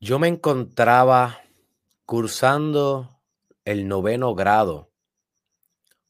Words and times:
Yo 0.00 0.20
me 0.20 0.28
encontraba 0.28 1.40
cursando 2.06 3.20
el 3.64 3.88
noveno 3.88 4.36
grado 4.36 4.92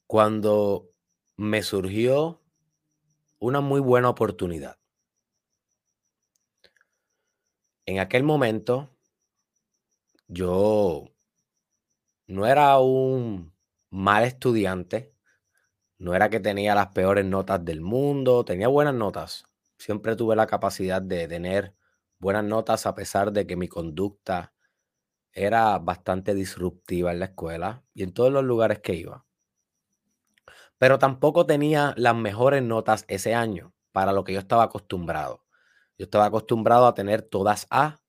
cuando 0.06 0.90
me 1.38 1.62
surgió 1.62 2.42
una 3.38 3.62
muy 3.62 3.80
buena 3.80 4.10
oportunidad. 4.10 4.78
En 7.86 7.98
aquel 7.98 8.24
momento, 8.24 8.90
yo 10.26 11.06
no 12.26 12.46
era 12.46 12.78
un 12.80 13.54
mal 13.88 14.24
estudiante, 14.24 15.14
no 15.96 16.14
era 16.14 16.28
que 16.28 16.40
tenía 16.40 16.74
las 16.74 16.88
peores 16.88 17.24
notas 17.24 17.64
del 17.64 17.80
mundo, 17.80 18.44
tenía 18.44 18.68
buenas 18.68 18.94
notas. 18.94 19.46
Siempre 19.78 20.14
tuve 20.14 20.36
la 20.36 20.46
capacidad 20.46 21.00
de 21.00 21.26
tener 21.26 21.74
buenas 22.18 22.44
notas 22.44 22.86
a 22.86 22.94
pesar 22.94 23.32
de 23.32 23.46
que 23.46 23.56
mi 23.56 23.68
conducta 23.68 24.52
era 25.32 25.78
bastante 25.78 26.34
disruptiva 26.34 27.12
en 27.12 27.20
la 27.20 27.26
escuela 27.26 27.84
y 27.94 28.02
en 28.02 28.12
todos 28.12 28.32
los 28.32 28.44
lugares 28.44 28.80
que 28.80 28.94
iba. 28.94 29.24
Pero 30.78 30.98
tampoco 30.98 31.46
tenía 31.46 31.94
las 31.96 32.14
mejores 32.14 32.62
notas 32.62 33.04
ese 33.08 33.34
año 33.34 33.74
para 33.92 34.12
lo 34.12 34.24
que 34.24 34.32
yo 34.32 34.38
estaba 34.38 34.64
acostumbrado. 34.64 35.44
Yo 35.98 36.04
estaba 36.04 36.26
acostumbrado 36.26 36.86
a 36.86 36.94
tener 36.94 37.22
todas 37.22 37.66
A, 37.70 38.00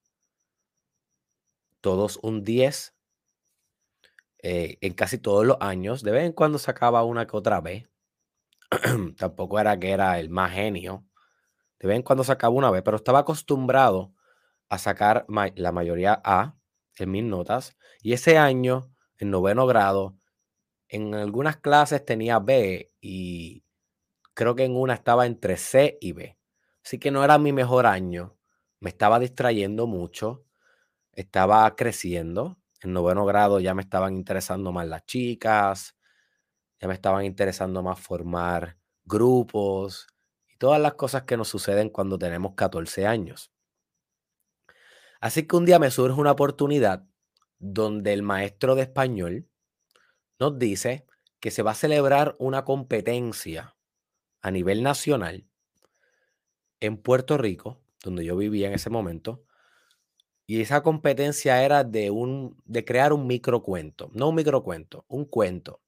todos 1.82 2.20
un 2.22 2.44
10, 2.44 2.96
eh, 4.42 4.78
en 4.82 4.94
casi 4.94 5.18
todos 5.18 5.46
los 5.46 5.58
años. 5.60 6.04
De 6.04 6.12
vez 6.12 6.26
en 6.26 6.34
cuando 6.34 6.60
sacaba 6.60 7.04
una 7.04 7.28
que 7.28 7.36
otra 7.36 7.62
B. 7.62 7.88
Tampoco 9.18 9.60
era 9.60 9.80
que 9.80 9.92
era 9.92 10.20
el 10.20 10.30
más 10.30 10.52
genio. 10.54 11.06
De 11.80 11.88
vez 11.88 12.04
cuando 12.04 12.24
sacaba 12.24 12.54
una 12.54 12.72
B, 12.72 12.82
pero 12.82 12.98
estaba 12.98 13.20
acostumbrado 13.20 14.14
a 14.68 14.78
sacar 14.78 15.26
la 15.56 15.72
mayoría 15.72 16.22
A 16.24 16.58
en 16.98 17.12
mis 17.12 17.24
notas. 17.24 17.78
Y 18.02 18.14
ese 18.14 18.38
año, 18.38 18.94
en 19.18 19.32
noveno 19.32 19.66
grado, 19.66 20.18
en 20.90 21.16
algunas 21.16 21.58
clases 21.58 22.06
tenía 22.06 22.40
B 22.40 22.92
y 23.00 23.64
creo 24.34 24.56
que 24.56 24.66
en 24.66 24.76
una 24.76 24.94
estaba 24.94 25.26
entre 25.26 25.58
C 25.58 25.98
y 26.02 26.14
B. 26.14 26.38
Así 26.84 27.00
que 27.00 27.12
no 27.12 27.24
era 27.24 27.38
mi 27.38 27.54
mejor 27.54 27.86
año. 27.86 28.38
Me 28.80 28.90
estaba 28.90 29.20
distrayendo 29.20 29.88
mucho. 29.88 30.46
Estaba 31.14 31.76
creciendo. 31.76 32.58
En 32.82 32.94
noveno 32.94 33.26
grado 33.26 33.60
ya 33.60 33.74
me 33.74 33.82
estaban 33.82 34.16
interesando 34.16 34.72
más 34.72 34.88
las 34.88 35.06
chicas. 35.06 35.98
Ya 36.80 36.88
me 36.88 36.94
estaban 36.94 37.26
interesando 37.26 37.84
más 37.84 38.00
formar 38.00 38.78
grupos 39.06 40.08
todas 40.60 40.80
las 40.80 40.94
cosas 40.94 41.24
que 41.24 41.38
nos 41.38 41.48
suceden 41.48 41.90
cuando 41.90 42.20
tenemos 42.20 42.54
14 42.54 43.08
años. 43.08 43.52
Así 45.20 45.48
que 45.48 45.56
un 45.56 45.66
día 45.66 45.80
me 45.80 45.90
surge 45.90 46.20
una 46.20 46.34
oportunidad 46.34 47.06
donde 47.58 48.14
el 48.14 48.22
maestro 48.22 48.76
de 48.76 48.84
español 48.84 49.50
nos 50.38 50.60
dice 50.60 51.08
que 51.40 51.50
se 51.50 51.64
va 51.64 51.72
a 51.72 51.76
celebrar 51.76 52.36
una 52.40 52.66
competencia 52.66 53.76
a 54.42 54.52
nivel 54.52 54.84
nacional 54.84 55.48
en 56.80 56.98
Puerto 56.98 57.38
Rico, 57.38 57.82
donde 58.04 58.24
yo 58.24 58.38
vivía 58.38 58.68
en 58.68 58.74
ese 58.74 58.90
momento, 58.90 59.44
y 60.46 60.62
esa 60.62 60.82
competencia 60.82 61.64
era 61.64 61.84
de, 61.84 62.10
un, 62.12 62.62
de 62.66 62.84
crear 62.84 63.14
un 63.14 63.28
microcuento, 63.28 64.10
no 64.14 64.30
un 64.30 64.36
microcuento, 64.36 65.06
un 65.08 65.26
cuento, 65.26 65.82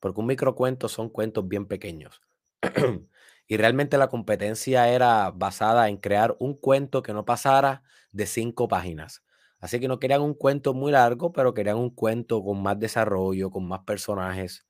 porque 0.00 0.20
un 0.20 0.26
microcuento 0.26 0.88
son 0.88 1.08
cuentos 1.08 1.46
bien 1.46 1.66
pequeños. 1.66 2.20
y 3.48 3.56
realmente 3.56 3.98
la 3.98 4.08
competencia 4.08 4.88
era 4.90 5.30
basada 5.32 5.88
en 5.88 5.96
crear 5.98 6.36
un 6.38 6.54
cuento 6.54 7.02
que 7.02 7.14
no 7.14 7.24
pasara 7.24 7.82
de 8.12 8.26
cinco 8.26 8.68
páginas. 8.68 9.24
Así 9.60 9.80
que 9.80 9.88
no 9.88 9.98
querían 10.00 10.22
un 10.22 10.34
cuento 10.34 10.74
muy 10.74 10.92
largo, 10.92 11.32
pero 11.32 11.54
querían 11.54 11.78
un 11.78 11.90
cuento 11.90 12.42
con 12.44 12.62
más 12.62 12.78
desarrollo, 12.78 13.50
con 13.50 13.66
más 13.68 13.80
personajes 13.80 14.66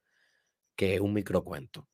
que 0.77 1.01
un 1.01 1.15
microcuento. 1.15 1.89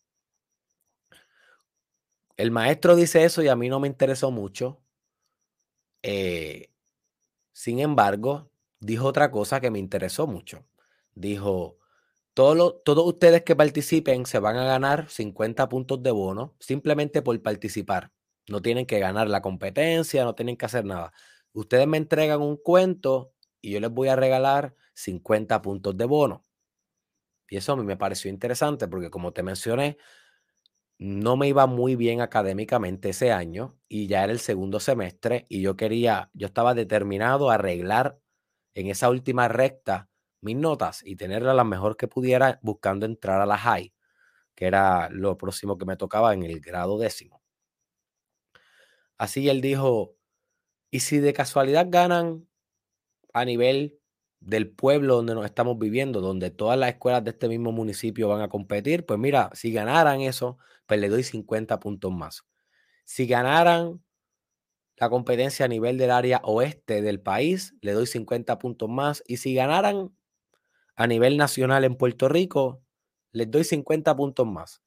El 2.36 2.52
maestro 2.52 2.94
dice 2.94 3.24
eso 3.24 3.42
y 3.42 3.48
a 3.48 3.56
mí 3.56 3.68
no 3.68 3.80
me 3.80 3.88
interesó 3.88 4.30
mucho. 4.30 4.80
Eh, 6.02 6.70
sin 7.52 7.80
embargo, 7.80 8.50
dijo 8.80 9.06
otra 9.06 9.30
cosa 9.30 9.60
que 9.60 9.70
me 9.70 9.78
interesó 9.80 10.26
mucho. 10.26 10.66
Dijo, 11.14 11.78
todos, 12.34 12.82
todos 12.84 13.06
ustedes 13.06 13.42
que 13.42 13.56
participen 13.56 14.26
se 14.26 14.40
van 14.40 14.56
a 14.56 14.64
ganar 14.64 15.08
50 15.08 15.68
puntos 15.68 16.02
de 16.02 16.10
bono 16.10 16.56
simplemente 16.58 17.22
por 17.22 17.40
participar. 17.42 18.12
No 18.48 18.60
tienen 18.60 18.86
que 18.86 18.98
ganar 18.98 19.28
la 19.28 19.40
competencia, 19.40 20.24
no 20.24 20.34
tienen 20.34 20.56
que 20.56 20.66
hacer 20.66 20.84
nada. 20.84 21.12
Ustedes 21.52 21.86
me 21.86 21.96
entregan 21.96 22.42
un 22.42 22.56
cuento 22.56 23.32
y 23.60 23.70
yo 23.70 23.80
les 23.80 23.90
voy 23.90 24.08
a 24.08 24.16
regalar 24.16 24.74
50 24.94 25.62
puntos 25.62 25.96
de 25.96 26.04
bono. 26.04 26.44
Y 27.48 27.56
eso 27.56 27.72
a 27.72 27.76
mí 27.76 27.84
me 27.84 27.96
pareció 27.96 28.30
interesante 28.30 28.88
porque 28.88 29.10
como 29.10 29.32
te 29.32 29.42
mencioné, 29.42 29.96
no 30.98 31.36
me 31.36 31.48
iba 31.48 31.66
muy 31.66 31.96
bien 31.96 32.20
académicamente 32.20 33.10
ese 33.10 33.32
año 33.32 33.78
y 33.88 34.06
ya 34.08 34.24
era 34.24 34.32
el 34.32 34.40
segundo 34.40 34.80
semestre 34.80 35.44
y 35.48 35.62
yo 35.62 35.76
quería, 35.76 36.30
yo 36.34 36.46
estaba 36.46 36.74
determinado 36.74 37.50
a 37.50 37.54
arreglar 37.54 38.18
en 38.74 38.88
esa 38.88 39.08
última 39.10 39.48
recta 39.48 40.08
mis 40.44 40.56
notas 40.56 41.02
y 41.04 41.16
tenerlas 41.16 41.56
las 41.56 41.66
mejor 41.66 41.96
que 41.96 42.08
pudiera 42.08 42.60
buscando 42.62 43.06
entrar 43.06 43.40
a 43.40 43.46
la 43.46 43.58
high, 43.58 43.92
que 44.54 44.66
era 44.66 45.08
lo 45.10 45.38
próximo 45.38 45.78
que 45.78 45.86
me 45.86 45.96
tocaba 45.96 46.34
en 46.34 46.44
el 46.44 46.60
grado 46.60 46.98
décimo. 46.98 47.42
Así 49.18 49.48
él 49.48 49.60
dijo, 49.60 50.16
y 50.90 51.00
si 51.00 51.18
de 51.18 51.32
casualidad 51.32 51.86
ganan 51.90 52.48
a 53.32 53.44
nivel 53.44 53.98
del 54.40 54.70
pueblo 54.70 55.16
donde 55.16 55.34
nos 55.34 55.46
estamos 55.46 55.78
viviendo, 55.78 56.20
donde 56.20 56.50
todas 56.50 56.78
las 56.78 56.90
escuelas 56.90 57.24
de 57.24 57.30
este 57.30 57.48
mismo 57.48 57.72
municipio 57.72 58.28
van 58.28 58.42
a 58.42 58.48
competir, 58.48 59.06
pues 59.06 59.18
mira, 59.18 59.50
si 59.54 59.72
ganaran 59.72 60.20
eso, 60.20 60.58
pues 60.86 61.00
le 61.00 61.08
doy 61.08 61.22
50 61.22 61.80
puntos 61.80 62.12
más. 62.12 62.44
Si 63.04 63.26
ganaran 63.26 64.02
la 64.96 65.10
competencia 65.10 65.64
a 65.66 65.68
nivel 65.68 65.98
del 65.98 66.10
área 66.10 66.40
oeste 66.44 67.02
del 67.02 67.20
país, 67.20 67.74
le 67.80 67.92
doy 67.92 68.06
50 68.06 68.58
puntos 68.58 68.88
más. 68.88 69.22
Y 69.26 69.38
si 69.38 69.54
ganaran 69.54 70.14
a 70.96 71.06
nivel 71.06 71.36
nacional 71.36 71.84
en 71.84 71.96
Puerto 71.96 72.28
Rico, 72.28 72.82
les 73.32 73.50
doy 73.50 73.64
50 73.64 74.14
puntos 74.16 74.46
más. 74.46 74.82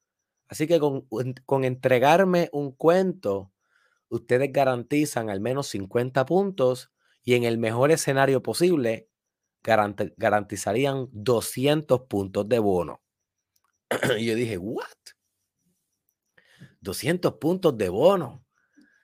Así 0.48 0.66
que 0.66 0.80
con, 0.80 1.06
con 1.44 1.64
entregarme 1.64 2.48
un 2.52 2.72
cuento 2.72 3.52
ustedes 4.08 4.50
garantizan 4.52 5.28
al 5.28 5.40
menos 5.40 5.68
50 5.68 6.24
puntos 6.24 6.90
y 7.22 7.34
en 7.34 7.44
el 7.44 7.58
mejor 7.58 7.90
escenario 7.90 8.42
posible 8.42 9.08
garantizarían 9.62 11.08
200 11.12 12.02
puntos 12.02 12.48
de 12.48 12.58
bono. 12.58 13.02
y 14.18 14.26
yo 14.26 14.34
dije, 14.34 14.56
¿what? 14.56 14.86
200 16.80 17.34
puntos 17.34 17.76
de 17.76 17.88
bono. 17.88 18.44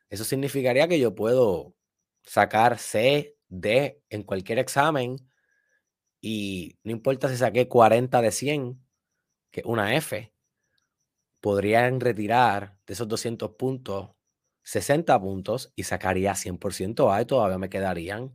Eso 0.09 0.25
significaría 0.25 0.89
que 0.89 0.99
yo 0.99 1.15
puedo 1.15 1.75
sacar 2.23 2.79
C, 2.79 3.37
D 3.49 4.01
en 4.09 4.23
cualquier 4.23 4.59
examen 4.59 5.17
y 6.27 6.79
no 6.85 6.93
importa 6.93 7.29
si 7.29 7.37
saqué 7.37 7.69
40 7.69 8.23
de 8.23 8.31
100, 8.33 8.83
que 9.51 9.63
una 9.67 9.95
F, 9.95 10.33
podrían 11.41 12.01
retirar 12.01 12.79
de 12.87 12.95
esos 12.95 13.07
200 13.07 13.51
puntos 13.57 14.15
60 14.65 15.21
puntos 15.21 15.73
y 15.77 15.85
sacaría 15.85 16.33
100% 16.33 17.13
A 17.13 17.21
y 17.21 17.27
todavía 17.27 17.59
me 17.59 17.69
quedarían 17.69 18.35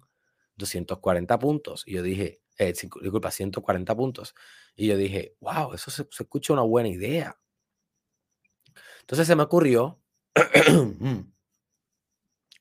240 0.55 1.39
puntos. 1.39 1.83
Y 1.87 1.93
yo 1.95 2.03
dije, 2.03 2.41
eh, 2.57 2.73
disculpa, 2.73 3.31
140 3.31 3.95
puntos. 3.95 4.35
Y 4.75 4.87
yo 4.87 4.95
dije, 4.95 5.35
wow, 5.39 5.73
eso 5.73 5.89
se, 5.89 6.03
escucha 6.03 6.53
una 6.53 6.61
buena 6.61 6.89
idea. 6.89 7.39
Entonces 9.01 9.25
se 9.25 9.35
me 9.35 9.41
ocurrió, 9.43 9.99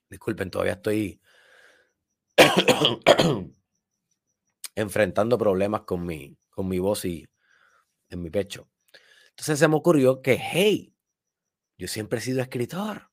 disculpen, 0.09 0.49
todavía 0.49 0.73
estoy 0.73 1.21
enfrentando 4.79 5.37
problemas 5.37 5.81
con 5.81 6.05
mi, 6.05 6.37
con 6.49 6.67
mi 6.67 6.79
voz 6.79 7.05
y 7.05 7.27
en 8.09 8.21
mi 8.21 8.29
pecho. 8.29 8.69
Entonces 9.29 9.59
se 9.59 9.67
me 9.67 9.75
ocurrió 9.75 10.21
que, 10.21 10.37
hey, 10.37 10.93
yo 11.77 11.87
siempre 11.87 12.19
he 12.19 12.21
sido 12.21 12.41
escritor. 12.41 13.09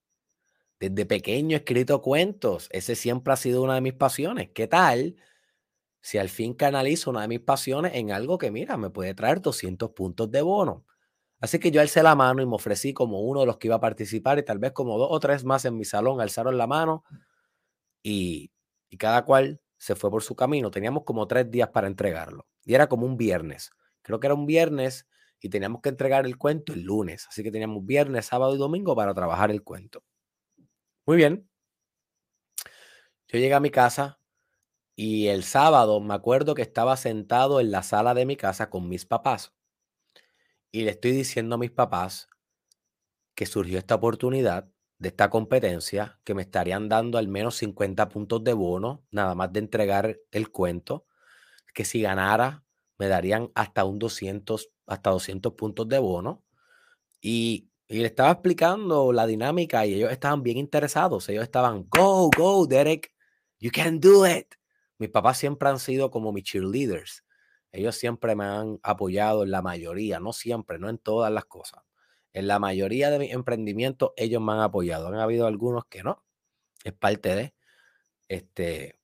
Desde 0.80 1.06
pequeño 1.06 1.56
he 1.56 1.60
escrito 1.60 2.02
cuentos. 2.02 2.68
Ese 2.70 2.96
siempre 2.96 3.32
ha 3.32 3.36
sido 3.36 3.62
una 3.62 3.76
de 3.76 3.80
mis 3.80 3.94
pasiones. 3.94 4.50
¿Qué 4.54 4.66
tal 4.66 5.16
si 6.00 6.18
al 6.18 6.28
fin 6.28 6.54
canalizo 6.54 7.10
una 7.10 7.22
de 7.22 7.28
mis 7.28 7.40
pasiones 7.40 7.94
en 7.94 8.12
algo 8.12 8.38
que, 8.38 8.50
mira, 8.50 8.76
me 8.76 8.90
puede 8.90 9.14
traer 9.14 9.40
200 9.40 9.90
puntos 9.90 10.30
de 10.30 10.42
bono? 10.42 10.84
Así 11.40 11.58
que 11.58 11.70
yo 11.70 11.80
alcé 11.80 12.02
la 12.02 12.14
mano 12.14 12.42
y 12.42 12.46
me 12.46 12.54
ofrecí 12.54 12.92
como 12.92 13.20
uno 13.20 13.40
de 13.40 13.46
los 13.46 13.58
que 13.58 13.68
iba 13.68 13.76
a 13.76 13.80
participar 13.80 14.38
y 14.38 14.42
tal 14.42 14.58
vez 14.58 14.72
como 14.72 14.98
dos 14.98 15.08
o 15.10 15.20
tres 15.20 15.44
más 15.44 15.64
en 15.64 15.76
mi 15.76 15.84
salón 15.84 16.20
alzaron 16.20 16.56
la 16.56 16.66
mano 16.66 17.04
y, 18.02 18.50
y 18.88 18.96
cada 18.96 19.24
cual 19.24 19.60
se 19.86 19.94
fue 19.94 20.10
por 20.10 20.24
su 20.24 20.34
camino. 20.34 20.72
Teníamos 20.72 21.04
como 21.04 21.28
tres 21.28 21.48
días 21.48 21.68
para 21.70 21.86
entregarlo 21.86 22.48
y 22.64 22.74
era 22.74 22.88
como 22.88 23.06
un 23.06 23.16
viernes. 23.16 23.70
Creo 24.02 24.18
que 24.18 24.26
era 24.26 24.34
un 24.34 24.44
viernes 24.46 25.06
y 25.40 25.48
teníamos 25.48 25.80
que 25.80 25.90
entregar 25.90 26.26
el 26.26 26.36
cuento 26.38 26.72
el 26.72 26.82
lunes. 26.82 27.26
Así 27.30 27.44
que 27.44 27.52
teníamos 27.52 27.86
viernes, 27.86 28.26
sábado 28.26 28.54
y 28.56 28.58
domingo 28.58 28.96
para 28.96 29.14
trabajar 29.14 29.52
el 29.52 29.62
cuento. 29.62 30.02
Muy 31.06 31.16
bien. 31.16 31.48
Yo 33.28 33.38
llegué 33.38 33.54
a 33.54 33.60
mi 33.60 33.70
casa 33.70 34.18
Y 34.96 35.28
el 35.28 35.44
sábado 35.44 36.00
me 36.00 36.14
acuerdo 36.14 36.54
que 36.54 36.62
estaba 36.62 36.96
sentado 36.96 37.60
en 37.60 37.70
la 37.70 37.82
sala 37.82 38.14
de 38.14 38.26
mi 38.26 38.36
casa 38.36 38.70
con 38.70 38.88
mis 38.88 39.06
papás 39.06 39.54
y 40.70 40.84
le 40.84 40.90
estoy 40.92 41.10
diciendo 41.10 41.56
a 41.56 41.58
mis 41.58 41.72
papás 41.72 42.28
que 43.36 43.46
surgió 43.46 43.78
esta 43.78 43.94
oportunidad 43.94 44.68
de 44.98 45.08
esta 45.08 45.30
competencia, 45.30 46.20
que 46.24 46.34
me 46.34 46.42
estarían 46.42 46.88
dando 46.88 47.18
al 47.18 47.28
menos 47.28 47.56
50 47.56 48.08
puntos 48.08 48.42
de 48.44 48.54
bono, 48.54 49.04
nada 49.10 49.34
más 49.34 49.52
de 49.52 49.60
entregar 49.60 50.18
el 50.30 50.50
cuento, 50.50 51.06
que 51.74 51.84
si 51.84 52.02
ganara 52.02 52.64
me 52.98 53.08
darían 53.08 53.50
hasta 53.54 53.84
un 53.84 53.98
200, 53.98 54.70
hasta 54.86 55.10
200 55.10 55.52
puntos 55.54 55.88
de 55.88 55.98
bono. 55.98 56.44
Y, 57.20 57.70
y 57.88 57.98
le 57.98 58.06
estaba 58.06 58.30
explicando 58.32 59.12
la 59.12 59.26
dinámica 59.26 59.86
y 59.86 59.94
ellos 59.94 60.10
estaban 60.12 60.42
bien 60.42 60.58
interesados. 60.58 61.28
Ellos 61.28 61.44
estaban, 61.44 61.86
go, 61.88 62.30
go, 62.36 62.66
Derek, 62.66 63.12
you 63.60 63.70
can 63.70 64.00
do 64.00 64.26
it. 64.26 64.54
Mis 64.98 65.10
papás 65.10 65.38
siempre 65.38 65.68
han 65.68 65.78
sido 65.78 66.10
como 66.10 66.32
mis 66.32 66.44
cheerleaders. 66.44 67.24
Ellos 67.72 67.96
siempre 67.96 68.34
me 68.34 68.44
han 68.44 68.80
apoyado 68.82 69.42
en 69.42 69.50
la 69.50 69.60
mayoría, 69.60 70.18
no 70.20 70.32
siempre, 70.32 70.78
no 70.78 70.88
en 70.88 70.98
todas 70.98 71.30
las 71.30 71.44
cosas. 71.44 71.82
En 72.36 72.48
la 72.48 72.58
mayoría 72.58 73.10
de 73.10 73.18
mis 73.18 73.32
emprendimientos 73.32 74.10
ellos 74.14 74.42
me 74.42 74.52
han 74.52 74.60
apoyado. 74.60 75.08
Han 75.08 75.14
habido 75.14 75.46
algunos 75.46 75.86
que 75.86 76.02
no. 76.02 76.22
Es 76.84 76.92
parte 76.92 77.34
de. 77.34 77.54
Este, 78.28 79.00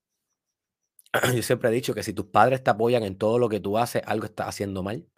yo 1.34 1.42
siempre 1.42 1.70
he 1.70 1.72
dicho 1.72 1.94
que 1.94 2.02
si 2.02 2.12
tus 2.12 2.26
padres 2.26 2.62
te 2.62 2.68
apoyan 2.68 3.04
en 3.04 3.16
todo 3.16 3.38
lo 3.38 3.48
que 3.48 3.58
tú 3.58 3.78
haces, 3.78 4.02
algo 4.04 4.26
estás 4.26 4.48
haciendo 4.48 4.82
mal, 4.82 5.08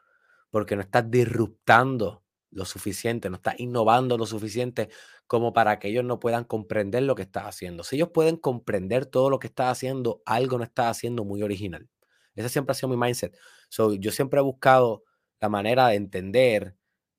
porque 0.52 0.76
no 0.76 0.82
estás 0.82 1.10
disruptando 1.10 2.22
lo 2.52 2.64
suficiente, 2.64 3.28
no 3.30 3.36
estás 3.36 3.58
innovando 3.58 4.16
lo 4.16 4.26
suficiente 4.26 4.90
como 5.26 5.52
para 5.52 5.80
que 5.80 5.88
ellos 5.88 6.04
no 6.04 6.20
puedan 6.20 6.44
comprender 6.44 7.02
lo 7.02 7.16
que 7.16 7.22
estás 7.22 7.46
haciendo. 7.46 7.82
Si 7.82 7.96
ellos 7.96 8.10
pueden 8.14 8.36
comprender 8.36 9.06
todo 9.06 9.28
lo 9.28 9.40
que 9.40 9.48
estás 9.48 9.72
haciendo, 9.72 10.22
algo 10.24 10.56
no 10.58 10.62
estás 10.62 10.86
haciendo 10.86 11.24
muy 11.24 11.42
original. 11.42 11.88
Ese 12.36 12.48
siempre 12.48 12.70
ha 12.70 12.74
sido 12.76 12.90
mi 12.90 12.96
mindset. 12.96 13.36
yo 13.98 14.12
siempre 14.12 14.38
he 14.38 14.42
buscado 14.44 15.02
la 15.40 15.48
manera 15.48 15.88
de 15.88 15.96
entender 15.96 16.76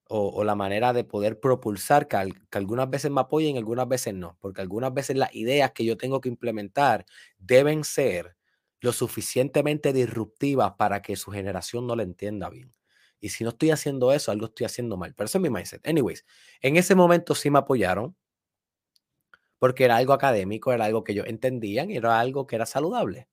o, 0.08 0.44
la 0.44 0.56
manera 0.56 0.94
de 0.94 1.04
poder 1.04 1.40
propulsar 1.40 2.08
que, 2.08 2.18
algunas 2.52 2.90
veces 2.90 3.12
me 3.12 3.22
apoyen 3.22 3.56
y 3.56 3.58
algunas 3.58 3.88
veces 3.88 4.14
no, 4.14 4.38
porque 4.40 4.62
algunas 4.62 4.94
veces 4.94 5.18
las 5.18 5.34
ideas 5.36 5.72
que 5.72 5.86
yo 5.86 5.98
tengo 5.98 6.22
que 6.22 6.30
implementar 6.30 7.06
deben 7.38 7.84
ser 7.84 8.36
lo 8.82 8.94
suficientemente 8.94 9.94
disruptivas 9.94 10.74
para 10.74 11.02
que 11.02 11.16
su 11.16 11.32
generación 11.32 11.88
no 11.88 11.96
la 11.96 12.04
entienda 12.04 12.50
bien. 12.50 12.74
Y 13.20 13.30
si 13.30 13.44
no 13.44 13.50
estoy 13.50 13.72
haciendo 13.72 14.12
eso, 14.12 14.32
algo 14.32 14.46
estoy 14.46 14.66
haciendo 14.66 14.98
mal. 14.98 15.16
Pero 15.16 15.26
eso 15.26 15.40
es 15.40 15.42
mi 15.42 15.50
mindset. 15.50 15.88
Anyways, 15.88 16.26
en 16.62 16.78
ese 16.78 16.94
momento 16.94 17.34
sí 17.34 17.50
me 17.50 17.60
apoyaron 17.60 18.16
porque 19.58 19.86
era 19.86 19.98
algo 19.98 20.14
académico, 20.14 20.72
era 20.74 20.86
algo 20.86 21.04
que 21.04 21.14
ellos 21.14 21.26
entendían 21.28 21.90
y 21.90 21.98
era 21.98 22.20
algo 22.20 22.46
que 22.46 22.56
era 22.56 22.68
saludable. 22.68 23.28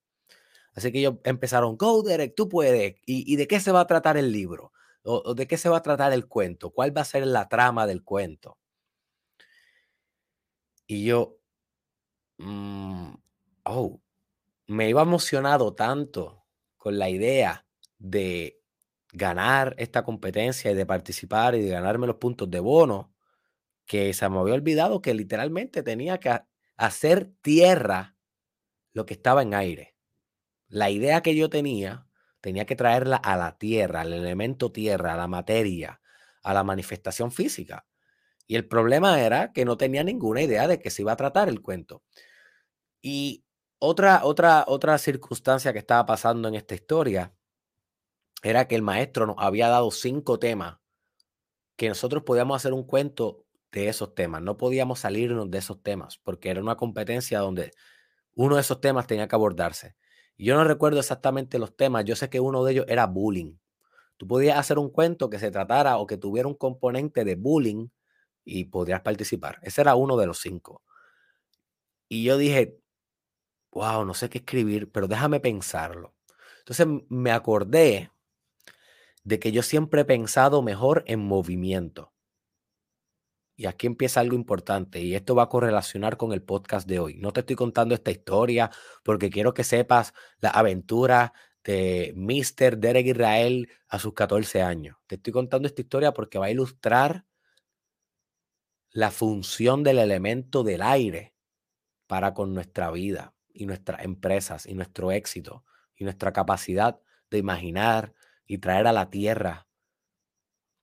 Así 0.74 0.90
que 0.90 1.00
ellos 1.00 1.16
empezaron, 1.24 1.76
go 1.76 2.02
Derek, 2.02 2.34
tú 2.34 2.48
puedes. 2.48 2.94
¿Y, 3.04 3.36
de 3.36 3.46
qué 3.46 3.60
se 3.60 3.72
va 3.72 3.80
a 3.80 3.86
tratar 3.86 4.16
el 4.16 4.32
libro? 4.32 4.72
¿O, 5.04 5.34
de 5.34 5.46
qué 5.46 5.56
se 5.56 5.69
va 5.69 5.78
a 5.78 5.82
tratar 5.82 6.12
el 6.12 6.28
cuento? 6.28 6.70
¿Cuál 6.70 6.96
va 6.96 7.02
a 7.02 7.04
ser 7.04 7.26
la 7.26 7.49
trama 7.49 7.87
del 7.87 8.04
cuento? 8.04 8.58
Y 10.87 11.04
yo, 11.04 11.38
mm, 12.38 13.14
oh, 13.64 14.00
me 14.69 14.88
iba 14.88 15.02
emocionado 15.02 15.75
tanto 15.75 16.44
con 16.76 16.99
la 16.99 17.10
idea 17.10 17.66
de 17.99 18.60
ganar 19.12 19.75
esta 19.78 20.04
competencia 20.04 20.70
y 20.70 20.75
de 20.75 20.87
participar 20.87 21.55
y 21.55 21.62
de 21.62 21.70
ganarme 21.70 22.06
los 22.06 22.16
puntos 22.16 22.50
de 22.50 22.60
bono, 22.60 23.14
que 23.87 24.14
se 24.14 24.28
me 24.28 24.38
había 24.38 24.55
olvidado 24.55 25.02
que 25.02 25.14
literalmente 25.14 25.82
tenía 25.82 26.19
que 26.19 26.40
hacer 26.76 27.32
tierra 27.43 28.16
lo 28.93 29.06
que 29.06 29.14
estaba 29.14 29.43
en 29.43 29.55
aire. 29.55 29.96
La 30.69 30.90
idea 30.90 31.22
que 31.22 31.37
yo 31.37 31.50
tenía, 31.50 32.06
tenía 32.42 32.66
que 32.66 32.76
traerla 32.76 33.16
a 33.16 33.36
la 33.38 33.56
tierra, 33.56 34.02
al 34.02 34.12
elemento 34.12 34.72
tierra, 34.72 35.14
a 35.14 35.16
la 35.16 35.28
materia, 35.28 36.02
a 36.42 36.52
la 36.52 36.64
manifestación 36.64 37.32
física. 37.32 37.86
Y 38.46 38.56
el 38.56 38.68
problema 38.68 39.22
era 39.22 39.52
que 39.52 39.64
no 39.64 39.78
tenía 39.78 40.04
ninguna 40.04 40.42
idea 40.42 40.68
de 40.68 40.78
qué 40.78 40.90
se 40.90 41.02
iba 41.02 41.12
a 41.12 41.16
tratar 41.16 41.48
el 41.48 41.62
cuento. 41.62 42.02
Y 43.00 43.44
otra, 43.78 44.24
otra, 44.24 44.64
otra 44.66 44.98
circunstancia 44.98 45.72
que 45.72 45.78
estaba 45.78 46.04
pasando 46.04 46.48
en 46.48 46.56
esta 46.56 46.74
historia 46.74 47.32
era 48.42 48.66
que 48.66 48.74
el 48.74 48.82
maestro 48.82 49.26
nos 49.26 49.36
había 49.38 49.68
dado 49.68 49.90
cinco 49.90 50.38
temas 50.38 50.78
que 51.76 51.88
nosotros 51.88 52.24
podíamos 52.24 52.56
hacer 52.56 52.72
un 52.72 52.84
cuento 52.84 53.46
de 53.70 53.88
esos 53.88 54.14
temas. 54.14 54.42
No 54.42 54.56
podíamos 54.56 55.00
salirnos 55.00 55.50
de 55.50 55.58
esos 55.58 55.82
temas 55.82 56.18
porque 56.18 56.50
era 56.50 56.60
una 56.60 56.76
competencia 56.76 57.38
donde 57.38 57.72
uno 58.34 58.56
de 58.56 58.62
esos 58.62 58.80
temas 58.80 59.06
tenía 59.06 59.28
que 59.28 59.36
abordarse. 59.36 59.94
Yo 60.38 60.55
no 60.56 60.64
recuerdo 60.64 61.00
exactamente 61.00 61.58
los 61.58 61.76
temas. 61.76 62.05
Yo 62.05 62.17
sé 62.17 62.29
que 62.31 62.40
uno 62.40 62.64
de 62.64 62.73
ellos 62.73 62.87
era 62.88 63.06
bullying. 63.06 63.56
Tú 64.19 64.26
podías 64.29 64.58
hacer 64.58 64.79
un 64.79 64.90
cuento 64.90 65.31
que 65.31 65.38
se 65.38 65.50
tratara 65.50 65.99
o 65.99 66.06
que 66.06 66.17
tuviera 66.19 66.49
un 66.49 66.55
componente 66.55 67.25
de 67.25 67.37
bullying 67.37 67.88
y 68.44 68.67
podrías 68.67 69.02
participar. 69.02 69.58
Ese 69.62 69.82
era 69.82 69.94
uno 69.96 70.17
de 70.17 70.26
los 70.26 70.40
cinco. 70.40 70.82
Y 72.08 72.25
yo 72.25 72.37
dije, 72.37 72.79
wow, 73.73 74.05
no 74.05 74.14
sé 74.14 74.31
qué 74.31 74.38
escribir, 74.38 74.90
pero 74.93 75.08
déjame 75.08 75.40
pensarlo. 75.40 76.14
Entonces 76.61 76.87
me 77.08 77.32
acordé 77.32 78.11
de 79.25 79.38
que 79.38 79.52
yo 79.52 79.62
siempre 79.62 80.02
he 80.02 80.05
pensado 80.05 80.62
mejor 80.62 81.05
en 81.06 81.20
movimiento. 81.20 82.11
Y 83.62 83.66
aquí 83.66 83.86
empieza 83.86 84.18
algo 84.18 84.34
importante 84.34 85.00
y 85.00 85.14
esto 85.14 85.36
va 85.36 85.44
a 85.44 85.48
correlacionar 85.48 86.16
con 86.16 86.32
el 86.32 86.42
podcast 86.42 86.88
de 86.88 86.98
hoy. 86.98 87.18
No 87.18 87.32
te 87.32 87.40
estoy 87.40 87.54
contando 87.54 87.94
esta 87.94 88.10
historia 88.10 88.72
porque 89.04 89.30
quiero 89.30 89.54
que 89.54 89.62
sepas 89.62 90.14
la 90.40 90.50
aventura 90.50 91.32
de 91.62 92.12
Mr. 92.16 92.78
Derek 92.78 93.06
Israel 93.06 93.68
a 93.86 94.00
sus 94.00 94.14
14 94.14 94.62
años. 94.62 94.96
Te 95.06 95.14
estoy 95.14 95.32
contando 95.32 95.68
esta 95.68 95.80
historia 95.80 96.12
porque 96.12 96.40
va 96.40 96.46
a 96.46 96.50
ilustrar 96.50 97.24
la 98.90 99.12
función 99.12 99.84
del 99.84 100.00
elemento 100.00 100.64
del 100.64 100.82
aire 100.82 101.36
para 102.08 102.34
con 102.34 102.54
nuestra 102.54 102.90
vida 102.90 103.32
y 103.54 103.66
nuestras 103.66 104.04
empresas 104.04 104.66
y 104.66 104.74
nuestro 104.74 105.12
éxito 105.12 105.64
y 105.94 106.02
nuestra 106.02 106.32
capacidad 106.32 106.98
de 107.30 107.38
imaginar 107.38 108.12
y 108.44 108.58
traer 108.58 108.88
a 108.88 108.92
la 108.92 109.08
tierra 109.08 109.68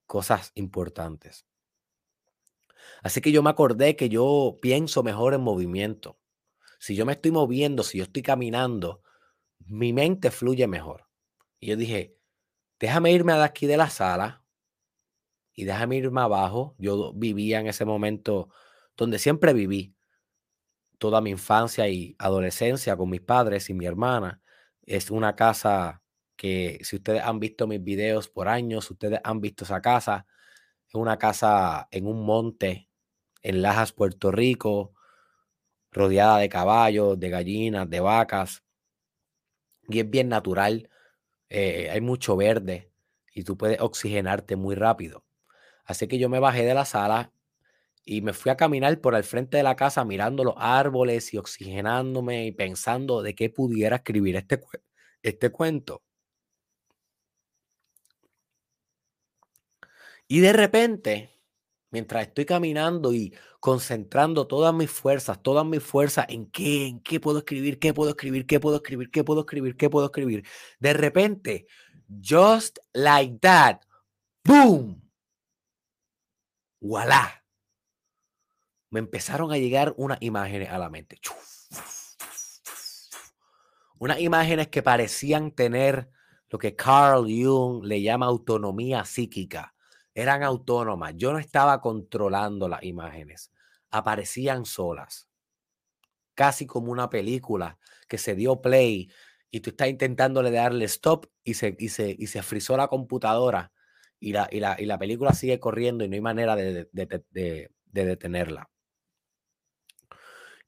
cosas 0.05 0.53
importantes. 0.55 1.48
Así 3.03 3.21
que 3.21 3.31
yo 3.31 3.43
me 3.43 3.49
acordé 3.49 3.95
que 3.95 4.09
yo 4.09 4.57
pienso 4.61 5.03
mejor 5.03 5.33
en 5.33 5.41
movimiento. 5.41 6.17
Si 6.79 6.95
yo 6.95 7.05
me 7.05 7.13
estoy 7.13 7.31
moviendo, 7.31 7.83
si 7.83 7.97
yo 7.97 8.05
estoy 8.05 8.21
caminando, 8.21 9.03
mi 9.65 9.93
mente 9.93 10.31
fluye 10.31 10.67
mejor. 10.67 11.07
Y 11.59 11.67
yo 11.67 11.75
dije, 11.75 12.15
déjame 12.79 13.11
irme 13.11 13.33
de 13.33 13.43
aquí 13.43 13.67
de 13.67 13.77
la 13.77 13.89
sala 13.89 14.43
y 15.53 15.65
déjame 15.65 15.97
irme 15.97 16.21
abajo. 16.21 16.75
Yo 16.77 17.13
vivía 17.13 17.59
en 17.59 17.67
ese 17.67 17.85
momento 17.85 18.49
donde 18.95 19.19
siempre 19.19 19.53
viví 19.53 19.95
toda 20.97 21.21
mi 21.21 21.31
infancia 21.31 21.87
y 21.87 22.15
adolescencia 22.19 22.95
con 22.97 23.09
mis 23.09 23.21
padres 23.21 23.69
y 23.69 23.73
mi 23.73 23.85
hermana. 23.85 24.41
Es 24.85 25.11
una 25.11 25.35
casa 25.35 26.01
que 26.35 26.79
si 26.83 26.97
ustedes 26.97 27.21
han 27.23 27.39
visto 27.39 27.67
mis 27.67 27.83
videos 27.83 28.29
por 28.29 28.47
años, 28.47 28.89
ustedes 28.89 29.19
han 29.23 29.41
visto 29.41 29.65
esa 29.65 29.81
casa. 29.81 30.25
Es 30.87 30.95
una 30.95 31.17
casa 31.17 31.87
en 31.91 32.07
un 32.07 32.25
monte 32.25 32.88
en 33.41 33.61
Lajas, 33.61 33.93
Puerto 33.93 34.31
Rico, 34.31 34.93
rodeada 35.91 36.37
de 36.39 36.49
caballos, 36.49 37.19
de 37.19 37.29
gallinas, 37.29 37.89
de 37.89 37.99
vacas. 37.99 38.63
Y 39.87 39.99
es 39.99 40.09
bien 40.09 40.29
natural. 40.29 40.89
Eh, 41.49 41.89
hay 41.91 42.01
mucho 42.01 42.37
verde 42.37 42.91
y 43.33 43.43
tú 43.43 43.57
puedes 43.57 43.81
oxigenarte 43.81 44.55
muy 44.55 44.75
rápido. 44.75 45.25
Así 45.85 46.07
que 46.07 46.19
yo 46.19 46.29
me 46.29 46.39
bajé 46.39 46.65
de 46.65 46.73
la 46.75 46.85
sala 46.85 47.31
y 48.05 48.21
me 48.21 48.33
fui 48.33 48.51
a 48.51 48.57
caminar 48.57 49.01
por 49.01 49.15
el 49.15 49.23
frente 49.23 49.57
de 49.57 49.63
la 49.63 49.75
casa 49.75 50.05
mirando 50.05 50.43
los 50.43 50.55
árboles 50.57 51.33
y 51.33 51.37
oxigenándome 51.37 52.45
y 52.47 52.51
pensando 52.51 53.21
de 53.21 53.35
qué 53.35 53.49
pudiera 53.49 53.97
escribir 53.97 54.35
este, 54.35 54.61
este 55.23 55.49
cuento. 55.51 56.03
Y 60.27 60.39
de 60.41 60.53
repente, 60.53 61.29
mientras 61.91 62.27
estoy 62.27 62.45
caminando 62.45 63.13
y 63.13 63.33
concentrando 63.59 64.47
todas 64.47 64.73
mis 64.73 64.91
fuerzas, 64.91 65.41
todas 65.41 65.65
mis 65.65 65.83
fuerzas 65.83 66.25
en 66.29 66.45
qué, 66.51 66.87
en 66.87 66.99
qué 67.01 67.19
puedo 67.19 67.39
escribir, 67.39 67.79
qué 67.79 67.93
puedo 67.93 68.11
escribir, 68.11 68.45
qué 68.45 68.59
puedo 68.59 68.77
escribir, 68.77 69.11
qué 69.11 69.23
puedo 69.23 69.41
escribir, 69.41 69.77
qué 69.77 69.89
puedo 69.89 70.05
escribir, 70.05 70.45
de 70.79 70.93
repente, 70.93 71.67
just 72.21 72.79
like 72.93 73.39
that, 73.39 73.81
boom, 74.43 75.01
voilà 76.79 77.39
me 78.89 78.99
empezaron 78.99 79.51
a 79.51 79.57
llegar 79.57 79.93
unas 79.97 80.17
imágenes 80.21 80.69
a 80.69 80.77
la 80.77 80.89
mente. 80.89 81.19
Unas 83.97 84.19
imágenes 84.19 84.69
que 84.69 84.81
parecían 84.81 85.51
tener 85.51 86.09
lo 86.49 86.57
que 86.57 86.75
Carl 86.75 87.25
Jung 87.25 87.83
le 87.83 88.01
llama 88.01 88.25
autonomía 88.25 89.05
psíquica. 89.05 89.75
Eran 90.21 90.43
autónomas. 90.43 91.13
Yo 91.15 91.31
no 91.31 91.39
estaba 91.39 91.81
controlando 91.81 92.67
las 92.67 92.83
imágenes. 92.83 93.51
Aparecían 93.89 94.65
solas. 94.65 95.29
Casi 96.35 96.65
como 96.65 96.91
una 96.91 97.09
película 97.09 97.77
que 98.07 98.17
se 98.17 98.35
dio 98.35 98.61
play 98.61 99.09
y 99.51 99.61
tú 99.61 99.71
estás 99.71 99.89
intentándole 99.89 100.51
darle 100.51 100.85
stop 100.85 101.27
y 101.43 101.55
se, 101.55 101.75
y 101.79 101.89
se, 101.89 102.15
y 102.17 102.27
se 102.27 102.43
frizó 102.43 102.77
la 102.77 102.87
computadora 102.87 103.71
y 104.19 104.33
la, 104.33 104.47
y, 104.51 104.59
la, 104.59 104.75
y 104.79 104.85
la 104.85 104.97
película 104.97 105.33
sigue 105.33 105.59
corriendo 105.59 106.03
y 106.03 106.09
no 106.09 106.15
hay 106.15 106.21
manera 106.21 106.55
de, 106.55 106.87
de, 106.91 107.69
detenerla. 107.91 108.69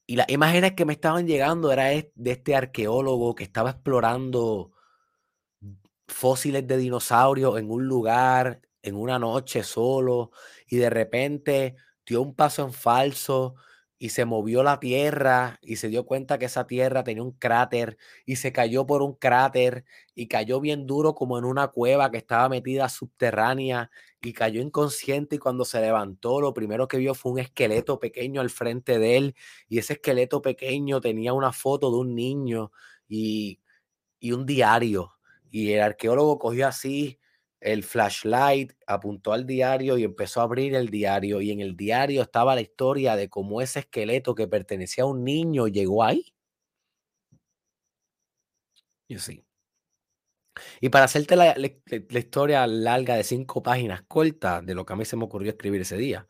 Y 0.07 0.15
las 0.15 0.29
imágenes 0.29 0.73
que 0.73 0.85
me 0.85 0.93
estaban 0.93 1.27
llegando 1.27 1.71
era 1.71 1.85
de 1.85 2.11
este 2.31 2.55
arqueólogo 2.55 3.35
que 3.35 3.43
estaba 3.43 3.71
explorando 3.71 4.71
fósiles 6.07 6.67
de 6.67 6.77
dinosaurios 6.77 7.57
en 7.57 7.71
un 7.71 7.87
lugar, 7.87 8.61
en 8.83 8.95
una 8.95 9.19
noche 9.19 9.63
solo, 9.63 10.31
y 10.67 10.77
de 10.77 10.89
repente 10.89 11.75
dio 12.05 12.21
un 12.21 12.35
paso 12.35 12.63
en 12.63 12.73
falso 12.73 13.55
y 13.97 14.09
se 14.09 14.25
movió 14.25 14.63
la 14.63 14.79
tierra 14.79 15.59
y 15.61 15.75
se 15.75 15.87
dio 15.87 16.05
cuenta 16.07 16.39
que 16.39 16.45
esa 16.45 16.65
tierra 16.65 17.03
tenía 17.03 17.21
un 17.21 17.33
cráter 17.33 17.97
y 18.25 18.37
se 18.37 18.51
cayó 18.51 18.87
por 18.87 19.03
un 19.03 19.13
cráter 19.13 19.85
y 20.15 20.27
cayó 20.27 20.59
bien 20.59 20.87
duro 20.87 21.13
como 21.13 21.37
en 21.37 21.45
una 21.45 21.67
cueva 21.67 22.09
que 22.09 22.17
estaba 22.17 22.49
metida 22.49 22.89
subterránea 22.89 23.91
y 24.19 24.33
cayó 24.33 24.59
inconsciente 24.61 25.35
y 25.35 25.39
cuando 25.39 25.65
se 25.65 25.81
levantó 25.81 26.41
lo 26.41 26.51
primero 26.53 26.87
que 26.87 26.97
vio 26.97 27.13
fue 27.13 27.31
un 27.33 27.39
esqueleto 27.39 27.99
pequeño 27.99 28.41
al 28.41 28.49
frente 28.49 28.97
de 28.97 29.17
él 29.17 29.35
y 29.69 29.77
ese 29.77 29.93
esqueleto 29.93 30.41
pequeño 30.41 30.99
tenía 30.99 31.33
una 31.33 31.51
foto 31.53 31.91
de 31.91 31.97
un 31.97 32.15
niño 32.15 32.71
y, 33.07 33.59
y 34.19 34.33
un 34.33 34.45
diario 34.47 35.13
y 35.51 35.73
el 35.73 35.81
arqueólogo 35.83 36.39
cogió 36.39 36.67
así 36.67 37.20
el 37.61 37.83
flashlight, 37.83 38.73
apuntó 38.87 39.33
al 39.33 39.45
diario 39.45 39.97
y 39.97 40.03
empezó 40.03 40.41
a 40.41 40.43
abrir 40.43 40.75
el 40.75 40.89
diario. 40.89 41.41
Y 41.41 41.51
en 41.51 41.61
el 41.61 41.77
diario 41.77 42.23
estaba 42.23 42.55
la 42.55 42.61
historia 42.61 43.15
de 43.15 43.29
cómo 43.29 43.61
ese 43.61 43.79
esqueleto 43.81 44.35
que 44.35 44.47
pertenecía 44.47 45.03
a 45.05 45.07
un 45.07 45.23
niño 45.23 45.67
llegó 45.67 46.03
ahí. 46.03 46.33
Y 49.07 49.17
sí. 49.19 49.43
Y 50.81 50.89
para 50.89 51.05
hacerte 51.05 51.35
la, 51.35 51.55
historia 52.09 52.67
larga 52.67 53.15
de 53.15 53.23
cinco 53.23 53.63
páginas 53.63 54.03
corta 54.07 54.61
de 54.61 54.75
lo 54.75 54.85
que 54.85 54.93
a 54.93 54.95
mí 54.95 55.05
se 55.05 55.15
me 55.17 55.23
ocurrió 55.25 55.51
escribir 55.51 55.81
ese 55.81 55.97
día, 55.97 56.27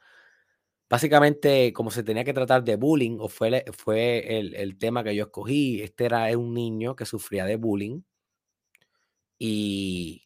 básicamente 0.89 1.73
como 1.73 1.91
se 1.91 2.03
tenía 2.03 2.23
que 2.23 2.33
tratar 2.33 2.63
de 2.63 2.75
bullying, 2.75 3.17
o 3.19 3.29
fue, 3.29 3.65
fue 3.77 4.39
el, 4.39 4.55
el 4.55 4.77
tema 4.77 5.03
que 5.03 5.15
yo 5.15 5.25
escogí, 5.25 5.81
este 5.81 6.05
era 6.05 6.37
un 6.37 6.53
niño 6.53 6.95
que 6.95 7.05
sufría 7.05 7.45
de 7.45 7.55
bullying 7.57 8.01
y 9.39 10.21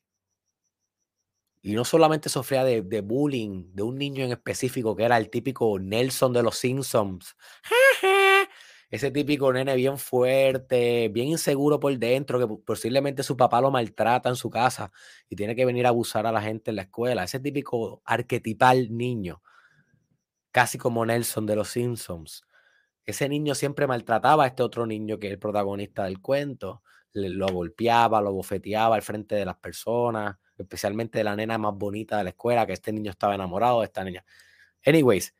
y 1.65 1.73
no 1.73 1.83
solamente 1.83 2.29
sufría 2.29 2.63
de, 2.63 3.01
bullying 3.01 3.73
de 3.73 3.81
un 3.81 3.97
niño 3.97 4.23
en 4.23 4.31
específico 4.31 4.95
que 4.95 5.03
era 5.03 5.17
el 5.17 5.31
típico 5.31 5.79
Nelson 5.79 6.31
de 6.31 6.43
los 6.43 6.59
Simpsons. 6.59 7.35
Ese 8.91 9.09
típico 9.09 9.51
nene 9.51 9.75
bien 9.75 9.97
fuerte, 9.97 11.09
bien 11.09 11.29
inseguro 11.29 11.79
por 11.79 11.97
dentro, 11.97 12.37
que 12.37 12.63
posiblemente 12.63 13.23
su 13.23 13.35
papá 13.35 13.61
lo 13.61 13.71
maltrata 13.71 14.29
en 14.29 14.35
su 14.35 14.51
casa 14.51 14.91
y 15.27 15.35
tiene 15.35 15.55
que 15.55 15.65
venir 15.65 15.87
a 15.87 15.89
abusar 15.89 16.27
a 16.27 16.31
la 16.31 16.39
gente 16.39 16.69
en 16.69 16.75
la 16.75 16.83
escuela. 16.83 17.23
Ese 17.23 17.39
típico 17.39 18.03
arquetipal 18.05 18.95
niño, 18.95 19.41
casi 20.51 20.77
como 20.77 21.03
Nelson 21.03 21.47
de 21.47 21.55
los 21.55 21.69
Simpsons. 21.69 22.43
Ese 23.07 23.27
niño 23.27 23.55
siempre 23.55 23.87
maltrataba 23.87 24.43
a 24.43 24.47
este 24.47 24.61
otro 24.61 24.85
niño 24.85 25.17
que 25.17 25.27
es 25.27 25.33
el 25.33 25.39
protagonista 25.39 26.03
del 26.03 26.21
cuento. 26.21 26.83
lo 27.13 27.47
golpeaba, 27.47 28.21
lo 28.21 28.33
bofeteaba 28.33 28.95
al 28.97 29.01
frente 29.01 29.33
de 29.33 29.45
las 29.45 29.57
personas 29.57 30.35
especialmente 30.57 31.17
de 31.17 31.23
la 31.23 31.35
nena 31.35 31.57
más 31.57 31.73
bonita 31.75 32.17
de 32.17 32.23
la 32.25 32.29
escuela, 32.31 32.65
que 32.65 32.73
este 32.73 32.93
niño 32.93 33.11
estaba 33.11 33.35
enamorado 33.35 33.79
de 33.81 33.85
esta 33.85 34.03
niña. 34.03 34.25
Anyways, 34.85 35.33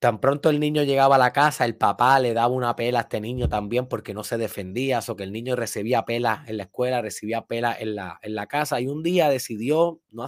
tan 0.00 0.18
pronto 0.18 0.48
el 0.50 0.60
niño 0.60 0.82
llegaba 0.82 1.16
a 1.16 1.18
la 1.18 1.32
casa, 1.32 1.64
el 1.66 1.76
papá 1.76 2.18
le 2.20 2.32
daba 2.32 2.54
una 2.54 2.74
pela 2.74 3.00
a 3.00 3.02
este 3.02 3.20
niño 3.20 3.48
también 3.48 3.86
porque 3.86 4.14
no 4.14 4.24
se 4.24 4.38
defendía, 4.38 5.00
o 5.06 5.16
que 5.16 5.24
el 5.24 5.32
niño 5.32 5.56
recibía 5.56 6.04
pela 6.04 6.42
en 6.46 6.56
la 6.56 6.64
escuela, 6.64 7.02
recibía 7.02 7.42
pela 7.46 7.76
en 7.78 7.94
la, 7.96 8.18
en 8.22 8.34
la 8.34 8.46
casa 8.46 8.80
y 8.80 8.88
un 8.88 9.02
día 9.02 9.28
decidió 9.28 10.00
no, 10.10 10.26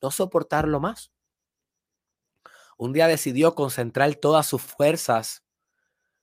no 0.00 0.10
soportarlo 0.10 0.80
más. 0.80 1.12
Un 2.78 2.92
día 2.92 3.06
decidió 3.06 3.54
concentrar 3.54 4.14
todas 4.16 4.46
sus 4.46 4.62
fuerzas, 4.62 5.44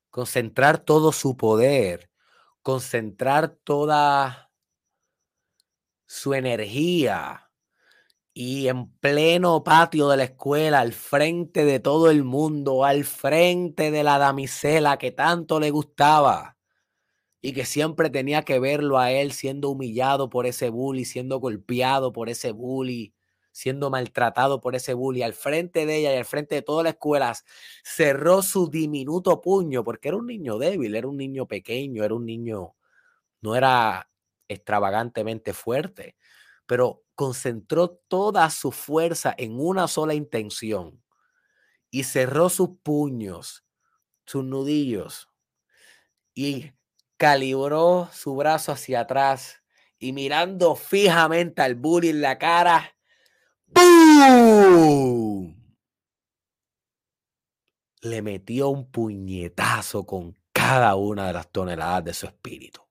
concentrar 0.10 0.80
todo 0.80 1.12
su 1.12 1.38
poder, 1.38 2.10
concentrar 2.64 3.50
toda 3.50 4.49
su 6.10 6.34
energía 6.34 7.52
y 8.34 8.68
en 8.68 8.90
pleno 9.00 9.64
patio 9.64 10.10
de 10.10 10.18
la 10.18 10.24
escuela, 10.24 10.80
al 10.80 10.94
frente 10.94 11.66
de 11.66 11.80
todo 11.80 12.10
el 12.10 12.24
mundo, 12.24 12.84
al 12.84 13.06
frente 13.06 13.92
de 13.92 14.04
la 14.04 14.18
damisela 14.18 14.98
que 14.98 15.12
tanto 15.12 15.60
le 15.60 15.70
gustaba 15.70 16.58
y 17.42 17.54
que 17.54 17.66
siempre 17.66 18.10
tenía 18.10 18.44
que 18.44 18.60
verlo 18.60 18.98
a 18.98 19.12
él 19.12 19.34
siendo 19.34 19.70
humillado 19.70 20.30
por 20.30 20.48
ese 20.48 20.70
bully, 20.72 21.06
siendo 21.06 21.40
golpeado 21.40 22.12
por 22.12 22.30
ese 22.30 22.54
bully, 22.54 23.14
siendo 23.52 23.92
maltratado 23.92 24.62
por 24.62 24.76
ese 24.76 24.96
bully, 24.96 25.22
al 25.22 25.34
frente 25.34 25.86
de 25.86 25.98
ella 25.98 26.14
y 26.16 26.18
al 26.18 26.26
frente 26.26 26.56
de 26.56 26.64
todas 26.64 26.86
las 26.86 26.94
escuelas, 26.94 27.46
cerró 27.84 28.42
su 28.42 28.68
diminuto 28.70 29.42
puño 29.42 29.84
porque 29.84 30.08
era 30.10 30.18
un 30.18 30.26
niño 30.28 30.58
débil, 30.58 30.96
era 30.96 31.08
un 31.08 31.18
niño 31.18 31.48
pequeño, 31.48 32.04
era 32.04 32.16
un 32.16 32.26
niño, 32.26 32.76
no 33.42 33.56
era 33.56 34.09
extravagantemente 34.50 35.54
fuerte, 35.54 36.18
pero 36.66 37.04
concentró 37.16 37.90
toda 38.08 38.50
su 38.50 38.72
fuerza 38.72 39.34
en 39.38 39.60
una 39.60 39.88
sola 39.88 40.14
intención 40.14 41.02
y 41.90 42.04
cerró 42.04 42.50
sus 42.50 42.70
puños, 42.84 43.66
sus 44.26 44.44
nudillos 44.44 45.30
y 46.34 46.72
calibró 47.18 48.10
su 48.14 48.36
brazo 48.36 48.72
hacia 48.72 49.02
atrás 49.02 49.62
y 49.98 50.14
mirando 50.14 50.76
fijamente 50.76 51.62
al 51.62 51.76
bully 51.76 52.10
en 52.10 52.22
la 52.22 52.38
cara, 52.38 52.96
¡pum! 53.74 55.56
Le 58.02 58.22
metió 58.22 58.70
un 58.70 58.90
puñetazo 58.90 60.06
con 60.06 60.38
cada 60.54 60.96
una 60.96 61.28
de 61.28 61.34
las 61.34 61.52
toneladas 61.52 62.06
de 62.06 62.14
su 62.14 62.26
espíritu. 62.28 62.89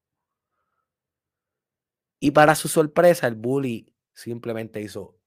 Y 2.20 2.32
para 2.32 2.54
su 2.54 2.68
sorpresa, 2.68 3.26
el 3.26 3.37
bully 3.37 3.94
simplemente 4.14 4.80
hizo 4.80 5.18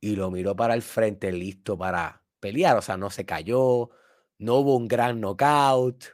y 0.00 0.16
lo 0.16 0.30
miró 0.30 0.54
para 0.54 0.74
el 0.74 0.82
frente, 0.82 1.32
listo 1.32 1.76
para 1.76 2.24
pelear. 2.40 2.76
O 2.76 2.82
sea, 2.82 2.96
no 2.96 3.10
se 3.10 3.24
cayó, 3.26 3.90
no 4.38 4.56
hubo 4.56 4.76
un 4.76 4.88
gran 4.88 5.20
knockout, 5.20 6.04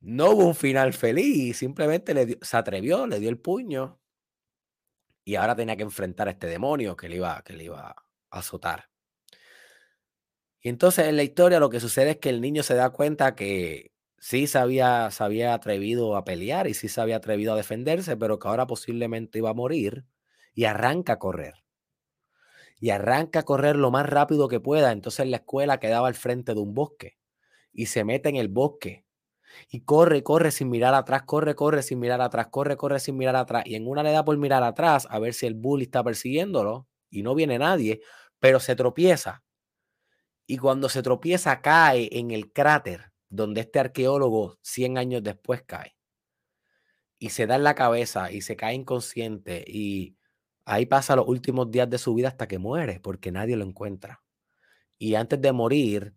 no 0.00 0.30
hubo 0.30 0.46
un 0.46 0.54
final 0.54 0.92
feliz, 0.92 1.58
simplemente 1.58 2.14
le 2.14 2.38
se 2.40 2.56
atrevió, 2.56 3.06
le 3.06 3.20
dio 3.20 3.30
el 3.30 3.38
puño 3.38 4.00
y 5.24 5.34
ahora 5.36 5.54
tenía 5.56 5.76
que 5.76 5.82
enfrentar 5.82 6.28
a 6.28 6.32
este 6.32 6.46
demonio 6.46 6.96
que 6.96 7.08
le 7.08 7.16
iba, 7.16 7.42
que 7.42 7.52
le 7.52 7.64
iba 7.64 7.90
a 7.90 7.96
azotar. 8.30 8.90
Y 10.60 10.68
entonces 10.68 11.06
en 11.06 11.16
la 11.16 11.22
historia 11.22 11.60
lo 11.60 11.70
que 11.70 11.80
sucede 11.80 12.12
es 12.12 12.16
que 12.18 12.30
el 12.30 12.40
niño 12.40 12.62
se 12.62 12.74
da 12.74 12.90
cuenta 12.90 13.34
que 13.34 13.92
sí 14.18 14.46
se 14.46 14.58
había, 14.58 15.06
atrevido 15.52 16.16
a 16.16 16.24
pelear 16.24 16.66
y 16.66 16.74
sí 16.74 16.88
se 16.88 17.00
había 17.00 17.16
atrevido 17.16 17.52
a 17.52 17.56
defenderse, 17.56 18.16
pero 18.16 18.38
que 18.38 18.48
ahora 18.48 18.66
posiblemente 18.66 19.38
iba 19.38 19.50
a 19.50 19.54
morir 19.54 20.04
y 20.54 20.64
arranca 20.64 21.14
a 21.14 21.18
correr. 21.18 21.54
Y 22.80 22.90
arranca 22.90 23.40
a 23.40 23.44
correr 23.44 23.76
lo 23.76 23.90
más 23.90 24.06
rápido 24.06 24.48
que 24.48 24.60
pueda. 24.60 24.92
Entonces 24.92 25.26
la 25.28 25.38
escuela 25.38 25.80
quedaba 25.80 26.08
al 26.08 26.14
frente 26.14 26.54
de 26.54 26.60
un 26.60 26.74
bosque 26.74 27.18
y 27.72 27.86
se 27.86 28.04
mete 28.04 28.28
en 28.28 28.36
el 28.36 28.48
bosque 28.48 29.04
y 29.70 29.80
corre, 29.80 30.22
corre 30.22 30.50
sin 30.50 30.68
mirar 30.68 30.94
atrás, 30.94 31.22
corre, 31.24 31.54
corre 31.54 31.82
sin 31.82 31.98
mirar 31.98 32.20
atrás, 32.20 32.48
corre, 32.48 32.76
corre 32.76 33.00
sin 33.00 33.16
mirar 33.16 33.36
atrás. 33.36 33.64
Y 33.66 33.74
en 33.74 33.88
una 33.88 34.02
le 34.02 34.12
da 34.12 34.24
por 34.24 34.36
mirar 34.36 34.62
atrás 34.62 35.06
a 35.10 35.18
ver 35.18 35.34
si 35.34 35.46
el 35.46 35.54
bully 35.54 35.84
está 35.84 36.04
persiguiéndolo 36.04 36.86
y 37.10 37.22
no 37.22 37.34
viene 37.34 37.58
nadie, 37.58 38.00
pero 38.38 38.60
se 38.60 38.76
tropieza. 38.76 39.42
Y 40.46 40.58
cuando 40.58 40.88
se 40.88 41.02
tropieza 41.02 41.60
cae 41.60 42.08
en 42.12 42.30
el 42.30 42.52
cráter 42.52 43.12
donde 43.28 43.62
este 43.62 43.78
arqueólogo 43.78 44.58
100 44.62 44.98
años 44.98 45.22
después 45.22 45.62
cae 45.62 45.96
y 47.18 47.30
se 47.30 47.46
da 47.46 47.56
en 47.56 47.64
la 47.64 47.74
cabeza 47.74 48.30
y 48.30 48.42
se 48.42 48.56
cae 48.56 48.74
inconsciente 48.74 49.64
y 49.66 50.16
ahí 50.64 50.86
pasa 50.86 51.16
los 51.16 51.26
últimos 51.26 51.70
días 51.70 51.90
de 51.90 51.98
su 51.98 52.14
vida 52.14 52.28
hasta 52.28 52.46
que 52.48 52.58
muere 52.58 53.00
porque 53.00 53.32
nadie 53.32 53.56
lo 53.56 53.64
encuentra. 53.64 54.22
Y 54.98 55.14
antes 55.14 55.40
de 55.40 55.52
morir, 55.52 56.14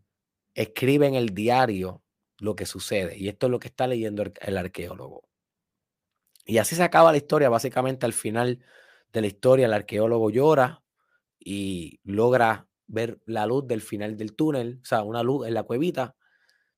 escribe 0.53 1.07
en 1.07 1.15
el 1.15 1.33
diario 1.33 2.03
lo 2.39 2.55
que 2.55 2.65
sucede 2.65 3.17
y 3.17 3.29
esto 3.29 3.47
es 3.47 3.51
lo 3.51 3.59
que 3.59 3.67
está 3.67 3.87
leyendo 3.87 4.23
el 4.41 4.57
arqueólogo. 4.57 5.23
Y 6.45 6.57
así 6.57 6.75
se 6.75 6.83
acaba 6.83 7.11
la 7.11 7.17
historia, 7.17 7.49
básicamente 7.49 8.05
al 8.05 8.13
final 8.13 8.59
de 9.13 9.21
la 9.21 9.27
historia 9.27 9.67
el 9.67 9.73
arqueólogo 9.73 10.29
llora 10.29 10.83
y 11.39 11.99
logra 12.03 12.67
ver 12.87 13.19
la 13.25 13.45
luz 13.45 13.67
del 13.67 13.81
final 13.81 14.17
del 14.17 14.35
túnel, 14.35 14.79
o 14.81 14.85
sea, 14.85 15.03
una 15.03 15.23
luz 15.23 15.47
en 15.47 15.53
la 15.53 15.63
cuevita 15.63 16.15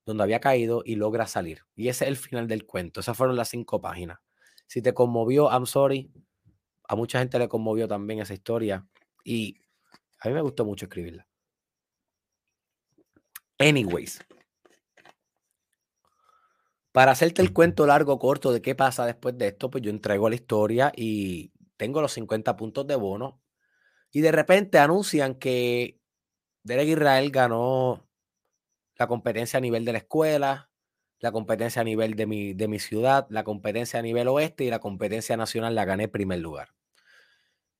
donde 0.04 0.22
había 0.22 0.40
caído 0.40 0.82
y 0.84 0.96
logra 0.96 1.26
salir. 1.26 1.62
Y 1.74 1.88
ese 1.88 2.04
es 2.04 2.08
el 2.08 2.16
final 2.16 2.48
del 2.48 2.66
cuento. 2.66 3.00
Esas 3.00 3.16
fueron 3.16 3.36
las 3.36 3.48
cinco 3.48 3.80
páginas. 3.80 4.18
Si 4.66 4.82
te 4.82 4.94
conmovió, 4.94 5.50
I'm 5.50 5.66
sorry. 5.66 6.10
A 6.88 6.96
mucha 6.96 7.18
gente 7.18 7.38
le 7.38 7.48
conmovió 7.48 7.88
también 7.88 8.20
esa 8.20 8.34
historia. 8.34 8.86
Y 9.24 9.60
a 10.20 10.28
mí 10.28 10.34
me 10.34 10.42
gustó 10.42 10.64
mucho 10.64 10.86
escribirla. 10.86 11.26
Anyways. 13.58 14.20
Para 16.92 17.12
hacerte 17.12 17.42
el 17.42 17.52
cuento 17.52 17.86
largo, 17.86 18.18
corto 18.18 18.52
de 18.52 18.62
qué 18.62 18.74
pasa 18.74 19.04
después 19.04 19.36
de 19.36 19.48
esto, 19.48 19.68
pues 19.68 19.82
yo 19.82 19.90
entrego 19.90 20.28
la 20.28 20.36
historia 20.36 20.92
y 20.94 21.52
tengo 21.76 22.00
los 22.00 22.12
50 22.12 22.56
puntos 22.56 22.86
de 22.86 22.94
bono. 22.94 23.42
Y 24.12 24.20
de 24.20 24.30
repente 24.30 24.78
anuncian 24.78 25.34
que 25.34 26.00
Derek 26.62 26.88
Israel 26.88 27.30
ganó 27.32 28.03
la 28.96 29.06
competencia 29.06 29.58
a 29.58 29.60
nivel 29.60 29.84
de 29.84 29.92
la 29.92 29.98
escuela, 29.98 30.70
la 31.20 31.32
competencia 31.32 31.82
a 31.82 31.84
nivel 31.84 32.14
de 32.16 32.26
mi, 32.26 32.54
de 32.54 32.68
mi 32.68 32.78
ciudad, 32.78 33.26
la 33.30 33.44
competencia 33.44 33.98
a 34.00 34.02
nivel 34.02 34.28
oeste 34.28 34.64
y 34.64 34.70
la 34.70 34.80
competencia 34.80 35.36
nacional 35.36 35.74
la 35.74 35.84
gané 35.84 36.04
en 36.04 36.10
primer 36.10 36.40
lugar. 36.40 36.74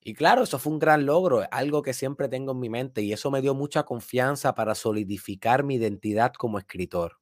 Y 0.00 0.14
claro, 0.14 0.42
eso 0.42 0.58
fue 0.58 0.72
un 0.72 0.78
gran 0.78 1.06
logro, 1.06 1.44
algo 1.50 1.82
que 1.82 1.94
siempre 1.94 2.28
tengo 2.28 2.52
en 2.52 2.60
mi 2.60 2.68
mente 2.68 3.00
y 3.00 3.12
eso 3.12 3.30
me 3.30 3.40
dio 3.40 3.54
mucha 3.54 3.84
confianza 3.84 4.54
para 4.54 4.74
solidificar 4.74 5.64
mi 5.64 5.76
identidad 5.76 6.34
como 6.34 6.58
escritor. 6.58 7.18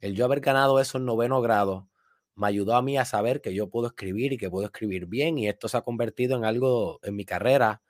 El 0.00 0.14
yo 0.14 0.24
haber 0.24 0.40
ganado 0.40 0.80
eso 0.80 0.98
en 0.98 1.04
noveno 1.06 1.40
grado 1.40 1.88
me 2.36 2.46
ayudó 2.46 2.76
a 2.76 2.82
mí 2.82 2.96
a 2.98 3.04
saber 3.04 3.40
que 3.40 3.52
yo 3.52 3.68
puedo 3.68 3.88
escribir 3.88 4.32
y 4.32 4.38
que 4.38 4.48
puedo 4.48 4.66
escribir 4.66 5.06
bien 5.06 5.38
y 5.38 5.48
esto 5.48 5.68
se 5.68 5.76
ha 5.76 5.82
convertido 5.82 6.36
en 6.36 6.44
algo 6.44 7.00
en 7.02 7.16
mi 7.16 7.24
carrera 7.24 7.82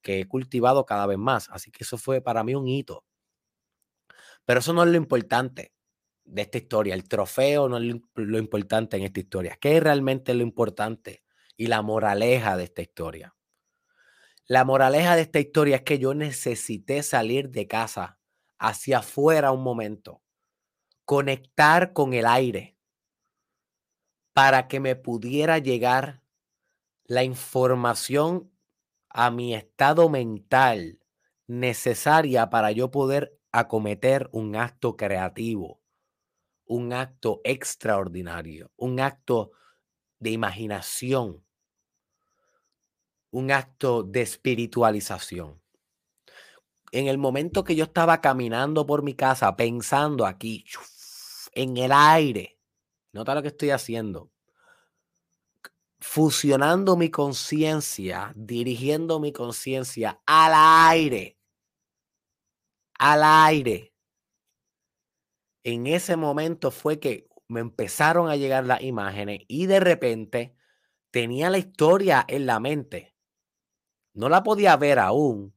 que 0.00 0.20
he 0.20 0.28
cultivado 0.28 0.86
cada 0.86 1.06
vez 1.06 1.18
más. 1.18 1.48
Así 1.50 1.72
que 1.72 1.82
eso 1.82 1.98
fue 1.98 2.20
para 2.20 2.44
mí 2.44 2.54
un 2.54 2.68
hito. 2.68 3.04
Pero 4.46 4.60
eso 4.60 4.72
no 4.72 4.84
es 4.84 4.88
lo 4.88 4.96
importante 4.96 5.74
de 6.24 6.42
esta 6.42 6.58
historia. 6.58 6.94
El 6.94 7.08
trofeo 7.08 7.68
no 7.68 7.76
es 7.78 7.84
lo, 8.14 8.38
importante 8.38 8.96
en 8.96 9.02
esta 9.02 9.20
historia. 9.20 9.58
¿Qué 9.60 9.76
es 9.76 9.82
realmente 9.82 10.32
lo 10.34 10.42
importante 10.42 11.24
y 11.56 11.66
la 11.66 11.82
moraleja 11.82 12.56
de 12.56 12.64
esta 12.64 12.80
historia? 12.80 13.34
La 14.46 14.64
moraleja 14.64 15.16
de 15.16 15.22
esta 15.22 15.40
historia 15.40 15.76
es 15.76 15.82
que 15.82 15.98
yo 15.98 16.14
necesité 16.14 17.02
salir 17.02 17.50
de 17.50 17.66
casa 17.66 18.20
hacia 18.58 18.98
afuera 18.98 19.50
un 19.50 19.62
momento 19.62 20.22
conectar 21.04 21.92
con 21.92 22.14
el 22.14 22.26
aire 22.26 22.76
para 24.32 24.68
que 24.68 24.80
me 24.80 24.96
pudiera 24.96 25.58
llegar 25.58 26.22
la 27.04 27.24
información 27.24 28.52
a 29.08 29.30
mi 29.30 29.54
estado 29.54 30.08
mental 30.08 31.00
necesaria 31.46 32.50
para 32.50 32.72
yo 32.72 32.90
poder 32.90 33.35
acometer 33.58 34.28
un 34.32 34.56
acto 34.56 34.96
creativo, 34.96 35.80
un 36.66 36.92
acto 36.92 37.40
extraordinario, 37.44 38.70
un 38.76 39.00
acto 39.00 39.52
de 40.18 40.30
imaginación, 40.30 41.44
un 43.30 43.50
acto 43.50 44.02
de 44.02 44.22
espiritualización 44.22 45.60
en 46.92 47.08
el 47.08 47.18
momento 47.18 47.64
que 47.64 47.76
yo 47.76 47.84
estaba 47.84 48.20
caminando 48.20 48.86
por 48.86 49.02
mi 49.02 49.14
casa, 49.14 49.54
pensando 49.56 50.24
aquí, 50.24 50.64
en 51.52 51.76
el 51.76 51.92
aire. 51.92 52.58
Nota 53.12 53.34
lo 53.34 53.42
que 53.42 53.48
estoy 53.48 53.70
haciendo. 53.70 54.30
Fusionando 55.98 56.96
mi 56.96 57.10
conciencia, 57.10 58.32
dirigiendo 58.36 59.18
mi 59.18 59.32
conciencia 59.32 60.20
al 60.26 60.52
aire. 60.90 61.35
Al 62.98 63.22
aire. 63.22 63.92
En 65.64 65.86
ese 65.86 66.16
momento 66.16 66.70
fue 66.70 67.00
que 67.00 67.28
me 67.48 67.60
empezaron 67.60 68.28
a 68.28 68.36
llegar 68.36 68.64
las 68.64 68.82
imágenes 68.82 69.40
y 69.48 69.66
de 69.66 69.80
repente 69.80 70.54
tenía 71.10 71.50
la 71.50 71.58
historia 71.58 72.24
en 72.28 72.46
la 72.46 72.60
mente. 72.60 73.14
No 74.14 74.28
la 74.28 74.42
podía 74.42 74.76
ver 74.76 74.98
aún. 74.98 75.54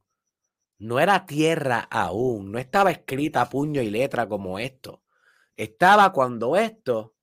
No 0.78 1.00
era 1.00 1.26
tierra 1.26 1.88
aún. 1.92 2.52
No 2.52 2.60
estaba 2.60 2.92
escrita 2.92 3.50
puño 3.50 3.82
y 3.82 3.90
letra 3.90 4.28
como 4.28 4.60
esto 4.60 5.04
estaba 5.60 6.14
cuando 6.14 6.56
esto 6.56 7.16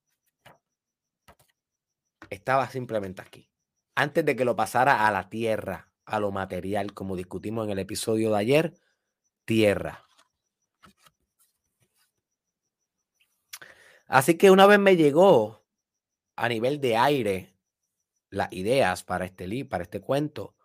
estaba 2.29 2.69
simplemente 2.69 3.23
aquí. 3.23 3.49
Antes 3.95 4.23
de 4.25 4.35
que 4.35 4.45
lo 4.45 4.55
pasara 4.55 5.07
a 5.07 5.11
la 5.11 5.27
tierra, 5.27 5.91
a 6.05 6.19
lo 6.19 6.31
material, 6.31 6.93
como 6.93 7.15
discutimos 7.15 7.65
en 7.65 7.71
el 7.71 7.79
episodio 7.79 8.29
de 8.29 8.37
ayer, 8.37 8.73
tierra. 9.43 10.06
Así 14.07 14.37
que 14.37 14.51
una 14.51 14.65
vez 14.65 14.79
me 14.79 14.95
llegó 14.95 15.65
a 16.35 16.47
nivel 16.47 16.79
de 16.79 16.95
aire 16.95 17.53
las 18.29 18.51
ideas 18.53 19.03
para 19.03 19.25
este 19.25 19.47
libro, 19.47 19.69
para 19.69 19.83
este 19.83 20.01
cuento, 20.01 20.55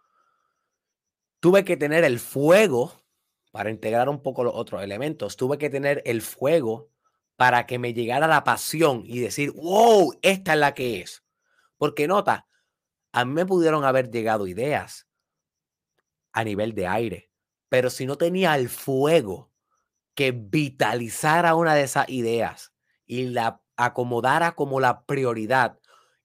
tuve 1.40 1.64
que 1.64 1.76
tener 1.76 2.04
el 2.04 2.20
fuego 2.20 3.02
para 3.50 3.70
integrar 3.70 4.08
un 4.08 4.22
poco 4.22 4.44
los 4.44 4.54
otros 4.54 4.82
elementos. 4.82 5.36
Tuve 5.36 5.58
que 5.58 5.70
tener 5.70 6.02
el 6.06 6.22
fuego 6.22 6.90
para 7.36 7.66
que 7.66 7.78
me 7.78 7.92
llegara 7.92 8.28
la 8.28 8.44
pasión 8.44 9.02
y 9.04 9.18
decir, 9.18 9.50
wow, 9.52 10.16
esta 10.22 10.52
es 10.52 10.58
la 10.58 10.74
que 10.74 11.00
es. 11.00 11.24
Porque 11.76 12.06
nota, 12.06 12.46
a 13.12 13.24
mí 13.24 13.32
me 13.32 13.46
pudieron 13.46 13.84
haber 13.84 14.10
llegado 14.10 14.46
ideas 14.46 15.08
a 16.32 16.44
nivel 16.44 16.74
de 16.74 16.86
aire, 16.86 17.30
pero 17.68 17.90
si 17.90 18.06
no 18.06 18.16
tenía 18.16 18.54
el 18.54 18.68
fuego 18.68 19.50
que 20.14 20.32
vitalizara 20.32 21.54
una 21.54 21.74
de 21.74 21.82
esas 21.82 22.08
ideas 22.08 22.71
y 23.12 23.28
la 23.28 23.60
acomodara 23.76 24.54
como 24.54 24.80
la 24.80 25.04
prioridad 25.04 25.78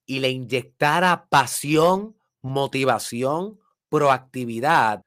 y 0.06 0.20
le 0.20 0.30
inyectara 0.30 1.28
pasión, 1.30 2.16
motivación, 2.42 3.60
proactividad, 3.90 5.04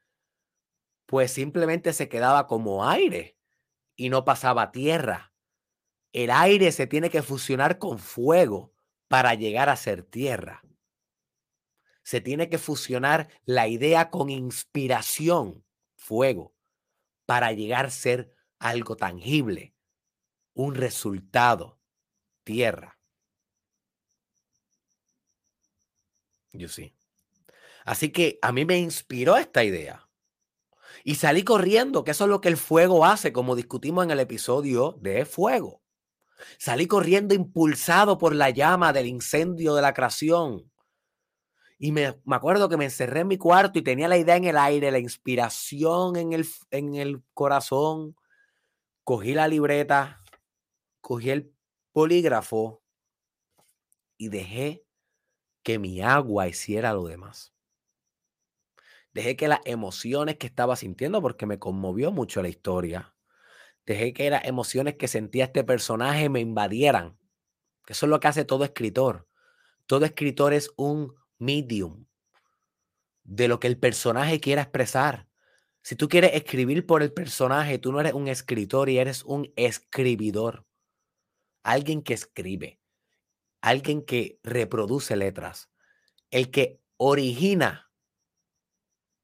pues 1.07 1.33
simplemente 1.33 1.93
se 1.93 2.09
quedaba 2.09 2.47
como 2.47 2.89
aire 2.89 3.37
y 3.97 4.09
no 4.09 4.25
pasaba 4.25 4.73
tierra 4.73 5.31
el 6.13 6.31
aire 6.31 6.73
se 6.73 6.87
tiene 6.87 7.11
que 7.11 7.23
fusionar 7.23 7.79
con 7.79 7.99
fuego 7.99 8.73
para 9.09 9.35
llegar 9.35 9.69
a 9.69 9.77
ser 9.77 10.03
tierra. 10.03 10.63
Se 12.03 12.21
tiene 12.21 12.49
que 12.49 12.59
fusionar 12.59 13.29
la 13.45 13.69
idea 13.69 14.11
con 14.11 14.31
inspiración, 14.31 15.65
fuego, 15.97 16.55
para 17.27 17.53
llegar 17.53 17.87
a 17.87 17.91
ser 17.91 18.35
algo 18.59 18.97
tangible, 18.97 19.75
un 20.61 20.75
resultado, 20.75 21.79
tierra. 22.45 22.99
Yo 26.53 26.69
sí. 26.69 26.95
Así 27.85 28.11
que 28.11 28.39
a 28.43 28.53
mí 28.53 28.65
me 28.65 28.79
inspiró 28.79 29.37
esta 29.37 29.65
idea. 29.65 30.09
Y 31.03 31.15
salí 31.15 31.45
corriendo, 31.45 32.05
que 32.05 32.11
eso 32.11 32.25
es 32.25 32.31
lo 32.31 32.41
que 32.41 32.49
el 32.49 32.59
fuego 32.59 33.07
hace, 33.07 33.33
como 33.33 33.57
discutimos 33.57 34.05
en 34.05 34.11
el 34.11 34.21
episodio 34.21 34.99
de 35.01 35.25
fuego. 35.25 35.83
Salí 36.59 36.87
corriendo 36.87 37.35
impulsado 37.35 38.19
por 38.19 38.35
la 38.35 38.51
llama 38.51 38.93
del 38.93 39.07
incendio 39.07 39.75
de 39.75 39.83
la 39.83 39.95
creación. 39.95 40.71
Y 41.79 41.93
me, 41.93 42.21
acuerdo 42.31 42.69
que 42.69 42.77
me 42.77 42.85
encerré 42.85 43.21
en 43.21 43.29
mi 43.29 43.39
cuarto 43.39 43.79
y 43.79 43.83
tenía 43.83 44.09
la 44.09 44.19
idea 44.19 44.37
en 44.37 44.45
el 44.45 44.59
aire, 44.59 44.91
la 44.91 44.99
inspiración 44.99 46.17
en 46.17 46.35
el, 46.35 46.47
en 46.71 46.95
el 46.97 47.23
corazón. 47.33 48.15
Cogí 49.05 49.33
la 49.33 49.49
libreta, 49.49 50.21
cogí 51.01 51.31
el 51.31 51.55
polígrafo 51.93 52.83
y 54.17 54.29
dejé 54.29 54.85
que 55.63 55.79
mi 55.79 56.01
agua 56.01 56.49
hiciera 56.49 56.93
lo 56.93 57.07
demás. 57.07 57.55
Dejé 59.13 59.37
que 59.37 59.49
las 59.49 59.61
emociones 59.65 60.37
que 60.37 60.47
estaba 60.47 60.77
sintiendo, 60.77 61.21
porque 61.21 61.47
me 61.47 61.59
conmovió 61.59 62.13
mucho 62.13 62.43
la 62.43 62.49
historia, 62.49 63.15
Dejé 63.91 64.13
que 64.13 64.31
las 64.31 64.45
emociones 64.45 64.95
que 64.95 65.09
sentía 65.09 65.47
este 65.47 65.65
personaje 65.65 66.29
me 66.29 66.39
invadieran. 66.41 67.19
Eso 67.89 68.07
es 68.07 68.11
lo 68.11 68.21
que 68.21 68.29
hace 68.29 68.45
todo 68.45 68.65
escritor. 68.65 69.27
Todo 69.87 70.05
escritor 70.05 70.53
es 70.53 70.71
un 70.77 71.15
medium 71.39 72.07
de 73.25 73.49
lo 73.49 73.59
que 73.59 73.67
el 73.67 73.79
personaje 73.79 74.39
quiera 74.39 74.63
expresar. 74.63 75.29
Si 75.83 75.97
tú 75.97 76.09
quieres 76.09 76.35
escribir 76.35 76.87
por 76.87 77.03
el 77.03 77.13
personaje, 77.13 77.79
tú 77.79 77.91
no 77.91 78.01
eres 78.01 78.13
un 78.13 78.29
escritor 78.29 78.91
y 78.91 78.99
eres 78.99 79.25
un 79.25 79.53
escribidor. 79.57 80.67
Alguien 81.63 82.03
que 82.03 82.15
escribe, 82.15 82.81
alguien 83.61 84.03
que 84.05 84.41
reproduce 84.43 85.17
letras, 85.17 85.71
el 86.31 86.51
que 86.51 86.81
origina 86.97 87.91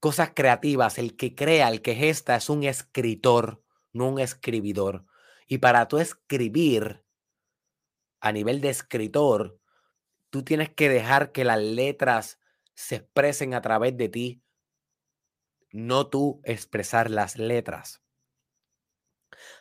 cosas 0.01 0.33
creativas, 0.35 0.99
el 0.99 1.17
que 1.17 1.35
crea, 1.35 1.69
el 1.69 1.83
que 1.83 1.95
gesta, 1.95 2.37
es 2.37 2.51
un 2.51 2.65
escritor 2.65 3.63
no 3.97 4.09
un 4.09 4.21
escribidor. 4.21 5.05
Y 5.49 5.59
para 5.59 5.89
tú 5.89 5.99
escribir 5.99 7.05
a 8.21 8.33
nivel 8.33 8.61
de 8.61 8.69
escritor, 8.69 9.61
tú 10.31 10.45
tienes 10.45 10.71
que 10.71 10.89
dejar 10.89 11.33
que 11.33 11.45
las 11.45 11.61
letras 11.61 12.39
se 12.75 12.97
expresen 12.97 13.55
a 13.55 13.63
través 13.63 13.97
de 13.97 14.09
ti, 14.09 14.43
no 15.73 16.09
tú 16.09 16.41
expresar 16.45 17.11
las 17.11 17.39
letras. 17.39 18.03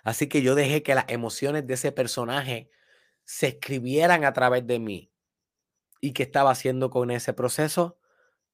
Así 0.03 0.27
que 0.27 0.41
yo 0.41 0.55
dejé 0.55 0.83
que 0.83 0.95
las 0.95 1.05
emociones 1.07 1.65
de 1.67 1.73
ese 1.73 1.91
personaje 1.91 2.69
se 3.23 3.47
escribieran 3.47 4.23
a 4.23 4.33
través 4.33 4.65
de 4.67 4.79
mí. 4.79 5.11
¿Y 5.99 6.13
qué 6.13 6.23
estaba 6.23 6.51
haciendo 6.51 6.89
con 6.89 7.11
ese 7.11 7.33
proceso? 7.33 7.97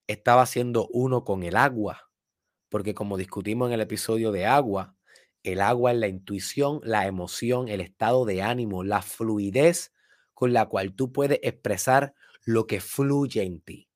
Estaba 0.07 0.43
haciendo 0.43 0.87
uno 0.91 1.23
con 1.23 1.43
el 1.43 1.55
agua. 1.55 2.09
Porque 2.69 2.93
como 2.93 3.17
discutimos 3.17 3.67
en 3.67 3.73
el 3.73 3.81
episodio 3.81 4.31
de 4.31 4.45
agua, 4.45 4.95
el 5.43 5.59
agua 5.61 5.91
es 5.91 5.97
la 5.97 6.07
intuición, 6.07 6.79
la 6.83 7.07
emoción, 7.07 7.67
el 7.67 7.81
estado 7.81 8.25
de 8.25 8.41
ánimo, 8.41 8.83
la 8.83 9.01
fluidez 9.01 9.91
con 10.33 10.53
la 10.53 10.67
cual 10.67 10.93
tú 10.93 11.11
puedes 11.11 11.39
expresar 11.43 12.13
lo 12.43 12.67
que 12.67 12.79
fluye 12.79 13.43
en 13.43 13.59
ti. 13.59 13.89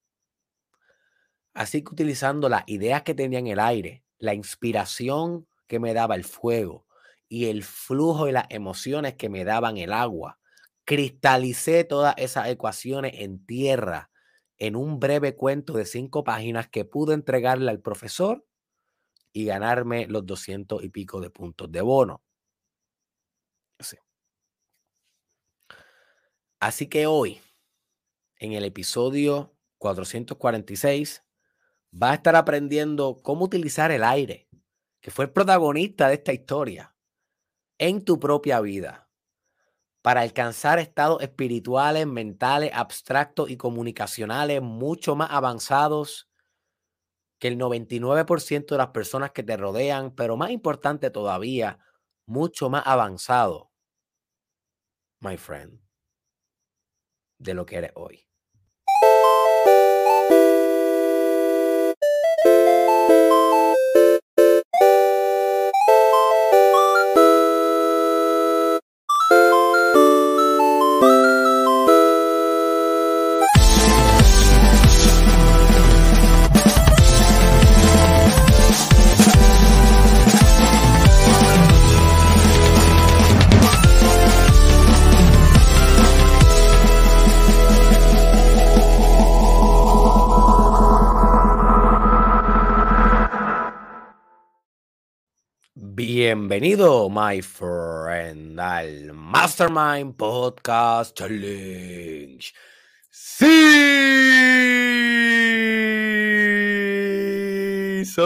Así 1.54 1.84
que 1.84 1.92
utilizando 1.92 2.50
las 2.50 2.64
ideas 2.68 3.04
que 3.04 3.16
tenía 3.16 3.40
en 3.40 3.48
el 3.48 3.60
aire, 3.60 4.04
la 4.18 4.34
inspiración 4.34 5.48
que 5.68 5.80
me 5.80 5.94
daba 5.94 6.16
el 6.16 6.26
fuego 6.26 6.86
y 7.28 7.46
el 7.46 7.64
flujo 7.64 8.26
de 8.26 8.34
las 8.34 8.46
emociones 8.50 9.16
que 9.16 9.30
me 9.30 9.44
daban 9.44 9.78
el 9.78 9.94
agua, 9.94 10.40
cristalicé 10.86 11.84
todas 11.84 12.16
esas 12.18 12.48
ecuaciones 12.48 13.14
en 13.16 13.46
tierra 13.46 14.12
en 14.58 14.76
un 14.76 15.00
breve 15.00 15.36
cuento 15.36 15.74
de 15.74 15.86
cinco 15.86 16.24
páginas 16.24 16.70
que 16.70 16.86
pude 16.86 17.14
entregarle 17.14 17.70
al 17.72 17.82
profesor 17.82 18.46
y 19.34 19.46
ganarme 19.46 20.08
los 20.08 20.26
doscientos 20.26 20.84
y 20.84 20.90
pico 20.90 21.20
de 21.20 21.30
puntos 21.30 21.72
de 21.72 21.82
bono. 21.82 22.22
Así 26.60 26.88
que 26.88 27.06
hoy, 27.06 27.42
en 28.38 28.54
el 28.54 28.64
episodio 28.64 29.56
446, 29.78 31.24
vas 31.92 32.12
a 32.12 32.16
estar 32.16 32.36
aprendiendo 32.36 33.18
cómo 33.22 33.46
utilizar 33.46 33.92
el 33.92 34.04
aire, 34.04 34.48
que 35.02 35.12
fue 35.12 35.26
el 35.26 35.32
protagonista 35.32 36.08
de 36.08 36.16
esta 36.16 36.34
historia, 36.34 36.95
en 37.78 38.04
tu 38.06 38.20
propia 38.20 38.62
vida, 38.62 39.10
para 40.02 40.22
alcanzar 40.22 40.80
estados 40.80 41.22
espirituales, 41.22 42.06
mentales, 42.08 42.72
abstractos 42.74 43.50
y 43.50 43.58
comunicacionales 43.58 44.62
mucho 44.62 45.16
más 45.16 45.32
avanzados 45.32 46.30
que 47.40 47.48
el 47.48 47.58
99% 47.58 48.76
de 48.76 48.78
las 48.78 48.90
personas 48.90 49.32
que 49.32 49.44
te 49.44 49.58
rodean, 49.58 50.12
pero 50.16 50.38
más 50.38 50.52
importante 50.52 51.10
todavía, 51.10 51.80
mucho 52.26 52.70
más 52.70 52.84
avanzado, 52.86 53.72
my 55.22 55.36
friend, 55.38 55.80
de 57.40 57.54
lo 57.54 57.66
que 57.66 57.78
eres 57.78 57.92
hoy. 57.96 58.25
Bienvenido, 96.38 97.10
my 97.10 97.42
friend, 97.42 98.60
al 98.60 99.14
Mastermind 99.14 100.18
Podcast 100.18 101.18
Challenge. 101.18 102.54
Sí, 103.10 103.46
son. 108.04 108.26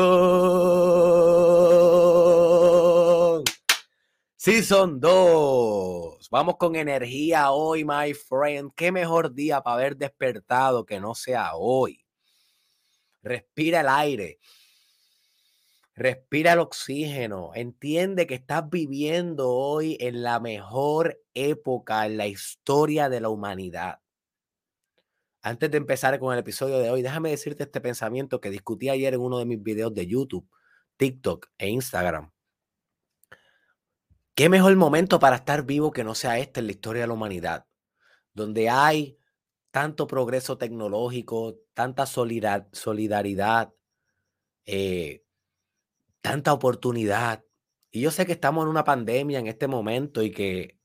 Season 4.36 5.00
2. 5.00 6.30
Vamos 6.32 6.58
con 6.58 6.76
energía 6.76 7.52
hoy, 7.52 7.86
my 7.86 8.16
friend. 8.16 8.72
Qué 8.76 8.92
mejor 8.92 9.36
día 9.36 9.62
para 9.62 9.76
haber 9.76 9.96
despertado 9.96 10.84
que 10.84 11.00
no 11.00 11.14
sea 11.14 11.52
hoy. 11.54 12.04
Respira 13.22 13.82
el 13.82 13.88
aire 13.88 14.40
Respira 16.00 16.54
el 16.54 16.60
oxígeno. 16.60 17.52
Entiende 17.56 18.26
que 18.26 18.36
estás 18.36 18.70
viviendo 18.70 19.50
hoy 19.50 19.98
en 20.00 20.24
la 20.24 20.40
mejor 20.40 21.22
época 21.34 22.06
en 22.06 22.16
la 22.16 22.26
historia 22.26 23.10
de 23.10 23.20
la 23.20 23.28
humanidad. 23.28 24.00
Antes 25.42 25.70
de 25.70 25.76
empezar 25.76 26.18
con 26.18 26.32
el 26.32 26.40
episodio 26.40 26.80
de 26.80 26.90
hoy, 26.90 27.02
déjame 27.02 27.32
decirte 27.32 27.64
este 27.64 27.82
pensamiento 27.82 28.40
que 28.40 28.50
discutí 28.50 28.88
ayer 28.88 29.14
en 29.14 29.20
uno 29.20 29.40
de 29.40 29.46
mis 29.46 29.62
videos 29.62 29.94
de 29.94 30.08
YouTube, 30.08 30.48
TikTok 30.96 31.48
e 31.58 31.68
Instagram. 31.68 32.32
¿Qué 34.36 34.48
mejor 34.48 34.74
momento 34.78 35.20
para 35.20 35.36
estar 35.36 35.66
vivo 35.66 35.92
que 35.92 36.06
no 36.06 36.16
sea 36.16 36.40
este 36.40 36.62
en 36.62 36.68
la 36.68 36.72
historia 36.72 37.02
de 37.02 37.08
la 37.08 37.14
humanidad? 37.14 37.68
Donde 38.34 38.70
hay 38.70 39.20
tanto 39.70 40.08
progreso 40.08 40.58
tecnológico, 40.58 41.58
tanta 41.74 42.06
solidaridad, 42.06 43.74
eh, 44.66 45.26
tanta 46.22 46.54
oportunidad. 46.54 47.44
Y 47.92 48.02
yo 48.02 48.12
sé 48.12 48.26
que 48.26 48.34
estamos 48.34 48.64
en 48.64 48.70
una 48.70 48.84
pandemia 48.84 49.40
en 49.40 49.48
este 49.48 49.68
momento 49.68 50.22
y 50.24 50.32
que 50.32 50.80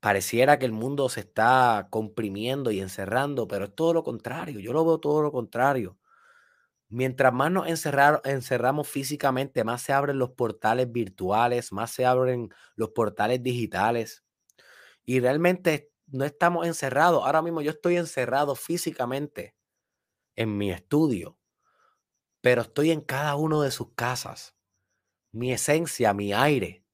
pareciera 0.00 0.58
que 0.58 0.66
el 0.66 0.72
mundo 0.72 1.08
se 1.08 1.20
está 1.20 1.88
comprimiendo 1.90 2.70
y 2.70 2.80
encerrando, 2.80 3.48
pero 3.48 3.66
es 3.66 3.74
todo 3.74 3.92
lo 3.94 4.02
contrario. 4.04 4.60
Yo 4.60 4.72
lo 4.72 4.84
veo 4.84 4.98
todo 5.00 5.22
lo 5.22 5.32
contrario. 5.32 5.98
Mientras 6.90 7.32
más 7.34 7.50
nos 7.50 7.66
encerramos 7.68 8.88
físicamente, 8.88 9.64
más 9.64 9.82
se 9.82 9.92
abren 9.92 10.18
los 10.18 10.30
portales 10.30 10.90
virtuales, 10.90 11.72
más 11.72 11.90
se 11.90 12.06
abren 12.06 12.48
los 12.76 12.90
portales 12.90 13.42
digitales. 13.42 14.24
Y 15.04 15.20
realmente 15.20 15.90
no 16.06 16.24
estamos 16.24 16.66
encerrados. 16.66 17.24
Ahora 17.24 17.42
mismo 17.42 17.62
yo 17.62 17.72
estoy 17.72 17.96
encerrado 17.96 18.54
físicamente 18.56 19.54
en 20.36 20.58
mi 20.58 20.70
estudio, 20.72 21.37
pero 22.40 22.62
estoy 22.62 22.90
en 22.90 23.00
cada 23.00 23.36
uno 23.36 23.62
de 23.62 23.70
sus 23.70 23.92
casas. 23.94 24.54
Mi 25.32 25.52
esencia, 25.52 26.14
mi 26.14 26.32
aire, 26.32 26.84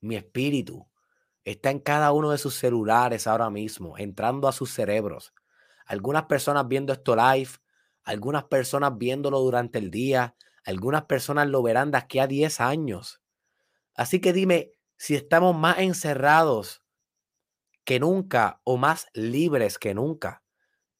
mi 0.00 0.16
espíritu 0.16 0.88
está 1.44 1.70
en 1.70 1.80
cada 1.80 2.12
uno 2.12 2.30
de 2.30 2.38
sus 2.38 2.54
celulares 2.54 3.26
ahora 3.26 3.50
mismo, 3.50 3.98
entrando 3.98 4.48
a 4.48 4.52
sus 4.52 4.72
cerebros. 4.72 5.34
Algunas 5.86 6.24
personas 6.24 6.68
viendo 6.68 6.92
esto 6.92 7.16
live, 7.16 7.50
algunas 8.04 8.44
personas 8.44 8.96
viéndolo 8.96 9.40
durante 9.40 9.78
el 9.78 9.90
día, 9.90 10.36
algunas 10.64 11.04
personas 11.04 11.48
lo 11.48 11.62
verán 11.62 11.90
de 11.90 11.98
aquí 11.98 12.18
a 12.18 12.26
10 12.26 12.60
años. 12.60 13.20
Así 13.94 14.20
que 14.20 14.32
dime 14.32 14.72
si 14.96 15.14
estamos 15.16 15.56
más 15.56 15.78
encerrados 15.78 16.82
que 17.84 17.98
nunca 17.98 18.60
o 18.64 18.76
más 18.76 19.08
libres 19.12 19.78
que 19.78 19.94
nunca. 19.94 20.44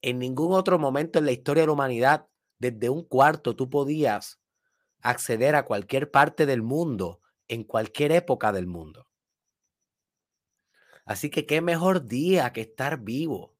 En 0.02 0.18
ningún 0.18 0.52
otro 0.52 0.78
momento 0.78 1.18
en 1.18 1.26
la 1.26 1.32
historia 1.32 1.62
de 1.62 1.68
la 1.68 1.72
humanidad 1.72 2.26
desde 2.62 2.90
un 2.90 3.02
cuarto 3.02 3.56
tú 3.56 3.68
podías 3.68 4.40
acceder 5.00 5.56
a 5.56 5.64
cualquier 5.64 6.12
parte 6.12 6.46
del 6.46 6.62
mundo 6.62 7.20
en 7.48 7.64
cualquier 7.64 8.12
época 8.12 8.52
del 8.52 8.68
mundo. 8.68 9.08
Así 11.04 11.28
que 11.28 11.44
qué 11.44 11.60
mejor 11.60 12.06
día 12.06 12.52
que 12.52 12.60
estar 12.60 13.00
vivo. 13.00 13.56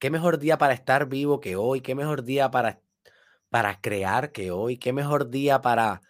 Qué 0.00 0.10
mejor 0.10 0.40
día 0.40 0.58
para 0.58 0.74
estar 0.74 1.08
vivo 1.08 1.38
que 1.38 1.54
hoy, 1.54 1.82
qué 1.82 1.94
mejor 1.94 2.24
día 2.24 2.50
para, 2.50 2.82
para 3.48 3.80
crear 3.80 4.32
que 4.32 4.50
hoy, 4.50 4.76
qué 4.76 4.92
mejor 4.92 5.30
día 5.30 5.62
para 5.62 6.02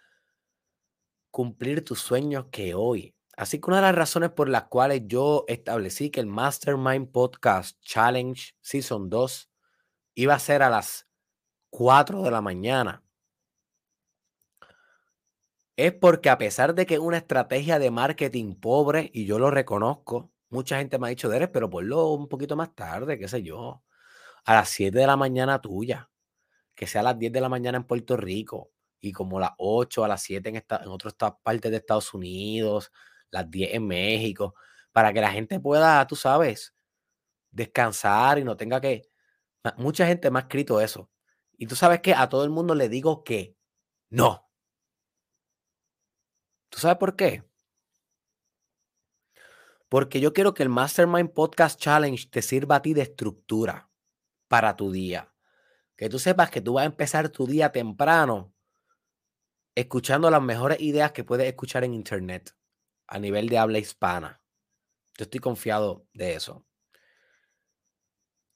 cumplir 1.29 1.85
tus 1.85 1.99
sueños 1.99 2.47
que 2.51 2.73
hoy. 2.73 3.13
Así 3.37 3.61
que 3.61 3.67
una 3.67 3.77
de 3.77 3.83
las 3.83 3.95
razones 3.95 4.31
por 4.31 4.49
las 4.49 4.63
cuales 4.63 5.03
yo 5.05 5.45
establecí 5.47 6.09
que 6.09 6.19
el 6.19 6.25
Mastermind 6.25 7.11
Podcast 7.11 7.79
Challenge 7.81 8.55
Season 8.59 9.07
2 9.07 9.51
iba 10.15 10.33
a 10.33 10.39
ser 10.39 10.63
a 10.63 10.69
las 10.71 11.05
4 11.75 12.23
de 12.23 12.31
la 12.31 12.39
mañana. 12.39 13.03
Es 15.75 15.91
porque 15.91 16.29
a 16.29 16.37
pesar 16.37 16.73
de 16.73 16.85
que 16.85 16.93
es 16.93 17.01
una 17.01 17.17
estrategia 17.17 17.79
de 17.79 17.91
marketing 17.91 18.55
pobre, 18.55 19.11
y 19.13 19.25
yo 19.25 19.39
lo 19.39 19.51
reconozco, 19.51 20.31
mucha 20.49 20.77
gente 20.77 20.97
me 20.97 21.07
ha 21.07 21.09
dicho, 21.09 21.27
Derek, 21.27 21.51
pero 21.51 21.69
ponlo 21.69 22.13
un 22.13 22.29
poquito 22.29 22.55
más 22.55 22.73
tarde, 22.73 23.19
qué 23.19 23.27
sé 23.27 23.43
yo, 23.43 23.83
a 24.45 24.53
las 24.53 24.69
7 24.69 24.97
de 24.97 25.05
la 25.05 25.17
mañana 25.17 25.59
tuya, 25.59 26.09
que 26.75 26.87
sea 26.87 27.01
a 27.01 27.03
las 27.03 27.19
10 27.19 27.33
de 27.33 27.41
la 27.41 27.49
mañana 27.49 27.77
en 27.77 27.83
Puerto 27.83 28.15
Rico, 28.15 28.71
y 29.01 29.11
como 29.11 29.37
las 29.37 29.51
8 29.57 30.05
a 30.05 30.07
las 30.07 30.21
7 30.23 30.47
en, 30.47 30.55
esta, 30.55 30.77
en 30.77 30.87
otras 30.87 31.15
partes 31.43 31.71
de 31.71 31.77
Estados 31.77 32.13
Unidos, 32.13 32.93
las 33.31 33.51
10 33.51 33.73
en 33.73 33.87
México, 33.87 34.55
para 34.93 35.11
que 35.11 35.19
la 35.19 35.31
gente 35.31 35.59
pueda, 35.59 36.07
tú 36.07 36.15
sabes, 36.15 36.73
descansar 37.51 38.39
y 38.39 38.45
no 38.45 38.55
tenga 38.55 38.79
que... 38.79 39.09
Mucha 39.77 40.07
gente 40.07 40.31
me 40.31 40.39
ha 40.39 40.43
escrito 40.43 40.79
eso. 40.79 41.09
Y 41.57 41.67
tú 41.67 41.75
sabes 41.75 42.01
que 42.01 42.13
a 42.13 42.29
todo 42.29 42.43
el 42.43 42.49
mundo 42.49 42.75
le 42.75 42.89
digo 42.89 43.23
que 43.23 43.57
no. 44.09 44.49
¿Tú 46.69 46.79
sabes 46.79 46.97
por 46.97 47.15
qué? 47.15 47.43
Porque 49.89 50.19
yo 50.19 50.33
quiero 50.33 50.53
que 50.53 50.63
el 50.63 50.69
Mastermind 50.69 51.31
Podcast 51.31 51.79
Challenge 51.79 52.27
te 52.29 52.41
sirva 52.41 52.77
a 52.77 52.81
ti 52.81 52.93
de 52.93 53.03
estructura 53.03 53.89
para 54.47 54.75
tu 54.75 54.91
día. 54.91 55.33
Que 55.95 56.09
tú 56.09 56.19
sepas 56.19 56.49
que 56.49 56.61
tú 56.61 56.73
vas 56.73 56.83
a 56.83 56.87
empezar 56.87 57.29
tu 57.29 57.47
día 57.47 57.71
temprano 57.71 58.53
escuchando 59.75 60.29
las 60.29 60.41
mejores 60.41 60.79
ideas 60.81 61.11
que 61.11 61.23
puedes 61.23 61.47
escuchar 61.47 61.83
en 61.83 61.93
Internet 61.93 62.55
a 63.07 63.19
nivel 63.19 63.47
de 63.49 63.57
habla 63.57 63.77
hispana. 63.77 64.41
Yo 65.17 65.23
estoy 65.23 65.39
confiado 65.39 66.07
de 66.13 66.33
eso. 66.33 66.65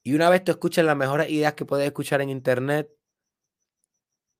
Y 0.02 0.14
una 0.14 0.30
vez 0.30 0.44
tú 0.44 0.52
escuches 0.52 0.84
las 0.84 0.96
mejores 0.96 1.30
ideas 1.30 1.54
que 1.54 1.64
puedes 1.64 1.86
escuchar 1.86 2.20
en 2.22 2.30
internet 2.30 2.90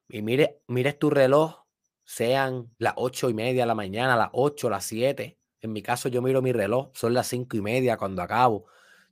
y 0.08 0.22
mire, 0.22 0.60
mires 0.66 0.98
tu 0.98 1.10
reloj, 1.10 1.64
sean 2.04 2.74
las 2.78 2.94
ocho 2.96 3.30
y 3.30 3.34
media 3.34 3.62
de 3.62 3.66
la 3.66 3.74
mañana, 3.74 4.16
las 4.16 4.30
ocho, 4.32 4.68
las 4.68 4.84
siete. 4.84 5.38
En 5.60 5.72
mi 5.72 5.82
caso, 5.82 6.08
yo 6.08 6.22
miro 6.22 6.42
mi 6.42 6.52
reloj, 6.52 6.90
son 6.94 7.14
las 7.14 7.28
cinco 7.28 7.56
y 7.56 7.60
media 7.60 7.96
cuando 7.96 8.22
acabo. 8.22 8.66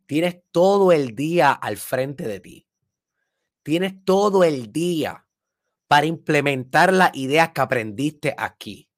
Tienes 0.07 0.43
todo 0.51 0.91
el 0.91 1.15
día 1.15 1.53
al 1.53 1.77
frente 1.77 2.27
de 2.27 2.41
ti. 2.41 2.67
Tienes 3.63 4.05
todo 4.05 4.43
el 4.43 4.73
día 4.73 5.27
para 5.87 6.07
implementar 6.07 6.93
las 6.93 7.15
ideas 7.15 7.51
que 7.51 7.61
aprendiste 7.61 8.35
aquí, 8.37 8.91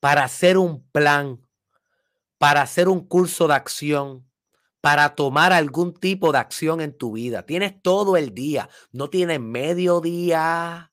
para 0.00 0.24
hacer 0.24 0.58
un 0.58 0.88
plan, 0.90 1.46
para 2.38 2.62
hacer 2.62 2.88
un 2.88 3.06
curso 3.06 3.46
de 3.46 3.54
acción, 3.54 4.28
para 4.86 5.16
tomar 5.16 5.52
algún 5.52 5.94
tipo 5.94 6.30
de 6.30 6.38
acción 6.38 6.80
en 6.80 6.96
tu 6.96 7.10
vida. 7.10 7.44
Tienes 7.44 7.82
todo 7.82 8.16
el 8.16 8.32
día, 8.34 8.68
no 8.92 9.10
tienes 9.10 9.40
medio 9.40 10.00
día, 10.00 10.92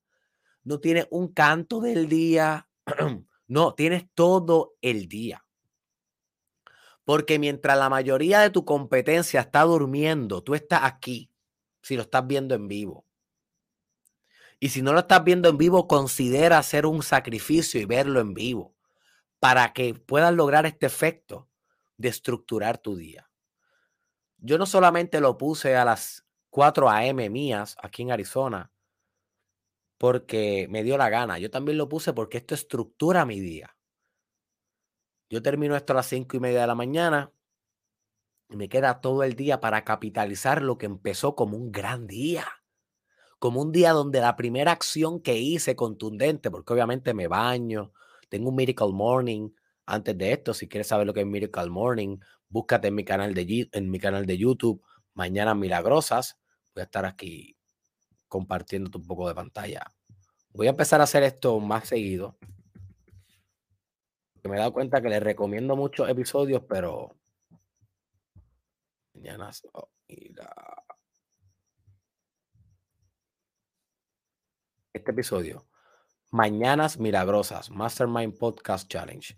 no 0.63 0.79
tienes 0.79 1.06
un 1.12 1.27
canto 1.27 1.79
del 1.79 2.10
día, 2.10 2.67
no, 3.47 3.75
tienes 3.75 4.06
todo 4.15 4.73
el 4.82 5.08
día. 5.08 5.45
Porque 7.06 7.38
mientras 7.38 7.77
la 7.77 7.88
mayoría 7.88 8.39
de 8.39 8.49
tu 8.49 8.65
competencia 8.65 9.41
está 9.41 9.62
durmiendo, 9.62 10.41
tú 10.41 10.56
estás 10.56 10.79
aquí, 10.86 11.29
si 11.84 11.95
lo 11.95 12.01
estás 12.01 12.25
viendo 12.25 12.56
en 12.56 12.67
vivo. 12.67 13.06
Y 14.60 14.69
si 14.69 14.82
no 14.82 14.93
lo 14.93 15.01
estás 15.01 15.23
viendo 15.23 15.49
en 15.49 15.60
vivo, 15.60 15.88
considera 15.88 16.58
hacer 16.58 16.88
un 16.88 17.03
sacrificio 17.03 17.79
y 17.79 17.86
verlo 17.86 18.21
en 18.21 18.34
vivo 18.34 18.73
para 19.39 19.71
que 19.71 19.93
puedas 19.93 20.34
lograr 20.34 20.65
este 20.65 20.88
efecto 20.88 21.47
de 21.97 22.10
estructurar 22.10 22.79
tu 22.79 22.95
día. 22.95 23.29
Yo 24.43 24.58
no 24.58 24.65
solamente 24.65 25.21
lo 25.21 25.38
puse 25.38 25.75
a 25.75 25.86
las 25.86 26.25
4 26.49 26.89
a.m. 26.89 27.29
mías 27.29 27.75
aquí 27.82 28.03
en 28.03 28.12
Arizona 28.12 28.71
porque 29.97 30.67
me 30.69 30.84
dio 30.84 30.97
la 30.97 31.10
gana, 31.10 31.39
yo 31.39 31.49
también 31.49 31.77
lo 31.77 31.88
puse 31.88 32.12
porque 32.12 32.38
esto 32.38 32.53
estructura 32.53 33.25
mi 33.25 33.39
día. 33.39 33.75
Yo 35.29 35.41
termino 35.41 35.75
esto 35.77 35.93
a 35.93 35.95
las 35.95 36.08
5 36.08 36.38
y 36.38 36.39
media 36.41 36.62
de 36.62 36.67
la 36.67 36.75
mañana 36.75 37.32
y 38.49 38.58
me 38.58 38.67
queda 38.67 38.99
todo 38.99 39.23
el 39.23 39.36
día 39.36 39.62
para 39.62 39.86
capitalizar 39.86 40.62
lo 40.62 40.77
que 40.77 40.88
empezó 40.88 41.36
como 41.36 41.56
un 41.56 41.71
gran 41.71 42.06
día 42.06 42.45
como 43.43 43.62
un 43.62 43.73
día 43.73 43.91
donde 43.91 44.21
la 44.21 44.38
primera 44.38 44.71
acción 44.71 45.19
que 45.19 45.36
hice 45.38 45.75
contundente, 45.75 46.49
porque 46.49 46.71
obviamente 46.71 47.13
me 47.13 47.27
baño, 47.27 47.91
tengo 48.29 48.47
un 48.47 48.56
Miracle 48.56 48.93
Morning 48.93 49.49
antes 49.86 50.17
de 50.17 50.32
esto, 50.32 50.53
si 50.53 50.69
quieres 50.69 50.88
saber 50.88 51.06
lo 51.06 51.13
que 51.13 51.19
es 51.19 51.25
Miracle 51.25 51.69
Morning, 51.69 52.19
búscate 52.53 52.89
en 52.89 52.95
mi 52.95 53.03
canal 53.03 53.33
de, 53.33 53.67
en 53.71 53.89
mi 53.89 53.99
canal 53.99 54.27
de 54.27 54.37
YouTube, 54.37 54.81
Mañanas 55.15 55.57
Milagrosas, 55.57 56.39
voy 56.73 56.81
a 56.81 56.83
estar 56.83 57.03
aquí 57.05 57.57
compartiendo 58.27 58.91
un 58.97 59.07
poco 59.07 59.27
de 59.27 59.33
pantalla. 59.33 59.83
Voy 60.53 60.67
a 60.67 60.69
empezar 60.69 61.01
a 61.01 61.05
hacer 61.05 61.23
esto 61.23 61.59
más 61.59 61.87
seguido. 61.87 62.37
Me 64.43 64.55
he 64.55 64.59
dado 64.59 64.71
cuenta 64.71 65.01
que 65.01 65.09
les 65.09 65.23
recomiendo 65.23 65.75
muchos 65.75 66.07
episodios, 66.07 66.61
pero 66.69 67.15
mañanas, 69.15 69.63
oh, 69.73 69.89
este 74.93 75.11
episodio. 75.11 75.65
Mañanas 76.31 76.99
Milagrosas, 76.99 77.71
Mastermind 77.71 78.37
Podcast 78.37 78.87
Challenge. 78.87 79.35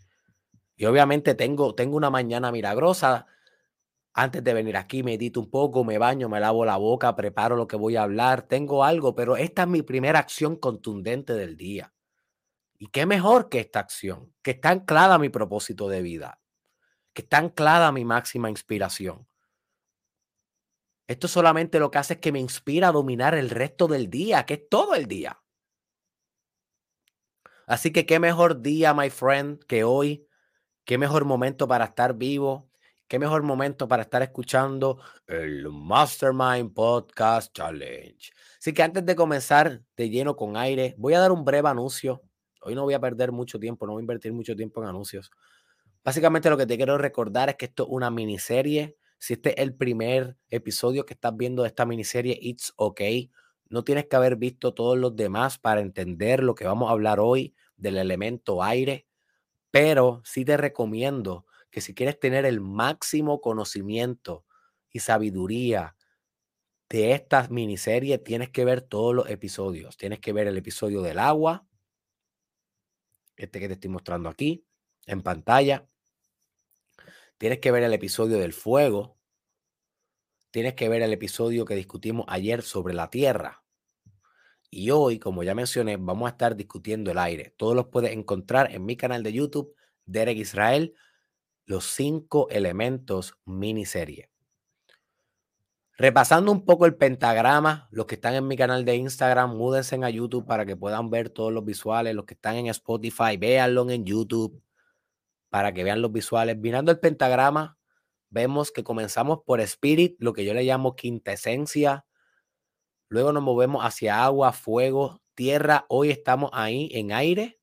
Y 0.75 0.85
obviamente 0.85 1.35
tengo, 1.35 1.73
tengo 1.75 1.95
una 1.97 2.09
mañana 2.09 2.51
milagrosa. 2.51 3.27
Antes 4.13 4.43
de 4.43 4.53
venir 4.53 4.77
aquí, 4.77 5.03
medito 5.03 5.39
un 5.39 5.49
poco, 5.49 5.83
me 5.83 5.97
baño, 5.97 6.29
me 6.29 6.39
lavo 6.39 6.65
la 6.65 6.77
boca, 6.77 7.15
preparo 7.15 7.55
lo 7.55 7.67
que 7.67 7.75
voy 7.75 7.95
a 7.97 8.03
hablar, 8.03 8.43
tengo 8.43 8.83
algo, 8.83 9.15
pero 9.15 9.37
esta 9.37 9.63
es 9.63 9.67
mi 9.67 9.81
primera 9.81 10.19
acción 10.19 10.55
contundente 10.55 11.33
del 11.33 11.57
día. 11.57 11.93
Y 12.77 12.87
qué 12.87 13.05
mejor 13.05 13.49
que 13.49 13.59
esta 13.59 13.79
acción, 13.79 14.33
que 14.41 14.51
está 14.51 14.69
anclada 14.69 15.17
mi 15.17 15.29
propósito 15.29 15.89
de 15.89 16.01
vida, 16.01 16.41
que 17.13 17.21
está 17.23 17.37
anclada 17.37 17.91
mi 17.91 18.05
máxima 18.05 18.49
inspiración. 18.49 19.27
Esto 21.07 21.27
solamente 21.27 21.79
lo 21.79 21.91
que 21.91 21.99
hace 21.99 22.13
es 22.15 22.19
que 22.19 22.31
me 22.31 22.39
inspira 22.39 22.89
a 22.89 22.91
dominar 22.91 23.35
el 23.35 23.49
resto 23.49 23.87
del 23.87 24.09
día, 24.09 24.45
que 24.45 24.55
es 24.55 24.69
todo 24.69 24.95
el 24.95 25.07
día. 25.07 25.41
Así 27.67 27.91
que 27.91 28.05
qué 28.05 28.19
mejor 28.19 28.61
día, 28.61 28.93
my 28.93 29.09
friend, 29.09 29.63
que 29.65 29.83
hoy. 29.83 30.24
Qué 30.85 30.99
mejor 30.99 31.25
momento 31.25 31.67
para 31.67 31.85
estar 31.85 32.15
vivo. 32.15 32.69
Qué 33.07 33.17
mejor 33.17 33.41
momento 33.41 33.87
para 33.87 34.03
estar 34.03 34.21
escuchando 34.21 34.99
el 35.25 35.67
Mastermind 35.67 36.75
Podcast 36.75 37.51
Challenge. 37.55 38.31
Así 38.59 38.71
que 38.71 38.83
antes 38.83 39.03
de 39.03 39.15
comenzar 39.15 39.81
de 39.97 40.09
lleno 40.11 40.35
con 40.35 40.55
aire, 40.57 40.93
voy 40.99 41.15
a 41.15 41.19
dar 41.19 41.31
un 41.31 41.43
breve 41.43 41.69
anuncio. 41.69 42.21
Hoy 42.61 42.75
no 42.75 42.83
voy 42.83 42.93
a 42.93 42.99
perder 42.99 43.31
mucho 43.31 43.59
tiempo, 43.59 43.87
no 43.87 43.93
voy 43.93 44.01
a 44.01 44.03
invertir 44.03 44.31
mucho 44.31 44.55
tiempo 44.55 44.83
en 44.83 44.89
anuncios. 44.89 45.31
Básicamente 46.03 46.51
lo 46.51 46.57
que 46.57 46.67
te 46.67 46.77
quiero 46.77 46.99
recordar 46.99 47.49
es 47.49 47.55
que 47.55 47.65
esto 47.65 47.85
es 47.85 47.89
una 47.89 48.11
miniserie. 48.11 48.95
Si 49.17 49.33
este 49.33 49.59
es 49.59 49.65
el 49.65 49.73
primer 49.73 50.37
episodio 50.51 51.03
que 51.03 51.15
estás 51.15 51.35
viendo 51.35 51.63
de 51.63 51.69
esta 51.69 51.87
miniserie, 51.87 52.37
It's 52.39 52.73
Okay. 52.75 53.31
No 53.69 53.83
tienes 53.83 54.05
que 54.05 54.17
haber 54.17 54.35
visto 54.35 54.75
todos 54.75 54.99
los 54.99 55.15
demás 55.15 55.57
para 55.57 55.81
entender 55.81 56.43
lo 56.43 56.53
que 56.53 56.65
vamos 56.65 56.89
a 56.89 56.91
hablar 56.91 57.19
hoy 57.19 57.55
del 57.75 57.97
elemento 57.97 58.61
aire, 58.61 59.07
pero 59.75 60.21
sí 60.23 60.45
te 60.45 60.55
recomiendo 60.55 61.45
que 61.69 61.81
si 61.81 61.93
quieres 61.93 62.17
tener 62.17 62.45
el 62.45 62.61
máximo 62.61 63.41
conocimiento 63.41 64.45
y 64.89 64.99
sabiduría 64.99 65.97
de 66.87 67.11
esta 67.11 67.49
miniserie, 67.49 68.17
tienes 68.17 68.49
que 68.51 68.63
ver 68.63 68.79
todos 68.79 69.13
los 69.13 69.29
episodios. 69.29 69.97
Tienes 69.97 70.21
que 70.21 70.31
ver 70.31 70.47
el 70.47 70.55
episodio 70.55 71.01
del 71.01 71.19
agua, 71.19 71.67
este 73.35 73.59
que 73.59 73.67
te 73.67 73.73
estoy 73.73 73.89
mostrando 73.89 74.29
aquí 74.29 74.65
en 75.07 75.21
pantalla. 75.21 75.85
Tienes 77.37 77.59
que 77.59 77.71
ver 77.71 77.83
el 77.83 77.91
episodio 77.91 78.37
del 78.37 78.53
fuego, 78.53 79.17
tienes 80.51 80.75
que 80.75 80.87
ver 80.87 81.01
el 81.01 81.11
episodio 81.11 81.65
que 81.65 81.75
discutimos 81.75 82.25
ayer 82.29 82.61
sobre 82.61 82.93
la 82.93 83.09
Tierra. 83.09 83.64
Y 84.69 84.89
hoy, 84.91 85.19
como 85.19 85.43
ya 85.43 85.55
mencioné, 85.55 85.97
vamos 85.97 86.27
a 86.27 86.31
estar 86.31 86.55
discutiendo 86.55 87.11
el 87.11 87.17
aire. 87.17 87.53
Todos 87.57 87.75
los 87.75 87.87
puedes 87.87 88.11
encontrar 88.11 88.71
en 88.71 88.85
mi 88.85 88.97
canal 88.97 89.23
de 89.23 89.33
YouTube, 89.33 89.75
Derek 90.05 90.37
Israel, 90.37 90.93
los 91.65 91.85
cinco 91.85 92.49
elementos 92.49 93.37
miniserie. 93.45 94.29
Repasando 95.97 96.51
un 96.51 96.65
poco 96.65 96.85
el 96.85 96.95
pentagrama, 96.95 97.87
los 97.89 98.05
que 98.05 98.15
están 98.15 98.33
en 98.35 98.47
mi 98.47 98.57
canal 98.57 98.83
de 98.83 98.97
Instagram, 98.97 99.55
múdense 99.55 99.95
a 99.95 100.09
YouTube 100.09 100.45
para 100.45 100.65
que 100.65 100.75
puedan 100.75 101.09
ver 101.09 101.29
todos 101.29 101.53
los 101.53 101.63
visuales. 101.63 102.13
Los 102.13 102.25
que 102.25 102.33
están 102.33 102.55
en 102.57 102.67
Spotify, 102.67 103.37
véanlo 103.37 103.89
en 103.89 104.03
YouTube 104.03 104.61
para 105.49 105.73
que 105.73 105.85
vean 105.85 106.01
los 106.01 106.11
visuales. 106.11 106.57
Mirando 106.57 106.91
el 106.91 106.99
pentagrama, 106.99 107.77
vemos 108.29 108.73
que 108.73 108.83
comenzamos 108.83 109.39
por 109.45 109.61
Spirit, 109.61 110.17
lo 110.19 110.33
que 110.33 110.43
yo 110.43 110.53
le 110.53 110.63
llamo 110.63 110.97
quinta 110.97 111.31
esencia. 111.31 112.05
Luego 113.07 113.31
nos 113.31 113.43
movemos 113.43 113.83
hacia 113.83 114.23
agua, 114.23 114.51
fuego, 114.51 115.21
tierra. 115.35 115.85
Hoy 115.89 116.09
estamos 116.09 116.49
ahí 116.53 116.89
en 116.93 117.11
aire. 117.11 117.59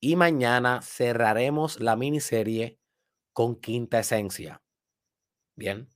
Y 0.00 0.16
mañana 0.16 0.80
cerraremos 0.82 1.80
la 1.80 1.96
miniserie 1.96 2.78
con 3.32 3.56
quinta 3.56 3.98
esencia. 3.98 4.62
Bien. 5.56 5.88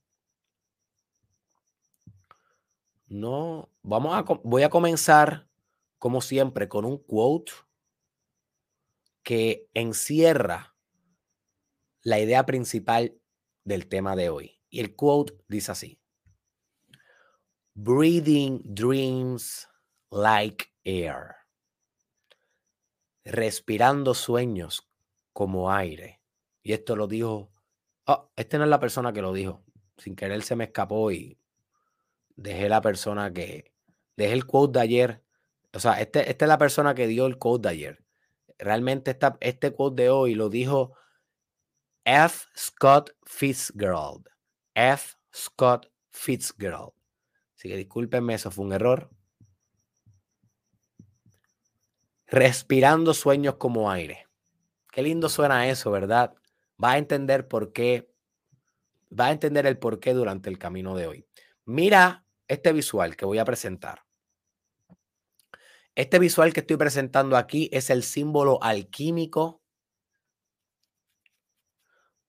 No, 3.07 3.69
vamos 3.81 4.15
a, 4.15 4.23
voy 4.43 4.63
a 4.63 4.69
comenzar 4.69 5.47
como 5.99 6.19
siempre 6.19 6.67
con 6.67 6.83
un 6.83 6.97
quote 6.97 7.51
que 9.23 9.69
encierra 9.73 10.75
la 12.01 12.19
idea 12.19 12.45
principal 12.45 13.17
del 13.63 13.87
tema 13.87 14.15
de 14.15 14.29
hoy. 14.29 14.59
Y 14.69 14.81
el 14.81 14.95
quote 14.95 15.33
dice 15.47 15.71
así. 15.71 16.02
Breathing 17.75 18.61
dreams 18.63 19.67
like 20.11 20.67
air. 20.83 21.37
Respirando 23.25 24.13
sueños 24.13 24.87
como 25.33 25.71
aire. 25.71 26.21
Y 26.61 26.73
esto 26.73 26.95
lo 26.95 27.07
dijo. 27.07 27.51
Oh, 28.05 28.31
este 28.35 28.57
no 28.57 28.65
es 28.65 28.69
la 28.69 28.79
persona 28.79 29.11
que 29.11 29.21
lo 29.21 29.33
dijo. 29.33 29.63
Sin 29.97 30.15
querer 30.15 30.43
se 30.43 30.55
me 30.55 30.65
escapó 30.65 31.11
y 31.11 31.39
dejé 32.35 32.69
la 32.69 32.81
persona 32.81 33.33
que. 33.33 33.73
Dejé 34.15 34.33
el 34.33 34.45
quote 34.45 34.77
de 34.77 34.83
ayer. 34.83 35.23
O 35.73 35.79
sea, 35.79 35.99
este, 35.99 36.29
es 36.29 36.47
la 36.47 36.59
persona 36.59 36.93
que 36.93 37.07
dio 37.07 37.25
el 37.25 37.39
quote 37.39 37.67
de 37.67 37.73
ayer. 37.73 38.05
Realmente 38.59 39.11
esta, 39.11 39.37
este 39.39 39.73
quote 39.73 40.03
de 40.03 40.09
hoy 40.11 40.35
lo 40.35 40.49
dijo 40.49 40.95
F. 42.05 42.45
Scott 42.55 43.15
Fitzgerald. 43.25 44.29
F. 44.75 45.15
Scott 45.33 45.91
Fitzgerald. 46.11 46.93
Así 47.63 47.69
que 47.69 47.77
discúlpenme, 47.77 48.33
eso 48.33 48.51
fue 48.51 48.65
un 48.65 48.73
error. 48.73 49.09
Respirando 52.27 53.13
sueños 53.13 53.55
como 53.55 53.89
aire. 53.89 54.27
Qué 54.91 55.01
lindo 55.01 55.29
suena 55.29 55.69
eso, 55.69 55.89
¿verdad? 55.89 56.33
Va 56.83 56.91
a 56.91 56.97
entender 56.97 57.47
por 57.47 57.71
qué. 57.71 58.11
Va 59.17 59.27
a 59.27 59.31
entender 59.31 59.65
el 59.65 59.79
por 59.79 60.01
qué 60.01 60.13
durante 60.13 60.49
el 60.49 60.59
camino 60.59 60.97
de 60.97 61.07
hoy. 61.07 61.25
Mira 61.63 62.25
este 62.49 62.73
visual 62.73 63.15
que 63.15 63.23
voy 63.25 63.37
a 63.37 63.45
presentar. 63.45 64.03
Este 65.95 66.19
visual 66.19 66.51
que 66.51 66.59
estoy 66.59 66.75
presentando 66.75 67.37
aquí 67.37 67.69
es 67.71 67.89
el 67.89 68.03
símbolo 68.03 68.61
alquímico 68.61 69.61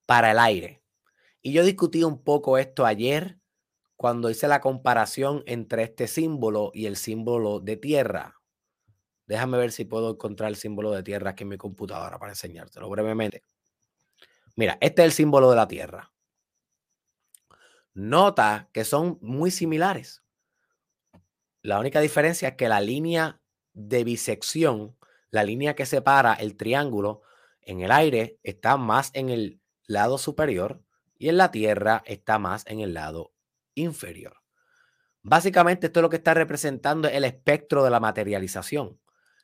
para 0.07 0.31
el 0.31 0.39
aire. 0.39 0.85
Y 1.43 1.53
yo 1.53 1.65
discutí 1.65 2.05
un 2.05 2.23
poco 2.23 2.57
esto 2.57 2.87
ayer 2.87 3.41
cuando 3.97 4.31
hice 4.31 4.49
la 4.49 4.61
comparación 4.61 5.43
entre 5.47 5.85
este 5.85 6.07
símbolo 6.07 6.71
y 6.75 6.87
el 6.87 6.97
símbolo 6.97 7.61
de 7.61 7.77
tierra. 7.77 8.41
Déjame 9.27 9.57
ver 9.57 9.73
si 9.73 9.85
puedo 9.85 10.11
encontrar 10.11 10.51
el 10.51 10.57
símbolo 10.57 10.91
de 10.91 11.03
tierra 11.03 11.31
aquí 11.31 11.45
en 11.45 11.51
mi 11.51 11.57
computadora 11.57 12.19
para 12.19 12.33
enseñártelo 12.33 12.91
brevemente. 12.91 13.43
Mira, 14.57 14.77
este 14.81 15.03
es 15.03 15.07
el 15.07 15.13
símbolo 15.13 15.51
de 15.51 15.57
la 15.57 15.69
tierra. 15.69 16.13
Nota 17.95 18.69
que 18.73 18.85
son 18.85 19.19
muy 19.23 19.51
similares. 19.51 20.23
La 21.63 21.79
única 21.79 22.01
diferencia 22.01 22.49
es 22.49 22.57
que 22.57 22.69
la 22.69 22.81
línea 22.81 23.41
de 23.73 24.05
bisección, 24.05 24.97
la 25.31 25.45
línea 25.45 25.75
que 25.75 25.87
separa 25.87 26.35
el 26.35 26.57
triángulo 26.57 27.23
en 27.63 27.81
el 27.81 27.91
aire 27.91 28.39
está 28.43 28.77
más 28.77 29.11
en 29.15 29.31
el 29.31 29.61
lado 29.87 30.19
superior 30.19 30.83
y 31.17 31.29
en 31.29 31.39
la 31.39 31.51
tierra 31.51 32.03
está 32.05 32.39
más 32.39 32.67
en 32.67 32.81
el 32.81 32.93
lado 32.93 33.34
inferior. 33.75 34.37
Básicamente 35.23 35.87
esto 35.87 36.01
es 36.01 36.03
lo 36.03 36.11
que 36.11 36.17
está 36.17 36.35
representando 36.35 37.09
el 37.09 37.25
espectro 37.25 37.83
de 37.83 37.91
la 37.91 38.01
materialización. 38.01 39.01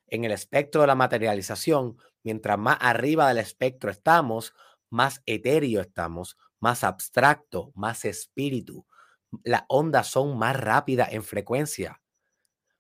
En 0.07 0.25
el 0.25 0.33
espectro 0.33 0.83
de 0.83 0.87
la 0.87 0.95
materialización, 0.95 1.97
mientras 2.23 2.59
más 2.59 2.77
arriba 2.81 3.29
del 3.29 3.39
espectro 3.39 3.91
estamos, 3.91 4.53
más 4.91 5.23
etéreo 5.25 5.81
estamos, 5.81 6.37
más 6.59 6.85
abstracto, 6.85 7.73
más 7.75 8.05
espíritu. 8.05 8.87
Las 9.45 9.63
ondas 9.69 10.09
son 10.09 10.37
más 10.37 10.57
rápidas 10.59 11.13
en 11.13 11.23
frecuencia. 11.23 12.03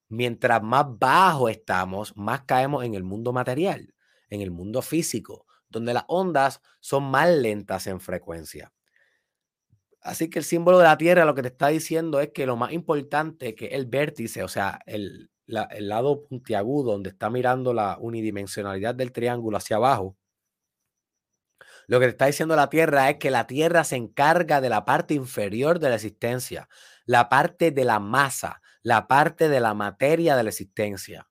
Mientras 0.09 0.63
más 0.63 0.87
bajo 0.99 1.49
estamos, 1.49 2.17
más 2.17 2.43
caemos 2.43 2.85
en 2.85 2.95
el 2.95 3.05
mundo 3.05 3.33
material, 3.33 3.95
en 4.29 4.41
el 4.41 4.51
mundo 4.51 4.83
físico, 4.83 5.47
donde 5.69 5.95
las 5.95 6.05
ondas 6.09 6.61
son 6.81 7.05
más 7.05 7.31
lentas 7.31 7.87
en 7.87 8.01
frecuencia. 8.01 8.73
Así 10.03 10.31
que 10.31 10.39
el 10.39 10.45
símbolo 10.45 10.79
de 10.79 10.85
la 10.85 10.97
Tierra 10.99 11.25
lo 11.25 11.35
que 11.35 11.43
te 11.43 11.49
está 11.49 11.69
diciendo 11.69 12.21
es 12.21 12.31
que 12.33 12.47
lo 12.47 12.57
más 12.57 12.73
importante 12.73 13.55
que 13.55 13.67
el 13.67 13.87
vértice, 13.87 14.43
o 14.43 14.49
sea, 14.49 14.81
el, 14.87 15.31
el 15.47 15.89
lado 15.89 16.23
puntiagudo 16.23 16.93
donde 16.93 17.11
está 17.11 17.29
mirando 17.31 17.75
la 17.75 17.99
unidimensionalidad 18.01 18.95
del 18.95 19.13
triángulo 19.13 19.59
hacia 19.59 19.77
abajo, 19.77 20.17
lo 21.87 21.99
que 21.99 22.07
te 22.07 22.11
está 22.13 22.27
diciendo 22.27 22.57
la 22.57 22.71
Tierra 22.71 23.11
es 23.11 23.17
que 23.19 23.31
la 23.31 23.47
Tierra 23.47 23.85
se 23.85 23.97
encarga 23.97 24.61
de 24.61 24.69
la 24.69 24.85
parte 24.85 25.15
inferior 25.15 25.81
de 25.81 25.89
la 25.89 25.97
existencia, 25.97 26.69
la 27.05 27.29
parte 27.29 27.73
de 27.73 27.85
la 27.85 27.99
masa, 27.99 28.63
la 28.83 29.07
parte 29.09 29.49
de 29.49 29.61
la 29.61 29.75
materia 29.75 30.37
de 30.37 30.45
la 30.45 30.51
existencia. 30.51 31.29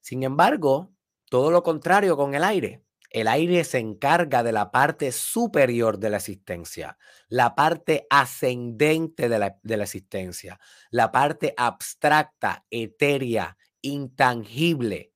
Sin 0.00 0.22
embargo, 0.22 0.92
todo 1.28 1.50
lo 1.50 1.62
contrario 1.62 2.16
con 2.16 2.34
el 2.34 2.44
aire. 2.44 2.82
El 3.12 3.28
aire 3.28 3.62
se 3.64 3.78
encarga 3.78 4.42
de 4.42 4.52
la 4.52 4.70
parte 4.70 5.12
superior 5.12 5.98
de 5.98 6.08
la 6.08 6.16
existencia, 6.16 6.96
la 7.28 7.54
parte 7.54 8.06
ascendente 8.08 9.28
de 9.28 9.38
la, 9.38 9.58
de 9.62 9.76
la 9.76 9.84
existencia, 9.84 10.58
la 10.90 11.12
parte 11.12 11.52
abstracta, 11.58 12.64
etérea, 12.70 13.58
intangible, 13.82 15.12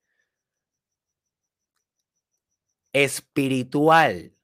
espiritual 2.93 4.35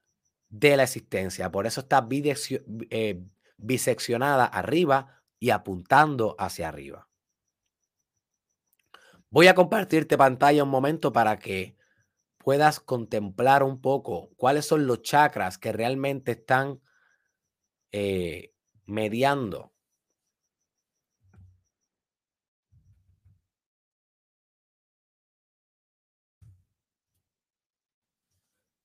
de 0.49 0.77
la 0.77 0.83
existencia. 0.83 1.51
Por 1.51 1.67
eso 1.67 1.81
está 1.81 2.07
eh, 2.09 3.23
biseccionada 3.57 4.45
arriba 4.45 5.21
y 5.39 5.51
apuntando 5.51 6.35
hacia 6.39 6.69
arriba. 6.69 7.07
Voy 9.29 9.47
a 9.47 9.55
compartirte 9.55 10.17
pantalla 10.17 10.63
un 10.63 10.69
momento 10.69 11.11
para 11.11 11.37
que 11.37 11.75
puedas 12.43 12.79
contemplar 12.79 13.63
un 13.63 13.81
poco 13.81 14.29
cuáles 14.35 14.65
son 14.65 14.85
los 14.85 15.01
chakras 15.01 15.57
que 15.57 15.71
realmente 15.71 16.33
están 16.33 16.81
eh, 17.91 18.53
mediando 18.85 19.73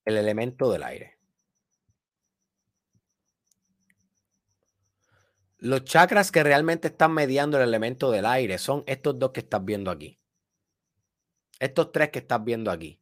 el 0.05 0.17
elemento 0.17 0.71
del 0.71 0.83
aire. 0.83 1.19
Los 5.57 5.83
chakras 5.83 6.31
que 6.31 6.41
realmente 6.41 6.87
están 6.87 7.13
mediando 7.13 7.57
el 7.57 7.63
elemento 7.63 8.09
del 8.11 8.25
aire 8.25 8.57
son 8.57 8.83
estos 8.87 9.19
dos 9.19 9.31
que 9.31 9.41
estás 9.41 9.63
viendo 9.63 9.91
aquí. 9.91 10.17
Estos 11.59 11.91
tres 11.91 12.09
que 12.11 12.19
estás 12.19 12.43
viendo 12.43 12.71
aquí. 12.71 13.01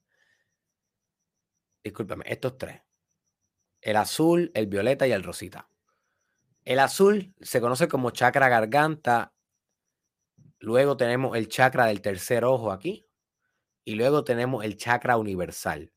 Discúlpame, 1.87 2.25
estos 2.27 2.57
tres. 2.57 2.81
El 3.79 3.95
azul, 3.95 4.51
el 4.53 4.67
violeta 4.67 5.07
y 5.07 5.13
el 5.13 5.23
rosita. 5.23 5.69
El 6.65 6.79
azul 6.79 7.33
se 7.39 7.61
conoce 7.61 7.87
como 7.87 8.11
chakra 8.11 8.49
garganta. 8.49 9.33
Luego 10.59 10.97
tenemos 10.97 11.37
el 11.37 11.47
chakra 11.47 11.85
del 11.85 12.01
tercer 12.01 12.43
ojo 12.43 12.73
aquí. 12.73 13.07
Y 13.85 13.95
luego 13.95 14.25
tenemos 14.25 14.65
el 14.65 14.75
chakra 14.75 15.15
universal. 15.15 15.93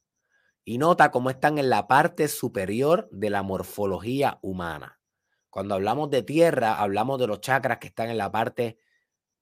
Y 0.65 0.79
nota 0.79 1.11
cómo 1.11 1.29
están 1.29 1.59
en 1.59 1.71
la 1.71 1.89
parte 1.89 2.29
superior 2.29 3.09
de 3.11 3.31
la 3.31 3.43
morfología 3.43 4.39
humana. 4.43 5.01
Cuando 5.49 5.75
hablamos 5.75 6.09
de 6.11 6.23
tierra, 6.23 6.81
hablamos 6.81 7.19
de 7.19 7.27
los 7.27 7.41
chakras 7.41 7.79
que 7.79 7.89
están 7.89 8.11
en 8.11 8.19
la 8.19 8.31
parte 8.31 8.79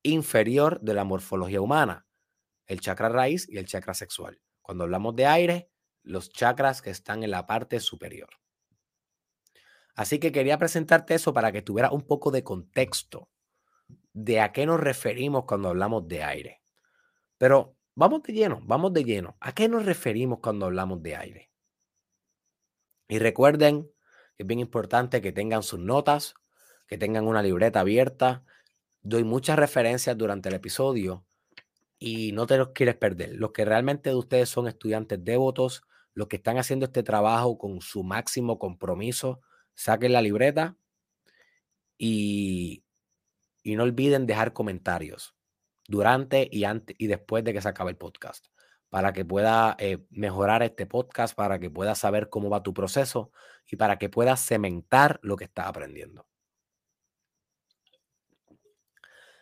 inferior 0.02 0.80
de 0.80 0.94
la 0.94 1.04
morfología 1.04 1.60
humana, 1.60 2.06
el 2.66 2.80
chakra 2.80 3.10
raíz 3.10 3.46
y 3.50 3.58
el 3.58 3.66
chakra 3.66 3.92
sexual. 3.92 4.40
Cuando 4.62 4.84
hablamos 4.84 5.14
de 5.14 5.26
aire, 5.26 5.70
los 6.08 6.30
chakras 6.30 6.82
que 6.82 6.90
están 6.90 7.22
en 7.22 7.30
la 7.30 7.46
parte 7.46 7.80
superior. 7.80 8.30
Así 9.94 10.18
que 10.18 10.32
quería 10.32 10.58
presentarte 10.58 11.14
eso 11.14 11.32
para 11.32 11.52
que 11.52 11.62
tuvieras 11.62 11.92
un 11.92 12.06
poco 12.06 12.30
de 12.30 12.44
contexto 12.44 13.28
de 14.12 14.40
a 14.40 14.52
qué 14.52 14.66
nos 14.66 14.80
referimos 14.80 15.44
cuando 15.44 15.68
hablamos 15.68 16.08
de 16.08 16.22
aire. 16.22 16.62
Pero 17.36 17.76
vamos 17.94 18.22
de 18.22 18.32
lleno, 18.32 18.60
vamos 18.64 18.92
de 18.92 19.04
lleno. 19.04 19.36
¿A 19.40 19.52
qué 19.52 19.68
nos 19.68 19.84
referimos 19.84 20.40
cuando 20.40 20.66
hablamos 20.66 21.02
de 21.02 21.16
aire? 21.16 21.50
Y 23.08 23.18
recuerden 23.18 23.90
es 24.38 24.46
bien 24.46 24.60
importante 24.60 25.20
que 25.20 25.32
tengan 25.32 25.64
sus 25.64 25.80
notas, 25.80 26.34
que 26.86 26.96
tengan 26.96 27.26
una 27.26 27.42
libreta 27.42 27.80
abierta. 27.80 28.44
Doy 29.02 29.24
muchas 29.24 29.58
referencias 29.58 30.16
durante 30.16 30.48
el 30.48 30.54
episodio 30.54 31.26
y 31.98 32.30
no 32.32 32.46
te 32.46 32.56
los 32.56 32.68
quieres 32.68 32.94
perder. 32.94 33.34
Los 33.34 33.50
que 33.50 33.64
realmente 33.64 34.10
de 34.10 34.16
ustedes 34.16 34.48
son 34.48 34.68
estudiantes 34.68 35.24
devotos, 35.24 35.82
los 36.18 36.26
que 36.26 36.34
están 36.34 36.58
haciendo 36.58 36.86
este 36.86 37.04
trabajo 37.04 37.58
con 37.58 37.80
su 37.80 38.02
máximo 38.02 38.58
compromiso, 38.58 39.40
saquen 39.76 40.12
la 40.12 40.20
libreta 40.20 40.76
y, 41.96 42.82
y 43.62 43.76
no 43.76 43.84
olviden 43.84 44.26
dejar 44.26 44.52
comentarios 44.52 45.36
durante 45.86 46.48
y, 46.50 46.64
antes, 46.64 46.96
y 46.98 47.06
después 47.06 47.44
de 47.44 47.52
que 47.52 47.62
se 47.62 47.68
acabe 47.68 47.92
el 47.92 47.96
podcast 47.96 48.46
para 48.88 49.12
que 49.12 49.24
pueda 49.24 49.76
eh, 49.78 49.98
mejorar 50.10 50.64
este 50.64 50.86
podcast, 50.86 51.36
para 51.36 51.60
que 51.60 51.70
puedas 51.70 52.00
saber 52.00 52.28
cómo 52.28 52.50
va 52.50 52.64
tu 52.64 52.74
proceso 52.74 53.30
y 53.70 53.76
para 53.76 53.96
que 53.96 54.08
puedas 54.08 54.44
cementar 54.44 55.20
lo 55.22 55.36
que 55.36 55.44
estás 55.44 55.68
aprendiendo. 55.68 56.26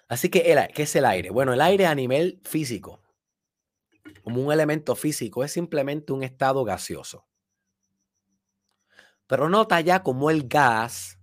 Así 0.09 0.29
que, 0.29 0.43
¿qué 0.75 0.83
es 0.83 0.95
el 0.95 1.07
aire? 1.07 1.31
Bueno, 1.31 1.55
el 1.55 1.63
aire 1.63 1.87
a 1.87 1.95
nivel 1.95 2.39
físico, 2.45 3.01
como 4.23 4.43
un 4.43 4.53
elemento 4.53 4.97
físico, 4.97 5.45
es 5.45 5.53
simplemente 5.53 6.13
un 6.13 6.23
estado 6.23 6.65
gaseoso. 6.65 7.27
Pero 9.27 9.49
nota 9.49 9.81
ya 9.81 10.03
cómo 10.03 10.31
el 10.31 10.49
gas 10.49 11.19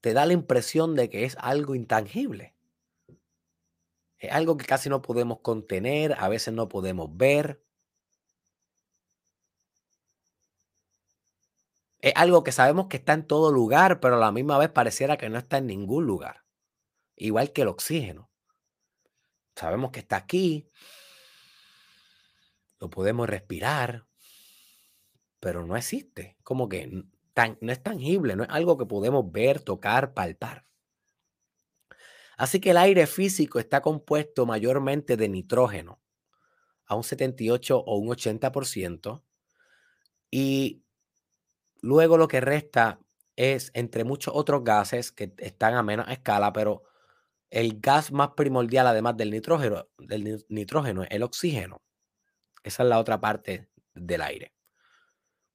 te 0.00 0.12
da 0.12 0.26
la 0.26 0.34
impresión 0.34 0.94
de 0.94 1.08
que 1.08 1.24
es 1.24 1.36
algo 1.40 1.74
intangible. 1.74 2.54
Es 4.18 4.32
algo 4.32 4.56
que 4.56 4.66
casi 4.66 4.88
no 4.88 5.02
podemos 5.02 5.40
contener, 5.40 6.14
a 6.18 6.28
veces 6.28 6.52
no 6.52 6.68
podemos 6.68 7.14
ver. 7.16 7.62
Es 12.00 12.12
algo 12.16 12.44
que 12.44 12.52
sabemos 12.52 12.88
que 12.88 12.98
está 12.98 13.14
en 13.14 13.26
todo 13.26 13.50
lugar, 13.50 14.00
pero 14.00 14.16
a 14.16 14.18
la 14.18 14.30
misma 14.30 14.58
vez 14.58 14.70
pareciera 14.70 15.16
que 15.16 15.30
no 15.30 15.38
está 15.38 15.56
en 15.58 15.66
ningún 15.66 16.04
lugar. 16.04 16.44
Igual 17.16 17.52
que 17.52 17.62
el 17.62 17.68
oxígeno. 17.68 18.30
Sabemos 19.56 19.90
que 19.90 20.00
está 20.00 20.16
aquí, 20.16 20.70
lo 22.84 22.90
podemos 22.90 23.26
respirar, 23.26 24.06
pero 25.40 25.64
no 25.66 25.74
existe. 25.74 26.36
Como 26.42 26.68
que 26.68 26.86
no 26.86 27.72
es 27.72 27.82
tangible, 27.82 28.36
no 28.36 28.42
es 28.44 28.50
algo 28.50 28.76
que 28.76 28.84
podemos 28.84 29.32
ver, 29.32 29.60
tocar, 29.60 30.12
palpar. 30.12 30.66
Así 32.36 32.60
que 32.60 32.72
el 32.72 32.76
aire 32.76 33.06
físico 33.06 33.58
está 33.58 33.80
compuesto 33.80 34.44
mayormente 34.44 35.16
de 35.16 35.30
nitrógeno, 35.30 36.02
a 36.84 36.94
un 36.94 37.04
78 37.04 37.78
o 37.78 37.96
un 37.96 38.08
80%, 38.08 39.22
y 40.30 40.84
luego 41.80 42.18
lo 42.18 42.28
que 42.28 42.42
resta 42.42 43.00
es, 43.34 43.70
entre 43.72 44.04
muchos 44.04 44.34
otros 44.36 44.62
gases 44.62 45.10
que 45.10 45.32
están 45.38 45.74
a 45.74 45.82
menos 45.82 46.06
escala, 46.10 46.52
pero 46.52 46.82
el 47.48 47.80
gas 47.80 48.12
más 48.12 48.32
primordial, 48.36 48.86
además 48.86 49.16
del 49.16 49.30
nitrógeno, 49.30 49.86
del 49.96 50.44
nitrógeno, 50.50 51.04
es 51.04 51.10
el 51.12 51.22
oxígeno. 51.22 51.83
Esa 52.64 52.82
es 52.82 52.88
la 52.88 52.98
otra 52.98 53.20
parte 53.20 53.68
del 53.94 54.22
aire. 54.22 54.54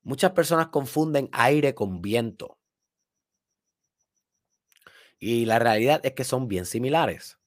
Muchas 0.03 0.31
personas 0.31 0.67
confunden 0.67 1.27
aire 1.33 1.75
con 1.75 2.01
viento. 2.01 2.57
Y 5.19 5.45
la 5.45 5.59
realidad 5.59 5.99
es 6.05 6.13
que 6.13 6.23
son 6.23 6.47
bien 6.47 6.65
similares. 6.65 7.37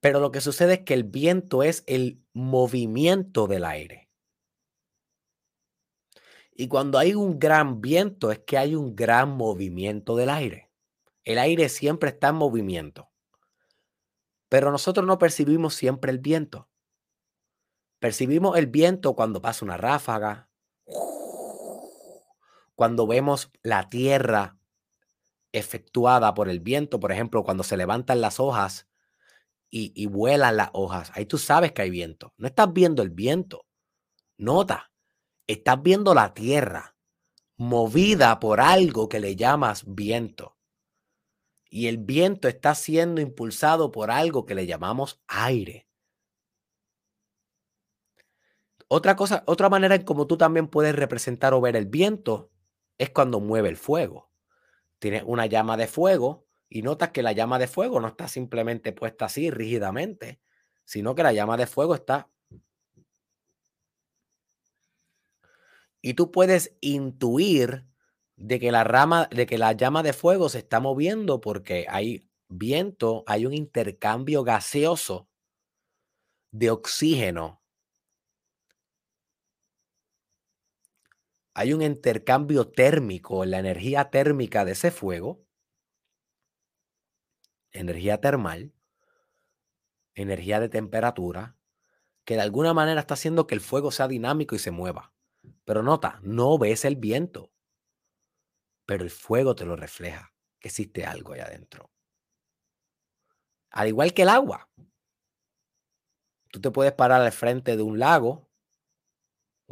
Pero 0.00 0.20
lo 0.20 0.32
que 0.32 0.40
sucede 0.40 0.74
es 0.74 0.80
que 0.80 0.94
el 0.94 1.04
viento 1.04 1.62
es 1.62 1.84
el 1.86 2.24
movimiento 2.32 3.46
del 3.46 3.64
aire. 3.64 4.08
Y 6.54 6.68
cuando 6.68 6.98
hay 6.98 7.14
un 7.14 7.38
gran 7.38 7.80
viento 7.80 8.30
es 8.30 8.38
que 8.40 8.58
hay 8.58 8.74
un 8.74 8.94
gran 8.94 9.30
movimiento 9.30 10.16
del 10.16 10.30
aire. 10.30 10.70
El 11.24 11.38
aire 11.38 11.68
siempre 11.68 12.10
está 12.10 12.28
en 12.28 12.36
movimiento. 12.36 13.10
Pero 14.48 14.70
nosotros 14.70 15.06
no 15.06 15.18
percibimos 15.18 15.74
siempre 15.74 16.10
el 16.10 16.18
viento. 16.18 16.68
Percibimos 18.02 18.58
el 18.58 18.66
viento 18.66 19.14
cuando 19.14 19.40
pasa 19.40 19.64
una 19.64 19.76
ráfaga, 19.76 20.50
cuando 22.74 23.06
vemos 23.06 23.52
la 23.62 23.88
tierra 23.90 24.58
efectuada 25.52 26.34
por 26.34 26.48
el 26.48 26.58
viento, 26.58 26.98
por 26.98 27.12
ejemplo, 27.12 27.44
cuando 27.44 27.62
se 27.62 27.76
levantan 27.76 28.20
las 28.20 28.40
hojas 28.40 28.88
y, 29.70 30.04
vuelan 30.06 30.56
las 30.56 30.70
hojas, 30.72 31.12
ahí 31.14 31.26
tú 31.26 31.38
sabes 31.38 31.70
que 31.70 31.82
hay 31.82 31.90
viento. 31.90 32.34
No 32.38 32.48
estás 32.48 32.72
viendo 32.72 33.02
el 33.02 33.10
viento, 33.10 33.66
nota, 34.36 34.90
estás 35.46 35.80
viendo 35.80 36.12
la 36.12 36.34
tierra 36.34 36.96
movida 37.56 38.40
por 38.40 38.60
algo 38.60 39.08
que 39.08 39.20
le 39.20 39.36
llamas 39.36 39.84
viento. 39.86 40.56
Y 41.70 41.86
el 41.86 41.98
viento 41.98 42.48
está 42.48 42.74
siendo 42.74 43.20
impulsado 43.20 43.92
por 43.92 44.10
algo 44.10 44.44
que 44.44 44.56
le 44.56 44.66
llamamos 44.66 45.22
aire. 45.28 45.86
Otra 48.94 49.16
cosa, 49.16 49.42
otra 49.46 49.70
manera 49.70 49.94
en 49.94 50.02
como 50.02 50.26
tú 50.26 50.36
también 50.36 50.68
puedes 50.68 50.94
representar 50.94 51.54
o 51.54 51.62
ver 51.62 51.76
el 51.76 51.86
viento 51.86 52.50
es 52.98 53.08
cuando 53.08 53.40
mueve 53.40 53.70
el 53.70 53.78
fuego. 53.78 54.30
Tienes 54.98 55.22
una 55.24 55.46
llama 55.46 55.78
de 55.78 55.86
fuego 55.86 56.46
y 56.68 56.82
notas 56.82 57.08
que 57.08 57.22
la 57.22 57.32
llama 57.32 57.58
de 57.58 57.68
fuego 57.68 58.00
no 58.00 58.08
está 58.08 58.28
simplemente 58.28 58.92
puesta 58.92 59.24
así 59.24 59.50
rígidamente, 59.50 60.42
sino 60.84 61.14
que 61.14 61.22
la 61.22 61.32
llama 61.32 61.56
de 61.56 61.66
fuego 61.66 61.94
está... 61.94 62.28
Y 66.02 66.12
tú 66.12 66.30
puedes 66.30 66.76
intuir 66.82 67.86
de 68.36 68.60
que 68.60 68.72
la 68.72 68.84
rama, 68.84 69.26
de 69.30 69.46
que 69.46 69.56
la 69.56 69.72
llama 69.72 70.02
de 70.02 70.12
fuego 70.12 70.50
se 70.50 70.58
está 70.58 70.80
moviendo 70.80 71.40
porque 71.40 71.86
hay 71.88 72.28
viento, 72.46 73.24
hay 73.26 73.46
un 73.46 73.54
intercambio 73.54 74.44
gaseoso 74.44 75.30
de 76.50 76.70
oxígeno 76.70 77.61
hay 81.54 81.72
un 81.74 81.82
intercambio 81.82 82.70
térmico 82.70 83.44
en 83.44 83.50
la 83.50 83.58
energía 83.58 84.10
térmica 84.10 84.64
de 84.64 84.72
ese 84.72 84.90
fuego, 84.90 85.44
energía 87.72 88.20
termal, 88.20 88.72
energía 90.14 90.60
de 90.60 90.68
temperatura, 90.68 91.56
que 92.24 92.34
de 92.34 92.42
alguna 92.42 92.72
manera 92.72 93.00
está 93.00 93.14
haciendo 93.14 93.46
que 93.46 93.54
el 93.54 93.60
fuego 93.60 93.90
sea 93.90 94.08
dinámico 94.08 94.54
y 94.54 94.58
se 94.58 94.70
mueva. 94.70 95.12
Pero 95.64 95.82
nota, 95.82 96.20
no 96.22 96.56
ves 96.58 96.84
el 96.84 96.96
viento, 96.96 97.52
pero 98.86 99.04
el 99.04 99.10
fuego 99.10 99.54
te 99.54 99.64
lo 99.64 99.76
refleja, 99.76 100.32
que 100.60 100.68
existe 100.68 101.04
algo 101.04 101.32
allá 101.32 101.46
adentro. 101.46 101.90
Al 103.70 103.88
igual 103.88 104.12
que 104.12 104.22
el 104.22 104.28
agua. 104.28 104.68
Tú 106.50 106.60
te 106.60 106.70
puedes 106.70 106.92
parar 106.92 107.22
al 107.22 107.32
frente 107.32 107.76
de 107.76 107.82
un 107.82 107.98
lago 107.98 108.51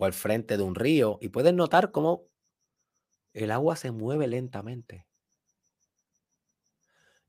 o 0.00 0.06
al 0.06 0.14
frente 0.14 0.56
de 0.56 0.62
un 0.62 0.74
río 0.74 1.18
y 1.20 1.28
puedes 1.28 1.52
notar 1.52 1.90
cómo 1.92 2.26
el 3.34 3.50
agua 3.50 3.76
se 3.76 3.90
mueve 3.90 4.26
lentamente. 4.26 5.06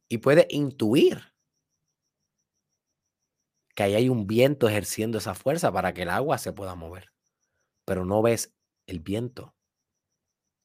Y 0.07 0.19
puedes 0.19 0.45
intuir 0.49 1.33
que 3.75 3.83
ahí 3.83 3.95
hay 3.95 4.07
un 4.07 4.25
viento 4.25 4.69
ejerciendo 4.69 5.17
esa 5.17 5.35
fuerza 5.35 5.71
para 5.73 5.93
que 5.93 6.03
el 6.03 6.09
agua 6.09 6.37
se 6.37 6.53
pueda 6.53 6.75
mover. 6.75 7.11
Pero 7.83 8.05
no 8.05 8.21
ves 8.21 8.55
el 8.87 9.01
viento, 9.01 9.53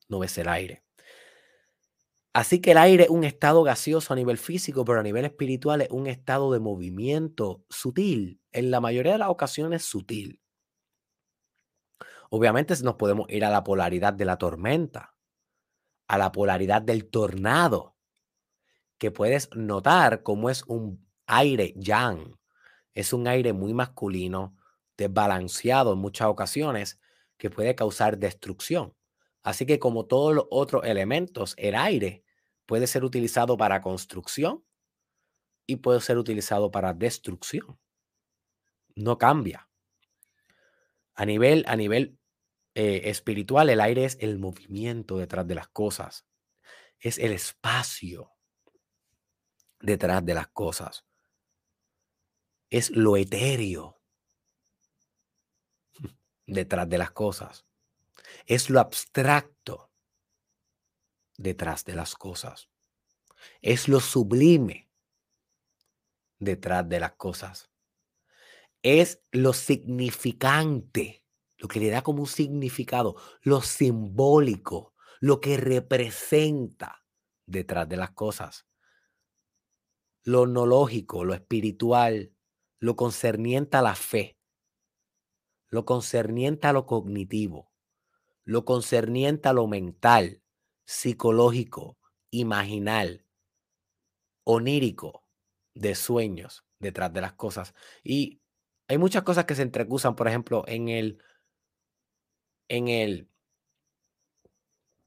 no 0.09 0.21
ves 0.21 0.39
el 0.39 0.49
aire. 0.49 0.85
Así 2.33 2.61
que 2.61 2.71
el 2.71 2.79
aire 2.79 3.05
es 3.05 3.11
un 3.11 3.25
estado 3.25 3.65
gaseoso 3.65 4.13
a 4.13 4.17
nivel 4.17 4.39
físico, 4.39 4.85
pero 4.85 5.01
a 5.01 5.03
nivel 5.03 5.25
espiritual 5.25 5.81
es 5.81 5.91
un 5.91 6.07
estado 6.07 6.53
de 6.53 6.61
movimiento 6.61 7.65
sutil. 7.69 8.41
En 8.53 8.71
la 8.71 8.81
mayoría 8.81 9.13
de 9.13 9.19
las 9.19 9.31
ocasiones 9.31 9.83
sutil. 9.83 10.41
Obviamente 12.31 12.74
nos 12.83 12.95
podemos 12.97 13.27
ir 13.31 13.45
a 13.45 13.51
la 13.51 13.64
polaridad 13.64 14.12
de 14.12 14.24
la 14.24 14.39
tormenta, 14.39 15.14
a 16.09 16.18
la 16.18 16.33
polaridad 16.33 16.83
del 16.83 17.09
tornado, 17.09 17.97
que 18.99 19.11
puedes 19.11 19.51
notar 19.55 20.22
cómo 20.22 20.51
es 20.51 20.64
un 20.66 21.07
aire 21.27 21.74
yang. 21.77 22.39
Es 22.95 23.12
un 23.12 23.29
aire 23.29 23.53
muy 23.53 23.74
masculino, 23.74 24.57
desbalanceado 24.97 25.93
en 25.93 25.99
muchas 25.99 26.29
ocasiones, 26.29 26.99
que 27.37 27.51
puede 27.51 27.74
causar 27.74 28.18
destrucción. 28.18 28.95
Así 29.43 29.66
que 29.66 29.79
como 29.79 30.07
todos 30.07 30.35
los 30.35 30.47
otros 30.51 30.85
elementos, 30.85 31.55
el 31.59 31.74
aire 31.74 32.24
puede 32.64 32.87
ser 32.87 33.05
utilizado 33.05 33.57
para 33.57 33.81
construcción 33.81 34.64
y 35.66 35.77
puede 35.77 36.01
ser 36.01 36.18
utilizado 36.18 36.70
para 36.70 36.95
destrucción. 36.95 37.79
No 38.95 39.18
cambia. 39.18 39.68
A 41.17 41.25
nivel, 41.25 41.64
a 41.67 41.77
nivel 41.77 42.19
eh, 42.75 43.09
espiritual, 43.09 43.71
el 43.71 43.81
aire 43.81 44.05
es 44.05 44.19
el 44.21 44.39
movimiento 44.39 45.17
detrás 45.17 45.47
de 45.47 45.55
las 45.55 45.69
cosas, 45.69 46.27
es 47.01 47.17
el 47.17 47.33
espacio 47.33 48.33
detrás 49.81 50.25
de 50.27 50.35
las 50.35 50.49
cosas, 50.49 51.07
es 52.69 52.91
lo 52.91 53.17
etéreo 53.17 53.99
detrás 56.47 56.87
de 56.87 56.99
las 56.99 57.12
cosas, 57.12 57.64
es 58.45 58.69
lo 58.69 58.79
abstracto 58.79 59.91
detrás 61.39 61.83
de 61.87 61.95
las 61.95 62.14
cosas, 62.14 62.69
es 63.62 63.89
lo 63.89 64.01
sublime 64.01 64.91
detrás 66.39 66.87
de 66.87 67.01
las 67.01 67.12
cosas 67.14 67.71
es 68.83 69.22
lo 69.33 69.53
significante, 69.53 71.24
lo 71.57 71.68
que 71.68 71.81
le 71.81 71.91
da 71.91 72.03
como 72.03 72.20
un 72.22 72.29
significado, 72.29 73.16
lo 73.43 73.62
simbólico, 73.62 74.95
lo 75.20 75.41
que 75.41 75.57
representa 75.57 77.05
detrás 77.47 77.89
de 77.89 77.97
las 77.97 78.11
cosas. 78.11 78.66
Lo 80.22 80.47
no 80.47 80.66
lógico, 80.66 81.24
lo 81.24 81.35
espiritual, 81.35 82.35
lo 82.81 82.97
concerniente 82.97 83.77
a 83.77 83.83
la 83.83 83.95
fe, 83.95 84.39
lo 85.68 85.85
concerniente 85.85 86.66
a 86.66 86.72
lo 86.72 86.87
cognitivo, 86.87 87.72
lo 88.45 88.64
concerniente 88.64 89.49
a 89.49 89.53
lo 89.53 89.66
mental, 89.66 90.43
psicológico, 90.85 91.99
imaginal, 92.31 93.27
onírico, 94.45 95.27
de 95.77 95.95
sueños 95.95 96.64
detrás 96.79 97.12
de 97.12 97.20
las 97.20 97.35
cosas. 97.35 97.74
Y 98.03 98.43
hay 98.89 98.99
muchas 98.99 99.22
cosas 99.22 99.45
que 99.45 99.55
se 99.55 99.62
entrecusan, 99.62 100.14
por 100.14 100.28
ejemplo, 100.28 100.64
en 100.66 100.89
el, 100.89 101.18
en 102.68 102.89
el 102.89 103.28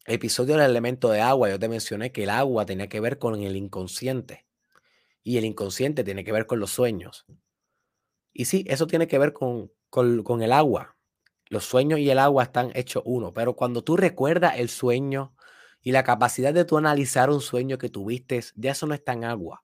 episodio 0.06 0.56
del 0.56 0.70
elemento 0.70 1.10
de 1.10 1.22
agua, 1.22 1.50
yo 1.50 1.60
te 1.60 1.70
mencioné 1.70 2.12
que 2.12 2.24
el 2.24 2.30
agua 2.30 2.66
tenía 2.66 2.90
que 2.90 3.00
ver 3.00 3.20
con 3.20 3.42
el 3.42 3.56
inconsciente 3.56 4.46
y 5.24 5.38
el 5.38 5.46
inconsciente 5.46 6.04
tiene 6.04 6.24
que 6.24 6.32
ver 6.32 6.46
con 6.46 6.60
los 6.60 6.72
sueños. 6.72 7.26
Y 8.34 8.46
sí, 8.46 8.66
eso 8.68 8.88
tiene 8.88 9.08
que 9.08 9.18
ver 9.18 9.34
con, 9.34 9.72
con, 9.90 10.24
con 10.24 10.42
el 10.42 10.52
agua. 10.52 10.98
Los 11.50 11.66
sueños 11.66 12.00
y 12.00 12.10
el 12.10 12.20
agua 12.20 12.44
están 12.44 12.72
hechos 12.76 13.04
uno, 13.06 13.34
pero 13.34 13.56
cuando 13.56 13.84
tú 13.84 13.98
recuerdas 13.98 14.56
el 14.58 14.70
sueño 14.70 15.34
y 15.82 15.92
la 15.94 16.04
capacidad 16.04 16.54
de 16.54 16.66
tú 16.66 16.78
analizar 16.78 17.30
un 17.30 17.42
sueño 17.42 17.78
que 17.78 17.90
tuviste, 17.90 18.42
ya 18.56 18.72
eso 18.72 18.88
no 18.88 18.94
está 18.94 19.14
en 19.14 19.24
agua. 19.24 19.64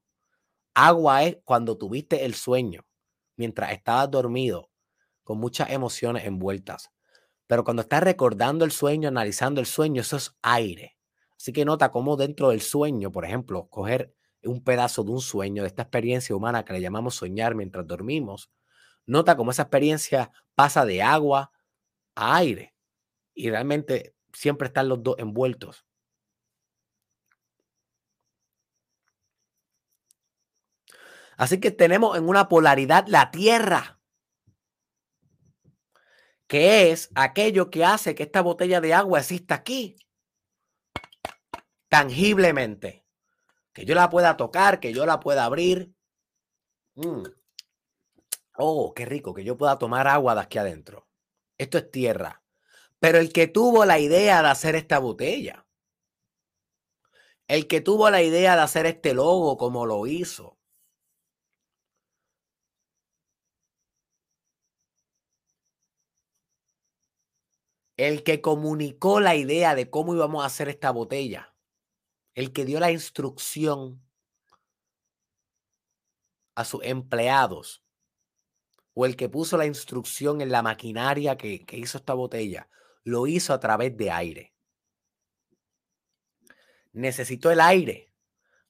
Agua 0.73 1.23
es 1.23 1.37
cuando 1.43 1.77
tuviste 1.77 2.25
el 2.25 2.33
sueño 2.33 2.85
mientras 3.37 3.71
estabas 3.71 4.09
dormido, 4.11 4.69
con 5.23 5.39
muchas 5.39 5.69
emociones 5.69 6.25
envueltas. 6.25 6.91
Pero 7.47 7.63
cuando 7.63 7.81
estás 7.81 8.03
recordando 8.03 8.65
el 8.65 8.71
sueño, 8.71 9.09
analizando 9.09 9.61
el 9.61 9.67
sueño, 9.67 10.01
eso 10.01 10.17
es 10.17 10.35
aire. 10.41 10.97
Así 11.37 11.53
que 11.53 11.65
nota 11.65 11.91
cómo 11.91 12.15
dentro 12.15 12.49
del 12.49 12.61
sueño, 12.61 13.11
por 13.11 13.25
ejemplo, 13.25 13.67
coger 13.69 14.15
un 14.43 14.63
pedazo 14.63 15.03
de 15.03 15.11
un 15.11 15.21
sueño, 15.21 15.63
de 15.63 15.67
esta 15.67 15.83
experiencia 15.83 16.35
humana 16.35 16.65
que 16.65 16.73
le 16.73 16.81
llamamos 16.81 17.15
soñar 17.15 17.55
mientras 17.55 17.85
dormimos, 17.85 18.51
nota 19.05 19.35
cómo 19.35 19.51
esa 19.51 19.63
experiencia 19.63 20.31
pasa 20.55 20.85
de 20.85 21.01
agua 21.01 21.51
a 22.15 22.37
aire. 22.37 22.73
Y 23.33 23.49
realmente 23.49 24.15
siempre 24.33 24.67
están 24.67 24.89
los 24.89 25.03
dos 25.03 25.15
envueltos. 25.17 25.85
Así 31.37 31.59
que 31.59 31.71
tenemos 31.71 32.17
en 32.17 32.27
una 32.27 32.47
polaridad 32.47 33.05
la 33.07 33.31
tierra, 33.31 33.99
que 36.47 36.91
es 36.91 37.09
aquello 37.15 37.69
que 37.69 37.83
hace 37.83 38.15
que 38.15 38.23
esta 38.23 38.41
botella 38.41 38.79
de 38.81 38.93
agua 38.93 39.19
exista 39.19 39.55
aquí, 39.55 39.97
tangiblemente, 41.89 43.05
que 43.73 43.85
yo 43.85 43.95
la 43.95 44.09
pueda 44.09 44.37
tocar, 44.37 44.79
que 44.79 44.93
yo 44.93 45.05
la 45.05 45.19
pueda 45.19 45.45
abrir. 45.45 45.93
Mm. 46.95 47.23
Oh, 48.57 48.93
qué 48.93 49.05
rico, 49.05 49.33
que 49.33 49.43
yo 49.43 49.57
pueda 49.57 49.77
tomar 49.77 50.07
agua 50.07 50.35
de 50.35 50.41
aquí 50.41 50.57
adentro. 50.57 51.07
Esto 51.57 51.77
es 51.77 51.91
tierra. 51.91 52.41
Pero 52.99 53.17
el 53.17 53.33
que 53.33 53.47
tuvo 53.47 53.85
la 53.85 53.99
idea 53.99 54.41
de 54.41 54.47
hacer 54.47 54.75
esta 54.75 54.99
botella, 54.99 55.67
el 57.47 57.67
que 57.67 57.81
tuvo 57.81 58.09
la 58.09 58.21
idea 58.21 58.55
de 58.55 58.61
hacer 58.61 58.85
este 58.85 59.13
logo 59.13 59.57
como 59.57 59.85
lo 59.85 60.07
hizo, 60.07 60.57
el 67.97 68.23
que 68.23 68.41
comunicó 68.41 69.19
la 69.19 69.35
idea 69.35 69.75
de 69.75 69.89
cómo 69.89 70.13
íbamos 70.15 70.43
a 70.43 70.47
hacer 70.47 70.69
esta 70.69 70.91
botella, 70.91 71.55
el 72.33 72.51
que 72.51 72.65
dio 72.65 72.79
la 72.79 72.91
instrucción 72.91 74.05
a 76.55 76.65
sus 76.65 76.83
empleados 76.83 77.83
o 78.93 79.05
el 79.05 79.15
que 79.15 79.29
puso 79.29 79.57
la 79.57 79.65
instrucción 79.65 80.41
en 80.41 80.51
la 80.51 80.61
maquinaria 80.61 81.37
que, 81.37 81.65
hizo 81.71 81.97
esta 81.97 82.13
botella, 82.13 82.69
lo 83.03 83.27
hizo 83.27 83.53
a 83.53 83.59
través 83.59 83.95
de 83.97 84.09
aire. 84.09 84.53
Necesitó 86.93 87.51
el 87.51 87.59
aire 87.59 88.13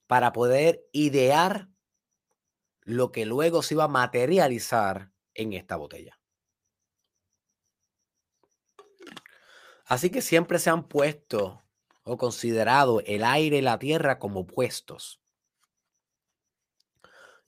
para 0.08 0.34
poder 0.34 0.88
idear 0.92 1.70
lo 2.82 3.12
que 3.12 3.26
luego 3.26 3.62
se 3.62 3.76
iba 3.76 3.86
a 3.86 3.88
materializar 3.88 5.12
en 5.36 5.54
esta 5.54 5.76
botella. 5.76 6.20
Así 9.86 10.10
que 10.10 10.22
siempre 10.22 10.60
se 10.60 10.70
han 10.70 10.88
puesto 10.88 11.64
o 12.04 12.18
considerado 12.18 13.02
el 13.02 13.24
aire 13.24 13.58
y 13.58 13.62
la 13.62 13.80
tierra 13.80 14.20
como 14.20 14.42
opuestos. 14.42 15.22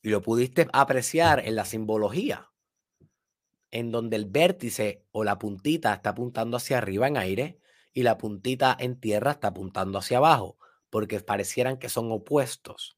Y 0.01 0.09
lo 0.09 0.21
pudiste 0.21 0.67
apreciar 0.71 1.39
en 1.45 1.55
la 1.55 1.65
simbología, 1.65 2.51
en 3.71 3.91
donde 3.91 4.15
el 4.15 4.25
vértice 4.25 5.05
o 5.11 5.23
la 5.23 5.39
puntita 5.39 5.93
está 5.93 6.11
apuntando 6.11 6.57
hacia 6.57 6.77
arriba 6.77 7.07
en 7.07 7.17
aire 7.17 7.59
y 7.91 8.03
la 8.03 8.17
puntita 8.17 8.75
en 8.79 8.99
tierra 8.99 9.31
está 9.31 9.49
apuntando 9.49 9.97
hacia 9.97 10.17
abajo, 10.17 10.57
porque 10.89 11.19
parecieran 11.19 11.77
que 11.77 11.89
son 11.89 12.11
opuestos. 12.11 12.97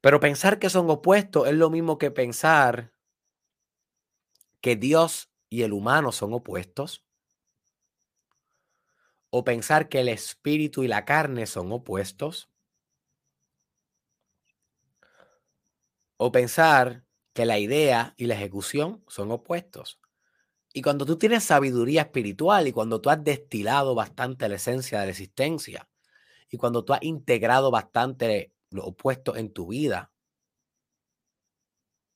Pero 0.00 0.20
pensar 0.20 0.60
que 0.60 0.70
son 0.70 0.88
opuestos 0.88 1.48
es 1.48 1.54
lo 1.54 1.70
mismo 1.70 1.98
que 1.98 2.12
pensar 2.12 2.94
que 4.60 4.76
Dios 4.76 5.27
y 5.50 5.62
el 5.62 5.72
humano 5.72 6.12
son 6.12 6.32
opuestos. 6.34 7.04
O 9.30 9.44
pensar 9.44 9.88
que 9.88 10.00
el 10.00 10.08
espíritu 10.08 10.84
y 10.84 10.88
la 10.88 11.04
carne 11.04 11.46
son 11.46 11.70
opuestos. 11.72 12.50
O 16.16 16.32
pensar 16.32 17.04
que 17.34 17.46
la 17.46 17.58
idea 17.58 18.14
y 18.16 18.26
la 18.26 18.34
ejecución 18.34 19.04
son 19.06 19.30
opuestos. 19.30 20.00
Y 20.72 20.82
cuando 20.82 21.06
tú 21.06 21.16
tienes 21.16 21.44
sabiduría 21.44 22.02
espiritual 22.02 22.68
y 22.68 22.72
cuando 22.72 23.00
tú 23.00 23.10
has 23.10 23.22
destilado 23.22 23.94
bastante 23.94 24.48
la 24.48 24.56
esencia 24.56 25.00
de 25.00 25.06
la 25.06 25.10
existencia 25.12 25.88
y 26.50 26.56
cuando 26.56 26.84
tú 26.84 26.92
has 26.92 27.02
integrado 27.02 27.70
bastante 27.70 28.52
lo 28.70 28.84
opuesto 28.84 29.36
en 29.36 29.52
tu 29.52 29.68
vida, 29.68 30.12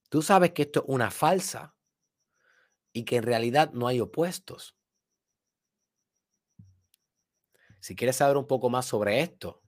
tú 0.09 0.23
sabes 0.23 0.53
que 0.53 0.63
esto 0.63 0.81
es 0.81 0.87
una 0.89 1.11
falsa 1.11 1.75
y 2.93 3.05
que 3.05 3.17
en 3.17 3.23
realidad 3.23 3.73
no 3.73 3.87
hay 3.87 4.01
opuestos. 4.01 4.77
Si 7.81 7.97
quieres 7.97 8.17
saber 8.17 8.37
un 8.37 8.47
poco 8.47 8.71
más 8.71 8.87
sobre 8.87 9.21
esto, 9.21 9.63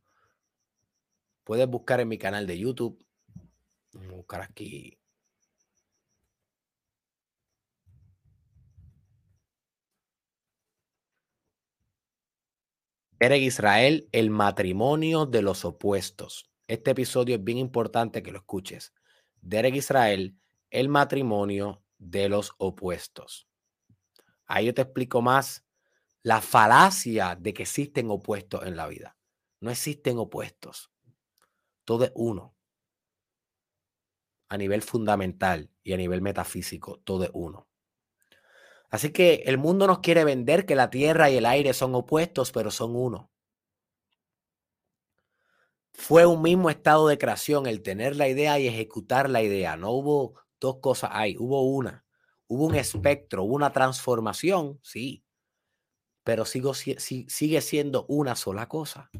puedes 1.42 1.66
buscar 1.68 2.00
en 2.00 2.08
mi 2.08 2.18
canal 2.18 2.46
de 2.46 2.58
YouTube. 2.58 3.04
Vamos 3.92 4.12
a 4.12 4.16
buscar 4.16 4.42
aquí 4.42 4.98
Derek 13.24 13.42
Israel, 13.42 14.08
el 14.12 14.28
matrimonio 14.28 15.24
de 15.24 15.40
los 15.40 15.64
opuestos. 15.64 16.50
Este 16.68 16.90
episodio 16.90 17.36
es 17.36 17.44
bien 17.44 17.56
importante 17.56 18.22
que 18.22 18.30
lo 18.30 18.38
escuches. 18.38 18.92
Derek 19.40 19.76
Israel, 19.76 20.36
el 20.70 20.88
matrimonio 20.88 21.83
de 21.98 22.28
los 22.28 22.52
opuestos. 22.58 23.48
Ahí 24.46 24.66
yo 24.66 24.74
te 24.74 24.82
explico 24.82 25.22
más 25.22 25.64
la 26.22 26.40
falacia 26.40 27.36
de 27.38 27.52
que 27.54 27.62
existen 27.62 28.10
opuestos 28.10 28.64
en 28.64 28.76
la 28.76 28.86
vida. 28.86 29.16
No 29.60 29.70
existen 29.70 30.18
opuestos. 30.18 30.90
Todo 31.84 32.04
es 32.04 32.12
uno. 32.14 32.54
A 34.48 34.56
nivel 34.56 34.82
fundamental 34.82 35.70
y 35.82 35.92
a 35.92 35.96
nivel 35.96 36.22
metafísico, 36.22 37.00
todo 37.04 37.24
es 37.24 37.30
uno. 37.34 37.68
Así 38.90 39.10
que 39.10 39.42
el 39.46 39.58
mundo 39.58 39.86
nos 39.86 39.98
quiere 39.98 40.24
vender 40.24 40.66
que 40.66 40.76
la 40.76 40.88
tierra 40.88 41.30
y 41.30 41.36
el 41.36 41.46
aire 41.46 41.74
son 41.74 41.94
opuestos, 41.94 42.52
pero 42.52 42.70
son 42.70 42.94
uno. 42.94 43.30
Fue 45.92 46.26
un 46.26 46.42
mismo 46.42 46.70
estado 46.70 47.08
de 47.08 47.18
creación 47.18 47.66
el 47.66 47.82
tener 47.82 48.16
la 48.16 48.28
idea 48.28 48.58
y 48.58 48.66
ejecutar 48.66 49.30
la 49.30 49.42
idea. 49.42 49.76
No 49.76 49.90
hubo 49.90 50.43
dos 50.64 50.78
cosas 50.80 51.10
ahí, 51.12 51.36
hubo 51.38 51.62
una. 51.62 52.04
Hubo 52.46 52.66
un 52.66 52.74
espectro, 52.74 53.44
hubo 53.44 53.54
una 53.54 53.72
transformación, 53.72 54.80
sí, 54.82 55.24
pero 56.24 56.46
sigo, 56.46 56.72
sigue 56.74 57.60
siendo 57.60 58.06
una 58.08 58.34
sola 58.34 58.66
cosa. 58.66 59.10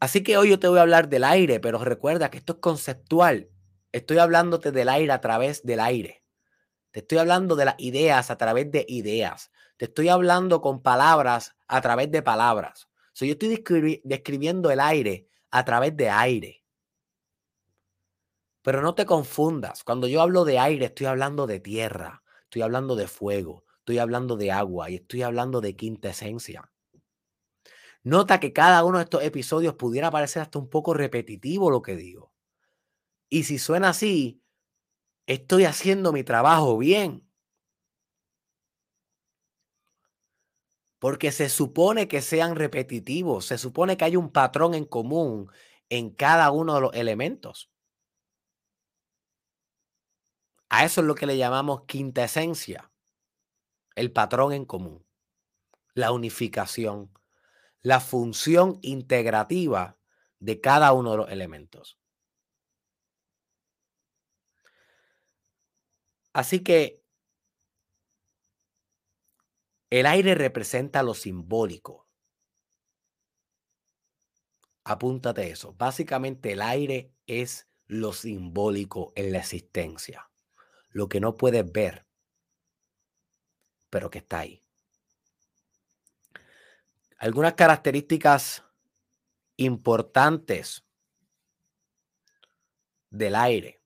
Así 0.00 0.22
que 0.22 0.36
hoy 0.36 0.50
yo 0.50 0.58
te 0.58 0.68
voy 0.68 0.78
a 0.78 0.82
hablar 0.82 1.08
del 1.08 1.24
aire, 1.24 1.58
pero 1.60 1.78
recuerda 1.78 2.30
que 2.30 2.36
esto 2.36 2.54
es 2.54 2.58
conceptual. 2.58 3.48
Estoy 3.92 4.18
hablándote 4.18 4.70
del 4.70 4.90
aire 4.90 5.12
a 5.12 5.22
través 5.22 5.64
del 5.64 5.80
aire. 5.80 6.22
Te 6.90 7.00
estoy 7.00 7.18
hablando 7.18 7.56
de 7.56 7.64
las 7.64 7.76
ideas 7.78 8.30
a 8.30 8.36
través 8.36 8.70
de 8.70 8.84
ideas. 8.88 9.50
Te 9.78 9.86
estoy 9.86 10.10
hablando 10.10 10.60
con 10.60 10.82
palabras 10.82 11.56
a 11.66 11.80
través 11.80 12.10
de 12.10 12.22
palabras. 12.22 12.88
So, 13.14 13.24
yo 13.24 13.32
estoy 13.32 14.02
describiendo 14.04 14.70
el 14.70 14.80
aire 14.80 15.26
a 15.50 15.64
través 15.64 15.96
de 15.96 16.10
aire. 16.10 16.65
Pero 18.66 18.82
no 18.82 18.96
te 18.96 19.06
confundas. 19.06 19.84
Cuando 19.84 20.08
yo 20.08 20.20
hablo 20.20 20.44
de 20.44 20.58
aire, 20.58 20.86
estoy 20.86 21.06
hablando 21.06 21.46
de 21.46 21.60
tierra, 21.60 22.24
estoy 22.42 22.62
hablando 22.62 22.96
de 22.96 23.06
fuego, 23.06 23.64
estoy 23.78 23.98
hablando 23.98 24.36
de 24.36 24.50
agua 24.50 24.90
y 24.90 24.96
estoy 24.96 25.22
hablando 25.22 25.60
de 25.60 25.76
quinta 25.76 26.08
esencia. 26.08 26.68
Nota 28.02 28.40
que 28.40 28.52
cada 28.52 28.82
uno 28.82 28.98
de 28.98 29.04
estos 29.04 29.22
episodios 29.22 29.74
pudiera 29.74 30.10
parecer 30.10 30.42
hasta 30.42 30.58
un 30.58 30.68
poco 30.68 30.94
repetitivo 30.94 31.70
lo 31.70 31.80
que 31.80 31.94
digo. 31.94 32.32
Y 33.28 33.44
si 33.44 33.58
suena 33.58 33.90
así, 33.90 34.42
estoy 35.28 35.64
haciendo 35.64 36.12
mi 36.12 36.24
trabajo 36.24 36.76
bien. 36.76 37.24
Porque 40.98 41.30
se 41.30 41.48
supone 41.50 42.08
que 42.08 42.20
sean 42.20 42.56
repetitivos, 42.56 43.46
se 43.46 43.58
supone 43.58 43.96
que 43.96 44.06
hay 44.06 44.16
un 44.16 44.32
patrón 44.32 44.74
en 44.74 44.86
común 44.86 45.52
en 45.88 46.10
cada 46.10 46.50
uno 46.50 46.74
de 46.74 46.80
los 46.80 46.94
elementos. 46.94 47.70
A 50.68 50.84
eso 50.84 51.00
es 51.00 51.06
lo 51.06 51.14
que 51.14 51.26
le 51.26 51.36
llamamos 51.36 51.84
quinta 51.86 52.24
esencia, 52.24 52.90
el 53.94 54.12
patrón 54.12 54.52
en 54.52 54.64
común, 54.64 55.06
la 55.94 56.12
unificación, 56.12 57.12
la 57.82 58.00
función 58.00 58.78
integrativa 58.82 59.98
de 60.38 60.60
cada 60.60 60.92
uno 60.92 61.12
de 61.12 61.16
los 61.18 61.30
elementos. 61.30 61.98
Así 66.32 66.62
que 66.62 67.02
el 69.88 70.04
aire 70.04 70.34
representa 70.34 71.02
lo 71.02 71.14
simbólico. 71.14 72.08
Apúntate 74.84 75.50
eso. 75.50 75.72
Básicamente 75.74 76.52
el 76.52 76.60
aire 76.60 77.14
es 77.26 77.68
lo 77.86 78.12
simbólico 78.12 79.12
en 79.16 79.32
la 79.32 79.38
existencia. 79.38 80.30
Lo 80.96 81.10
que 81.10 81.20
no 81.20 81.36
puedes 81.36 81.70
ver, 81.70 82.06
pero 83.90 84.08
que 84.08 84.20
está 84.20 84.38
ahí. 84.38 84.64
Algunas 87.18 87.52
características 87.52 88.64
importantes 89.58 90.86
del 93.10 93.34
aire 93.34 93.82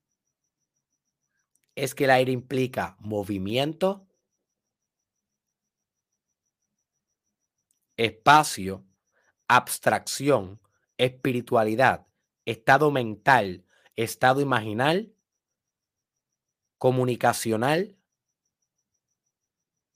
es 1.74 1.96
que 1.96 2.04
el 2.04 2.10
aire 2.10 2.30
implica 2.30 2.96
movimiento, 3.00 4.06
espacio, 7.96 8.86
abstracción, 9.48 10.60
espiritualidad, 10.96 12.06
estado 12.44 12.92
mental, 12.92 13.66
estado 13.96 14.40
imaginal, 14.40 15.12
comunicacional 16.80 17.94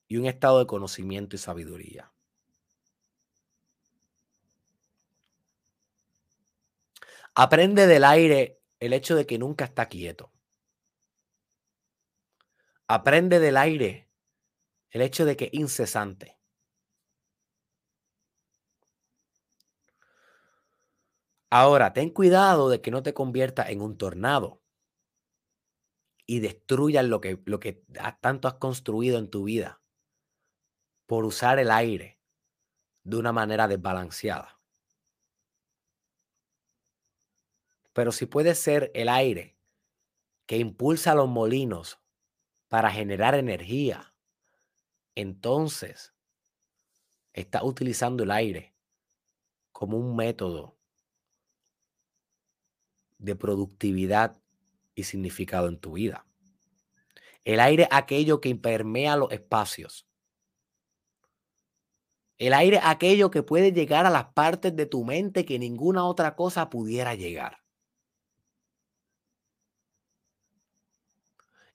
y 0.06 0.18
un 0.18 0.26
estado 0.26 0.58
de 0.58 0.66
conocimiento 0.66 1.34
y 1.34 1.38
sabiduría. 1.38 2.12
Aprende 7.34 7.86
del 7.86 8.04
aire 8.04 8.60
el 8.80 8.92
hecho 8.92 9.16
de 9.16 9.24
que 9.24 9.38
nunca 9.38 9.64
está 9.64 9.88
quieto. 9.88 10.30
Aprende 12.86 13.40
del 13.40 13.56
aire 13.56 14.10
el 14.90 15.00
hecho 15.00 15.24
de 15.24 15.38
que 15.38 15.46
es 15.46 15.54
incesante. 15.54 16.38
Ahora, 21.48 21.94
ten 21.94 22.10
cuidado 22.10 22.68
de 22.68 22.82
que 22.82 22.90
no 22.90 23.02
te 23.02 23.14
convierta 23.14 23.70
en 23.70 23.80
un 23.80 23.96
tornado 23.96 24.63
y 26.26 26.40
destruyas 26.40 27.04
lo 27.04 27.20
que, 27.20 27.40
lo 27.44 27.60
que 27.60 27.84
tanto 28.20 28.48
has 28.48 28.54
construido 28.54 29.18
en 29.18 29.28
tu 29.28 29.44
vida 29.44 29.82
por 31.06 31.24
usar 31.24 31.58
el 31.58 31.70
aire 31.70 32.20
de 33.02 33.16
una 33.16 33.32
manera 33.32 33.68
desbalanceada. 33.68 34.60
Pero 37.92 38.10
si 38.10 38.26
puede 38.26 38.54
ser 38.54 38.90
el 38.94 39.08
aire 39.08 39.56
que 40.46 40.58
impulsa 40.58 41.14
los 41.14 41.28
molinos 41.28 42.00
para 42.68 42.90
generar 42.90 43.34
energía, 43.34 44.14
entonces 45.14 46.14
está 47.32 47.62
utilizando 47.62 48.24
el 48.24 48.30
aire 48.30 48.74
como 49.72 49.98
un 49.98 50.16
método 50.16 50.78
de 53.18 53.36
productividad 53.36 54.43
y 54.94 55.04
significado 55.04 55.68
en 55.68 55.78
tu 55.78 55.92
vida. 55.92 56.26
El 57.44 57.60
aire, 57.60 57.88
aquello 57.90 58.40
que 58.40 58.48
impermea 58.48 59.16
los 59.16 59.30
espacios. 59.32 60.06
El 62.38 62.52
aire, 62.52 62.80
aquello 62.82 63.30
que 63.30 63.42
puede 63.42 63.72
llegar 63.72 64.06
a 64.06 64.10
las 64.10 64.32
partes 64.32 64.74
de 64.74 64.86
tu 64.86 65.04
mente 65.04 65.44
que 65.44 65.58
ninguna 65.58 66.04
otra 66.04 66.34
cosa 66.34 66.68
pudiera 66.70 67.14
llegar. 67.14 67.58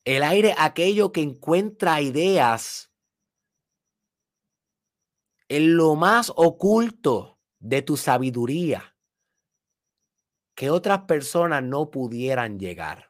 El 0.03 0.23
aire, 0.23 0.55
aquello 0.57 1.11
que 1.11 1.21
encuentra 1.21 2.01
ideas 2.01 2.91
en 5.49 5.77
lo 5.77 5.95
más 5.95 6.31
oculto 6.35 7.39
de 7.59 7.81
tu 7.81 7.97
sabiduría 7.97 8.95
que 10.55 10.69
otras 10.69 11.03
personas 11.03 11.63
no 11.63 11.89
pudieran 11.89 12.59
llegar. 12.59 13.08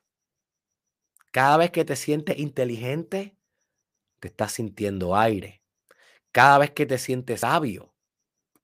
Cada 1.31 1.57
vez 1.57 1.71
que 1.71 1.85
te 1.85 1.95
sientes 1.95 2.39
inteligente, 2.39 3.37
te 4.19 4.27
estás 4.29 4.53
sintiendo 4.53 5.15
aire. 5.15 5.61
Cada 6.31 6.57
vez 6.57 6.71
que 6.71 6.85
te 6.85 6.97
sientes 6.97 7.41
sabio, 7.41 7.93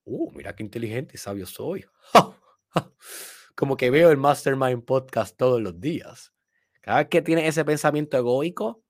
uh, 0.04 0.30
mira 0.32 0.54
qué 0.54 0.62
inteligente 0.62 1.12
y 1.14 1.18
sabio 1.18 1.46
soy. 1.46 1.84
Como 3.54 3.76
que 3.76 3.90
veo 3.90 4.10
el 4.10 4.16
Mastermind 4.16 4.84
Podcast 4.84 5.36
todos 5.36 5.60
los 5.60 5.80
días. 5.80 6.32
Cada 6.80 6.98
vez 6.98 7.08
que 7.08 7.22
tienes 7.22 7.48
ese 7.48 7.64
pensamiento 7.64 8.16
egoico, 8.16 8.82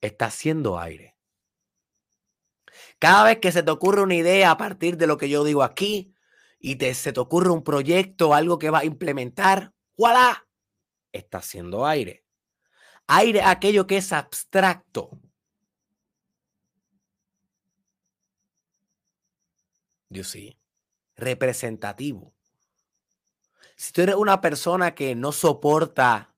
estás 0.00 0.34
haciendo 0.34 0.78
aire. 0.78 1.16
Cada 2.98 3.24
vez 3.24 3.38
que 3.38 3.52
se 3.52 3.62
te 3.62 3.70
ocurre 3.70 4.02
una 4.02 4.14
idea 4.14 4.50
a 4.50 4.56
partir 4.56 4.96
de 4.96 5.06
lo 5.06 5.16
que 5.16 5.28
yo 5.28 5.44
digo 5.44 5.62
aquí, 5.62 6.14
y 6.58 6.76
te, 6.76 6.92
se 6.94 7.12
te 7.12 7.20
ocurre 7.20 7.50
un 7.50 7.62
proyecto, 7.62 8.34
algo 8.34 8.58
que 8.58 8.70
va 8.70 8.80
a 8.80 8.84
implementar, 8.84 9.72
¡voilà! 9.96 10.48
Está 11.12 11.38
haciendo 11.38 11.86
aire. 11.86 12.24
Aire, 13.08 13.42
aquello 13.42 13.86
que 13.86 13.96
es 13.96 14.12
abstracto. 14.12 15.18
Dios 20.10 20.28
sí. 20.28 20.58
Representativo. 21.16 22.34
Si 23.76 23.92
tú 23.92 24.02
eres 24.02 24.16
una 24.16 24.40
persona 24.40 24.94
que 24.94 25.14
no 25.14 25.32
soporta 25.32 26.34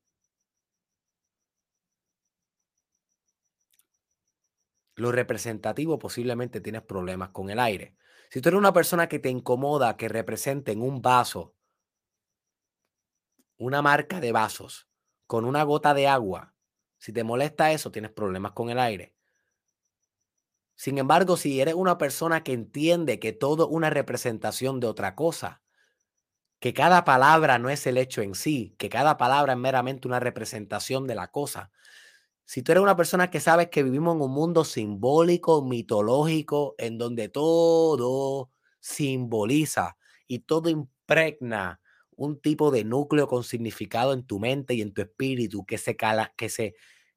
lo 4.94 5.10
representativo, 5.10 5.98
posiblemente 5.98 6.60
tienes 6.60 6.82
problemas 6.82 7.30
con 7.30 7.50
el 7.50 7.58
aire. 7.58 7.96
Si 8.30 8.40
tú 8.40 8.50
eres 8.50 8.58
una 8.58 8.72
persona 8.72 9.08
que 9.08 9.18
te 9.18 9.30
incomoda 9.30 9.96
que 9.96 10.08
represente 10.08 10.72
en 10.72 10.82
un 10.82 11.02
vaso 11.02 11.56
una 13.56 13.82
marca 13.82 14.20
de 14.20 14.32
vasos 14.32 14.88
con 15.26 15.44
una 15.44 15.62
gota 15.64 15.94
de 15.94 16.08
agua, 16.08 16.54
si 17.00 17.12
te 17.12 17.24
molesta 17.24 17.72
eso, 17.72 17.90
tienes 17.90 18.12
problemas 18.12 18.52
con 18.52 18.70
el 18.70 18.78
aire. 18.78 19.14
Sin 20.74 20.98
embargo, 20.98 21.36
si 21.36 21.60
eres 21.60 21.74
una 21.74 21.98
persona 21.98 22.42
que 22.42 22.52
entiende 22.52 23.18
que 23.20 23.32
todo 23.32 23.64
es 23.64 23.70
una 23.72 23.90
representación 23.90 24.80
de 24.80 24.86
otra 24.86 25.14
cosa, 25.14 25.62
que 26.60 26.74
cada 26.74 27.04
palabra 27.04 27.58
no 27.58 27.70
es 27.70 27.86
el 27.86 27.96
hecho 27.98 28.22
en 28.22 28.34
sí, 28.34 28.74
que 28.78 28.88
cada 28.88 29.16
palabra 29.16 29.54
es 29.54 29.58
meramente 29.58 30.08
una 30.08 30.20
representación 30.20 31.06
de 31.06 31.14
la 31.14 31.28
cosa, 31.30 31.70
si 32.44 32.62
tú 32.62 32.72
eres 32.72 32.82
una 32.82 32.96
persona 32.96 33.30
que 33.30 33.40
sabes 33.40 33.68
que 33.70 33.82
vivimos 33.84 34.16
en 34.16 34.22
un 34.22 34.32
mundo 34.32 34.64
simbólico, 34.64 35.62
mitológico, 35.64 36.74
en 36.78 36.98
donde 36.98 37.28
todo 37.28 38.50
simboliza 38.80 39.96
y 40.26 40.40
todo 40.40 40.68
impregna 40.70 41.79
un 42.20 42.38
tipo 42.38 42.70
de 42.70 42.84
núcleo 42.84 43.26
con 43.26 43.44
significado 43.44 44.12
en 44.12 44.26
tu 44.26 44.38
mente 44.38 44.74
y 44.74 44.82
en 44.82 44.92
tu 44.92 45.00
espíritu 45.00 45.64
que 45.64 45.78
se, 45.78 45.96
cala, 45.96 46.34
que 46.36 46.50
se, 46.50 46.74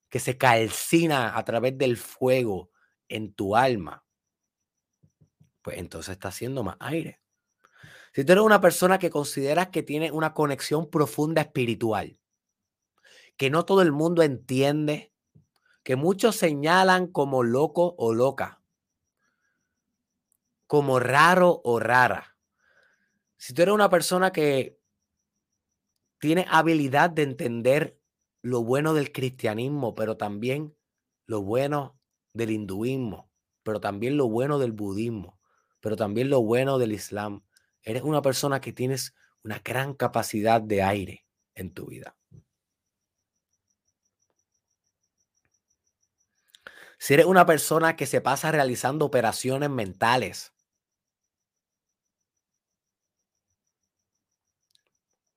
que 0.07 0.19
se 0.19 0.37
calcina 0.37 1.37
a 1.37 1.43
través 1.43 1.77
del 1.77 1.97
fuego 1.97 2.71
en 3.09 3.33
tu 3.33 3.57
alma, 3.57 4.05
pues 5.61 5.77
entonces 5.77 6.13
está 6.13 6.29
haciendo 6.29 6.63
más 6.63 6.77
aire. 6.79 7.19
Si 8.13 8.23
tú 8.23 8.31
eres 8.31 8.45
una 8.45 8.61
persona 8.61 8.97
que 8.97 9.09
consideras 9.09 9.67
que 9.67 9.83
tiene 9.83 10.09
una 10.09 10.33
conexión 10.33 10.89
profunda 10.89 11.41
espiritual, 11.41 12.17
que 13.35 13.49
no 13.49 13.65
todo 13.65 13.81
el 13.81 13.91
mundo 13.91 14.23
entiende 14.23 15.11
que 15.83 15.97
muchos 15.97 16.37
señalan 16.37 17.07
como 17.07 17.43
loco 17.43 17.93
o 17.97 18.13
loca, 18.13 18.61
como 20.65 21.01
raro 21.01 21.59
o 21.65 21.81
rara. 21.81 22.37
Si 23.35 23.53
tú 23.53 23.63
eres 23.63 23.75
una 23.75 23.89
persona 23.89 24.31
que 24.31 24.81
tiene 26.23 26.45
habilidad 26.47 27.09
de 27.09 27.23
entender 27.23 27.99
lo 28.41 28.63
bueno 28.63 28.93
del 28.93 29.11
cristianismo, 29.11 29.93
pero 29.93 30.15
también 30.15 30.73
lo 31.25 31.41
bueno 31.41 31.99
del 32.31 32.51
hinduismo, 32.51 33.29
pero 33.61 33.81
también 33.81 34.15
lo 34.15 34.29
bueno 34.29 34.57
del 34.57 34.71
budismo, 34.71 35.37
pero 35.81 35.97
también 35.97 36.29
lo 36.29 36.41
bueno 36.41 36.77
del 36.77 36.93
islam, 36.93 37.43
eres 37.81 38.03
una 38.03 38.21
persona 38.21 38.61
que 38.61 38.71
tienes 38.71 39.13
una 39.43 39.59
gran 39.65 39.95
capacidad 39.95 40.61
de 40.61 40.81
aire 40.81 41.25
en 41.55 41.73
tu 41.73 41.87
vida. 41.87 42.15
Si 46.99 47.15
eres 47.15 47.25
una 47.25 47.45
persona 47.45 47.97
que 47.97 48.05
se 48.05 48.21
pasa 48.21 48.49
realizando 48.49 49.03
operaciones 49.03 49.69
mentales, 49.69 50.52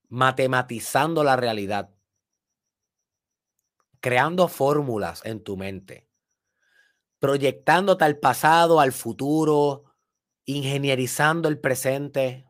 matematizando 0.08 1.24
la 1.24 1.36
realidad, 1.36 1.94
creando 4.00 4.48
fórmulas 4.48 5.24
en 5.24 5.42
tu 5.42 5.56
mente, 5.56 6.08
proyectándote 7.18 8.04
al 8.04 8.18
pasado, 8.18 8.80
al 8.80 8.92
futuro, 8.92 9.84
ingenierizando 10.44 11.48
el 11.48 11.58
presente. 11.58 12.44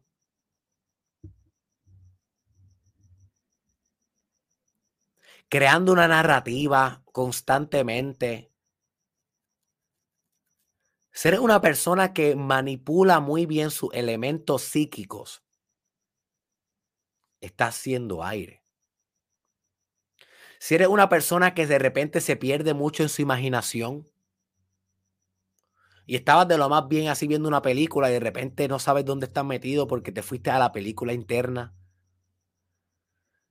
Creando 5.48 5.92
una 5.92 6.08
narrativa 6.08 7.04
constantemente 7.12 8.52
ser 11.16 11.40
una 11.40 11.62
persona 11.62 12.12
que 12.12 12.36
manipula 12.36 13.20
muy 13.20 13.46
bien 13.46 13.70
sus 13.70 13.88
elementos 13.94 14.60
psíquicos 14.60 15.45
está 17.40 17.66
haciendo 17.66 18.24
aire. 18.24 18.62
Si 20.58 20.74
eres 20.74 20.88
una 20.88 21.08
persona 21.08 21.54
que 21.54 21.66
de 21.66 21.78
repente 21.78 22.20
se 22.20 22.36
pierde 22.36 22.74
mucho 22.74 23.02
en 23.02 23.08
su 23.08 23.22
imaginación 23.22 24.08
y 26.06 26.16
estabas 26.16 26.48
de 26.48 26.56
lo 26.56 26.68
más 26.68 26.88
bien 26.88 27.08
así 27.08 27.26
viendo 27.26 27.48
una 27.48 27.62
película 27.62 28.08
y 28.08 28.12
de 28.12 28.20
repente 28.20 28.68
no 28.68 28.78
sabes 28.78 29.04
dónde 29.04 29.26
estás 29.26 29.44
metido 29.44 29.86
porque 29.86 30.12
te 30.12 30.22
fuiste 30.22 30.50
a 30.50 30.58
la 30.58 30.72
película 30.72 31.12
interna. 31.12 31.74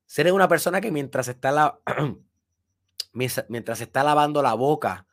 Si 0.06 0.22
eres 0.22 0.34
una 0.34 0.48
persona 0.48 0.82
que 0.82 0.92
mientras 0.92 1.28
está, 1.28 1.52
la, 1.52 1.80
mientras 3.50 3.82
está 3.82 4.04
lavando 4.04 4.42
la 4.42 4.54
boca 4.54 5.08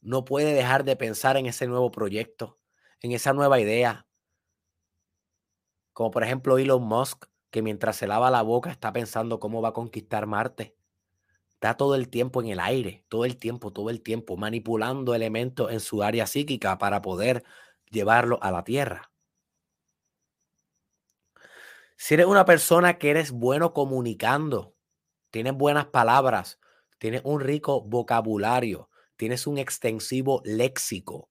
no 0.00 0.24
puede 0.24 0.52
dejar 0.54 0.84
de 0.84 0.96
pensar 0.96 1.36
en 1.36 1.46
ese 1.46 1.66
nuevo 1.66 1.90
proyecto, 1.90 2.58
en 3.00 3.12
esa 3.12 3.32
nueva 3.32 3.60
idea. 3.60 4.06
Como 5.92 6.10
por 6.10 6.24
ejemplo 6.24 6.58
Elon 6.58 6.82
Musk, 6.82 7.26
que 7.50 7.62
mientras 7.62 7.96
se 7.96 8.06
lava 8.06 8.30
la 8.30 8.42
boca 8.42 8.70
está 8.70 8.92
pensando 8.92 9.40
cómo 9.40 9.60
va 9.62 9.70
a 9.70 9.72
conquistar 9.72 10.26
Marte. 10.26 10.76
Está 11.52 11.76
todo 11.76 11.94
el 11.94 12.08
tiempo 12.08 12.40
en 12.40 12.48
el 12.48 12.60
aire, 12.60 13.04
todo 13.08 13.24
el 13.24 13.36
tiempo, 13.36 13.72
todo 13.72 13.90
el 13.90 14.02
tiempo, 14.02 14.36
manipulando 14.36 15.14
elementos 15.14 15.70
en 15.70 15.80
su 15.80 16.02
área 16.02 16.26
psíquica 16.26 16.78
para 16.78 17.02
poder 17.02 17.44
llevarlo 17.90 18.38
a 18.42 18.50
la 18.50 18.64
Tierra. 18.64 19.10
Si 21.96 22.14
eres 22.14 22.26
una 22.26 22.46
persona 22.46 22.96
que 22.96 23.10
eres 23.10 23.30
bueno 23.30 23.74
comunicando, 23.74 24.74
tienes 25.30 25.52
buenas 25.52 25.84
palabras, 25.86 26.58
tienes 26.98 27.20
un 27.24 27.40
rico 27.40 27.82
vocabulario, 27.82 28.88
tienes 29.16 29.46
un 29.46 29.58
extensivo 29.58 30.40
léxico, 30.44 31.28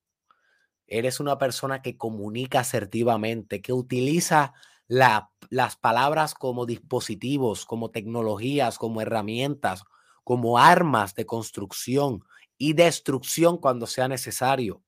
eres 0.85 1.19
una 1.19 1.39
persona 1.39 1.81
que 1.81 1.97
comunica 1.97 2.59
asertivamente, 2.59 3.63
que 3.63 3.73
utiliza 3.73 4.53
las 4.89 5.75
palabras 5.79 6.33
como 6.33 6.65
dispositivos, 6.65 7.65
como 7.65 7.91
tecnologías, 7.91 8.77
como 8.77 9.01
herramientas, 9.01 9.83
como 10.23 10.57
armas 10.57 11.15
de 11.15 11.25
construcción 11.25 12.25
y 12.57 12.73
destrucción 12.73 13.57
cuando 13.57 13.87
sea 13.87 14.07
necesario. 14.07 14.83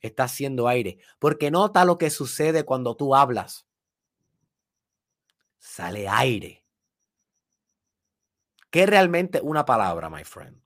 Está 0.00 0.24
haciendo 0.24 0.68
aire, 0.68 0.98
porque 1.18 1.50
nota 1.50 1.84
lo 1.84 1.98
que 1.98 2.10
sucede 2.10 2.64
cuando 2.64 2.96
tú 2.96 3.14
hablas 3.14 3.68
sale 5.58 6.08
aire. 6.08 6.64
¿Qué 8.70 8.82
es 8.82 8.90
realmente 8.90 9.40
una 9.42 9.64
palabra, 9.64 10.10
my 10.10 10.24
friend? 10.24 10.60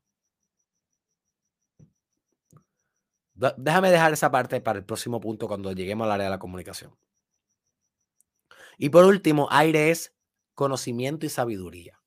Déjame 3.35 3.91
dejar 3.91 4.13
esa 4.13 4.31
parte 4.31 4.61
para 4.61 4.79
el 4.79 4.85
próximo 4.85 5.21
punto 5.21 5.49
cuando 5.49 5.73
lleguemos 5.73 6.05
al 6.05 6.13
área 6.13 6.27
de 6.27 6.31
la 6.31 6.39
comunicación. 6.39 6.95
Y 8.79 8.89
por 8.89 9.05
último, 9.05 9.49
aire 9.51 9.91
es 9.91 10.15
conocimiento 10.55 11.27
y 11.27 11.29
sabiduría. 11.29 12.01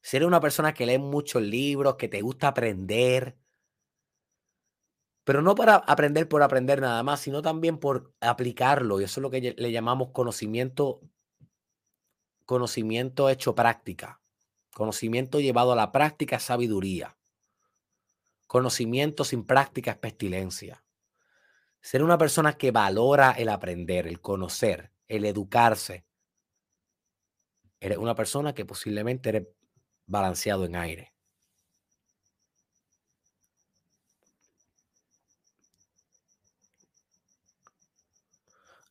Si 0.00 0.16
eres 0.16 0.28
una 0.28 0.40
persona 0.40 0.72
que 0.72 0.86
lee 0.86 0.98
muchos 0.98 1.42
libros, 1.42 1.96
que 1.96 2.08
te 2.08 2.22
gusta 2.22 2.48
aprender, 2.48 3.36
pero 5.24 5.42
no 5.42 5.56
para 5.56 5.74
aprender 5.74 6.28
por 6.28 6.44
aprender 6.44 6.80
nada 6.80 7.02
más, 7.02 7.18
sino 7.18 7.42
también 7.42 7.78
por 7.78 8.14
aplicarlo. 8.20 9.00
Y 9.00 9.04
eso 9.04 9.18
es 9.18 9.22
lo 9.22 9.30
que 9.30 9.56
le 9.58 9.72
llamamos 9.72 10.10
conocimiento, 10.12 11.00
conocimiento 12.44 13.28
hecho 13.28 13.56
práctica. 13.56 14.20
Conocimiento 14.72 15.40
llevado 15.40 15.72
a 15.72 15.76
la 15.76 15.90
práctica 15.90 16.36
es 16.36 16.44
sabiduría. 16.44 17.18
Conocimiento 18.46 19.24
sin 19.24 19.44
práctica 19.44 19.90
es 19.90 19.98
pestilencia. 19.98 20.85
Ser 21.86 22.02
una 22.02 22.18
persona 22.18 22.58
que 22.58 22.72
valora 22.72 23.30
el 23.30 23.48
aprender, 23.48 24.08
el 24.08 24.20
conocer, 24.20 24.90
el 25.06 25.24
educarse. 25.24 26.04
Eres 27.78 27.98
una 27.98 28.16
persona 28.16 28.54
que 28.54 28.64
posiblemente 28.64 29.28
eres 29.28 29.46
balanceado 30.04 30.64
en 30.64 30.74
aire. 30.74 31.14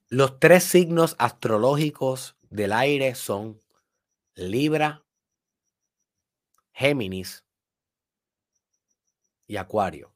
Los 0.07 0.39
tres 0.39 0.63
signos 0.63 1.17
astrológicos 1.19 2.37
del 2.43 2.71
aire 2.71 3.13
son 3.15 3.61
Libra, 4.35 5.05
Géminis 6.71 7.43
y 9.47 9.57
Acuario. 9.57 10.14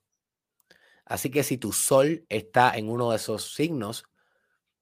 Así 1.10 1.32
que 1.32 1.42
si 1.44 1.58
tu 1.58 1.74
sol 1.74 2.24
está 2.30 2.72
en 2.78 2.88
uno 2.88 3.10
de 3.10 3.16
esos 3.16 3.56
signos, 3.56 4.06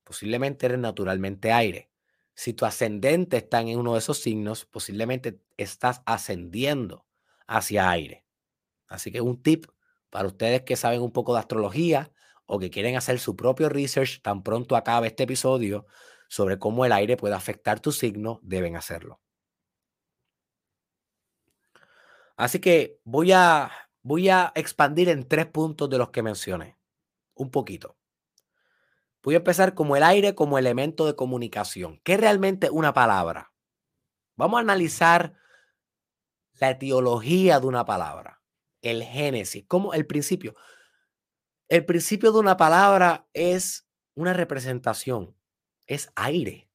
posiblemente 0.03 0.65
eres 0.65 0.77
naturalmente 0.77 1.53
aire. 1.53 1.89
Si 2.35 2.53
tu 2.53 2.65
ascendente 2.65 3.37
está 3.37 3.61
en 3.61 3.79
uno 3.79 3.93
de 3.93 3.99
esos 3.99 4.19
signos, 4.19 4.65
posiblemente 4.65 5.39
estás 5.55 6.01
ascendiendo 6.05 7.07
hacia 7.47 7.89
aire. 7.89 8.25
Así 8.87 9.09
que 9.09 9.21
un 9.21 9.41
tip 9.41 9.67
para 10.09 10.27
ustedes 10.27 10.63
que 10.63 10.75
saben 10.75 11.01
un 11.01 11.13
poco 11.13 11.33
de 11.33 11.39
astrología 11.39 12.11
o 12.45 12.59
que 12.59 12.69
quieren 12.69 12.97
hacer 12.97 13.19
su 13.19 13.37
propio 13.37 13.69
research 13.69 14.21
tan 14.21 14.43
pronto 14.43 14.75
acabe 14.75 15.07
este 15.07 15.23
episodio 15.23 15.85
sobre 16.27 16.59
cómo 16.59 16.83
el 16.85 16.91
aire 16.91 17.15
puede 17.15 17.35
afectar 17.35 17.79
tu 17.79 17.93
signo, 17.93 18.41
deben 18.43 18.75
hacerlo. 18.75 19.21
Así 22.35 22.59
que 22.59 22.99
voy 23.05 23.31
a, 23.31 23.71
voy 24.07 24.29
a 24.29 24.53
expandir 24.55 25.09
en 25.09 25.27
tres 25.27 25.47
puntos 25.47 25.89
de 25.89 25.97
los 25.97 26.11
que 26.11 26.23
mencioné, 26.23 26.77
un 27.35 27.51
poquito. 27.51 27.97
Voy 29.21 29.35
a 29.35 29.39
empezar 29.39 29.73
como 29.73 29.97
el 29.97 30.03
aire 30.03 30.33
como 30.33 30.57
elemento 30.57 31.05
de 31.05 31.17
comunicación. 31.17 31.99
¿Qué 32.05 32.13
es 32.13 32.19
realmente 32.21 32.69
una 32.69 32.93
palabra? 32.93 33.51
Vamos 34.37 34.59
a 34.59 34.61
analizar 34.61 35.33
la 36.53 36.69
etiología 36.69 37.59
de 37.59 37.67
una 37.67 37.83
palabra, 37.83 38.41
el 38.81 39.03
génesis, 39.03 39.65
como 39.67 39.93
el 39.93 40.07
principio. 40.07 40.55
El 41.67 41.85
principio 41.85 42.31
de 42.31 42.39
una 42.39 42.55
palabra 42.55 43.27
es 43.33 43.89
una 44.15 44.31
representación, 44.31 45.35
es 45.85 46.09
aire. 46.15 46.69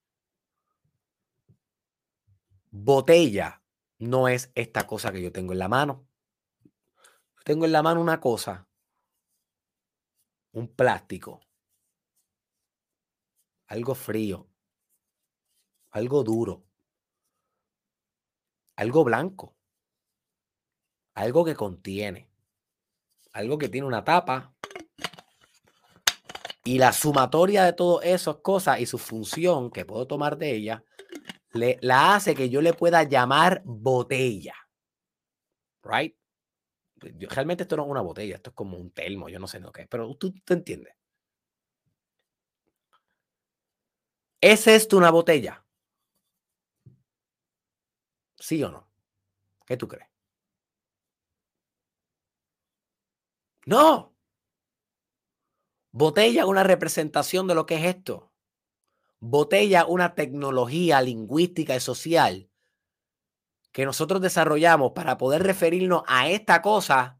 Botella 2.69 3.63
no 3.97 4.27
es 4.27 4.51
esta 4.53 4.85
cosa 4.85 5.11
que 5.11 5.23
yo 5.23 5.31
tengo 5.31 5.53
en 5.53 5.59
la 5.59 5.67
mano. 5.67 6.07
Tengo 7.43 7.65
en 7.65 7.73
la 7.73 7.83
mano 7.83 7.99
una 7.99 8.21
cosa, 8.21 8.69
un 10.53 10.73
plástico, 10.73 11.41
algo 13.67 13.95
frío, 13.95 14.47
algo 15.91 16.23
duro, 16.23 16.63
algo 18.77 19.03
blanco, 19.03 19.57
algo 21.15 21.43
que 21.43 21.53
contiene, 21.53 22.29
algo 23.33 23.57
que 23.57 23.67
tiene 23.67 23.87
una 23.87 24.05
tapa, 24.05 24.55
y 26.63 26.77
la 26.77 26.93
sumatoria 26.93 27.65
de 27.65 27.73
todas 27.73 28.05
esas 28.05 28.37
cosas 28.37 28.79
y 28.79 28.85
su 28.85 28.97
función 28.97 29.69
que 29.69 29.83
puedo 29.83 30.07
tomar 30.07 30.37
de 30.37 30.55
ella, 30.55 30.85
le, 31.51 31.77
la 31.81 32.15
hace 32.15 32.35
que 32.35 32.49
yo 32.49 32.61
le 32.61 32.73
pueda 32.73 33.03
llamar 33.03 33.61
botella. 33.65 34.55
Right? 35.83 36.15
Realmente 37.29 37.63
esto 37.63 37.77
no 37.77 37.83
es 37.83 37.89
una 37.89 38.01
botella, 38.01 38.35
esto 38.35 38.49
es 38.51 38.55
como 38.55 38.77
un 38.77 38.91
termo, 38.91 39.29
yo 39.29 39.39
no 39.39 39.47
sé 39.47 39.59
lo 39.59 39.71
que 39.71 39.83
es, 39.83 39.87
pero 39.87 40.13
tú 40.15 40.33
te 40.45 40.53
entiendes. 40.53 40.95
¿Es 44.41 44.67
esto 44.67 44.97
una 44.97 45.09
botella? 45.09 45.63
¿Sí 48.39 48.61
o 48.63 48.69
no? 48.69 48.87
¿Qué 49.67 49.77
tú 49.77 49.87
crees? 49.87 50.09
No. 53.67 54.13
Botella, 55.95 56.47
una 56.47 56.63
representación 56.63 57.47
de 57.47 57.55
lo 57.55 57.65
que 57.67 57.75
es 57.75 57.85
esto. 57.95 58.31
Botella, 59.19 59.85
una 59.85 60.15
tecnología 60.15 61.01
lingüística 61.01 61.75
y 61.75 61.79
social 61.81 62.49
que 63.73 63.85
nosotros 63.85 64.21
desarrollamos 64.21 64.93
para 64.93 65.17
poder 65.17 65.43
referirnos 65.43 66.03
a 66.07 66.29
esta 66.29 66.61
cosa 66.61 67.19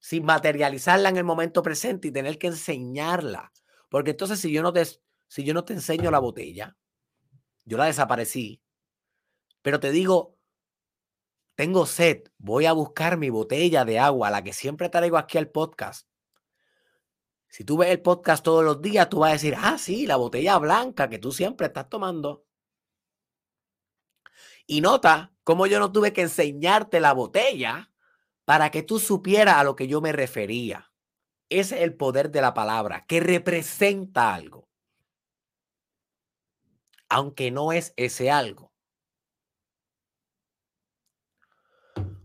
sin 0.00 0.24
materializarla 0.24 1.10
en 1.10 1.18
el 1.18 1.24
momento 1.24 1.62
presente 1.62 2.08
y 2.08 2.12
tener 2.12 2.38
que 2.38 2.48
enseñarla. 2.48 3.52
Porque 3.90 4.10
entonces 4.10 4.40
si 4.40 4.50
yo 4.50 4.62
no 4.62 4.72
te, 4.72 4.84
si 5.28 5.44
yo 5.44 5.54
no 5.54 5.64
te 5.64 5.74
enseño 5.74 6.10
la 6.10 6.18
botella, 6.18 6.76
yo 7.64 7.76
la 7.76 7.84
desaparecí, 7.84 8.62
pero 9.62 9.78
te 9.78 9.90
digo, 9.92 10.38
tengo 11.54 11.86
sed, 11.86 12.24
voy 12.38 12.66
a 12.66 12.72
buscar 12.72 13.18
mi 13.18 13.30
botella 13.30 13.84
de 13.84 13.98
agua, 13.98 14.30
la 14.30 14.42
que 14.42 14.52
siempre 14.52 14.88
traigo 14.88 15.18
aquí 15.18 15.38
al 15.38 15.50
podcast. 15.50 16.08
Si 17.48 17.62
tú 17.62 17.76
ves 17.76 17.90
el 17.90 18.00
podcast 18.00 18.42
todos 18.42 18.64
los 18.64 18.80
días, 18.80 19.08
tú 19.08 19.20
vas 19.20 19.30
a 19.30 19.34
decir, 19.34 19.54
ah, 19.56 19.78
sí, 19.78 20.06
la 20.06 20.16
botella 20.16 20.58
blanca 20.58 21.08
que 21.08 21.18
tú 21.18 21.30
siempre 21.30 21.68
estás 21.68 21.88
tomando. 21.88 22.46
Y 24.66 24.80
nota 24.80 25.32
cómo 25.42 25.66
yo 25.66 25.78
no 25.78 25.92
tuve 25.92 26.12
que 26.12 26.22
enseñarte 26.22 27.00
la 27.00 27.12
botella 27.12 27.92
para 28.44 28.70
que 28.70 28.82
tú 28.82 28.98
supieras 28.98 29.56
a 29.56 29.64
lo 29.64 29.76
que 29.76 29.86
yo 29.86 30.00
me 30.00 30.12
refería. 30.12 30.92
Ese 31.48 31.76
es 31.76 31.82
el 31.82 31.94
poder 31.96 32.30
de 32.30 32.40
la 32.40 32.54
palabra, 32.54 33.04
que 33.06 33.20
representa 33.20 34.34
algo. 34.34 34.68
Aunque 37.08 37.50
no 37.50 37.72
es 37.72 37.92
ese 37.96 38.30
algo. 38.30 38.72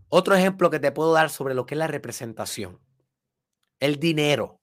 Otro 0.08 0.34
ejemplo 0.34 0.70
que 0.70 0.80
te 0.80 0.90
puedo 0.90 1.12
dar 1.12 1.30
sobre 1.30 1.54
lo 1.54 1.66
que 1.66 1.74
es 1.74 1.78
la 1.78 1.86
representación. 1.86 2.80
El 3.78 4.00
dinero. 4.00 4.60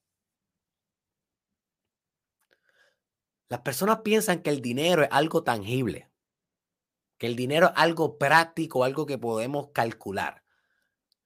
Las 3.48 3.60
personas 3.60 4.00
piensan 4.02 4.42
que 4.42 4.50
el 4.50 4.60
dinero 4.60 5.02
es 5.02 5.08
algo 5.10 5.42
tangible, 5.42 6.10
que 7.18 7.26
el 7.26 7.36
dinero 7.36 7.66
es 7.66 7.72
algo 7.76 8.16
práctico, 8.16 8.84
algo 8.84 9.04
que 9.04 9.18
podemos 9.18 9.70
calcular. 9.72 10.44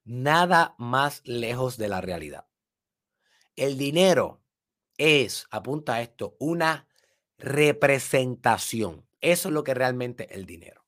Nada 0.03 0.75
más 0.77 1.21
lejos 1.23 1.77
de 1.77 1.87
la 1.87 2.01
realidad. 2.01 2.47
El 3.55 3.77
dinero 3.77 4.43
es, 4.97 5.47
apunta 5.51 5.95
a 5.95 6.01
esto, 6.01 6.35
una 6.39 6.87
representación. 7.37 9.07
Eso 9.21 9.47
es 9.49 9.53
lo 9.53 9.63
que 9.63 9.73
realmente 9.73 10.25
es 10.25 10.37
el 10.37 10.45
dinero. 10.45 10.83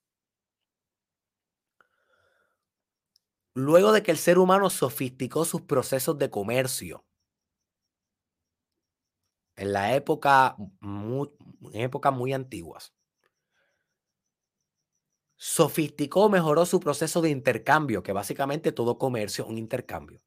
Luego 3.53 3.93
de 3.93 4.03
que 4.03 4.11
el 4.11 4.17
ser 4.17 4.37
humano 4.37 4.69
sofisticó 4.69 5.45
sus 5.45 5.61
procesos 5.61 6.17
de 6.17 6.29
comercio, 6.29 7.05
en 9.55 9.71
la 9.71 9.95
época, 9.95 10.57
en 10.81 11.81
épocas 11.81 12.13
muy 12.13 12.33
antiguas, 12.33 12.94
sofisticó, 15.37 16.29
mejoró 16.29 16.65
su 16.65 16.79
proceso 16.79 17.21
de 17.21 17.29
intercambio, 17.29 18.03
que 18.03 18.13
básicamente 18.13 18.71
todo 18.71 18.97
comercio 18.97 19.43
es 19.43 19.49
un 19.49 19.57
intercambio. 19.57 20.21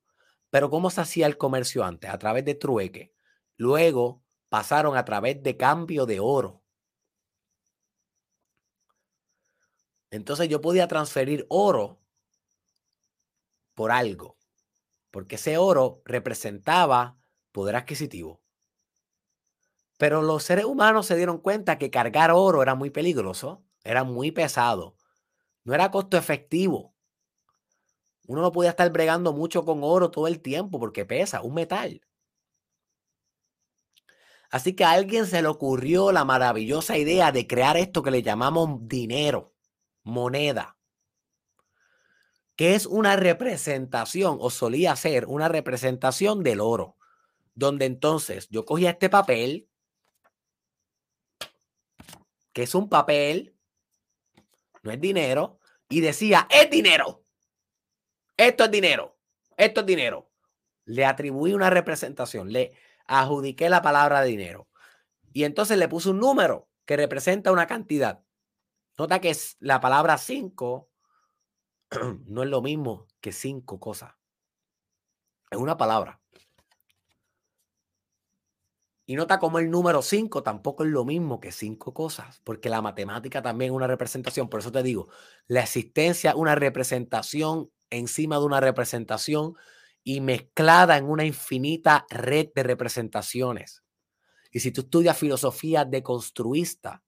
Pero 0.50 0.70
¿cómo 0.70 0.90
se 0.90 1.00
hacía 1.00 1.26
el 1.26 1.36
comercio 1.38 1.84
antes? 1.84 2.10
A 2.10 2.18
través 2.18 2.44
de 2.44 2.54
trueque. 2.54 3.14
Luego 3.56 4.22
pasaron 4.48 4.96
a 4.96 5.04
través 5.04 5.42
de 5.42 5.56
cambio 5.56 6.06
de 6.06 6.20
oro. 6.20 6.62
Entonces 10.10 10.48
yo 10.48 10.60
podía 10.60 10.88
transferir 10.88 11.46
oro 11.50 12.00
por 13.74 13.90
algo, 13.90 14.38
porque 15.10 15.36
ese 15.36 15.58
oro 15.58 16.02
representaba 16.04 17.18
poder 17.52 17.76
adquisitivo. 17.76 18.42
Pero 19.98 20.22
los 20.22 20.44
seres 20.44 20.64
humanos 20.64 21.06
se 21.06 21.16
dieron 21.16 21.38
cuenta 21.38 21.78
que 21.78 21.90
cargar 21.90 22.30
oro 22.30 22.62
era 22.62 22.74
muy 22.74 22.90
peligroso, 22.90 23.64
era 23.84 24.04
muy 24.04 24.30
pesado, 24.30 24.96
no 25.64 25.74
era 25.74 25.90
costo 25.90 26.16
efectivo. 26.16 26.94
Uno 28.26 28.42
no 28.42 28.52
podía 28.52 28.70
estar 28.70 28.90
bregando 28.90 29.32
mucho 29.32 29.64
con 29.64 29.80
oro 29.82 30.10
todo 30.10 30.26
el 30.26 30.40
tiempo 30.40 30.78
porque 30.78 31.04
pesa, 31.04 31.42
un 31.42 31.54
metal. 31.54 32.02
Así 34.50 34.74
que 34.74 34.84
a 34.84 34.92
alguien 34.92 35.26
se 35.26 35.42
le 35.42 35.48
ocurrió 35.48 36.10
la 36.10 36.24
maravillosa 36.24 36.96
idea 36.96 37.32
de 37.32 37.46
crear 37.46 37.76
esto 37.76 38.02
que 38.02 38.10
le 38.10 38.22
llamamos 38.22 38.88
dinero, 38.88 39.54
moneda, 40.02 40.78
que 42.56 42.74
es 42.74 42.86
una 42.86 43.16
representación 43.16 44.38
o 44.40 44.50
solía 44.50 44.96
ser 44.96 45.26
una 45.26 45.48
representación 45.48 46.42
del 46.42 46.60
oro, 46.60 46.96
donde 47.54 47.84
entonces 47.84 48.48
yo 48.50 48.64
cogía 48.64 48.90
este 48.90 49.10
papel, 49.10 49.68
que 52.54 52.62
es 52.62 52.74
un 52.74 52.88
papel, 52.88 53.54
no 54.88 54.94
es 54.94 55.00
dinero, 55.00 55.58
y 55.88 56.00
decía, 56.00 56.48
es 56.50 56.70
dinero, 56.70 57.22
esto 58.36 58.64
es 58.64 58.70
dinero, 58.70 59.18
esto 59.56 59.80
es 59.80 59.86
dinero. 59.86 60.30
Le 60.84 61.04
atribuí 61.04 61.52
una 61.52 61.68
representación, 61.68 62.50
le, 62.50 62.72
adjudiqué 63.08 63.68
la 63.68 63.82
palabra 63.82 64.22
dinero. 64.22 64.68
Y 65.32 65.44
entonces 65.44 65.78
le 65.78 65.88
puse 65.88 66.10
un 66.10 66.20
número 66.20 66.68
que 66.84 66.96
representa 66.96 67.52
una 67.52 67.66
cantidad. 67.66 68.22
Nota 68.96 69.20
que 69.20 69.36
la 69.60 69.80
palabra 69.80 70.18
5 70.18 70.90
no 72.26 72.42
es 72.42 72.48
lo 72.48 72.62
mismo 72.62 73.06
que 73.20 73.32
cinco 73.32 73.80
cosas. 73.80 74.14
Es 75.50 75.58
una 75.58 75.76
palabra. 75.76 76.20
Y 79.10 79.16
nota 79.16 79.38
como 79.38 79.58
el 79.58 79.70
número 79.70 80.02
5 80.02 80.42
tampoco 80.42 80.84
es 80.84 80.90
lo 80.90 81.06
mismo 81.06 81.40
que 81.40 81.50
cinco 81.50 81.94
cosas, 81.94 82.42
porque 82.44 82.68
la 82.68 82.82
matemática 82.82 83.40
también 83.40 83.70
es 83.72 83.74
una 83.74 83.86
representación. 83.86 84.50
Por 84.50 84.60
eso 84.60 84.70
te 84.70 84.82
digo, 84.82 85.08
la 85.46 85.62
existencia 85.62 86.32
es 86.32 86.36
una 86.36 86.54
representación 86.54 87.70
encima 87.88 88.38
de 88.38 88.44
una 88.44 88.60
representación 88.60 89.54
y 90.04 90.20
mezclada 90.20 90.98
en 90.98 91.06
una 91.06 91.24
infinita 91.24 92.04
red 92.10 92.48
de 92.54 92.62
representaciones. 92.62 93.82
Y 94.52 94.60
si 94.60 94.72
tú 94.72 94.82
estudias 94.82 95.16
filosofía 95.16 95.86
deconstruista 95.86 97.02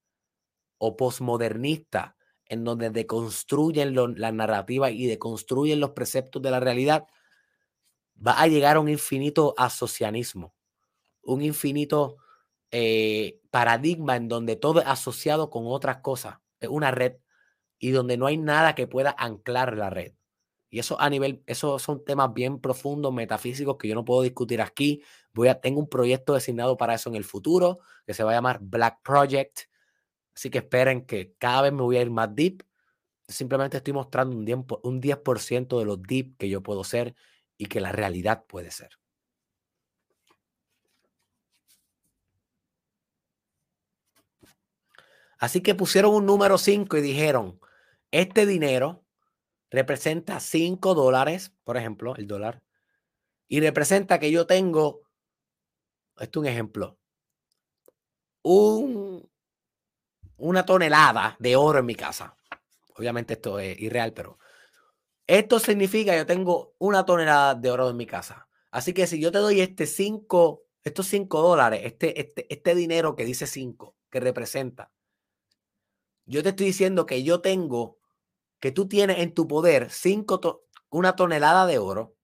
o 0.79 0.97
posmodernista, 0.97 2.17
en 2.47 2.65
donde 2.65 2.89
deconstruyen 2.89 3.95
la 4.19 4.33
narrativa 4.33 4.91
y 4.91 5.07
deconstruyen 5.07 5.81
los 5.81 5.91
preceptos 5.91 6.41
de 6.41 6.51
la 6.51 6.61
realidad, 6.61 7.05
va 8.17 8.41
a 8.41 8.47
llegar 8.47 8.79
a 8.79 8.81
un 8.81 8.89
infinito 8.89 9.53
asocianismo, 9.59 10.55
un 11.23 11.43
infinito 11.43 12.17
eh, 12.71 13.41
paradigma 13.51 14.17
en 14.17 14.29
donde 14.29 14.57
todo 14.57 14.81
es 14.81 14.87
asociado 14.87 15.51
con 15.51 15.65
otras 15.67 15.99
cosas, 15.99 16.39
es 16.61 16.69
una 16.69 16.91
red 16.91 17.17
y 17.79 17.91
donde 17.91 18.17
no 18.17 18.27
hay 18.27 18.37
nada 18.37 18.75
que 18.75 18.87
pueda 18.87 19.15
anclar 19.19 19.77
la 19.77 19.91
red. 19.91 20.13
Y 20.71 20.79
eso 20.79 21.01
a 21.01 21.11
nivel, 21.11 21.43
esos 21.47 21.83
son 21.83 22.05
temas 22.05 22.33
bien 22.33 22.61
profundos, 22.61 23.13
metafísicos, 23.13 23.77
que 23.77 23.89
yo 23.89 23.95
no 23.97 24.05
puedo 24.05 24.23
discutir 24.23 24.63
aquí. 24.63 25.03
Voy 25.33 25.49
a, 25.49 25.61
tengo 25.61 25.81
un 25.81 25.89
proyecto 25.89 26.35
designado 26.35 26.77
para 26.77 26.95
eso 26.95 27.11
en 27.11 27.17
el 27.17 27.25
futuro, 27.25 27.81
que 28.07 28.15
se 28.15 28.23
va 28.23 28.31
a 28.31 28.35
llamar 28.35 28.61
Black 28.63 29.01
Project. 29.03 29.63
Así 30.35 30.49
que 30.49 30.59
esperen 30.59 31.07
que 31.07 31.35
cada 31.39 31.63
vez 31.63 31.73
me 31.73 31.83
voy 31.83 31.97
a 31.97 32.03
ir 32.03 32.11
más 32.11 32.33
deep. 32.35 32.63
Simplemente 33.27 33.79
estoy 33.79 33.95
mostrando 33.95 34.37
un 34.37 34.47
10%, 34.47 34.81
un 34.85 35.01
10 35.01 35.19
de 35.69 35.85
los 35.85 36.03
deep 36.03 36.37
que 36.37 36.49
yo 36.49 36.63
puedo 36.63 36.85
ser 36.85 37.17
y 37.59 37.67
que 37.67 37.81
la 37.81 37.91
realidad 37.91 38.45
puede 38.47 38.71
ser. 38.71 39.00
Así 45.41 45.63
que 45.63 45.75
pusieron 45.75 46.15
un 46.15 46.27
número 46.27 46.59
5 46.59 46.99
y 46.99 47.01
dijeron, 47.01 47.59
este 48.11 48.45
dinero 48.45 49.07
representa 49.71 50.39
5 50.39 50.95
dólares, 50.95 51.55
por 51.65 51.79
ejemplo, 51.79 52.15
el 52.17 52.27
dólar, 52.27 52.63
y 53.49 53.61
representa 53.61 54.19
que 54.21 54.31
yo 54.31 54.47
tengo, 54.47 55.01
esto 56.19 56.41
es 56.41 56.43
un 56.43 56.47
ejemplo, 56.47 56.99
un, 58.43 59.31
una 60.37 60.67
tonelada 60.67 61.37
de 61.39 61.57
oro 61.57 61.79
en 61.79 61.87
mi 61.87 61.95
casa. 61.95 62.37
Obviamente 62.95 63.33
esto 63.33 63.59
es 63.59 63.81
irreal, 63.81 64.13
pero 64.13 64.39
esto 65.27 65.59
significa 65.59 66.13
que 66.13 66.19
yo 66.19 66.27
tengo 66.27 66.75
una 66.77 67.07
tonelada 67.07 67.55
de 67.55 67.71
oro 67.71 67.89
en 67.89 67.97
mi 67.97 68.05
casa. 68.05 68.47
Así 68.71 68.93
que 68.93 69.07
si 69.07 69.19
yo 69.19 69.33
te 69.33 69.39
doy 69.39 69.63
este 69.63 69.87
5, 69.87 70.65
estos 70.85 71.07
5 71.07 71.41
dólares, 71.41 71.81
este, 71.85 72.21
este, 72.21 72.47
este 72.53 72.75
dinero 72.75 73.17
que 73.17 73.25
dice 73.25 73.47
5, 73.47 73.97
que 74.11 74.21
representa, 74.21 74.93
yo 76.31 76.45
te 76.45 76.51
estoy 76.51 76.67
diciendo 76.67 77.07
que 77.07 77.25
yo 77.25 77.41
tengo 77.41 77.99
que 78.61 78.71
tú 78.71 78.87
tienes 78.87 79.19
en 79.19 79.35
tu 79.35 79.49
poder 79.49 79.91
cinco 79.91 80.65
una 80.91 81.17
tonelada 81.17 81.67
de 81.67 81.79
oro, 81.79 82.17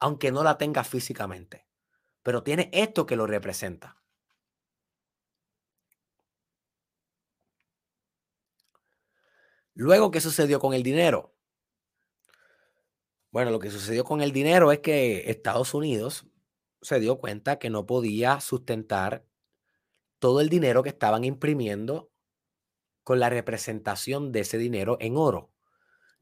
aunque 0.00 0.32
no 0.32 0.42
la 0.42 0.58
tengas 0.58 0.88
físicamente, 0.88 1.66
pero 2.22 2.42
tiene 2.42 2.68
esto 2.72 3.06
que 3.06 3.16
lo 3.16 3.26
representa. 3.26 4.02
Luego, 9.74 10.10
¿qué 10.10 10.20
sucedió 10.20 10.58
con 10.58 10.74
el 10.74 10.82
dinero? 10.82 11.36
Bueno, 13.30 13.52
lo 13.52 13.60
que 13.60 13.70
sucedió 13.70 14.02
con 14.02 14.20
el 14.20 14.32
dinero 14.32 14.72
es 14.72 14.80
que 14.80 15.30
Estados 15.30 15.74
Unidos 15.74 16.26
se 16.82 16.98
dio 16.98 17.18
cuenta 17.18 17.60
que 17.60 17.70
no 17.70 17.86
podía 17.86 18.40
sustentar 18.40 19.24
todo 20.20 20.40
el 20.40 20.48
dinero 20.48 20.84
que 20.84 20.90
estaban 20.90 21.24
imprimiendo 21.24 22.12
con 23.02 23.18
la 23.18 23.28
representación 23.28 24.30
de 24.30 24.40
ese 24.40 24.58
dinero 24.58 24.96
en 25.00 25.16
oro. 25.16 25.50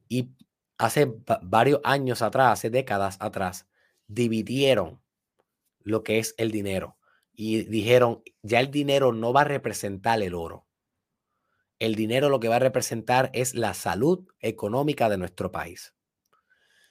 Y 0.09 0.31
hace 0.79 1.13
varios 1.43 1.81
años 1.85 2.23
atrás, 2.23 2.53
hace 2.53 2.71
décadas 2.71 3.19
atrás, 3.21 3.67
dividieron 4.07 5.03
lo 5.81 6.03
que 6.03 6.19
es 6.19 6.35
el 6.39 6.51
dinero 6.51 6.97
y 7.33 7.65
dijeron, 7.65 8.23
ya 8.43 8.61
el 8.61 8.71
dinero 8.71 9.13
no 9.13 9.33
va 9.33 9.43
a 9.43 9.45
representar 9.45 10.21
el 10.23 10.35
oro. 10.35 10.67
El 11.79 11.95
dinero 11.95 12.29
lo 12.29 12.41
que 12.41 12.49
va 12.49 12.57
a 12.57 12.61
representar 12.61 13.31
es 13.33 13.55
la 13.55 13.75
salud 13.75 14.27
económica 14.41 15.09
de 15.09 15.19
nuestro 15.19 15.53
país. 15.53 15.95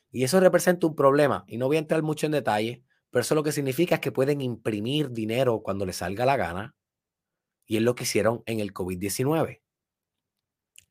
Y 0.09 0.23
eso 0.23 0.39
representa 0.39 0.87
un 0.87 0.95
problema. 0.95 1.43
Y 1.47 1.57
no 1.57 1.67
voy 1.67 1.75
a 1.75 1.79
entrar 1.79 2.01
mucho 2.01 2.25
en 2.25 2.31
detalle, 2.31 2.85
pero 3.09 3.21
eso 3.23 3.35
lo 3.35 3.43
que 3.43 3.51
significa 3.51 3.95
es 3.95 4.01
que 4.01 4.13
pueden 4.13 4.39
imprimir 4.39 5.11
dinero 5.11 5.61
cuando 5.61 5.85
les 5.85 5.97
salga 5.97 6.25
la 6.25 6.37
gana. 6.37 6.76
Y 7.68 7.78
es 7.78 7.84
lo 7.84 7.93
que 7.93 8.03
hicieron 8.03 8.41
en 8.47 8.59
el 8.59 8.74
COVID-19. 8.74 9.61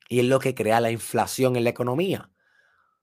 Y 0.09 0.19
es 0.19 0.25
lo 0.25 0.39
que 0.39 0.55
crea 0.55 0.79
la 0.79 0.91
inflación 0.91 1.57
en 1.57 1.65
la 1.65 1.71
economía. 1.71 2.31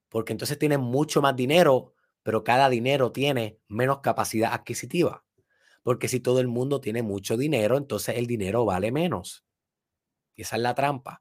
Porque 0.09 0.33
entonces 0.33 0.59
tienen 0.59 0.81
mucho 0.81 1.21
más 1.21 1.37
dinero, 1.37 1.93
pero 2.23 2.45
cada 2.45 2.71
dinero 2.71 3.13
tiene 3.13 3.59
menos 3.69 4.01
capacidad 4.01 4.55
adquisitiva. 4.55 5.25
Porque 5.83 6.09
si 6.09 6.21
todo 6.21 6.41
el 6.41 6.49
mundo 6.49 6.81
tiene 6.81 7.03
mucho 7.03 7.37
dinero, 7.37 7.77
entonces 7.77 8.17
el 8.17 8.27
dinero 8.27 8.65
vale 8.65 8.91
menos. 8.93 9.45
Y 10.35 10.43
esa 10.43 10.57
es 10.57 10.63
la 10.63 10.75
trampa. 10.75 11.21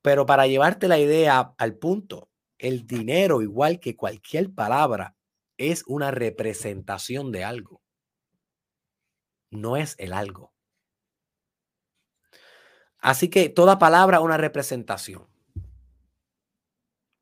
Pero 0.00 0.26
para 0.26 0.46
llevarte 0.46 0.88
la 0.88 0.98
idea 0.98 1.54
al 1.58 1.76
punto, 1.76 2.30
el 2.58 2.86
dinero, 2.86 3.42
igual 3.42 3.80
que 3.80 3.96
cualquier 3.96 4.54
palabra, 4.54 5.16
es 5.58 5.84
una 5.86 6.10
representación 6.10 7.32
de 7.32 7.44
algo. 7.44 7.82
No 9.50 9.76
es 9.76 9.96
el 9.98 10.12
algo. 10.12 10.53
Así 13.04 13.28
que 13.28 13.50
toda 13.50 13.78
palabra 13.78 14.16
es 14.16 14.22
una 14.22 14.38
representación. 14.38 15.28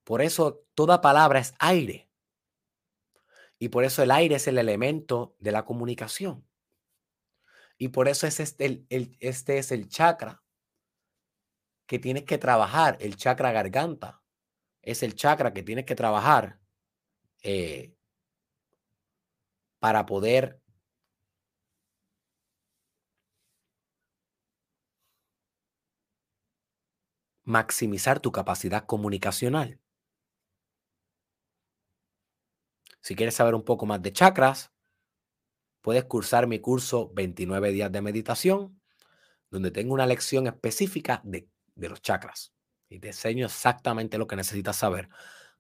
Por 0.05 0.23
eso 0.23 0.65
toda 0.77 1.01
palabra 1.01 1.41
es 1.41 1.55
aire. 1.59 2.09
Y 3.59 3.69
por 3.69 3.83
eso 3.83 4.01
el 4.01 4.13
aire 4.13 4.37
es 4.37 4.47
el 4.47 4.59
elemento 4.59 5.35
de 5.41 5.51
la 5.51 5.65
comunicación. 5.65 6.47
Y 7.79 7.89
por 7.89 8.07
eso 8.07 8.29
es 8.29 8.39
este, 8.39 8.87
el, 8.91 9.17
este 9.19 9.59
es 9.59 9.73
el 9.73 9.89
chakra 9.89 10.45
que 11.87 11.99
tienes 11.99 12.23
que 12.23 12.39
trabajar, 12.39 12.97
el 13.01 13.17
chakra 13.17 13.51
garganta. 13.51 14.23
Es 14.83 15.03
el 15.03 15.17
chakra 15.17 15.53
que 15.53 15.65
tienes 15.65 15.85
que 15.85 15.97
trabajar 15.97 16.61
eh, 17.43 17.93
para 19.81 20.07
poder 20.07 20.62
maximizar 27.53 28.19
tu 28.19 28.33
capacidad 28.33 28.87
comunicacional. 28.87 29.79
Si 33.03 33.15
quieres 33.15 33.35
saber 33.35 33.55
un 33.55 33.65
poco 33.65 33.85
más 33.85 34.01
de 34.03 34.13
chakras, 34.13 34.73
puedes 35.83 36.05
cursar 36.05 36.47
mi 36.47 36.61
curso 36.61 37.11
29 37.15 37.71
días 37.73 37.93
de 37.93 38.01
meditación, 38.01 38.81
donde 39.51 39.71
tengo 39.71 39.93
una 39.93 40.07
lección 40.07 40.47
específica 40.47 41.21
de, 41.25 41.49
los 41.77 42.01
chakras. 42.01 42.55
Y 42.89 43.01
te 43.01 43.09
enseño 43.09 43.47
exactamente 43.47 44.19
lo 44.19 44.27
que 44.27 44.37
necesitas 44.37 44.77
saber 44.77 45.09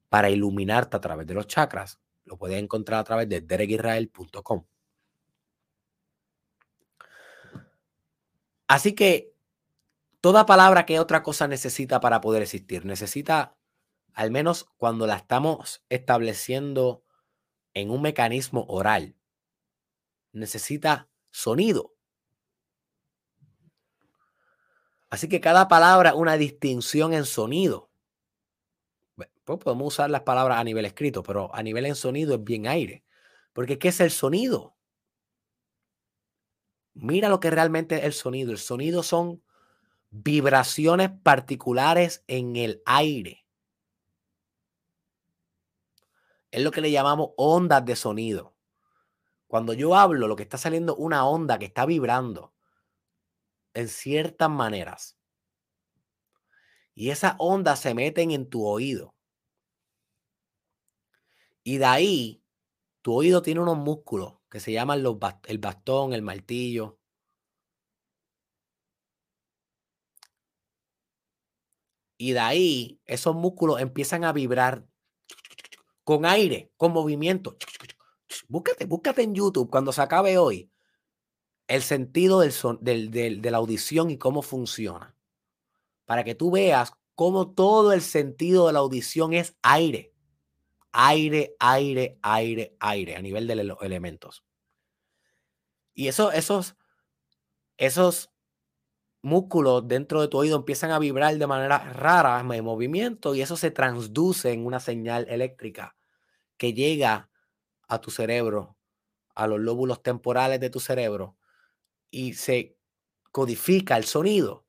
para 0.08 0.30
iluminarte 0.30 0.96
a 0.96 1.00
través 1.00 1.26
de 1.26 1.34
los 1.34 1.46
chakras. 1.46 2.00
Lo 2.24 2.38
puedes 2.38 2.62
encontrar 2.62 3.00
a 3.00 3.04
través 3.04 3.28
de 3.28 3.40
derekisrael.com. 3.40 4.64
Así 8.68 8.94
que 8.94 9.31
toda 10.22 10.46
palabra 10.46 10.86
que 10.86 11.00
otra 11.00 11.22
cosa 11.22 11.48
necesita 11.48 12.00
para 12.00 12.20
poder 12.20 12.42
existir, 12.42 12.86
necesita, 12.86 13.58
al 14.14 14.30
menos 14.30 14.70
cuando 14.76 15.06
la 15.06 15.16
estamos 15.16 15.84
estableciendo 15.88 17.04
en 17.74 17.90
un 17.90 18.02
mecanismo 18.02 18.64
oral, 18.68 19.16
necesita 20.30 21.10
sonido. 21.30 21.94
Así 25.10 25.28
que 25.28 25.40
cada 25.40 25.66
palabra 25.66 26.14
una 26.14 26.36
distinción 26.36 27.12
en 27.12 27.24
sonido. 27.24 27.90
Pues 29.16 29.58
podemos 29.58 29.88
usar 29.88 30.08
las 30.08 30.22
palabras 30.22 30.58
a 30.58 30.64
nivel 30.64 30.84
escrito, 30.84 31.24
pero 31.24 31.52
a 31.52 31.62
nivel 31.64 31.84
en 31.84 31.96
sonido 31.96 32.36
es 32.36 32.44
bien 32.44 32.68
aire. 32.68 33.04
Porque 33.52 33.78
¿qué 33.78 33.88
es 33.88 34.00
el 34.00 34.12
sonido? 34.12 34.76
Mira 36.94 37.28
lo 37.28 37.40
que 37.40 37.50
realmente 37.50 37.96
es 37.96 38.04
el 38.04 38.12
sonido. 38.12 38.52
El 38.52 38.58
sonido 38.58 39.02
son 39.02 39.42
vibraciones 40.12 41.10
particulares 41.22 42.22
en 42.28 42.54
el 42.56 42.82
aire. 42.84 43.46
Es 46.50 46.62
lo 46.62 46.70
que 46.70 46.82
le 46.82 46.90
llamamos 46.90 47.30
ondas 47.38 47.84
de 47.86 47.96
sonido. 47.96 48.54
Cuando 49.46 49.72
yo 49.72 49.96
hablo, 49.96 50.28
lo 50.28 50.36
que 50.36 50.42
está 50.42 50.58
saliendo 50.58 50.94
una 50.96 51.26
onda 51.26 51.58
que 51.58 51.64
está 51.64 51.86
vibrando 51.86 52.54
en 53.72 53.88
ciertas 53.88 54.50
maneras. 54.50 55.18
Y 56.94 57.08
esas 57.08 57.34
ondas 57.38 57.80
se 57.80 57.94
meten 57.94 58.32
en 58.32 58.50
tu 58.50 58.66
oído. 58.66 59.14
Y 61.64 61.78
de 61.78 61.86
ahí, 61.86 62.44
tu 63.00 63.14
oído 63.14 63.40
tiene 63.40 63.60
unos 63.60 63.78
músculos 63.78 64.34
que 64.50 64.60
se 64.60 64.72
llaman 64.72 65.02
los 65.02 65.16
el 65.44 65.56
bastón, 65.56 66.12
el 66.12 66.20
martillo. 66.20 66.98
Y 72.22 72.34
de 72.34 72.38
ahí, 72.38 73.00
esos 73.04 73.34
músculos 73.34 73.80
empiezan 73.80 74.22
a 74.22 74.32
vibrar 74.32 74.86
con 76.04 76.24
aire, 76.24 76.70
con 76.76 76.92
movimiento. 76.92 77.56
Búscate, 78.46 78.84
búscate 78.84 79.22
en 79.22 79.34
YouTube 79.34 79.68
cuando 79.68 79.90
se 79.92 80.02
acabe 80.02 80.38
hoy 80.38 80.70
el 81.66 81.82
sentido 81.82 82.38
del 82.38 82.52
son, 82.52 82.78
del, 82.80 83.10
de 83.10 83.50
la 83.50 83.56
audición 83.56 84.08
y 84.12 84.18
cómo 84.18 84.42
funciona. 84.42 85.16
Para 86.04 86.22
que 86.22 86.36
tú 86.36 86.52
veas 86.52 86.92
cómo 87.16 87.50
todo 87.54 87.92
el 87.92 88.02
sentido 88.02 88.68
de 88.68 88.74
la 88.74 88.78
audición 88.78 89.32
es 89.32 89.56
aire. 89.62 90.14
Aire, 90.92 91.56
aire, 91.58 92.20
aire, 92.22 92.76
aire, 92.78 93.16
a 93.16 93.20
nivel 93.20 93.48
de 93.48 93.64
los 93.64 93.82
elementos. 93.82 94.44
Y 95.92 96.06
eso, 96.06 96.30
esos, 96.30 96.76
esos 97.78 98.31
músculos 99.22 99.86
dentro 99.88 100.20
de 100.20 100.28
tu 100.28 100.38
oído 100.38 100.56
empiezan 100.56 100.90
a 100.90 100.98
vibrar 100.98 101.36
de 101.38 101.46
manera 101.46 101.78
rara, 101.78 102.40
en 102.40 102.64
movimiento, 102.64 103.34
y 103.34 103.42
eso 103.42 103.56
se 103.56 103.70
transduce 103.70 104.52
en 104.52 104.66
una 104.66 104.80
señal 104.80 105.26
eléctrica 105.28 105.96
que 106.58 106.74
llega 106.74 107.30
a 107.88 108.00
tu 108.00 108.10
cerebro, 108.10 108.76
a 109.34 109.46
los 109.46 109.60
lóbulos 109.60 110.02
temporales 110.02 110.60
de 110.60 110.70
tu 110.70 110.80
cerebro, 110.80 111.36
y 112.10 112.34
se 112.34 112.76
codifica 113.32 113.96
el 113.96 114.04
sonido. 114.04 114.66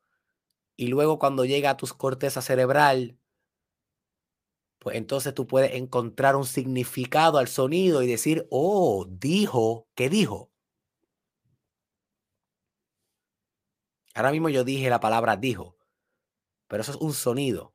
Y 0.78 0.88
luego 0.88 1.20
cuando 1.20 1.46
llega 1.46 1.72
a 1.72 1.78
tu 1.78 1.88
corteza 1.88 2.42
cerebral, 2.42 3.18
pues 4.80 4.98
entonces 4.98 5.34
tú 5.34 5.48
puedes 5.48 5.74
encontrar 5.76 6.36
un 6.36 6.46
significado 6.46 7.38
al 7.38 7.48
sonido 7.48 8.04
y 8.04 8.08
decir, 8.08 8.48
oh, 8.52 9.08
dijo, 9.10 9.88
¿qué 9.96 10.10
dijo? 10.10 10.53
Ahora 14.14 14.32
mismo 14.32 14.50
yo 14.50 14.64
dije 14.64 14.90
la 14.90 15.00
palabra 15.00 15.38
dijo, 15.38 15.78
pero 16.68 16.82
eso 16.82 16.92
es 16.92 16.98
un 16.98 17.14
sonido. 17.14 17.74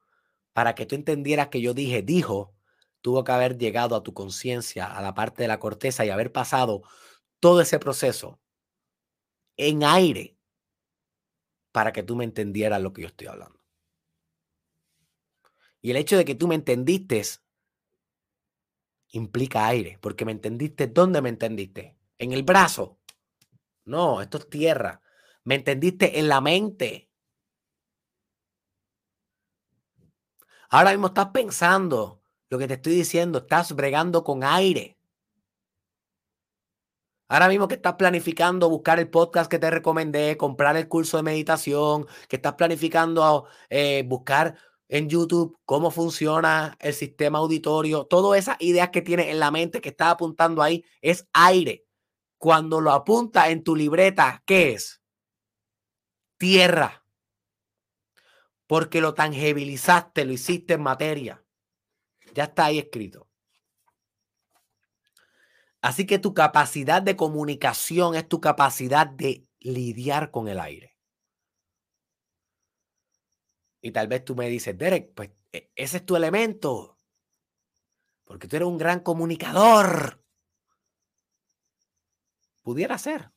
Para 0.52 0.74
que 0.74 0.86
tú 0.86 0.94
entendieras 0.94 1.48
que 1.48 1.60
yo 1.60 1.74
dije 1.74 2.02
dijo, 2.02 2.54
tuvo 3.00 3.24
que 3.24 3.32
haber 3.32 3.58
llegado 3.58 3.96
a 3.96 4.02
tu 4.02 4.14
conciencia, 4.14 4.86
a 4.86 5.02
la 5.02 5.14
parte 5.14 5.42
de 5.42 5.48
la 5.48 5.60
corteza 5.60 6.04
y 6.04 6.10
haber 6.10 6.32
pasado 6.32 6.82
todo 7.40 7.60
ese 7.60 7.78
proceso 7.78 8.40
en 9.56 9.84
aire 9.84 10.36
para 11.72 11.92
que 11.92 12.02
tú 12.02 12.16
me 12.16 12.24
entendieras 12.24 12.80
lo 12.80 12.92
que 12.92 13.02
yo 13.02 13.08
estoy 13.08 13.28
hablando. 13.28 13.58
Y 15.80 15.90
el 15.90 15.96
hecho 15.96 16.16
de 16.16 16.24
que 16.24 16.34
tú 16.34 16.48
me 16.48 16.54
entendiste 16.54 17.22
implica 19.10 19.66
aire, 19.66 19.98
porque 20.00 20.24
me 20.24 20.32
entendiste. 20.32 20.86
¿Dónde 20.86 21.22
me 21.22 21.28
entendiste? 21.28 21.96
En 22.18 22.32
el 22.32 22.42
brazo. 22.42 22.98
No, 23.84 24.20
esto 24.20 24.38
es 24.38 24.50
tierra. 24.50 25.00
Me 25.48 25.54
entendiste 25.54 26.18
en 26.18 26.28
la 26.28 26.42
mente. 26.42 27.08
Ahora 30.68 30.90
mismo 30.90 31.06
estás 31.06 31.28
pensando 31.30 32.20
lo 32.50 32.58
que 32.58 32.68
te 32.68 32.74
estoy 32.74 32.94
diciendo, 32.96 33.38
estás 33.38 33.74
bregando 33.74 34.24
con 34.24 34.44
aire. 34.44 34.98
Ahora 37.28 37.48
mismo 37.48 37.66
que 37.66 37.76
estás 37.76 37.94
planificando 37.94 38.68
buscar 38.68 38.98
el 38.98 39.08
podcast 39.08 39.50
que 39.50 39.58
te 39.58 39.70
recomendé, 39.70 40.36
comprar 40.36 40.76
el 40.76 40.86
curso 40.86 41.16
de 41.16 41.22
meditación, 41.22 42.06
que 42.28 42.36
estás 42.36 42.52
planificando 42.52 43.46
eh, 43.70 44.04
buscar 44.06 44.54
en 44.86 45.08
YouTube 45.08 45.58
cómo 45.64 45.90
funciona 45.90 46.76
el 46.78 46.92
sistema 46.92 47.38
auditorio, 47.38 48.04
todas 48.04 48.38
esas 48.38 48.58
ideas 48.60 48.90
que 48.90 49.00
tienes 49.00 49.28
en 49.28 49.40
la 49.40 49.50
mente 49.50 49.80
que 49.80 49.88
estás 49.88 50.12
apuntando 50.12 50.60
ahí 50.62 50.84
es 51.00 51.26
aire. 51.32 51.86
Cuando 52.36 52.82
lo 52.82 52.92
apuntas 52.92 53.48
en 53.48 53.64
tu 53.64 53.74
libreta, 53.74 54.42
¿qué 54.44 54.74
es? 54.74 54.97
Tierra. 56.38 57.04
Porque 58.66 59.00
lo 59.00 59.14
tangibilizaste, 59.14 60.24
lo 60.24 60.32
hiciste 60.32 60.74
en 60.74 60.82
materia. 60.82 61.44
Ya 62.34 62.44
está 62.44 62.66
ahí 62.66 62.78
escrito. 62.78 63.28
Así 65.80 66.06
que 66.06 66.18
tu 66.18 66.34
capacidad 66.34 67.02
de 67.02 67.16
comunicación 67.16 68.14
es 68.14 68.28
tu 68.28 68.40
capacidad 68.40 69.06
de 69.06 69.46
lidiar 69.60 70.30
con 70.30 70.48
el 70.48 70.60
aire. 70.60 70.96
Y 73.80 73.92
tal 73.92 74.08
vez 74.08 74.24
tú 74.24 74.34
me 74.34 74.48
dices, 74.48 74.76
Derek, 74.76 75.14
pues 75.14 75.30
e, 75.52 75.70
ese 75.76 75.98
es 75.98 76.06
tu 76.06 76.16
elemento. 76.16 76.98
Porque 78.24 78.48
tú 78.48 78.56
eres 78.56 78.68
un 78.68 78.76
gran 78.76 79.00
comunicador. 79.00 80.22
Pudiera 82.62 82.98
ser. 82.98 83.32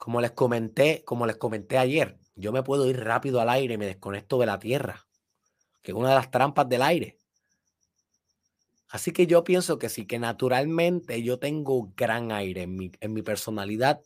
Como 0.00 0.22
les 0.22 0.30
comenté, 0.30 1.04
como 1.04 1.26
les 1.26 1.36
comenté 1.36 1.76
ayer, 1.76 2.18
yo 2.34 2.52
me 2.52 2.62
puedo 2.62 2.86
ir 2.86 3.04
rápido 3.04 3.38
al 3.38 3.50
aire 3.50 3.74
y 3.74 3.76
me 3.76 3.84
desconecto 3.84 4.38
de 4.38 4.46
la 4.46 4.58
tierra, 4.58 5.06
que 5.82 5.92
es 5.92 5.94
una 5.94 6.08
de 6.08 6.14
las 6.14 6.30
trampas 6.30 6.66
del 6.70 6.80
aire. 6.80 7.18
Así 8.88 9.12
que 9.12 9.26
yo 9.26 9.44
pienso 9.44 9.78
que 9.78 9.90
sí, 9.90 10.06
que 10.06 10.18
naturalmente 10.18 11.22
yo 11.22 11.38
tengo 11.38 11.92
gran 11.94 12.32
aire 12.32 12.62
en 12.62 12.76
mi, 12.76 12.90
en 12.98 13.12
mi 13.12 13.20
personalidad. 13.20 14.00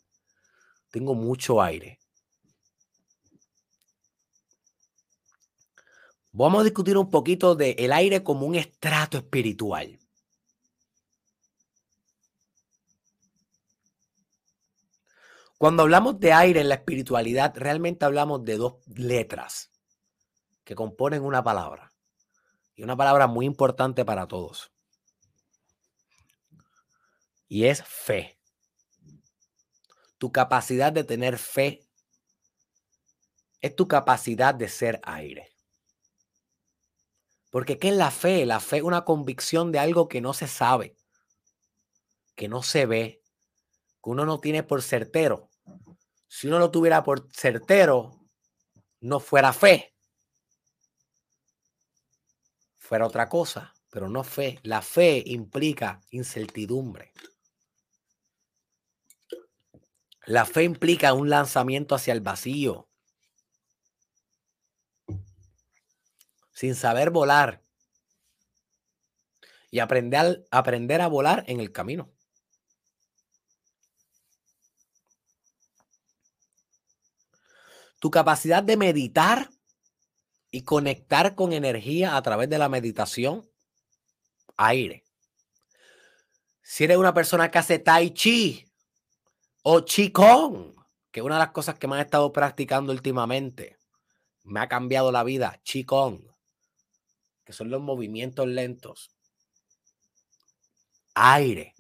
Tengo 0.90 1.14
mucho 1.14 1.62
aire. 1.62 2.00
Vamos 6.32 6.62
a 6.62 6.64
discutir 6.64 6.98
un 6.98 7.08
poquito 7.08 7.54
del 7.54 7.76
el 7.78 7.92
aire 7.92 8.24
como 8.24 8.46
un 8.46 8.56
estrato 8.56 9.18
espiritual. 9.18 10.00
Cuando 15.64 15.84
hablamos 15.84 16.20
de 16.20 16.30
aire 16.30 16.60
en 16.60 16.68
la 16.68 16.74
espiritualidad, 16.74 17.54
realmente 17.56 18.04
hablamos 18.04 18.44
de 18.44 18.58
dos 18.58 18.86
letras 18.86 19.70
que 20.62 20.74
componen 20.74 21.22
una 21.22 21.42
palabra. 21.42 21.94
Y 22.74 22.82
una 22.82 22.98
palabra 22.98 23.28
muy 23.28 23.46
importante 23.46 24.04
para 24.04 24.28
todos. 24.28 24.74
Y 27.48 27.64
es 27.64 27.82
fe. 27.82 28.38
tu 30.18 30.30
capacidad 30.30 30.92
de 30.92 31.02
tener 31.02 31.38
fe 31.38 31.88
es 33.62 33.74
tu 33.74 33.88
capacidad 33.88 34.54
de 34.54 34.68
ser 34.68 35.00
aire. 35.02 35.50
Porque 37.50 37.78
¿qué 37.78 37.88
es 37.88 37.96
la 37.96 38.10
fe? 38.10 38.44
La 38.44 38.60
fe 38.60 38.76
es 38.76 38.82
una 38.82 39.06
convicción 39.06 39.72
de 39.72 39.78
algo 39.78 40.08
que 40.08 40.20
no 40.20 40.34
se 40.34 40.46
sabe, 40.46 40.94
que 42.34 42.48
no 42.48 42.62
se 42.62 42.84
ve, 42.84 43.22
que 44.02 44.10
uno 44.10 44.26
no 44.26 44.40
tiene 44.40 44.62
por 44.62 44.82
certero. 44.82 45.48
Si 46.26 46.46
uno 46.46 46.58
lo 46.58 46.70
tuviera 46.70 47.02
por 47.02 47.28
certero, 47.32 48.28
no 49.00 49.20
fuera 49.20 49.52
fe. 49.52 49.94
Fuera 52.76 53.06
otra 53.06 53.28
cosa, 53.28 53.72
pero 53.90 54.08
no 54.08 54.24
fe. 54.24 54.58
La 54.62 54.82
fe 54.82 55.22
implica 55.26 56.00
incertidumbre. 56.10 57.12
La 60.26 60.44
fe 60.46 60.64
implica 60.64 61.12
un 61.12 61.28
lanzamiento 61.28 61.94
hacia 61.94 62.12
el 62.12 62.20
vacío. 62.20 62.88
sin 66.54 66.74
saber 66.74 67.10
volar 67.10 67.62
y 69.70 69.80
aprender, 69.80 70.46
aprender 70.50 71.00
a 71.00 71.08
volar 71.08 71.44
en 71.48 71.60
el 71.60 71.72
camino. 71.72 72.13
Tu 78.04 78.10
capacidad 78.10 78.62
de 78.62 78.76
meditar 78.76 79.48
y 80.50 80.60
conectar 80.60 81.34
con 81.34 81.54
energía 81.54 82.18
a 82.18 82.22
través 82.22 82.50
de 82.50 82.58
la 82.58 82.68
meditación, 82.68 83.50
aire. 84.58 85.06
Si 86.60 86.84
eres 86.84 86.98
una 86.98 87.14
persona 87.14 87.50
que 87.50 87.56
hace 87.56 87.78
tai 87.78 88.10
chi 88.10 88.70
o 89.62 89.82
qigong, 89.86 90.74
que 91.10 91.20
es 91.20 91.24
una 91.24 91.36
de 91.36 91.44
las 91.46 91.52
cosas 91.52 91.78
que 91.78 91.86
me 91.86 91.96
he 91.96 92.02
estado 92.02 92.30
practicando 92.30 92.92
últimamente, 92.92 93.78
me 94.42 94.60
ha 94.60 94.68
cambiado 94.68 95.10
la 95.10 95.24
vida, 95.24 95.58
qigong 95.64 96.30
que 97.42 97.54
son 97.54 97.70
los 97.70 97.80
movimientos 97.80 98.46
lentos. 98.46 99.12
Aire. 101.14 101.72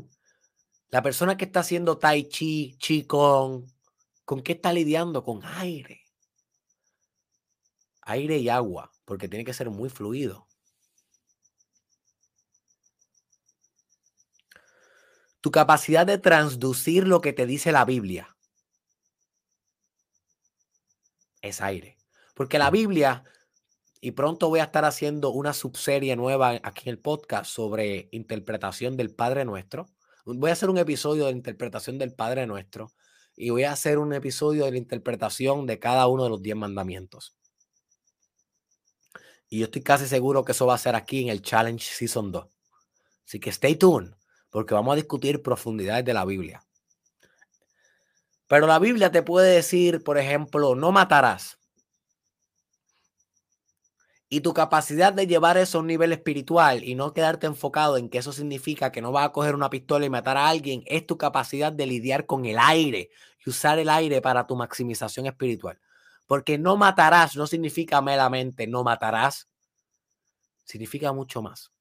La 0.88 1.02
persona 1.02 1.36
que 1.36 1.44
está 1.44 1.60
haciendo 1.60 1.98
tai 1.98 2.30
chi, 2.30 2.78
chi 2.78 3.04
con, 3.04 3.66
¿con 4.24 4.40
qué 4.40 4.52
está 4.52 4.72
lidiando? 4.72 5.22
Con 5.22 5.44
aire. 5.44 6.03
Aire 8.06 8.38
y 8.38 8.48
agua, 8.48 8.92
porque 9.04 9.28
tiene 9.28 9.44
que 9.44 9.54
ser 9.54 9.70
muy 9.70 9.88
fluido. 9.88 10.46
Tu 15.40 15.50
capacidad 15.50 16.06
de 16.06 16.18
transducir 16.18 17.06
lo 17.06 17.20
que 17.20 17.32
te 17.32 17.46
dice 17.46 17.70
la 17.72 17.84
Biblia 17.84 18.34
es 21.48 21.60
aire. 21.60 21.98
Porque 22.34 22.58
la 22.58 22.70
Biblia 22.70 23.24
y 24.00 24.10
pronto 24.10 24.48
voy 24.48 24.60
a 24.60 24.64
estar 24.64 24.84
haciendo 24.84 25.30
una 25.30 25.54
subserie 25.54 26.14
nueva 26.16 26.60
aquí 26.62 26.88
en 26.88 26.94
el 26.94 26.98
podcast 26.98 27.50
sobre 27.50 28.08
interpretación 28.12 28.96
del 28.96 29.14
Padre 29.14 29.44
Nuestro. 29.44 29.86
Voy 30.26 30.50
a 30.50 30.52
hacer 30.52 30.68
un 30.68 30.78
episodio 30.78 31.26
de 31.26 31.32
interpretación 31.32 31.98
del 31.98 32.14
Padre 32.14 32.46
Nuestro 32.46 32.92
y 33.36 33.50
voy 33.50 33.64
a 33.64 33.72
hacer 33.72 33.98
un 33.98 34.12
episodio 34.12 34.66
de 34.66 34.72
la 34.72 34.76
interpretación 34.76 35.66
de 35.66 35.78
cada 35.78 36.06
uno 36.06 36.24
de 36.24 36.30
los 36.30 36.42
diez 36.42 36.56
mandamientos. 36.56 37.34
Y 39.54 39.58
yo 39.58 39.66
estoy 39.66 39.82
casi 39.82 40.08
seguro 40.08 40.44
que 40.44 40.50
eso 40.50 40.66
va 40.66 40.74
a 40.74 40.78
ser 40.78 40.96
aquí 40.96 41.22
en 41.22 41.28
el 41.28 41.40
Challenge 41.40 41.80
Season 41.80 42.32
2. 42.32 42.44
Así 43.24 43.38
que 43.38 43.50
stay 43.50 43.76
tuned, 43.76 44.10
porque 44.50 44.74
vamos 44.74 44.94
a 44.94 44.96
discutir 44.96 45.42
profundidades 45.42 46.04
de 46.04 46.12
la 46.12 46.24
Biblia. 46.24 46.64
Pero 48.48 48.66
la 48.66 48.80
Biblia 48.80 49.12
te 49.12 49.22
puede 49.22 49.54
decir, 49.54 50.02
por 50.02 50.18
ejemplo, 50.18 50.74
no 50.74 50.90
matarás. 50.90 51.60
Y 54.28 54.40
tu 54.40 54.52
capacidad 54.52 55.12
de 55.12 55.28
llevar 55.28 55.56
eso 55.56 55.78
a 55.78 55.82
un 55.82 55.86
nivel 55.86 56.10
espiritual 56.10 56.82
y 56.82 56.96
no 56.96 57.14
quedarte 57.14 57.46
enfocado 57.46 57.96
en 57.96 58.08
que 58.08 58.18
eso 58.18 58.32
significa 58.32 58.90
que 58.90 59.02
no 59.02 59.12
vas 59.12 59.26
a 59.26 59.32
coger 59.32 59.54
una 59.54 59.70
pistola 59.70 60.04
y 60.04 60.10
matar 60.10 60.36
a 60.36 60.48
alguien, 60.48 60.82
es 60.86 61.06
tu 61.06 61.16
capacidad 61.16 61.70
de 61.70 61.86
lidiar 61.86 62.26
con 62.26 62.44
el 62.44 62.58
aire 62.58 63.10
y 63.46 63.50
usar 63.50 63.78
el 63.78 63.88
aire 63.88 64.20
para 64.20 64.48
tu 64.48 64.56
maximización 64.56 65.26
espiritual. 65.26 65.78
Porque 66.26 66.58
no 66.58 66.76
matarás 66.76 67.36
no 67.36 67.46
significa 67.46 68.00
meramente 68.00 68.66
no 68.66 68.82
matarás, 68.82 69.48
significa 70.64 71.12
mucho 71.12 71.42
más. 71.42 71.72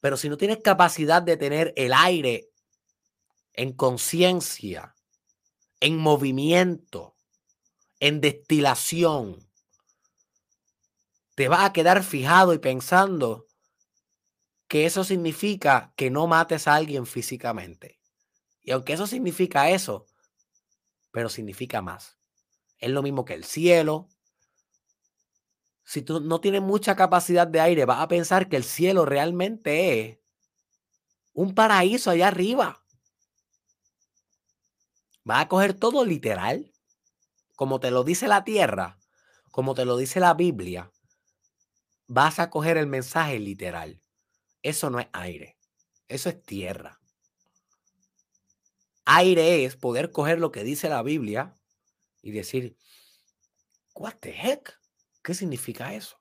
Pero 0.00 0.16
si 0.16 0.28
no 0.28 0.36
tienes 0.36 0.58
capacidad 0.58 1.22
de 1.22 1.36
tener 1.36 1.72
el 1.76 1.92
aire 1.92 2.50
en 3.54 3.72
conciencia, 3.72 4.94
en 5.80 5.96
movimiento, 5.96 7.16
en 8.00 8.20
destilación, 8.20 9.48
te 11.34 11.48
vas 11.48 11.64
a 11.64 11.72
quedar 11.72 12.02
fijado 12.02 12.52
y 12.52 12.58
pensando 12.58 13.46
que 14.68 14.86
eso 14.86 15.04
significa 15.04 15.92
que 15.96 16.10
no 16.10 16.26
mates 16.26 16.66
a 16.68 16.74
alguien 16.74 17.06
físicamente. 17.06 18.00
Y 18.62 18.72
aunque 18.72 18.94
eso 18.94 19.06
significa 19.06 19.70
eso, 19.70 20.06
pero 21.12 21.28
significa 21.28 21.80
más. 21.82 22.18
Es 22.84 22.90
lo 22.90 23.02
mismo 23.02 23.24
que 23.24 23.32
el 23.32 23.44
cielo. 23.44 24.10
Si 25.84 26.02
tú 26.02 26.20
no 26.20 26.42
tienes 26.42 26.60
mucha 26.60 26.94
capacidad 26.94 27.46
de 27.46 27.58
aire, 27.58 27.86
vas 27.86 28.00
a 28.00 28.08
pensar 28.08 28.50
que 28.50 28.56
el 28.56 28.64
cielo 28.64 29.06
realmente 29.06 30.00
es 30.00 30.18
un 31.32 31.54
paraíso 31.54 32.10
allá 32.10 32.28
arriba. 32.28 32.84
Vas 35.24 35.44
a 35.44 35.48
coger 35.48 35.72
todo 35.72 36.04
literal, 36.04 36.74
como 37.56 37.80
te 37.80 37.90
lo 37.90 38.04
dice 38.04 38.28
la 38.28 38.44
tierra, 38.44 38.98
como 39.50 39.74
te 39.74 39.86
lo 39.86 39.96
dice 39.96 40.20
la 40.20 40.34
Biblia, 40.34 40.92
vas 42.06 42.38
a 42.38 42.50
coger 42.50 42.76
el 42.76 42.86
mensaje 42.86 43.38
literal. 43.38 44.02
Eso 44.60 44.90
no 44.90 45.00
es 45.00 45.08
aire, 45.14 45.56
eso 46.08 46.28
es 46.28 46.42
tierra. 46.42 47.00
Aire 49.06 49.64
es 49.64 49.74
poder 49.74 50.12
coger 50.12 50.38
lo 50.38 50.52
que 50.52 50.64
dice 50.64 50.90
la 50.90 51.02
Biblia 51.02 51.54
y 52.24 52.32
decir, 52.32 52.74
what 53.94 54.14
the 54.20 54.30
heck? 54.30 54.72
¿Qué 55.22 55.34
significa 55.34 55.92
eso? 55.92 56.18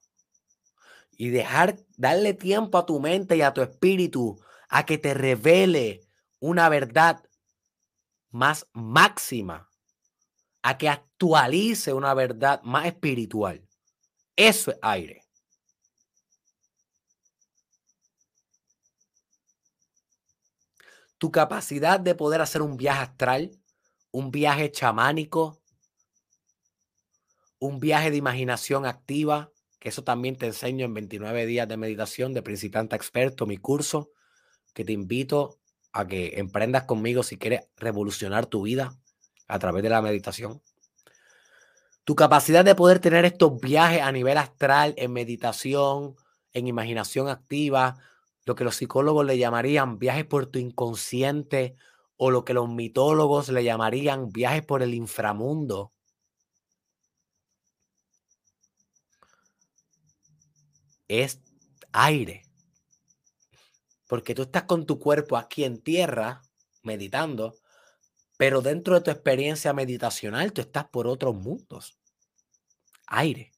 Y 1.12 1.30
dejar, 1.30 1.78
darle 1.96 2.34
tiempo 2.34 2.78
a 2.78 2.86
tu 2.86 3.00
mente 3.00 3.38
y 3.38 3.42
a 3.42 3.54
tu 3.54 3.62
espíritu 3.62 4.38
a 4.68 4.86
que 4.86 4.98
te 4.98 5.14
revele 5.14 6.02
una 6.40 6.68
verdad 6.68 7.24
más 8.32 8.68
máxima, 8.74 9.70
a 10.62 10.78
que 10.78 10.90
actualice 10.90 11.94
una 11.94 12.14
verdad 12.14 12.62
más 12.64 12.86
espiritual. 12.86 13.66
Eso 14.36 14.72
es 14.72 14.78
aire. 14.82 15.24
tu 21.24 21.32
capacidad 21.32 22.02
de 22.02 22.16
poder 22.16 22.42
hacer 22.42 22.62
un 22.62 22.76
viaje 22.76 23.04
astral, 23.04 23.52
un 24.12 24.30
viaje 24.30 24.70
chamánico, 24.72 25.63
un 27.64 27.80
viaje 27.80 28.12
de 28.12 28.18
imaginación 28.18 28.86
activa, 28.86 29.50
que 29.80 29.88
eso 29.88 30.04
también 30.04 30.38
te 30.38 30.48
enseño 30.48 30.86
en 30.86 30.94
29 30.94 31.46
días 31.46 31.66
de 31.66 31.78
meditación 31.78 32.34
de 32.34 32.42
principiante 32.42 32.98
experto, 32.98 33.46
mi 33.46 33.56
curso, 33.56 34.12
que 34.74 34.84
te 34.84 34.92
invito 34.92 35.60
a 35.94 36.06
que 36.06 36.40
emprendas 36.40 36.84
conmigo 36.84 37.24
si 37.24 37.38
quieres 37.38 37.62
revolucionar 37.78 38.48
tu 38.48 38.64
vida 38.64 38.98
a 39.48 39.60
través 39.60 39.82
de 39.82 39.90
la 39.90 40.02
meditación. 40.02 40.62
Tu 42.04 42.16
capacidad 42.16 42.66
de 42.66 42.76
poder 42.76 43.00
tener 43.00 43.24
estos 43.24 43.58
viajes 43.62 44.02
a 44.02 44.12
nivel 44.12 44.38
astral, 44.38 44.94
en 44.98 45.14
meditación, 45.14 46.16
en 46.52 46.68
imaginación 46.68 47.30
activa, 47.30 47.96
lo 48.44 48.56
que 48.56 48.66
los 48.66 48.76
psicólogos 48.76 49.26
le 49.26 49.38
llamarían 49.38 50.00
viajes 50.00 50.26
por 50.26 50.48
tu 50.48 50.60
inconsciente 50.60 51.78
o 52.18 52.30
lo 52.30 52.44
que 52.44 52.54
los 52.54 52.68
mitólogos 52.68 53.48
le 53.48 53.64
llamarían 53.64 54.34
viajes 54.34 54.66
por 54.66 54.84
el 54.84 54.94
inframundo. 54.94 55.93
Es 61.14 61.40
aire. 61.92 62.42
Porque 64.08 64.34
tú 64.34 64.42
estás 64.42 64.64
con 64.64 64.88
tu 64.88 64.98
cuerpo 64.98 65.38
aquí 65.38 65.64
en 65.64 65.80
tierra, 65.80 66.42
meditando, 66.82 67.54
pero 68.36 68.64
dentro 68.64 68.96
de 68.96 69.02
tu 69.02 69.12
experiencia 69.12 69.74
meditacional 69.74 70.52
tú 70.54 70.62
estás 70.62 70.86
por 70.86 71.06
otros 71.06 71.36
mundos. 71.36 72.00
Aire. 73.06 73.52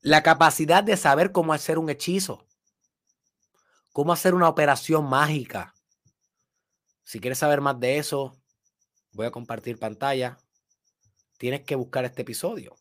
La 0.00 0.22
capacidad 0.22 0.82
de 0.82 0.96
saber 0.96 1.30
cómo 1.30 1.52
hacer 1.52 1.76
un 1.78 1.90
hechizo, 1.90 2.46
cómo 3.92 4.14
hacer 4.14 4.34
una 4.34 4.48
operación 4.48 5.06
mágica. 5.06 5.74
Si 7.04 7.20
quieres 7.20 7.40
saber 7.40 7.60
más 7.60 7.78
de 7.78 7.98
eso, 7.98 8.40
voy 9.12 9.26
a 9.26 9.30
compartir 9.30 9.78
pantalla. 9.78 10.38
Tienes 11.36 11.66
que 11.66 11.76
buscar 11.76 12.06
este 12.06 12.22
episodio. 12.22 12.77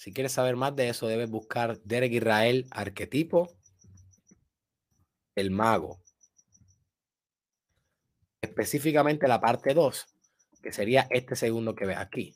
Si 0.00 0.14
quieres 0.14 0.32
saber 0.32 0.56
más 0.56 0.74
de 0.74 0.88
eso, 0.88 1.08
debes 1.08 1.28
buscar 1.28 1.78
Derek 1.82 2.10
Israel 2.10 2.66
arquetipo 2.70 3.54
el 5.34 5.50
mago. 5.50 6.00
Específicamente 8.40 9.28
la 9.28 9.42
parte 9.42 9.74
2, 9.74 10.06
que 10.62 10.72
sería 10.72 11.06
este 11.10 11.36
segundo 11.36 11.74
que 11.74 11.84
ves 11.84 11.98
aquí. 11.98 12.34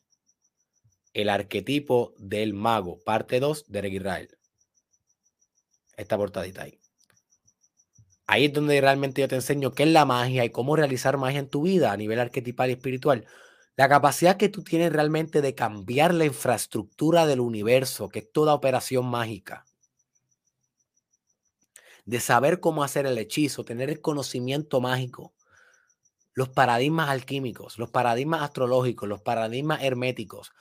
El 1.14 1.30
arquetipo 1.30 2.12
del 2.18 2.52
mago, 2.52 2.98
parte 3.02 3.40
2 3.40 3.64
de 3.72 3.78
Eric 3.78 3.94
Israel. 3.94 4.28
Esta 5.96 6.18
portadita 6.18 6.64
ahí. 6.64 6.78
Ahí 8.26 8.44
es 8.44 8.52
donde 8.52 8.78
realmente 8.78 9.22
yo 9.22 9.28
te 9.28 9.36
enseño 9.36 9.72
qué 9.72 9.84
es 9.84 9.88
la 9.88 10.04
magia 10.04 10.44
y 10.44 10.50
cómo 10.50 10.76
realizar 10.76 11.16
magia 11.16 11.38
en 11.38 11.48
tu 11.48 11.62
vida 11.62 11.92
a 11.92 11.96
nivel 11.96 12.20
arquetipal 12.20 12.68
y 12.68 12.74
espiritual. 12.74 13.26
La 13.76 13.88
capacidad 13.88 14.36
que 14.36 14.48
tú 14.48 14.64
tienes 14.64 14.92
realmente 14.92 15.40
de 15.40 15.54
cambiar 15.54 16.12
la 16.12 16.24
infraestructura 16.24 17.24
del 17.26 17.38
universo, 17.40 18.08
que 18.08 18.18
es 18.20 18.32
toda 18.32 18.52
operación 18.54 19.06
mágica. 19.06 19.64
De 22.06 22.18
saber 22.20 22.60
cómo 22.60 22.82
hacer 22.82 23.04
el 23.06 23.18
hechizo, 23.18 23.64
tener 23.64 23.90
el 23.90 24.00
conocimiento 24.00 24.80
mágico, 24.80 25.34
los 26.34 26.48
paradigmas 26.48 27.08
alquímicos, 27.10 27.78
los 27.78 27.90
paradigmas 27.90 28.42
astrológicos, 28.42 29.08
los 29.08 29.22
paradigmas 29.22 29.82
herméticos, 29.82 30.52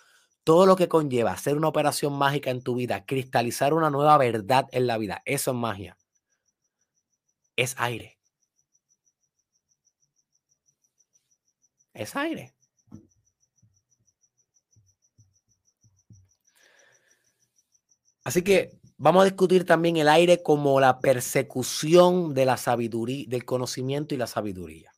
todo 0.43 0.65
lo 0.65 0.75
que 0.75 0.87
conlleva 0.89 1.31
hacer 1.31 1.57
una 1.57 1.69
operación 1.69 2.13
mágica 2.13 2.51
en 2.51 2.63
tu 2.63 2.75
vida, 2.75 3.05
cristalizar 3.05 3.73
una 3.73 3.89
nueva 3.89 4.17
verdad 4.17 4.67
en 4.71 4.87
la 4.87 4.97
vida, 4.97 5.21
eso 5.25 5.51
es 5.51 5.57
magia 5.57 5.97
es 7.55 7.75
aire. 7.79 8.17
Es 11.95 12.15
aire. 12.15 12.52
Así 18.23 18.41
que 18.41 18.71
vamos 18.97 19.21
a 19.21 19.25
discutir 19.25 19.65
también 19.65 19.97
el 19.97 20.07
aire 20.07 20.41
como 20.41 20.79
la 20.79 20.99
persecución 20.99 22.33
de 22.33 22.45
la 22.45 22.57
sabiduría, 22.57 23.25
del 23.27 23.43
conocimiento 23.45 24.15
y 24.15 24.17
la 24.17 24.27
sabiduría. 24.27 24.93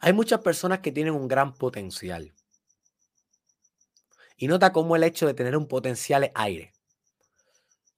Hay 0.00 0.12
muchas 0.12 0.40
personas 0.40 0.78
que 0.78 0.92
tienen 0.92 1.14
un 1.14 1.26
gran 1.26 1.54
potencial. 1.54 2.32
Y 4.36 4.46
nota 4.46 4.72
cómo 4.72 4.94
el 4.94 5.02
hecho 5.02 5.26
de 5.26 5.34
tener 5.34 5.56
un 5.56 5.66
potencial 5.66 6.24
es 6.24 6.30
aire. 6.34 6.72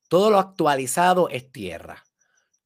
Todo 0.08 0.30
lo 0.30 0.38
actualizado 0.38 1.28
es 1.28 1.52
tierra. 1.52 2.04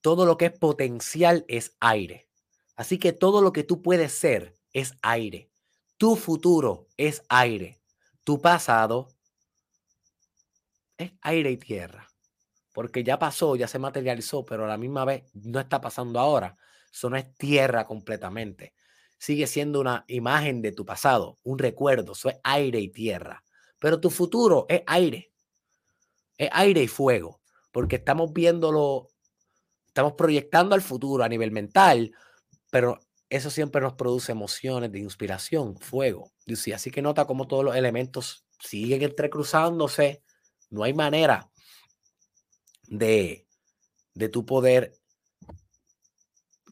Todo 0.00 0.24
lo 0.24 0.36
que 0.36 0.46
es 0.46 0.58
potencial 0.58 1.44
es 1.48 1.76
aire. 1.80 2.28
Así 2.76 2.98
que 2.98 3.12
todo 3.12 3.42
lo 3.42 3.52
que 3.52 3.64
tú 3.64 3.82
puedes 3.82 4.12
ser 4.12 4.54
es 4.74 4.92
aire. 5.00 5.50
Tu 5.96 6.16
futuro 6.16 6.88
es 6.98 7.22
aire. 7.30 7.80
Tu 8.24 8.40
pasado 8.42 9.08
es 10.98 11.12
aire 11.22 11.50
y 11.50 11.56
tierra. 11.56 12.08
Porque 12.74 13.04
ya 13.04 13.18
pasó, 13.18 13.54
ya 13.56 13.68
se 13.68 13.78
materializó, 13.78 14.44
pero 14.44 14.64
a 14.64 14.68
la 14.68 14.76
misma 14.76 15.04
vez 15.04 15.24
no 15.32 15.60
está 15.60 15.80
pasando 15.80 16.18
ahora. 16.18 16.58
Eso 16.92 17.08
no 17.08 17.16
es 17.16 17.32
tierra 17.36 17.86
completamente. 17.86 18.74
Sigue 19.16 19.46
siendo 19.46 19.80
una 19.80 20.04
imagen 20.08 20.60
de 20.60 20.72
tu 20.72 20.84
pasado, 20.84 21.38
un 21.44 21.58
recuerdo. 21.58 22.12
Eso 22.12 22.28
es 22.28 22.36
aire 22.42 22.80
y 22.80 22.88
tierra. 22.88 23.44
Pero 23.78 24.00
tu 24.00 24.10
futuro 24.10 24.66
es 24.68 24.82
aire. 24.86 25.32
Es 26.36 26.50
aire 26.52 26.82
y 26.82 26.88
fuego. 26.88 27.40
Porque 27.70 27.96
estamos 27.96 28.32
viéndolo, 28.32 29.08
estamos 29.86 30.14
proyectando 30.14 30.74
al 30.74 30.82
futuro 30.82 31.22
a 31.22 31.28
nivel 31.28 31.52
mental, 31.52 32.12
pero 32.70 32.98
eso 33.30 33.50
siempre 33.50 33.80
nos 33.80 33.94
produce 33.94 34.32
emociones 34.32 34.92
de 34.92 35.00
inspiración, 35.00 35.78
fuego. 35.78 36.32
Así 36.74 36.90
que 36.90 37.02
nota 37.02 37.26
cómo 37.26 37.46
todos 37.46 37.64
los 37.64 37.76
elementos 37.76 38.46
siguen 38.60 39.02
entrecruzándose. 39.02 40.22
No 40.70 40.84
hay 40.84 40.94
manera 40.94 41.50
de, 42.86 43.46
de 44.14 44.28
tu 44.28 44.44
poder 44.44 44.94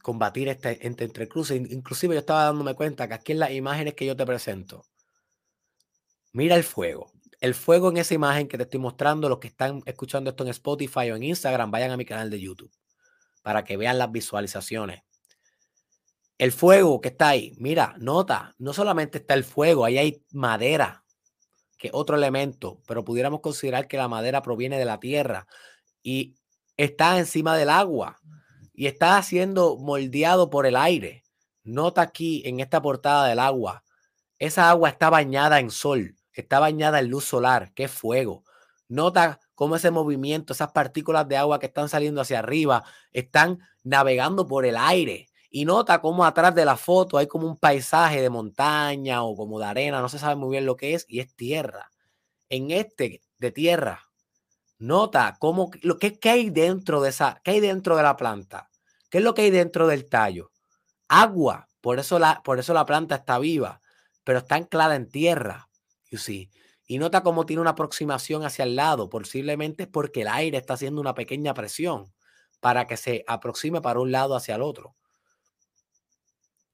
combatir 0.02 0.48
este, 0.48 0.86
este 0.86 1.04
entrecruce. 1.04 1.56
Inclusive 1.56 2.14
yo 2.14 2.20
estaba 2.20 2.44
dándome 2.44 2.74
cuenta 2.74 3.08
que 3.08 3.14
aquí 3.14 3.32
en 3.32 3.38
las 3.40 3.52
imágenes 3.52 3.94
que 3.94 4.06
yo 4.06 4.16
te 4.16 4.26
presento, 4.26 4.84
Mira 6.34 6.56
el 6.56 6.64
fuego. 6.64 7.12
El 7.40 7.54
fuego 7.54 7.90
en 7.90 7.98
esa 7.98 8.14
imagen 8.14 8.48
que 8.48 8.56
te 8.56 8.62
estoy 8.62 8.80
mostrando, 8.80 9.28
los 9.28 9.38
que 9.38 9.48
están 9.48 9.82
escuchando 9.84 10.30
esto 10.30 10.44
en 10.44 10.50
Spotify 10.50 11.10
o 11.10 11.16
en 11.16 11.24
Instagram, 11.24 11.70
vayan 11.70 11.90
a 11.90 11.96
mi 11.96 12.06
canal 12.06 12.30
de 12.30 12.40
YouTube 12.40 12.72
para 13.42 13.64
que 13.64 13.76
vean 13.76 13.98
las 13.98 14.10
visualizaciones. 14.10 15.02
El 16.42 16.50
fuego 16.50 17.00
que 17.00 17.10
está 17.10 17.28
ahí, 17.28 17.54
mira, 17.58 17.94
nota, 18.00 18.56
no 18.58 18.72
solamente 18.72 19.18
está 19.18 19.34
el 19.34 19.44
fuego, 19.44 19.84
ahí 19.84 19.96
hay 19.96 20.24
madera, 20.32 21.04
que 21.78 21.86
es 21.86 21.94
otro 21.94 22.16
elemento, 22.16 22.82
pero 22.84 23.04
pudiéramos 23.04 23.38
considerar 23.38 23.86
que 23.86 23.96
la 23.96 24.08
madera 24.08 24.42
proviene 24.42 24.76
de 24.76 24.84
la 24.84 24.98
tierra 24.98 25.46
y 26.02 26.34
está 26.76 27.16
encima 27.20 27.56
del 27.56 27.70
agua 27.70 28.18
y 28.74 28.88
está 28.88 29.22
siendo 29.22 29.76
moldeado 29.76 30.50
por 30.50 30.66
el 30.66 30.74
aire. 30.74 31.22
Nota 31.62 32.02
aquí 32.02 32.42
en 32.44 32.58
esta 32.58 32.82
portada 32.82 33.28
del 33.28 33.38
agua, 33.38 33.84
esa 34.40 34.68
agua 34.68 34.88
está 34.88 35.10
bañada 35.10 35.60
en 35.60 35.70
sol 35.70 36.16
está 36.32 36.58
bañada 36.58 36.98
en 36.98 37.08
luz 37.08 37.24
solar, 37.24 37.72
que 37.72 37.84
es 37.84 37.92
fuego. 37.92 38.42
Nota 38.88 39.38
cómo 39.54 39.76
ese 39.76 39.92
movimiento, 39.92 40.54
esas 40.54 40.72
partículas 40.72 41.28
de 41.28 41.36
agua 41.36 41.60
que 41.60 41.66
están 41.66 41.88
saliendo 41.88 42.20
hacia 42.20 42.40
arriba, 42.40 42.82
están 43.12 43.60
navegando 43.84 44.48
por 44.48 44.66
el 44.66 44.76
aire. 44.76 45.28
Y 45.54 45.66
nota 45.66 46.00
cómo 46.00 46.24
atrás 46.24 46.54
de 46.54 46.64
la 46.64 46.78
foto 46.78 47.18
hay 47.18 47.26
como 47.26 47.46
un 47.46 47.58
paisaje 47.58 48.22
de 48.22 48.30
montaña 48.30 49.22
o 49.22 49.36
como 49.36 49.58
de 49.58 49.66
arena, 49.66 50.00
no 50.00 50.08
se 50.08 50.18
sabe 50.18 50.34
muy 50.34 50.50
bien 50.50 50.64
lo 50.64 50.76
que 50.76 50.94
es, 50.94 51.04
y 51.08 51.20
es 51.20 51.36
tierra. 51.36 51.90
En 52.48 52.70
este 52.70 53.20
de 53.36 53.50
tierra, 53.52 54.00
nota 54.78 55.36
cómo 55.38 55.70
lo 55.82 55.98
que, 55.98 56.18
hay 56.24 56.48
dentro 56.48 57.02
de 57.02 57.10
esa, 57.10 57.42
qué 57.44 57.50
hay 57.52 57.60
dentro 57.60 57.98
de 57.98 58.02
la 58.02 58.16
planta, 58.16 58.70
qué 59.10 59.18
es 59.18 59.24
lo 59.24 59.34
que 59.34 59.42
hay 59.42 59.50
dentro 59.50 59.86
del 59.86 60.08
tallo. 60.08 60.52
Agua, 61.08 61.68
por 61.82 61.98
eso 61.98 62.18
la, 62.18 62.42
por 62.42 62.58
eso 62.58 62.72
la 62.72 62.86
planta 62.86 63.16
está 63.16 63.38
viva, 63.38 63.82
pero 64.24 64.38
está 64.38 64.54
anclada 64.54 64.96
en 64.96 65.10
tierra. 65.10 65.68
Y 66.86 66.98
nota 66.98 67.22
cómo 67.22 67.44
tiene 67.44 67.60
una 67.60 67.70
aproximación 67.72 68.42
hacia 68.44 68.64
el 68.64 68.74
lado. 68.76 69.10
Posiblemente 69.10 69.82
es 69.82 69.88
porque 69.90 70.22
el 70.22 70.28
aire 70.28 70.56
está 70.56 70.74
haciendo 70.74 71.00
una 71.00 71.14
pequeña 71.14 71.52
presión 71.52 72.12
para 72.60 72.86
que 72.86 72.96
se 72.96 73.22
aproxime 73.26 73.82
para 73.82 74.00
un 74.00 74.12
lado 74.12 74.34
hacia 74.34 74.54
el 74.54 74.62
otro. 74.62 74.94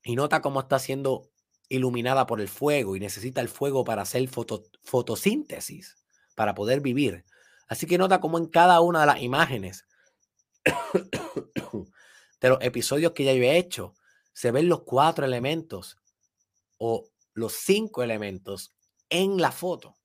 Y 0.09 0.16
nota 0.16 0.40
cómo 0.40 0.60
está 0.60 0.78
siendo 0.78 1.28
iluminada 1.68 2.26
por 2.26 2.40
el 2.40 2.48
fuego 2.48 2.97
y 2.97 2.98
necesita 2.98 3.43
el 3.43 3.51
fuego 3.51 3.85
para 3.85 4.01
hacer 4.01 4.26
fotosíntesis, 4.26 5.97
para 6.35 6.55
poder 6.55 6.80
vivir. 6.80 7.26
Así 7.66 7.86
que 7.86 7.98
nota 7.98 8.18
cómo 8.18 8.39
en 8.39 8.47
cada 8.47 8.80
una 8.80 9.01
de 9.01 9.06
las 9.06 9.20
imágenes 9.20 9.85
de 12.40 12.48
los 12.48 12.59
episodios 12.62 13.12
que 13.12 13.24
ya 13.24 13.35
yo 13.35 13.43
he 13.43 13.59
hecho, 13.59 13.93
se 14.32 14.51
ven 14.51 14.70
los 14.70 14.85
cuatro 14.85 15.26
elementos 15.26 15.98
o 16.78 17.10
los 17.35 17.52
cinco 17.52 18.02
elementos 18.02 18.74
en 19.10 19.36
la 19.36 19.52
foto. 19.52 19.98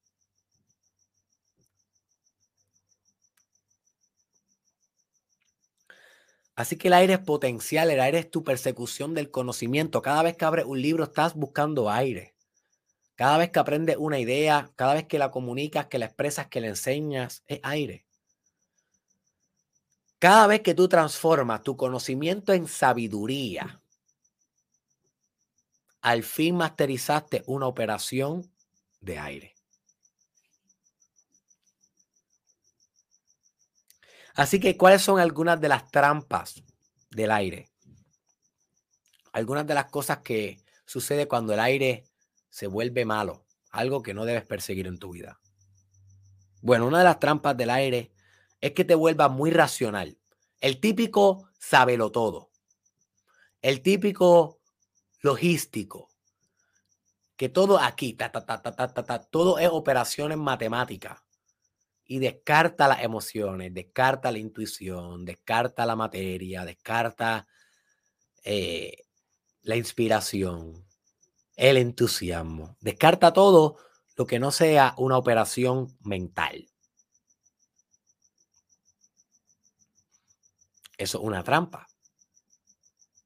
Así 6.56 6.78
que 6.78 6.88
el 6.88 6.94
aire 6.94 7.14
es 7.14 7.20
potencial, 7.20 7.90
el 7.90 8.00
aire 8.00 8.20
es 8.20 8.30
tu 8.30 8.44
persecución 8.44 9.14
del 9.14 9.32
conocimiento. 9.32 10.02
Cada 10.02 10.22
vez 10.22 10.38
que 10.38 10.46
abres 10.46 10.66
un 10.66 10.82
libro 10.82 11.04
estás 11.04 11.34
buscando 11.34 11.90
aire. 11.90 12.36
Cada 13.16 13.38
vez 13.38 13.52
que 13.52 13.60
aprendes 13.60 13.98
una 13.98 14.20
idea, 14.20 14.72
cada 14.76 14.96
vez 14.96 15.08
que 15.08 15.20
la 15.20 15.32
comunicas, 15.32 15.88
que 15.88 16.00
la 16.00 16.06
expresas, 16.06 16.48
que 16.48 16.62
la 16.62 16.68
enseñas, 16.68 17.44
es 17.48 17.60
aire. 17.64 18.06
Cada 20.20 20.48
vez 20.48 20.62
que 20.62 20.74
tú 20.74 20.88
transformas 20.88 21.64
tu 21.64 21.76
conocimiento 21.76 22.54
en 22.54 22.68
sabiduría, 22.68 23.82
al 26.02 26.24
fin 26.24 26.56
masterizaste 26.56 27.44
una 27.46 27.68
operación 27.68 28.50
de 29.02 29.20
aire. 29.20 29.53
Así 34.36 34.60
que, 34.60 34.78
¿cuáles 34.78 35.02
son 35.02 35.20
algunas 35.20 35.62
de 35.62 35.70
las 35.70 35.90
trampas 35.92 36.64
del 37.12 37.32
aire? 37.32 37.70
Algunas 39.32 39.66
de 39.68 39.74
las 39.74 39.86
cosas 39.86 40.20
que 40.20 40.60
sucede 40.86 41.28
cuando 41.28 41.54
el 41.54 41.60
aire 41.60 42.06
se 42.50 42.68
vuelve 42.68 43.06
malo, 43.06 43.46
algo 43.72 44.02
que 44.02 44.14
no 44.14 44.26
debes 44.26 44.46
perseguir 44.46 44.88
en 44.88 44.98
tu 44.98 45.12
vida. 45.12 45.40
Bueno, 46.62 46.88
una 46.88 47.00
de 47.00 47.04
las 47.04 47.20
trampas 47.20 47.58
del 47.58 47.70
aire 47.70 48.12
es 48.62 48.72
que 48.72 48.86
te 48.86 48.96
vuelva 48.96 49.28
muy 49.28 49.52
racional. 49.52 50.18
El 50.62 50.80
típico 50.80 51.50
sábelo 51.60 52.12
todo. 52.12 52.50
El 53.62 53.82
típico 53.82 54.60
logístico 55.22 56.10
que 57.36 57.50
todo 57.50 57.80
aquí, 57.80 58.14
ta, 58.14 58.32
ta, 58.32 58.46
ta, 58.46 58.62
ta, 58.62 58.72
ta, 58.72 59.04
ta, 59.04 59.20
todo 59.20 59.60
es 59.60 59.70
operaciones 59.70 60.38
matemáticas. 60.38 61.20
Y 62.06 62.20
descarta 62.20 62.88
las 62.88 63.02
emociones, 63.02 63.74
descarta 63.74 64.32
la 64.32 64.40
intuición, 64.40 65.26
descarta 65.26 65.86
la 65.86 65.96
materia, 65.96 66.66
descarta 66.66 67.48
eh, 68.44 69.06
la 69.62 69.76
inspiración, 69.78 70.86
el 71.56 71.78
entusiasmo. 71.78 72.78
Descarta 72.82 73.32
todo 73.32 73.78
lo 74.16 74.28
que 74.28 74.40
no 74.40 74.52
sea 74.52 74.94
una 74.98 75.18
operación 75.18 75.98
mental. 76.02 76.68
Eso 80.98 81.18
es 81.18 81.24
una 81.24 81.44
trampa. 81.44 81.88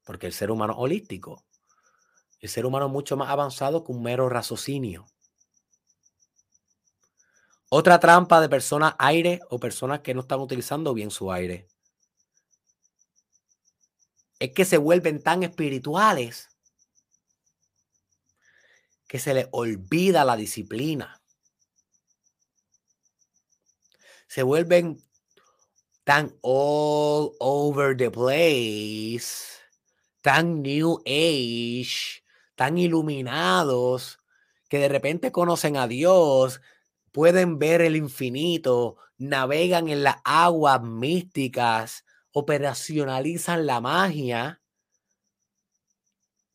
Porque 0.06 0.28
el 0.28 0.34
ser 0.34 0.52
humano 0.52 0.74
holístico, 0.78 1.46
el 2.40 2.50
ser 2.50 2.66
humano 2.66 2.86
es 2.86 2.92
mucho 2.92 3.18
más 3.18 3.30
avanzado 3.30 3.84
que 3.84 3.92
un 3.92 4.04
mero 4.04 4.30
raciocinio. 4.30 5.06
Otra 7.70 8.00
trampa 8.00 8.40
de 8.40 8.48
personas 8.48 8.96
aire 8.98 9.42
o 9.50 9.60
personas 9.60 10.00
que 10.00 10.14
no 10.14 10.22
están 10.22 10.40
utilizando 10.40 10.94
bien 10.94 11.12
su 11.12 11.32
aire 11.32 11.68
es 14.40 14.52
que 14.52 14.66
se 14.66 14.78
vuelven 14.78 15.22
tan 15.22 15.44
espirituales 15.44 16.50
que 19.08 19.20
se 19.20 19.34
les 19.34 19.48
olvida 19.52 20.24
la 20.26 20.36
disciplina. 20.36 21.22
Se 24.28 24.44
vuelven 24.44 25.02
tan 26.04 26.38
all 26.42 27.36
over 27.40 27.96
the 27.98 28.12
place, 28.12 29.60
tan 30.22 30.62
new 30.62 31.02
age, 31.06 32.24
tan 32.56 32.78
iluminados, 32.78 34.20
que 34.70 34.80
de 34.80 34.90
repente 34.90 35.32
conocen 35.32 35.78
a 35.78 35.88
Dios, 35.88 36.62
pueden 37.18 37.58
ver 37.58 37.82
el 37.82 37.96
infinito, 37.96 38.98
navegan 39.18 39.88
en 39.90 40.04
las 40.04 40.18
aguas 40.24 40.84
místicas, 40.84 42.06
operacionalizan 42.32 43.66
la 43.66 43.82
magia 43.82 44.62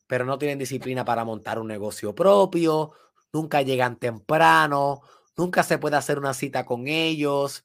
pero 0.07 0.25
no 0.25 0.39
tienen 0.39 0.61
disciplina 0.61 1.05
para 1.05 1.25
montar 1.25 1.59
un 1.59 1.67
negocio 1.67 2.15
propio, 2.15 2.93
nunca 3.33 3.63
llegan 3.63 3.97
temprano, 3.97 5.01
nunca 5.37 5.65
se 5.65 5.79
puede 5.79 5.97
hacer 5.97 6.17
una 6.17 6.33
cita 6.33 6.65
con 6.65 6.87
ellos, 6.87 7.65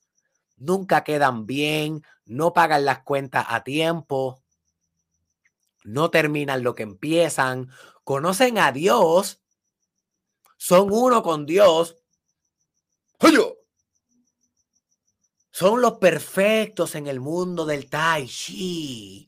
nunca 0.56 1.04
quedan 1.04 1.46
bien, 1.46 2.04
no 2.26 2.54
pagan 2.54 2.84
las 2.84 3.04
cuentas 3.04 3.46
a 3.48 3.64
tiempo, 3.64 4.42
no 5.84 6.10
terminan 6.10 6.64
lo 6.64 6.74
que 6.74 6.82
empiezan, 6.82 7.70
conocen 8.04 8.58
a 8.58 8.72
Dios, 8.72 9.40
son 10.58 10.88
uno 10.92 11.22
con 11.22 11.46
Dios. 11.46 11.98
Son 15.60 15.82
los 15.82 15.94
perfectos 15.94 16.94
en 16.94 17.08
el 17.08 17.20
mundo 17.20 17.66
del 17.66 17.90
Tai 17.90 18.28
Chi. 18.28 19.28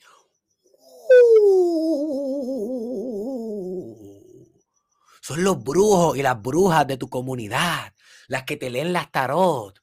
Son 5.22 5.44
los 5.44 5.64
brujos 5.64 6.16
y 6.18 6.22
las 6.22 6.40
brujas 6.40 6.86
de 6.86 6.98
tu 6.98 7.10
comunidad, 7.10 7.95
las 8.28 8.44
que 8.44 8.57
te 8.57 8.70
leen 8.70 8.94
las 8.94 9.11
tarot. 9.11 9.82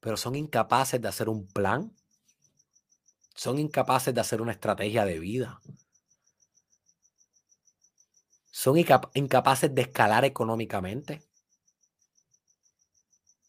Pero 0.00 0.16
son 0.16 0.36
incapaces 0.36 1.02
de 1.02 1.08
hacer 1.08 1.28
un 1.28 1.46
plan. 1.48 1.94
Son 3.34 3.58
incapaces 3.58 4.14
de 4.14 4.20
hacer 4.20 4.40
una 4.40 4.52
estrategia 4.52 5.04
de 5.04 5.18
vida. 5.18 5.60
Son 8.50 8.76
incapaces 8.78 9.74
de 9.74 9.82
escalar 9.82 10.24
económicamente. 10.24 11.22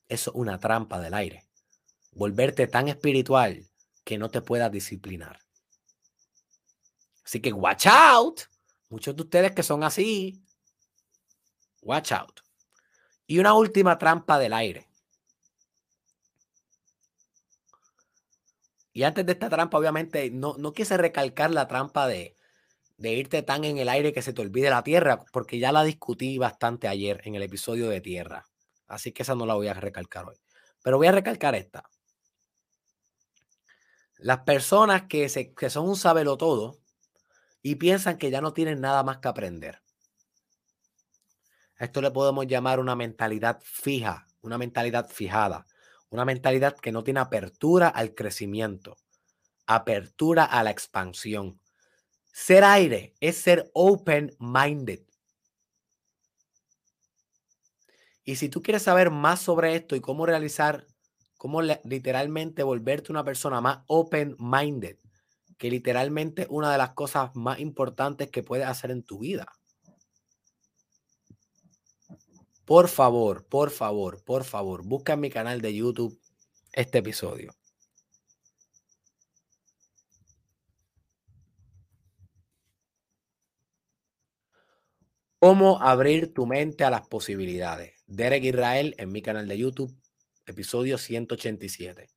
Eso 0.08 0.32
es 0.32 0.36
una 0.36 0.60
trampa 0.60 1.00
del 1.00 1.14
aire 1.14 1.46
volverte 2.16 2.68
tan 2.68 2.88
espiritual 2.88 3.70
que 4.04 4.18
no 4.18 4.30
te 4.30 4.42
puedas 4.42 4.72
disciplinar. 4.72 5.40
Así 7.24 7.42
que 7.42 7.54
watch 7.54 7.86
out. 7.88 8.42
Muchos 8.90 9.16
de 9.16 9.24
ustedes 9.24 9.52
que 9.52 9.64
son 9.64 9.84
así, 9.84 10.42
watch 11.82 12.12
out. 12.12 12.42
Y 13.28 13.40
una 13.40 13.54
última 13.54 13.98
trampa 13.98 14.40
del 14.40 14.54
aire. 14.54 14.88
Y 18.96 19.04
antes 19.04 19.26
de 19.26 19.34
esta 19.34 19.50
trampa, 19.50 19.78
obviamente, 19.78 20.32
no, 20.32 20.56
no 20.58 20.72
quise 20.72 20.96
recalcar 20.96 21.52
la 21.52 21.68
trampa 21.68 22.08
de, 22.08 22.38
de 22.96 23.12
irte 23.12 23.44
tan 23.44 23.66
en 23.66 23.78
el 23.78 23.90
aire 23.90 24.14
que 24.14 24.22
se 24.22 24.32
te 24.32 24.42
olvide 24.42 24.70
la 24.70 24.86
tierra, 24.86 25.26
porque 25.34 25.60
ya 25.60 25.74
la 25.74 25.84
discutí 25.84 26.38
bastante 26.38 26.88
ayer 26.88 27.20
en 27.26 27.36
el 27.36 27.44
episodio 27.44 27.90
de 27.90 28.00
tierra. 28.00 28.46
Así 28.88 29.12
que 29.12 29.24
esa 29.24 29.36
no 29.36 29.46
la 29.46 29.56
voy 29.56 29.68
a 29.68 29.74
recalcar 29.74 30.30
hoy. 30.30 30.38
Pero 30.82 30.96
voy 30.96 31.08
a 31.08 31.12
recalcar 31.12 31.56
esta. 31.56 31.84
Las 34.16 34.40
personas 34.40 35.04
que, 35.10 35.28
se, 35.28 35.54
que 35.54 35.70
son 35.70 35.90
un 35.90 35.98
sabelo 35.98 36.38
todo 36.38 36.80
y 37.62 37.76
piensan 37.76 38.18
que 38.18 38.32
ya 38.32 38.40
no 38.40 38.54
tienen 38.54 38.80
nada 38.80 39.04
más 39.04 39.18
que 39.18 39.28
aprender. 39.28 39.82
Esto 41.78 42.02
le 42.02 42.12
podemos 42.12 42.48
llamar 42.48 42.80
una 42.80 42.96
mentalidad 42.96 43.60
fija, 43.62 44.26
una 44.40 44.58
mentalidad 44.58 45.10
fijada, 45.10 45.66
una 46.16 46.26
mentalidad 46.26 46.76
que 46.76 46.92
no 46.92 47.04
tiene 47.04 47.20
apertura 47.20 47.88
al 47.88 48.16
crecimiento, 48.16 48.98
apertura 49.68 50.46
a 50.46 50.64
la 50.64 50.72
expansión. 50.72 51.60
Ser 52.32 52.64
aire 52.64 53.16
es 53.20 53.38
ser 53.38 53.70
open-minded. 53.74 55.02
Y 58.24 58.38
si 58.38 58.50
tú 58.50 58.62
quieres 58.62 58.82
saber 58.82 59.12
más 59.12 59.40
sobre 59.40 59.76
esto 59.76 59.96
y 59.96 60.02
cómo 60.02 60.26
realizar 60.26 60.88
cómo 61.38 61.62
literalmente 61.62 62.64
volverte 62.64 63.12
una 63.12 63.24
persona 63.24 63.62
más 63.62 63.84
open-minded, 63.88 64.98
que 65.58 65.70
literalmente 65.70 66.48
una 66.50 66.72
de 66.72 66.78
las 66.78 66.92
cosas 66.92 67.36
más 67.36 67.60
importantes 67.60 68.32
que 68.32 68.42
puedes 68.42 68.68
hacer 68.68 68.92
en 68.92 69.04
tu 69.04 69.20
vida. 69.20 69.46
Por 72.66 72.88
favor, 72.88 73.46
por 73.46 73.70
favor, 73.70 74.24
por 74.24 74.44
favor, 74.44 74.84
busca 74.84 75.14
en 75.14 75.20
mi 75.20 75.30
canal 75.30 75.62
de 75.62 75.76
YouTube 75.76 76.20
este 76.74 76.98
episodio. 76.98 77.54
Cómo 85.38 85.80
abrir 85.80 86.34
tu 86.34 86.48
mente 86.48 86.84
a 86.84 86.90
las 86.90 87.08
posibilidades. 87.08 88.04
Derek 88.08 88.44
Israel 88.44 88.96
en 88.98 89.12
mi 89.12 89.22
canal 89.22 89.48
de 89.48 89.60
YouTube 89.60 89.96
episodio 90.48 90.98
187. 90.98 92.10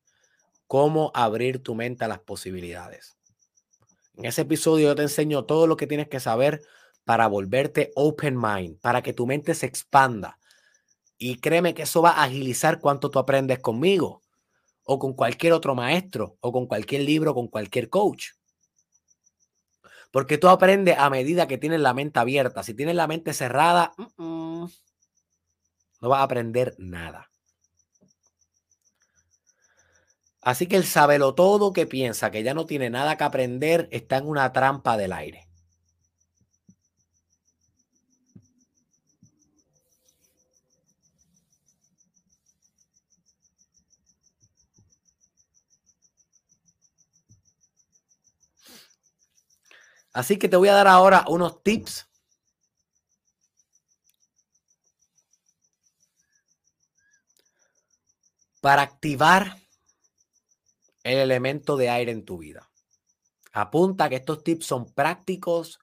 Cómo 0.67 1.11
abrir 1.15 1.63
tu 1.63 1.75
mente 1.75 2.07
a 2.07 2.09
las 2.09 2.21
posibilidades. 2.21 3.19
En 4.17 4.25
ese 4.25 4.43
episodio 4.43 4.89
yo 4.89 4.95
te 4.95 5.03
enseño 5.03 5.45
todo 5.45 5.67
lo 5.67 5.77
que 5.77 5.87
tienes 5.87 6.09
que 6.09 6.21
saber 6.21 6.63
para 7.05 7.27
volverte 7.27 7.93
open 7.95 8.39
mind, 8.39 8.81
para 8.81 9.03
que 9.03 9.13
tu 9.13 9.27
mente 9.27 9.55
se 9.55 9.67
expanda. 9.67 10.38
Y 11.19 11.37
créeme 11.41 11.75
que 11.75 11.83
eso 11.83 12.01
va 12.01 12.13
a 12.13 12.25
agilizar 12.25 12.79
cuánto 12.79 13.11
tú 13.11 13.19
aprendes 13.19 13.59
conmigo, 13.59 14.23
o 14.85 14.99
con 14.99 15.15
cualquier 15.15 15.53
otro 15.53 15.75
maestro, 15.75 16.39
o 16.41 16.53
con 16.53 16.67
cualquier 16.67 17.03
libro, 17.03 17.35
con 17.35 17.49
cualquier 17.49 17.91
coach. 17.91 18.29
Porque 20.13 20.39
tú 20.39 20.49
aprendes 20.49 20.97
a 20.97 21.11
medida 21.11 21.49
que 21.49 21.59
tienes 21.59 21.81
la 21.81 21.93
mente 21.93 22.19
abierta. 22.21 22.63
Si 22.63 22.73
tienes 22.73 22.95
la 22.95 23.07
mente 23.07 23.35
cerrada, 23.35 23.93
no 24.17 24.71
vas 26.01 26.21
a 26.21 26.23
aprender 26.23 26.75
nada. 26.79 27.31
Así 30.41 30.67
que 30.67 30.77
el 30.77 30.85
sabelo 30.85 31.35
todo 31.35 31.73
que 31.73 31.87
piensa 31.87 32.31
que 32.31 32.43
ya 32.43 32.55
no 32.55 32.65
tiene 32.65 32.91
nada 32.91 33.17
que 33.17 33.25
aprender 33.25 33.89
está 33.91 34.19
en 34.19 34.29
una 34.29 34.53
trampa 34.53 34.97
del 34.97 35.13
aire. 35.13 35.48
Así 50.19 50.37
que 50.37 50.49
te 50.49 50.57
voy 50.57 50.67
a 50.67 50.75
dar 50.75 50.89
ahora 50.89 51.25
unos 51.29 51.63
tips 51.63 52.09
para 58.61 58.83
activar 58.83 59.57
el 61.05 61.19
elemento 61.19 61.77
de 61.77 61.91
aire 61.91 62.11
en 62.11 62.25
tu 62.25 62.39
vida. 62.39 62.69
Apunta 63.53 64.09
que 64.09 64.17
estos 64.17 64.43
tips 64.43 64.67
son 64.67 64.93
prácticos, 64.93 65.79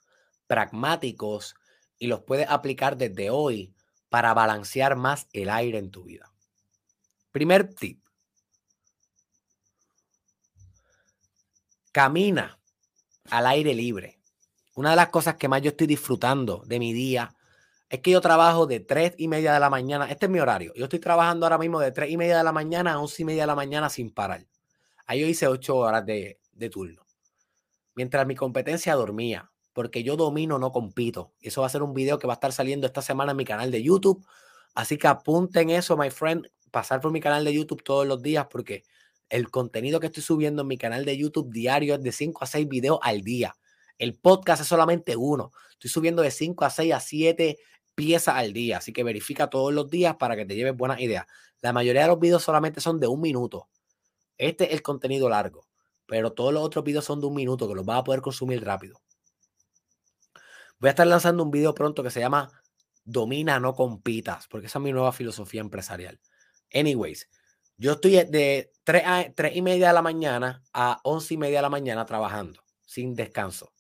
pragmáticos 0.48 1.56
y 1.98 2.08
los 2.08 2.20
puedes 2.24 2.50
aplicar 2.50 2.98
desde 2.98 3.30
hoy 3.30 3.74
para 4.10 4.34
balancear 4.34 4.98
más 4.98 5.30
el 5.32 5.50
aire 5.50 5.78
en 5.78 5.92
tu 5.92 6.04
vida. 6.04 6.30
Primer 7.32 7.74
tip. 7.74 8.06
Camina 11.94 12.60
al 13.30 13.48
aire 13.48 13.74
libre. 13.74 14.15
Una 14.76 14.90
de 14.90 14.98
las 14.98 15.10
cosas 15.10 15.36
que 15.36 15.48
más 15.48 15.62
yo 15.62 15.70
estoy 15.70 15.88
disfrutando 15.88 16.64
de 16.66 16.80
mi 16.80 16.92
día 16.92 17.34
es 17.90 18.02
que 18.02 18.12
yo 18.12 18.20
trabajo 18.20 18.66
de 18.66 18.82
3 18.82 19.16
y 19.18 19.30
media 19.30 19.54
de 19.54 19.60
la 19.60 19.70
mañana. 19.70 20.10
Este 20.12 20.26
es 20.26 20.30
mi 20.30 20.40
horario. 20.40 20.74
Yo 20.76 20.84
estoy 20.84 21.00
trabajando 21.00 21.46
ahora 21.46 21.58
mismo 21.58 21.80
de 21.80 21.92
3 21.92 22.12
y 22.12 22.18
media 22.18 22.38
de 22.38 22.44
la 22.44 22.52
mañana 22.52 22.94
a 22.94 23.00
11 23.00 23.22
y 23.22 23.26
media 23.26 23.44
de 23.44 23.48
la 23.48 23.56
mañana 23.56 23.90
sin 23.90 24.12
parar. 24.12 24.46
Ahí 25.06 25.22
yo 25.22 25.28
hice 25.28 25.48
ocho 25.48 25.78
horas 25.78 26.06
de, 26.06 26.40
de 26.52 26.70
turno. 26.70 27.06
Mientras 27.96 28.28
mi 28.28 28.36
competencia 28.36 28.96
dormía, 28.96 29.50
porque 29.72 30.04
yo 30.04 30.18
domino, 30.18 30.60
no 30.60 30.72
compito. 30.72 31.32
Eso 31.40 31.62
va 31.62 31.68
a 31.68 31.70
ser 31.70 31.84
un 31.84 31.94
video 31.94 32.20
que 32.20 32.28
va 32.28 32.34
a 32.34 32.36
estar 32.36 32.52
saliendo 32.52 32.86
esta 32.86 33.02
semana 33.02 33.32
en 33.32 33.38
mi 33.38 33.46
canal 33.46 33.72
de 33.72 33.82
YouTube. 33.82 34.26
Así 34.74 34.98
que 34.98 35.08
apunten 35.08 35.70
eso, 35.70 35.96
my 35.96 36.10
friend, 36.10 36.50
pasar 36.72 37.00
por 37.00 37.12
mi 37.12 37.22
canal 37.22 37.46
de 37.46 37.54
YouTube 37.54 37.84
todos 37.84 38.06
los 38.06 38.22
días, 38.22 38.48
porque 38.50 38.84
el 39.30 39.50
contenido 39.50 40.02
que 40.02 40.08
estoy 40.08 40.24
subiendo 40.24 40.64
en 40.64 40.68
mi 40.68 40.78
canal 40.78 41.06
de 41.06 41.18
YouTube 41.18 41.50
diario 41.50 41.96
es 41.96 42.04
de 42.04 42.12
5 42.12 42.44
a 42.44 42.48
6 42.48 42.68
videos 42.68 43.00
al 43.02 43.22
día. 43.22 43.56
El 43.98 44.16
podcast 44.16 44.62
es 44.62 44.68
solamente 44.68 45.16
uno. 45.16 45.52
Estoy 45.72 45.90
subiendo 45.90 46.22
de 46.22 46.32
5 46.32 46.66
a 46.66 46.70
6 46.70 46.94
a 46.94 47.00
7 47.00 47.58
piezas 47.96 48.36
al 48.36 48.54
día. 48.54 48.78
Así 48.78 48.94
que 48.94 49.04
verifica 49.04 49.50
todos 49.50 49.74
los 49.74 49.90
días 49.90 50.16
para 50.18 50.36
que 50.36 50.46
te 50.46 50.56
lleves 50.56 50.76
buenas 50.76 51.00
ideas. 51.00 51.26
La 51.62 51.74
mayoría 51.74 52.04
de 52.04 52.08
los 52.10 52.20
videos 52.20 52.44
solamente 52.44 52.82
son 52.82 53.00
de 53.00 53.08
un 53.08 53.22
minuto. 53.22 53.70
Este 54.38 54.66
es 54.66 54.72
el 54.72 54.82
contenido 54.82 55.30
largo, 55.30 55.68
pero 56.06 56.34
todos 56.34 56.54
los 56.54 56.64
otros 56.64 56.84
videos 56.84 57.06
son 57.06 57.22
de 57.22 57.28
un 57.28 57.34
minuto 57.34 57.68
que 57.68 57.76
los 57.76 57.86
vas 57.86 58.00
a 58.00 58.04
poder 58.04 58.22
consumir 58.22 58.64
rápido. 58.64 59.02
Voy 60.80 60.90
a 60.90 60.92
estar 60.92 61.08
lanzando 61.08 61.42
un 61.42 61.52
video 61.52 61.74
pronto 61.74 62.04
que 62.04 62.12
se 62.12 62.20
llama 62.20 62.52
Domina, 63.06 63.60
no 63.60 63.74
compitas, 63.74 64.48
porque 64.48 64.68
esa 64.68 64.80
es 64.80 64.84
mi 64.84 64.92
nueva 64.92 65.14
filosofía 65.14 65.62
empresarial. 65.62 66.20
Anyways, 66.74 67.30
yo 67.78 67.94
estoy 67.94 68.24
de 68.26 68.72
3, 68.84 69.04
a, 69.06 69.26
3 69.34 69.56
y 69.56 69.62
media 69.62 69.88
de 69.88 69.94
la 69.94 70.02
mañana 70.02 70.64
a 70.74 71.00
11 71.04 71.34
y 71.34 71.38
media 71.38 71.60
de 71.60 71.62
la 71.64 71.70
mañana 71.70 72.06
trabajando, 72.06 72.62
sin 72.86 73.16
descanso. 73.16 73.75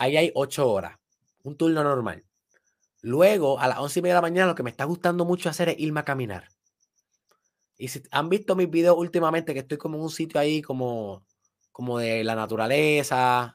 Ahí 0.00 0.16
hay 0.16 0.32
8 0.34 0.66
horas, 0.66 0.98
un 1.42 1.58
turno 1.58 1.84
normal. 1.84 2.24
Luego, 3.02 3.60
a 3.60 3.68
las 3.68 3.80
11 3.80 3.98
y 3.98 4.02
media 4.02 4.14
de 4.14 4.16
la 4.16 4.22
mañana, 4.22 4.46
lo 4.46 4.54
que 4.54 4.62
me 4.62 4.70
está 4.70 4.84
gustando 4.86 5.26
mucho 5.26 5.50
hacer 5.50 5.68
es 5.68 5.78
irme 5.78 6.00
a 6.00 6.06
caminar. 6.06 6.48
Y 7.76 7.88
si 7.88 8.02
han 8.10 8.30
visto 8.30 8.56
mis 8.56 8.70
videos 8.70 8.96
últimamente, 8.96 9.52
que 9.52 9.60
estoy 9.60 9.76
como 9.76 9.98
en 9.98 10.04
un 10.04 10.10
sitio 10.10 10.40
ahí 10.40 10.62
como, 10.62 11.26
como 11.70 11.98
de 11.98 12.24
la 12.24 12.34
naturaleza, 12.34 13.54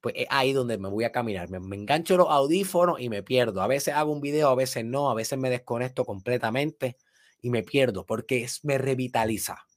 pues 0.00 0.16
es 0.18 0.26
ahí 0.28 0.52
donde 0.52 0.76
me 0.76 0.88
voy 0.88 1.04
a 1.04 1.12
caminar. 1.12 1.48
Me, 1.48 1.76
engancho 1.76 2.16
los 2.16 2.28
audífonos 2.28 2.98
y 2.98 3.08
me 3.08 3.22
pierdo. 3.22 3.62
A 3.62 3.68
veces 3.68 3.94
hago 3.94 4.10
un 4.10 4.20
video, 4.20 4.48
a 4.48 4.56
veces 4.56 4.84
no, 4.84 5.08
a 5.08 5.14
veces 5.14 5.38
me 5.38 5.50
desconecto 5.50 6.04
completamente 6.04 6.96
y 7.40 7.50
me 7.50 7.62
pierdo 7.62 8.04
porque 8.04 8.48
me 8.64 8.76
revitaliza. 8.76 9.68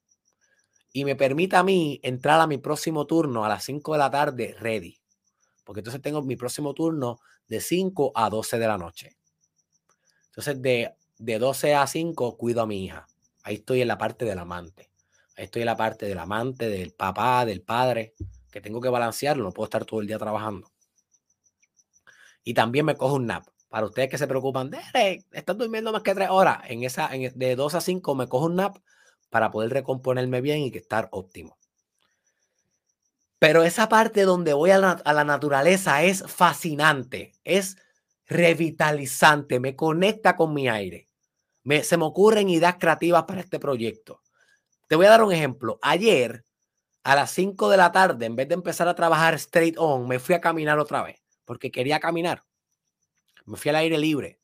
Y 0.92 1.06
me 1.06 1.16
permite 1.16 1.56
a 1.56 1.62
mí 1.62 2.00
entrar 2.02 2.42
a 2.42 2.48
mi 2.48 2.58
próximo 2.58 3.06
turno 3.06 3.46
a 3.46 3.50
las 3.50 3.64
5 3.64 3.94
de 3.94 4.00
la 4.00 4.10
tarde 4.10 4.56
ready. 4.60 5.01
Porque 5.64 5.80
entonces 5.80 6.02
tengo 6.02 6.22
mi 6.22 6.36
próximo 6.36 6.74
turno 6.74 7.20
de 7.48 7.62
5 7.62 8.12
a 8.16 8.30
12 8.30 8.60
de 8.60 8.68
la 8.68 8.78
noche. 8.78 9.18
Entonces 10.28 10.62
de, 10.62 10.94
de 11.18 11.40
12 11.40 11.76
a 11.76 11.88
5 11.88 12.38
cuido 12.38 12.62
a 12.62 12.68
mi 12.68 12.86
hija. 12.86 13.08
Ahí 13.44 13.56
estoy 13.56 13.82
en 13.82 13.88
la 13.88 13.98
parte 13.98 14.26
del 14.26 14.40
amante. 14.40 14.90
Ahí 15.36 15.46
estoy 15.46 15.62
en 15.64 15.68
la 15.68 15.78
parte 15.78 16.06
del 16.06 16.20
amante, 16.20 16.70
del 16.70 16.92
papá, 16.92 17.46
del 17.46 17.62
padre, 17.62 18.14
que 18.52 18.62
tengo 18.62 18.82
que 18.82 18.90
balancearlo. 18.90 19.44
No 19.44 19.52
puedo 19.52 19.66
estar 19.66 19.86
todo 19.86 20.02
el 20.02 20.08
día 20.08 20.20
trabajando. 20.20 20.72
Y 22.44 22.54
también 22.54 22.86
me 22.86 22.96
cojo 22.96 23.16
un 23.16 23.28
nap. 23.28 23.46
Para 23.70 23.86
ustedes 23.86 24.10
que 24.10 24.18
se 24.18 24.28
preocupan, 24.28 24.70
Derek, 24.70 25.26
durmiendo 25.56 25.94
más 25.94 26.02
que 26.04 26.14
tres 26.14 26.30
horas. 26.30 26.60
En 26.68 26.84
esa, 26.84 27.10
de 27.10 27.56
2 27.56 27.76
a 27.76 27.82
5 27.82 28.16
me 28.16 28.28
cojo 28.28 28.48
un 28.48 28.56
nap 28.56 28.78
para 29.30 29.50
poder 29.50 29.72
recomponerme 29.72 30.42
bien 30.42 30.60
y 30.60 30.72
que 30.72 30.80
estar 30.80 31.08
óptimo. 31.12 31.58
Pero 33.42 33.64
esa 33.64 33.90
parte 33.90 34.22
donde 34.22 34.54
voy 34.54 34.70
a 34.70 34.78
la, 34.78 35.24
naturaleza 35.24 36.04
es 36.04 36.24
fascinante, 36.28 37.34
es 37.44 37.76
revitalizante, 38.28 39.60
me 39.60 39.76
conecta 39.76 40.36
con 40.36 40.54
mi 40.54 40.70
aire 40.70 41.10
se 41.84 41.98
me 41.98 42.06
ocurren 42.06 42.50
ideas 42.50 42.76
creativas 42.80 43.24
para 43.24 43.42
este 43.42 43.60
proyecto. 43.60 44.22
Te 44.88 44.96
voy 44.96 45.06
a 45.06 45.10
dar 45.10 45.24
un 45.24 45.32
ejemplo. 45.32 45.80
Ayer, 45.82 46.44
a 47.04 47.16
las 47.16 47.32
5 47.32 47.70
de 47.70 47.78
la 47.78 47.92
tarde, 47.92 48.26
en 48.26 48.36
vez 48.36 48.48
de 48.48 48.56
empezar 48.56 48.88
a 48.88 48.96
trabajar 48.96 49.36
straight 49.36 49.76
on, 49.78 50.08
me 50.08 50.20
fui 50.20 50.36
a 50.36 50.42
caminar 50.42 50.80
otra 50.80 51.04
vez, 51.04 51.22
porque 51.46 51.72
quería 51.72 52.00
caminar. 52.00 52.44
Me 53.46 53.58
fui 53.58 53.70
al 53.70 53.76
aire 53.78 53.98
libre. 53.98 54.40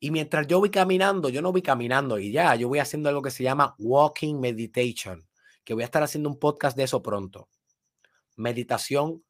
Y 0.00 0.10
mientras 0.10 0.46
yo 0.46 0.60
voy 0.60 0.70
caminando, 0.70 1.28
yo 1.28 1.42
no 1.42 1.52
voy 1.52 1.62
caminando 1.62 2.18
y 2.18 2.30
ya, 2.30 2.54
yo 2.54 2.68
voy 2.68 2.78
haciendo 2.78 3.08
algo 3.08 3.22
que 3.22 3.30
se 3.30 3.42
llama 3.42 3.74
walking 3.78 4.38
meditation, 4.40 5.28
que 5.64 5.74
voy 5.74 5.82
a 5.82 5.86
estar 5.86 6.02
haciendo 6.02 6.28
un 6.28 6.38
podcast 6.38 6.76
de 6.76 6.84
eso 6.84 7.02
pronto. 7.02 7.48
Meditación 8.38 9.22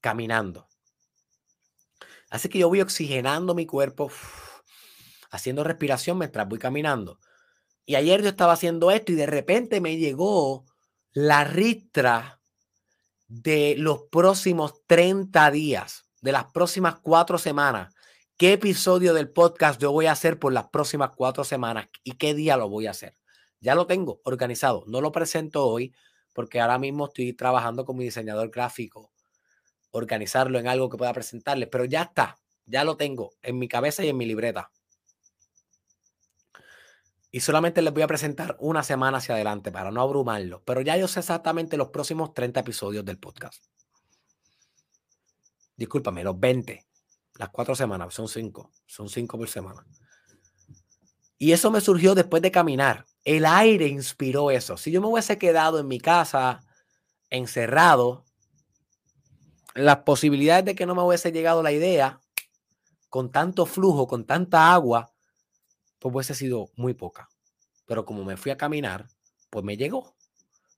caminando. 0.00 0.68
Así 2.30 2.48
que 2.48 2.58
yo 2.58 2.68
voy 2.68 2.80
oxigenando 2.80 3.54
mi 3.54 3.64
cuerpo 3.64 4.10
haciendo 5.30 5.64
respiración 5.64 6.18
mientras 6.18 6.48
voy 6.48 6.58
caminando. 6.58 7.18
Y 7.86 7.94
ayer 7.94 8.22
yo 8.22 8.28
estaba 8.28 8.52
haciendo 8.52 8.90
esto 8.90 9.12
y 9.12 9.14
de 9.14 9.26
repente 9.26 9.80
me 9.80 9.96
llegó 9.96 10.66
la 11.12 11.44
ristra 11.44 12.42
de 13.28 13.76
los 13.78 14.02
próximos 14.10 14.84
30 14.86 15.50
días, 15.50 16.04
de 16.20 16.32
las 16.32 16.46
próximas 16.52 16.96
cuatro 17.00 17.38
semanas. 17.38 17.94
¿Qué 18.36 18.52
episodio 18.52 19.14
del 19.14 19.30
podcast 19.30 19.80
yo 19.80 19.90
voy 19.90 20.06
a 20.06 20.12
hacer 20.12 20.38
por 20.38 20.52
las 20.52 20.68
próximas 20.68 21.10
cuatro 21.16 21.44
semanas 21.44 21.88
y 22.04 22.12
qué 22.12 22.34
día 22.34 22.56
lo 22.56 22.68
voy 22.68 22.86
a 22.86 22.90
hacer? 22.90 23.16
Ya 23.60 23.74
lo 23.74 23.86
tengo 23.86 24.20
organizado. 24.24 24.84
No 24.86 25.00
lo 25.00 25.10
presento 25.10 25.66
hoy 25.66 25.94
porque 26.38 26.60
ahora 26.60 26.78
mismo 26.78 27.06
estoy 27.06 27.32
trabajando 27.32 27.84
con 27.84 27.96
mi 27.96 28.04
diseñador 28.04 28.48
gráfico. 28.50 29.10
Organizarlo 29.90 30.60
en 30.60 30.68
algo 30.68 30.88
que 30.88 30.96
pueda 30.96 31.12
presentarles, 31.12 31.68
pero 31.68 31.84
ya 31.84 32.02
está. 32.02 32.38
Ya 32.64 32.84
lo 32.84 32.96
tengo 32.96 33.32
en 33.42 33.58
mi 33.58 33.66
cabeza 33.66 34.04
y 34.04 34.08
en 34.08 34.16
mi 34.16 34.24
libreta 34.24 34.70
y 37.32 37.40
solamente 37.40 37.82
les 37.82 37.92
voy 37.92 38.04
a 38.04 38.06
presentar 38.06 38.56
una 38.60 38.84
semana 38.84 39.18
hacia 39.18 39.34
adelante 39.34 39.72
para 39.72 39.90
no 39.90 40.00
abrumarlo. 40.00 40.62
Pero 40.64 40.80
ya 40.80 40.96
yo 40.96 41.08
sé 41.08 41.18
exactamente 41.18 41.76
los 41.76 41.88
próximos 41.88 42.32
30 42.34 42.60
episodios 42.60 43.04
del 43.04 43.18
podcast. 43.18 43.64
Discúlpame, 45.76 46.22
los 46.22 46.38
20. 46.38 46.86
Las 47.34 47.48
cuatro 47.48 47.74
semanas, 47.74 48.14
son 48.14 48.28
cinco. 48.28 48.70
Son 48.86 49.08
cinco 49.08 49.36
por 49.36 49.48
semana. 49.48 49.84
Y 51.36 51.50
eso 51.50 51.72
me 51.72 51.80
surgió 51.80 52.14
después 52.14 52.42
de 52.42 52.52
caminar. 52.52 53.07
El 53.24 53.44
aire 53.44 53.86
inspiró 53.86 54.50
eso. 54.50 54.76
Si 54.76 54.90
yo 54.90 55.00
me 55.00 55.08
hubiese 55.08 55.38
quedado 55.38 55.78
en 55.78 55.88
mi 55.88 56.00
casa, 56.00 56.60
encerrado, 57.30 58.24
las 59.74 59.98
posibilidades 59.98 60.64
de 60.64 60.74
que 60.74 60.86
no 60.86 60.94
me 60.94 61.02
hubiese 61.02 61.32
llegado 61.32 61.62
la 61.62 61.72
idea, 61.72 62.20
con 63.08 63.30
tanto 63.30 63.66
flujo, 63.66 64.06
con 64.06 64.24
tanta 64.24 64.72
agua, 64.72 65.12
pues 65.98 66.14
hubiese 66.14 66.34
sido 66.34 66.70
muy 66.76 66.94
poca. 66.94 67.28
Pero 67.86 68.04
como 68.04 68.24
me 68.24 68.36
fui 68.36 68.52
a 68.52 68.56
caminar, 68.56 69.08
pues 69.50 69.64
me 69.64 69.76
llegó. 69.76 70.14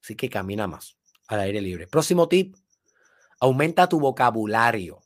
Así 0.02 0.16
que 0.16 0.28
camina 0.30 0.66
más 0.66 0.96
al 1.28 1.40
aire 1.40 1.60
libre. 1.60 1.86
Próximo 1.86 2.28
tip, 2.28 2.56
aumenta 3.38 3.88
tu 3.88 4.00
vocabulario. 4.00 5.00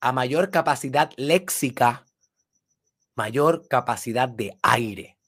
A 0.00 0.12
mayor 0.12 0.50
capacidad 0.50 1.10
léxica, 1.16 2.06
mayor 3.14 3.68
capacidad 3.68 4.28
de 4.28 4.56
aire. 4.62 5.18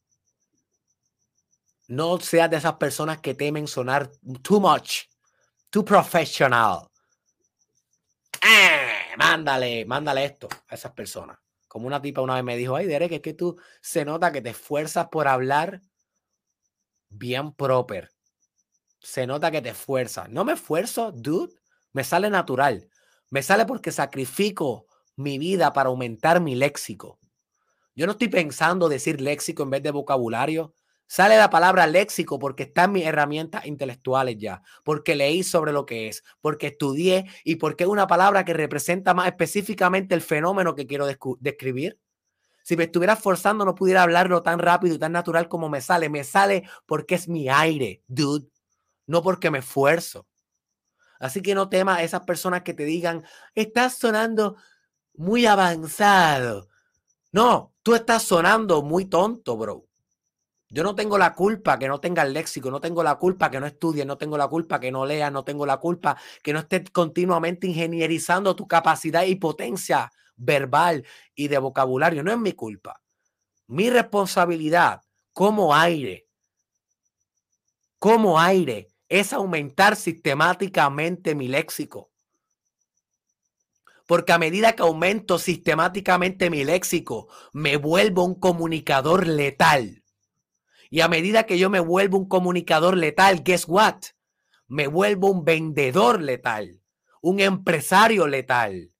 No 1.92 2.18
seas 2.18 2.48
de 2.48 2.56
esas 2.56 2.76
personas 2.76 3.20
que 3.20 3.34
temen 3.34 3.68
sonar 3.68 4.10
too 4.40 4.60
much, 4.60 5.02
too 5.68 5.84
professional. 5.84 6.88
¡Eh! 8.40 9.14
Mándale, 9.18 9.84
mándale 9.84 10.24
esto 10.24 10.48
a 10.68 10.74
esas 10.74 10.92
personas. 10.92 11.38
Como 11.68 11.86
una 11.86 12.00
tipa 12.00 12.22
una 12.22 12.36
vez 12.36 12.44
me 12.44 12.56
dijo, 12.56 12.76
ay, 12.76 12.86
Derek, 12.86 13.12
es 13.12 13.20
que 13.20 13.34
tú 13.34 13.60
se 13.82 14.06
nota 14.06 14.32
que 14.32 14.40
te 14.40 14.48
esfuerzas 14.48 15.08
por 15.08 15.28
hablar 15.28 15.82
bien 17.10 17.52
proper. 17.52 18.10
Se 18.98 19.26
nota 19.26 19.50
que 19.50 19.60
te 19.60 19.68
esfuerzas. 19.68 20.30
No 20.30 20.46
me 20.46 20.54
esfuerzo, 20.54 21.12
dude. 21.12 21.52
Me 21.92 22.04
sale 22.04 22.30
natural. 22.30 22.88
Me 23.28 23.42
sale 23.42 23.66
porque 23.66 23.92
sacrifico 23.92 24.86
mi 25.16 25.36
vida 25.36 25.74
para 25.74 25.90
aumentar 25.90 26.40
mi 26.40 26.54
léxico. 26.54 27.18
Yo 27.94 28.06
no 28.06 28.12
estoy 28.12 28.28
pensando 28.28 28.88
decir 28.88 29.20
léxico 29.20 29.62
en 29.62 29.68
vez 29.68 29.82
de 29.82 29.90
vocabulario. 29.90 30.74
Sale 31.12 31.36
la 31.36 31.50
palabra 31.50 31.86
léxico 31.86 32.38
porque 32.38 32.62
está 32.62 32.84
en 32.84 32.92
mis 32.92 33.04
herramientas 33.04 33.66
intelectuales 33.66 34.38
ya, 34.38 34.62
porque 34.82 35.14
leí 35.14 35.42
sobre 35.42 35.70
lo 35.70 35.84
que 35.84 36.08
es, 36.08 36.24
porque 36.40 36.68
estudié 36.68 37.26
y 37.44 37.56
porque 37.56 37.84
es 37.84 37.90
una 37.90 38.06
palabra 38.06 38.46
que 38.46 38.54
representa 38.54 39.12
más 39.12 39.26
específicamente 39.26 40.14
el 40.14 40.22
fenómeno 40.22 40.74
que 40.74 40.86
quiero 40.86 41.06
describir. 41.38 42.00
Si 42.62 42.78
me 42.78 42.84
estuviera 42.84 43.14
forzando 43.14 43.66
no 43.66 43.74
pudiera 43.74 44.04
hablarlo 44.04 44.42
tan 44.42 44.58
rápido 44.58 44.94
y 44.94 44.98
tan 44.98 45.12
natural 45.12 45.48
como 45.48 45.68
me 45.68 45.82
sale. 45.82 46.08
Me 46.08 46.24
sale 46.24 46.62
porque 46.86 47.16
es 47.16 47.28
mi 47.28 47.46
aire, 47.46 48.02
dude, 48.06 48.48
no 49.06 49.20
porque 49.20 49.50
me 49.50 49.58
esfuerzo. 49.58 50.26
Así 51.20 51.42
que 51.42 51.54
no 51.54 51.68
temas 51.68 51.98
a 51.98 52.04
esas 52.04 52.22
personas 52.22 52.62
que 52.62 52.72
te 52.72 52.86
digan, 52.86 53.22
estás 53.54 53.98
sonando 53.98 54.56
muy 55.12 55.44
avanzado. 55.44 56.70
No, 57.32 57.74
tú 57.82 57.94
estás 57.94 58.22
sonando 58.22 58.80
muy 58.82 59.04
tonto, 59.04 59.58
bro. 59.58 59.91
Yo 60.72 60.82
no 60.82 60.94
tengo 60.94 61.18
la 61.18 61.34
culpa 61.34 61.78
que 61.78 61.86
no 61.86 62.00
tenga 62.00 62.22
el 62.22 62.32
léxico, 62.32 62.70
no 62.70 62.80
tengo 62.80 63.02
la 63.02 63.16
culpa 63.16 63.50
que 63.50 63.60
no 63.60 63.66
estudie, 63.66 64.06
no 64.06 64.16
tengo 64.16 64.38
la 64.38 64.48
culpa 64.48 64.80
que 64.80 64.90
no 64.90 65.04
lea, 65.04 65.30
no 65.30 65.44
tengo 65.44 65.66
la 65.66 65.76
culpa 65.76 66.16
que 66.42 66.54
no 66.54 66.60
esté 66.60 66.82
continuamente 66.84 67.66
ingenierizando 67.66 68.56
tu 68.56 68.66
capacidad 68.66 69.24
y 69.24 69.34
potencia 69.34 70.10
verbal 70.34 71.04
y 71.34 71.48
de 71.48 71.58
vocabulario. 71.58 72.22
No 72.22 72.32
es 72.32 72.38
mi 72.38 72.54
culpa. 72.54 73.02
Mi 73.66 73.90
responsabilidad 73.90 75.02
como 75.34 75.74
aire, 75.74 76.26
como 77.98 78.40
aire, 78.40 78.88
es 79.10 79.34
aumentar 79.34 79.94
sistemáticamente 79.94 81.34
mi 81.34 81.48
léxico. 81.48 82.10
Porque 84.06 84.32
a 84.32 84.38
medida 84.38 84.72
que 84.72 84.82
aumento 84.82 85.38
sistemáticamente 85.38 86.48
mi 86.48 86.64
léxico, 86.64 87.28
me 87.52 87.76
vuelvo 87.76 88.24
un 88.24 88.34
comunicador 88.34 89.26
letal. 89.26 90.01
Y 90.92 91.00
a 91.00 91.08
medida 91.08 91.44
que 91.44 91.58
yo 91.58 91.70
me 91.70 91.80
vuelvo 91.80 92.18
un 92.18 92.28
comunicador 92.28 92.98
letal, 92.98 93.42
guess 93.42 93.64
what? 93.66 94.02
Me 94.68 94.88
vuelvo 94.88 95.30
un 95.30 95.42
vendedor 95.42 96.20
letal, 96.20 96.82
un 97.22 97.40
empresario 97.40 98.26
letal, 98.26 98.92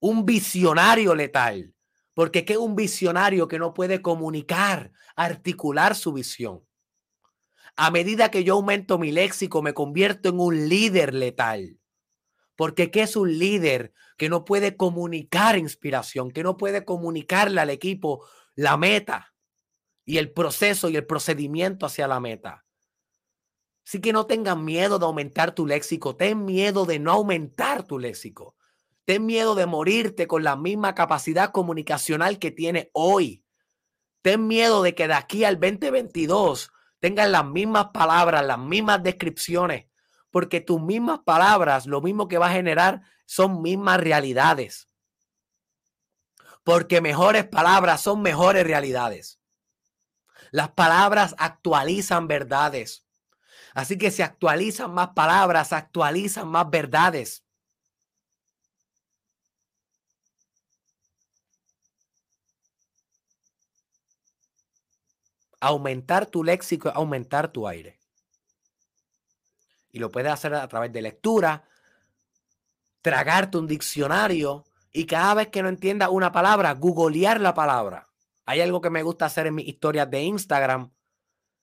un 0.00 0.26
visionario 0.26 1.14
letal. 1.14 1.72
Porque 2.14 2.44
¿qué 2.44 2.54
es 2.54 2.58
un 2.58 2.74
visionario 2.74 3.46
que 3.46 3.60
no 3.60 3.74
puede 3.74 4.02
comunicar, 4.02 4.90
articular 5.14 5.94
su 5.94 6.12
visión? 6.14 6.66
A 7.76 7.92
medida 7.92 8.32
que 8.32 8.42
yo 8.42 8.54
aumento 8.54 8.98
mi 8.98 9.12
léxico, 9.12 9.62
me 9.62 9.74
convierto 9.74 10.30
en 10.30 10.40
un 10.40 10.68
líder 10.68 11.14
letal. 11.14 11.78
Porque 12.56 12.90
¿qué 12.90 13.02
es 13.02 13.14
un 13.14 13.38
líder 13.38 13.92
que 14.16 14.28
no 14.28 14.44
puede 14.44 14.76
comunicar 14.76 15.56
inspiración, 15.56 16.32
que 16.32 16.42
no 16.42 16.56
puede 16.56 16.84
comunicarle 16.84 17.60
al 17.60 17.70
equipo 17.70 18.26
la 18.56 18.76
meta 18.76 19.31
y 20.04 20.18
el 20.18 20.32
proceso 20.32 20.88
y 20.88 20.96
el 20.96 21.06
procedimiento 21.06 21.86
hacia 21.86 22.08
la 22.08 22.20
meta? 22.20 22.64
Así 23.86 24.00
que 24.00 24.12
no 24.12 24.26
tengan 24.26 24.64
miedo 24.64 24.98
de 24.98 25.04
aumentar 25.04 25.54
tu 25.54 25.66
léxico, 25.66 26.16
ten 26.16 26.44
miedo 26.44 26.86
de 26.86 26.98
no 26.98 27.12
aumentar 27.12 27.82
tu 27.84 27.98
léxico. 27.98 28.56
Ten 29.04 29.26
miedo 29.26 29.54
de 29.54 29.66
morirte 29.66 30.28
con 30.28 30.44
la 30.44 30.56
misma 30.56 30.94
capacidad 30.94 31.50
comunicacional 31.50 32.38
que 32.38 32.52
tiene 32.52 32.90
hoy. 32.92 33.44
Ten 34.22 34.46
miedo 34.46 34.82
de 34.82 34.94
que 34.94 35.08
de 35.08 35.14
aquí 35.14 35.44
al 35.44 35.58
2022 35.58 36.70
tengan 37.00 37.32
las 37.32 37.44
mismas 37.44 37.86
palabras, 37.92 38.46
las 38.46 38.58
mismas 38.58 39.02
descripciones, 39.02 39.86
porque 40.30 40.60
tus 40.60 40.80
mismas 40.80 41.20
palabras, 41.24 41.86
lo 41.86 42.00
mismo 42.00 42.28
que 42.28 42.38
va 42.38 42.46
a 42.46 42.52
generar 42.52 43.02
son 43.26 43.60
mismas 43.60 43.98
realidades. 43.98 44.88
Porque 46.62 47.00
mejores 47.00 47.44
palabras 47.44 48.00
son 48.00 48.22
mejores 48.22 48.64
realidades. 48.64 49.40
Las 50.52 50.70
palabras 50.72 51.34
actualizan 51.38 52.28
verdades. 52.28 53.06
Así 53.72 53.96
que 53.96 54.10
se 54.10 54.22
actualizan 54.22 54.92
más 54.92 55.08
palabras, 55.08 55.72
actualizan 55.72 56.46
más 56.46 56.68
verdades. 56.68 57.42
Aumentar 65.58 66.26
tu 66.26 66.44
léxico 66.44 66.90
aumentar 66.90 67.50
tu 67.50 67.66
aire. 67.66 67.98
Y 69.90 70.00
lo 70.00 70.10
puedes 70.10 70.32
hacer 70.32 70.54
a 70.54 70.68
través 70.68 70.92
de 70.92 71.00
lectura, 71.00 71.66
tragarte 73.00 73.56
un 73.56 73.66
diccionario 73.66 74.64
y 74.92 75.06
cada 75.06 75.32
vez 75.32 75.48
que 75.48 75.62
no 75.62 75.70
entiendas 75.70 76.10
una 76.10 76.30
palabra, 76.30 76.72
googlear 76.74 77.40
la 77.40 77.54
palabra. 77.54 78.11
Hay 78.44 78.60
algo 78.60 78.80
que 78.80 78.90
me 78.90 79.02
gusta 79.02 79.26
hacer 79.26 79.46
en 79.46 79.54
mis 79.54 79.68
historias 79.68 80.10
de 80.10 80.22
Instagram 80.22 80.92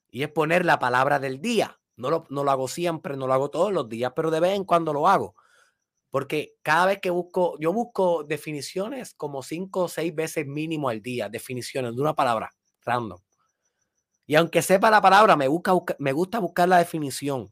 y 0.09 0.23
es 0.23 0.29
poner 0.29 0.65
la 0.65 0.79
palabra 0.79 1.19
del 1.19 1.41
día. 1.41 1.79
No 1.95 2.09
lo, 2.09 2.25
no 2.29 2.43
lo 2.43 2.51
hago 2.51 2.67
siempre, 2.67 3.17
no 3.17 3.27
lo 3.27 3.33
hago 3.33 3.49
todos 3.49 3.73
los 3.73 3.89
días, 3.89 4.13
pero 4.15 4.31
de 4.31 4.39
vez 4.39 4.55
en 4.55 4.63
cuando 4.63 4.93
lo 4.93 5.07
hago. 5.07 5.35
Porque 6.09 6.55
cada 6.63 6.87
vez 6.87 6.99
que 7.01 7.09
busco, 7.09 7.57
yo 7.59 7.71
busco 7.73 8.23
definiciones 8.23 9.13
como 9.13 9.43
cinco 9.43 9.81
o 9.81 9.87
seis 9.87 10.15
veces 10.15 10.47
mínimo 10.47 10.89
al 10.89 11.01
día, 11.01 11.29
definiciones 11.29 11.95
de 11.95 12.01
una 12.01 12.15
palabra 12.15 12.51
random. 12.81 13.19
Y 14.25 14.35
aunque 14.35 14.61
sepa 14.61 14.89
la 14.89 15.01
palabra, 15.01 15.35
me, 15.35 15.47
me 15.99 16.11
gusta 16.13 16.39
buscar 16.39 16.69
la 16.69 16.77
definición. 16.77 17.51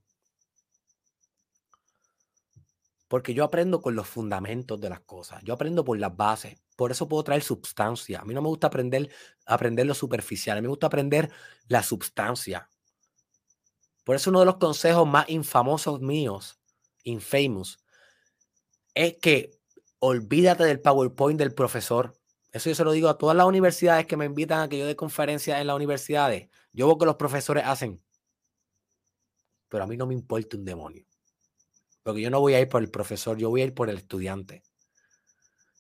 Porque 3.08 3.34
yo 3.34 3.44
aprendo 3.44 3.82
con 3.82 3.95
los 3.95 4.08
fundamentos 4.08 4.80
de 4.80 4.90
las 4.90 4.99
cosas. 5.02 5.41
Yo 5.44 5.54
aprendo 5.54 5.84
por 5.84 5.98
las 5.98 6.16
bases. 6.16 6.62
Por 6.78 6.91
eso 6.91 7.08
puedo 7.08 7.24
traer 7.24 7.41
substancia. 7.41 8.20
A 8.20 8.24
mí 8.24 8.36
no 8.36 8.41
me 8.41 8.49
gusta 8.49 8.68
aprender, 8.68 9.10
aprender 9.48 9.88
lo 9.88 9.95
superficial. 9.95 10.58
A 10.58 10.62
mí 10.62 10.68
me 10.68 10.70
gusta 10.70 10.86
aprender 10.86 11.32
la 11.68 11.82
substancia. 11.82 12.70
Por 14.04 14.16
eso 14.16 14.30
uno 14.30 14.41
de 14.41 14.45
los 14.45 14.58
consejos 14.58 15.08
más 15.08 15.28
infamosos 15.28 15.99
míos, 16.02 16.60
infamous, 17.04 17.84
es 18.94 19.18
que 19.18 19.60
olvídate 19.98 20.66
del 20.66 20.80
PowerPoint 20.80 21.40
del 21.40 21.56
profesor. 21.56 22.16
Eso 22.52 22.70
yo 22.70 22.76
se 22.76 22.84
lo 22.84 22.91
digo 22.91 23.10
a 23.10 23.18
todas 23.18 23.36
las 23.36 23.48
universidades 23.48 24.06
que 24.06 24.16
me 24.16 24.26
invitan 24.26 24.62
a 24.62 24.70
que 24.70 24.78
yo 24.78 24.86
dé 24.86 24.95
conferencias 24.95 25.60
en 25.60 25.66
las 25.66 25.76
universidades. 25.76 26.48
Yo 26.74 26.86
veo 26.86 26.99
que 26.99 27.08
los 27.08 27.16
profesores 27.16 27.64
hacen. 27.66 28.04
Pero 29.68 29.84
a 29.84 29.88
mí 29.88 29.98
no 29.98 30.06
me 30.06 30.14
importa 30.14 30.58
un 30.58 30.64
demonio. 30.64 31.08
Porque 32.04 32.22
yo 32.22 32.30
no 32.30 32.40
voy 32.40 32.54
a 32.54 32.62
ir 32.62 32.70
por 32.70 32.84
el 32.84 32.91
profesor, 32.91 33.36
yo 33.36 33.49
voy 33.49 33.62
a 33.62 33.66
ir 33.66 33.74
por 33.74 33.90
el 33.90 33.98
estudiante. 33.98 34.62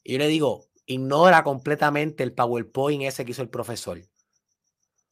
Y 0.03 0.13
yo 0.13 0.17
le 0.17 0.27
digo, 0.27 0.67
ignora 0.87 1.43
completamente 1.43 2.23
el 2.23 2.33
PowerPoint 2.33 3.03
ese 3.03 3.23
que 3.23 3.31
hizo 3.31 3.43
el 3.43 3.49
profesor. 3.49 4.01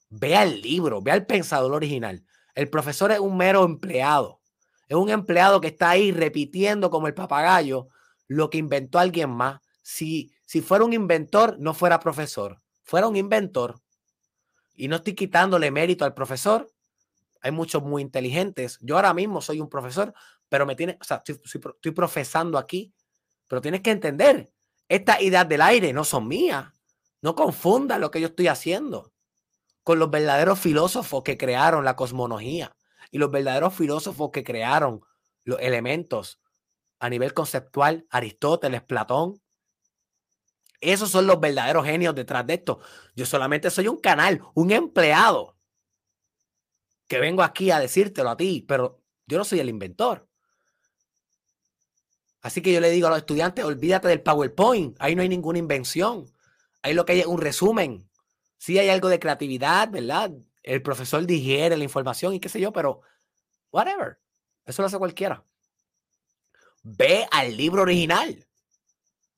Vea 0.09 0.41
el 0.41 0.61
libro, 0.61 1.01
vea 1.01 1.13
el 1.13 1.27
pensador 1.27 1.71
original. 1.73 2.25
El 2.55 2.69
profesor 2.69 3.11
es 3.11 3.19
un 3.19 3.37
mero 3.37 3.63
empleado. 3.63 4.41
Es 4.87 4.97
un 4.97 5.09
empleado 5.09 5.61
que 5.61 5.67
está 5.67 5.91
ahí 5.91 6.11
repitiendo 6.11 6.89
como 6.89 7.05
el 7.05 7.13
papagayo 7.13 7.89
lo 8.27 8.49
que 8.49 8.57
inventó 8.57 8.97
alguien 8.97 9.29
más. 9.29 9.61
Si, 9.83 10.33
si 10.45 10.61
fuera 10.61 10.83
un 10.83 10.93
inventor, 10.93 11.57
no 11.59 11.75
fuera 11.75 11.99
profesor. 11.99 12.59
Fuera 12.83 13.07
un 13.07 13.15
inventor, 13.15 13.81
y 14.75 14.87
no 14.87 14.97
estoy 14.97 15.15
quitándole 15.15 15.71
mérito 15.71 16.05
al 16.05 16.13
profesor. 16.13 16.69
Hay 17.41 17.51
muchos 17.51 17.81
muy 17.83 18.01
inteligentes. 18.01 18.77
Yo 18.81 18.95
ahora 18.95 19.13
mismo 19.13 19.41
soy 19.41 19.61
un 19.61 19.69
profesor, 19.69 20.13
pero 20.49 20.65
me 20.65 20.75
tiene, 20.75 20.97
o 20.99 21.03
sea, 21.03 21.23
estoy, 21.25 21.91
profesando 21.91 22.57
aquí, 22.57 22.93
pero 23.47 23.61
tienes 23.61 23.81
que 23.81 23.91
entender, 23.91 24.51
estas 24.87 25.21
ideas 25.21 25.47
del 25.47 25.61
aire 25.61 25.93
no 25.93 26.03
son 26.03 26.27
mías. 26.27 26.65
No 27.21 27.35
confundan 27.35 28.01
lo 28.01 28.11
que 28.11 28.21
yo 28.21 28.27
estoy 28.27 28.47
haciendo 28.47 29.11
con 29.83 29.99
los 29.99 30.09
verdaderos 30.09 30.59
filósofos 30.59 31.23
que 31.23 31.37
crearon 31.37 31.85
la 31.85 31.95
cosmología 31.95 32.75
y 33.11 33.17
los 33.17 33.31
verdaderos 33.31 33.73
filósofos 33.73 34.31
que 34.31 34.43
crearon 34.43 35.01
los 35.43 35.59
elementos 35.59 36.39
a 36.99 37.09
nivel 37.09 37.33
conceptual, 37.33 38.07
Aristóteles, 38.09 38.83
Platón, 38.83 39.41
esos 40.81 41.09
son 41.09 41.27
los 41.27 41.39
verdaderos 41.39 41.85
genios 41.85 42.15
detrás 42.15 42.45
de 42.45 42.55
esto. 42.55 42.79
Yo 43.15 43.25
solamente 43.25 43.69
soy 43.69 43.87
un 43.87 43.97
canal, 43.97 44.41
un 44.53 44.71
empleado 44.71 45.57
que 47.07 47.19
vengo 47.19 47.43
aquí 47.43 47.71
a 47.71 47.79
decírtelo 47.79 48.29
a 48.29 48.37
ti, 48.37 48.65
pero 48.67 49.01
yo 49.27 49.37
no 49.37 49.45
soy 49.45 49.59
el 49.59 49.69
inventor. 49.69 50.27
Así 52.45 52.61
que 52.61 52.71
yo 52.71 52.79
le 52.79 52.91
digo 52.91 53.07
a 53.07 53.09
los 53.09 53.17
estudiantes, 53.17 53.65
olvídate 53.65 54.07
del 54.07 54.21
PowerPoint, 54.21 54.95
ahí 54.99 55.15
no 55.15 55.23
hay 55.23 55.29
ninguna 55.29 55.57
invención. 55.57 56.31
Ahí 56.83 56.93
lo 56.93 57.03
que 57.03 57.13
hay 57.13 57.21
es 57.21 57.25
un 57.25 57.41
resumen. 57.41 58.07
Sí 58.59 58.77
hay 58.77 58.89
algo 58.89 59.09
de 59.09 59.17
creatividad, 59.17 59.89
¿verdad? 59.89 60.29
El 60.61 60.83
profesor 60.83 61.25
digiere 61.25 61.75
la 61.75 61.83
información 61.83 62.35
y 62.35 62.39
qué 62.39 62.47
sé 62.47 62.59
yo, 62.59 62.71
pero 62.71 63.01
whatever. 63.71 64.19
Eso 64.63 64.83
lo 64.83 64.85
hace 64.85 64.99
cualquiera. 64.99 65.43
Ve 66.83 67.27
al 67.31 67.57
libro 67.57 67.81
original. 67.81 68.45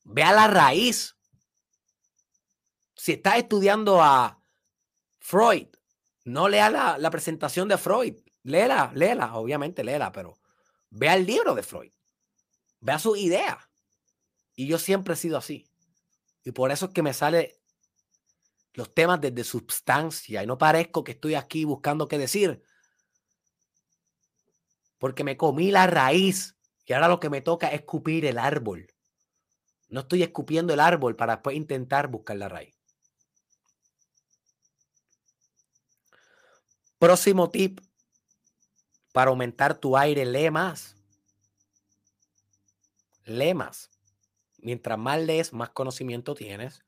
Ve 0.03 0.23
a 0.23 0.33
la 0.33 0.47
raíz 0.49 1.15
si 2.93 3.13
estás 3.13 3.37
estudiando 3.37 4.03
a 4.03 4.37
Freud, 5.21 5.67
no 6.25 6.49
lea 6.49 6.69
la, 6.69 7.09
presentación 7.09 7.69
de 7.69 7.77
Freud. 7.77 8.17
Léela, 8.43 8.91
léela, 8.93 9.33
obviamente 9.35 9.85
léela, 9.85 10.11
pero 10.11 10.37
vea 10.89 11.15
el 11.15 11.25
libro 11.25 11.55
de 11.55 11.63
Freud. 11.63 11.93
Vea 12.87 12.99
su 12.99 13.17
idea. 13.17 13.69
Y 14.55 14.65
yo 14.65 14.79
siempre 14.79 15.13
he 15.13 15.17
sido 15.17 15.37
así. 15.37 15.69
Y 16.45 16.53
por 16.53 16.71
eso 16.71 16.85
es 16.85 16.93
que 16.93 17.03
me 17.03 17.13
sale 17.13 17.59
los 18.75 18.93
temas 18.93 19.19
desde 19.19 19.43
substancia 19.43 20.41
y 20.41 20.47
no 20.47 20.57
parezco 20.57 21.03
que 21.03 21.11
estoy 21.11 21.35
aquí 21.35 21.65
buscando 21.65 22.07
qué 22.07 22.17
decir. 22.17 22.63
Porque 24.99 25.25
me 25.25 25.35
comí 25.35 25.69
la 25.69 25.85
raíz 25.85 26.55
y 26.85 26.93
ahora 26.93 27.09
lo 27.09 27.19
que 27.19 27.29
me 27.29 27.41
toca 27.41 27.67
es 27.67 27.81
escupir 27.81 28.25
el 28.25 28.37
árbol. 28.37 28.87
No 29.89 29.99
estoy 29.99 30.23
escupiendo 30.23 30.73
el 30.73 30.79
árbol 30.79 31.17
para 31.17 31.35
después 31.35 31.57
intentar 31.57 32.07
buscar 32.07 32.37
la 32.37 32.47
raíz. 32.47 32.73
Próximo 36.97 37.51
tip 37.51 37.81
para 39.11 39.29
aumentar 39.29 39.77
tu 39.77 39.97
aire, 39.97 40.25
lee 40.25 40.51
más. 40.51 40.96
Lee 43.27 43.53
más. 43.53 43.91
Mientras 44.57 44.97
más 44.97 45.19
lees, 45.19 45.53
más 45.53 45.69
conocimiento 45.69 46.33
tienes. 46.35 46.83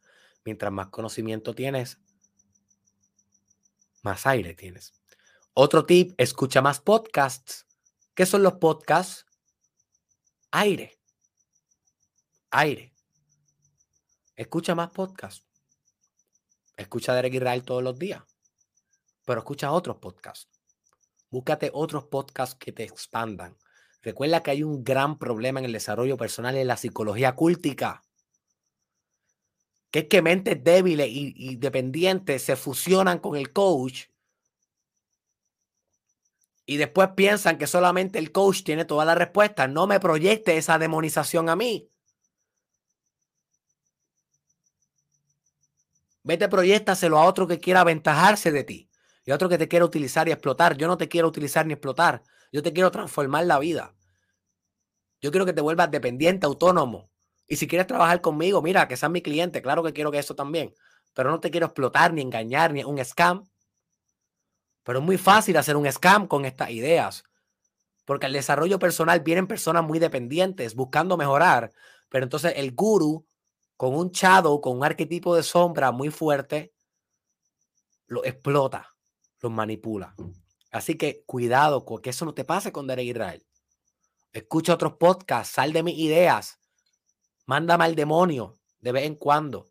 Mientras 0.46 0.72
más 0.72 0.88
conocimiento 0.88 1.54
tienes, 1.54 2.00
más 4.04 4.26
aire 4.26 4.54
tienes. 4.54 4.94
Otro 5.54 5.86
tip, 5.86 6.14
escucha 6.18 6.62
más 6.62 6.80
podcasts. 6.80 7.68
¿Qué 8.16 8.26
son 8.26 8.42
los 8.42 8.54
podcasts? 8.54 9.26
Aire. 10.52 10.98
Aire. 12.52 12.94
Escucha 14.36 14.74
más 14.74 14.90
podcasts. 14.92 15.46
Escucha 16.78 17.12
a 17.12 17.16
Derek 17.16 17.34
Israel 17.34 17.64
todos 17.64 17.84
los 17.84 18.00
días 18.00 18.24
pero 19.30 19.42
escucha 19.42 19.72
otros 19.72 19.98
podcasts. 19.98 20.50
Búscate 21.30 21.70
otros 21.72 22.06
podcasts 22.06 22.56
que 22.56 22.72
te 22.72 22.84
expandan. 22.84 23.56
Recuerda 24.02 24.42
que 24.42 24.52
hay 24.52 24.64
un 24.64 24.84
gran 24.84 25.18
problema 25.18 25.60
en 25.60 25.66
el 25.66 25.74
desarrollo 25.74 26.18
personal 26.18 26.56
en 26.56 26.68
la 26.68 26.78
psicología 26.78 27.36
cúltica. 27.36 28.02
Que 29.92 30.00
es 30.00 30.06
que 30.08 30.22
mentes 30.22 30.64
débiles 30.64 31.08
y, 31.10 31.56
dependientes 31.58 32.44
se 32.44 32.56
fusionan 32.56 33.20
con 33.20 33.36
el 33.36 33.52
coach 33.52 34.06
y 36.66 36.78
después 36.78 37.10
piensan 37.16 37.58
que 37.58 37.66
solamente 37.66 38.20
el 38.20 38.32
coach 38.32 38.64
tiene 38.64 38.86
todas 38.86 39.08
las 39.08 39.18
respuestas. 39.18 39.70
No 39.70 39.88
me 39.88 40.00
proyecte 40.00 40.56
esa 40.56 40.78
demonización 40.78 41.50
a 41.50 41.56
mí. 41.56 41.90
Vete, 46.24 46.48
proyectaselo 46.48 47.18
a 47.18 47.26
otro 47.26 47.48
que 47.48 47.60
quiera 47.60 47.82
aventajarse 47.82 48.52
de 48.52 48.64
ti 48.64 48.90
y 49.26 49.32
a 49.32 49.36
otro 49.36 49.50
que 49.50 49.58
te 49.58 49.68
quiera 49.68 49.84
utilizar 49.84 50.28
y 50.28 50.32
explotar. 50.32 50.78
Yo 50.78 50.88
no 50.88 50.96
te 50.96 51.10
quiero 51.10 51.28
utilizar 51.28 51.66
ni 51.66 51.74
explotar. 51.74 52.22
Yo 52.52 52.64
te 52.64 52.74
quiero 52.74 52.92
transformar 52.92 53.46
la 53.46 53.60
vida. 53.60 53.94
Yo 55.22 55.32
quiero 55.32 55.46
que 55.46 55.54
te 55.54 55.62
vuelvas 55.62 55.92
dependiente, 55.92 56.46
autónomo. 56.46 57.10
Y 57.48 57.58
si 57.58 57.68
quieres 57.68 57.88
trabajar 57.88 58.22
conmigo, 58.22 58.62
mira, 58.62 58.88
que 58.88 58.96
seas 58.96 59.12
mi 59.12 59.22
cliente. 59.22 59.62
Claro 59.62 59.84
que 59.84 59.94
quiero 59.94 60.12
que 60.12 60.20
eso 60.20 60.36
también. 60.36 60.74
Pero 61.14 61.32
no 61.32 61.40
te 61.40 61.52
quiero 61.52 61.66
explotar, 61.66 62.14
ni 62.14 62.22
engañar, 62.22 62.72
ni 62.72 62.84
un 62.84 63.04
scam. 63.04 63.44
Pero 64.84 65.00
es 65.00 65.06
muy 65.06 65.18
fácil 65.18 65.58
hacer 65.58 65.76
un 65.76 65.92
scam 65.92 66.28
con 66.28 66.46
estas 66.46 66.70
ideas. 66.70 67.24
Porque 68.06 68.28
al 68.28 68.34
desarrollo 68.34 68.80
personal 68.80 69.20
vienen 69.20 69.48
personas 69.48 69.84
muy 69.84 70.00
dependientes 70.00 70.76
buscando 70.76 71.18
mejorar. 71.18 71.72
Pero 72.08 72.24
entonces 72.24 72.54
el 72.56 72.74
guru, 72.74 73.26
con 73.78 73.96
un 73.96 74.12
shadow, 74.12 74.62
con 74.62 74.78
un 74.78 74.84
arquetipo 74.84 75.36
de 75.36 75.44
sombra 75.44 75.92
muy 75.92 76.10
fuerte, 76.10 76.74
lo 78.08 78.24
explota, 78.26 78.96
lo 79.42 79.50
manipula. 79.50 80.16
Así 80.72 80.96
que 80.96 81.24
cuidado 81.26 81.86
que 82.02 82.12
eso 82.12 82.26
no 82.26 82.34
te 82.34 82.46
pase 82.46 82.72
con 82.72 82.88
Derek 82.88 83.08
Israel. 83.08 83.46
Escucha 84.32 84.74
otros 84.74 84.94
podcasts, 84.94 85.56
sal 85.56 85.74
de 85.74 85.84
mis 85.84 85.98
ideas. 85.98 86.60
Mándame 87.46 87.86
al 87.86 87.96
demonio 87.96 88.60
de 88.80 88.92
vez 88.92 89.06
en 89.06 89.16
cuando. 89.16 89.68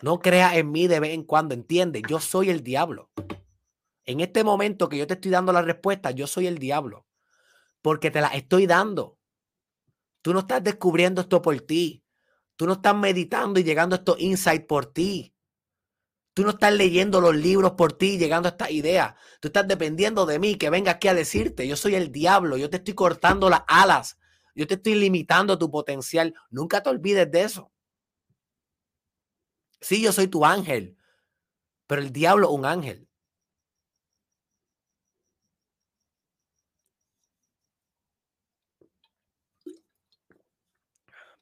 No 0.00 0.18
creas 0.18 0.56
en 0.56 0.72
mí 0.72 0.88
de 0.88 1.00
vez 1.00 1.12
en 1.12 1.24
cuando, 1.24 1.54
entiende, 1.54 2.02
yo 2.08 2.18
soy 2.18 2.50
el 2.50 2.64
diablo. 2.64 3.10
En 4.04 4.20
este 4.20 4.42
momento 4.42 4.88
que 4.88 4.98
yo 4.98 5.06
te 5.06 5.14
estoy 5.14 5.30
dando 5.30 5.52
la 5.52 5.62
respuesta, 5.62 6.10
yo 6.10 6.26
soy 6.26 6.46
el 6.46 6.58
diablo. 6.58 7.06
Porque 7.82 8.10
te 8.10 8.20
la 8.20 8.28
estoy 8.28 8.66
dando. 8.66 9.18
Tú 10.22 10.32
no 10.32 10.40
estás 10.40 10.64
descubriendo 10.64 11.20
esto 11.20 11.42
por 11.42 11.60
ti. 11.60 12.02
Tú 12.56 12.66
no 12.66 12.74
estás 12.74 12.96
meditando 12.96 13.60
y 13.60 13.64
llegando 13.64 13.94
a 13.94 13.98
estos 13.98 14.18
insights 14.20 14.66
por 14.66 14.86
ti. 14.86 15.34
Tú 16.34 16.44
no 16.44 16.50
estás 16.50 16.72
leyendo 16.72 17.20
los 17.20 17.34
libros 17.36 17.72
por 17.72 17.92
ti 17.92 18.14
y 18.14 18.18
llegando 18.18 18.48
a 18.48 18.52
estas 18.52 18.70
ideas. 18.70 19.14
Tú 19.40 19.48
estás 19.48 19.68
dependiendo 19.68 20.24
de 20.24 20.38
mí 20.38 20.56
que 20.56 20.70
venga 20.70 20.92
aquí 20.92 21.08
a 21.08 21.14
decirte, 21.14 21.68
yo 21.68 21.76
soy 21.76 21.94
el 21.94 22.10
diablo, 22.10 22.56
yo 22.56 22.70
te 22.70 22.78
estoy 22.78 22.94
cortando 22.94 23.50
las 23.50 23.62
alas, 23.66 24.18
yo 24.54 24.66
te 24.66 24.74
estoy 24.74 24.94
limitando 24.94 25.58
tu 25.58 25.70
potencial. 25.70 26.34
Nunca 26.50 26.82
te 26.82 26.88
olvides 26.90 27.30
de 27.30 27.42
eso. 27.42 27.70
Sí, 29.80 30.00
yo 30.02 30.12
soy 30.12 30.28
tu 30.28 30.44
ángel, 30.46 30.96
pero 31.86 32.02
el 32.02 32.12
diablo 32.12 32.48
es 32.48 32.54
un 32.54 32.66
ángel. 32.66 33.08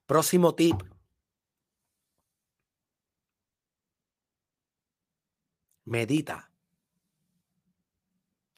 Próximo 0.06 0.54
tip. 0.56 0.89
Medita. 5.90 6.50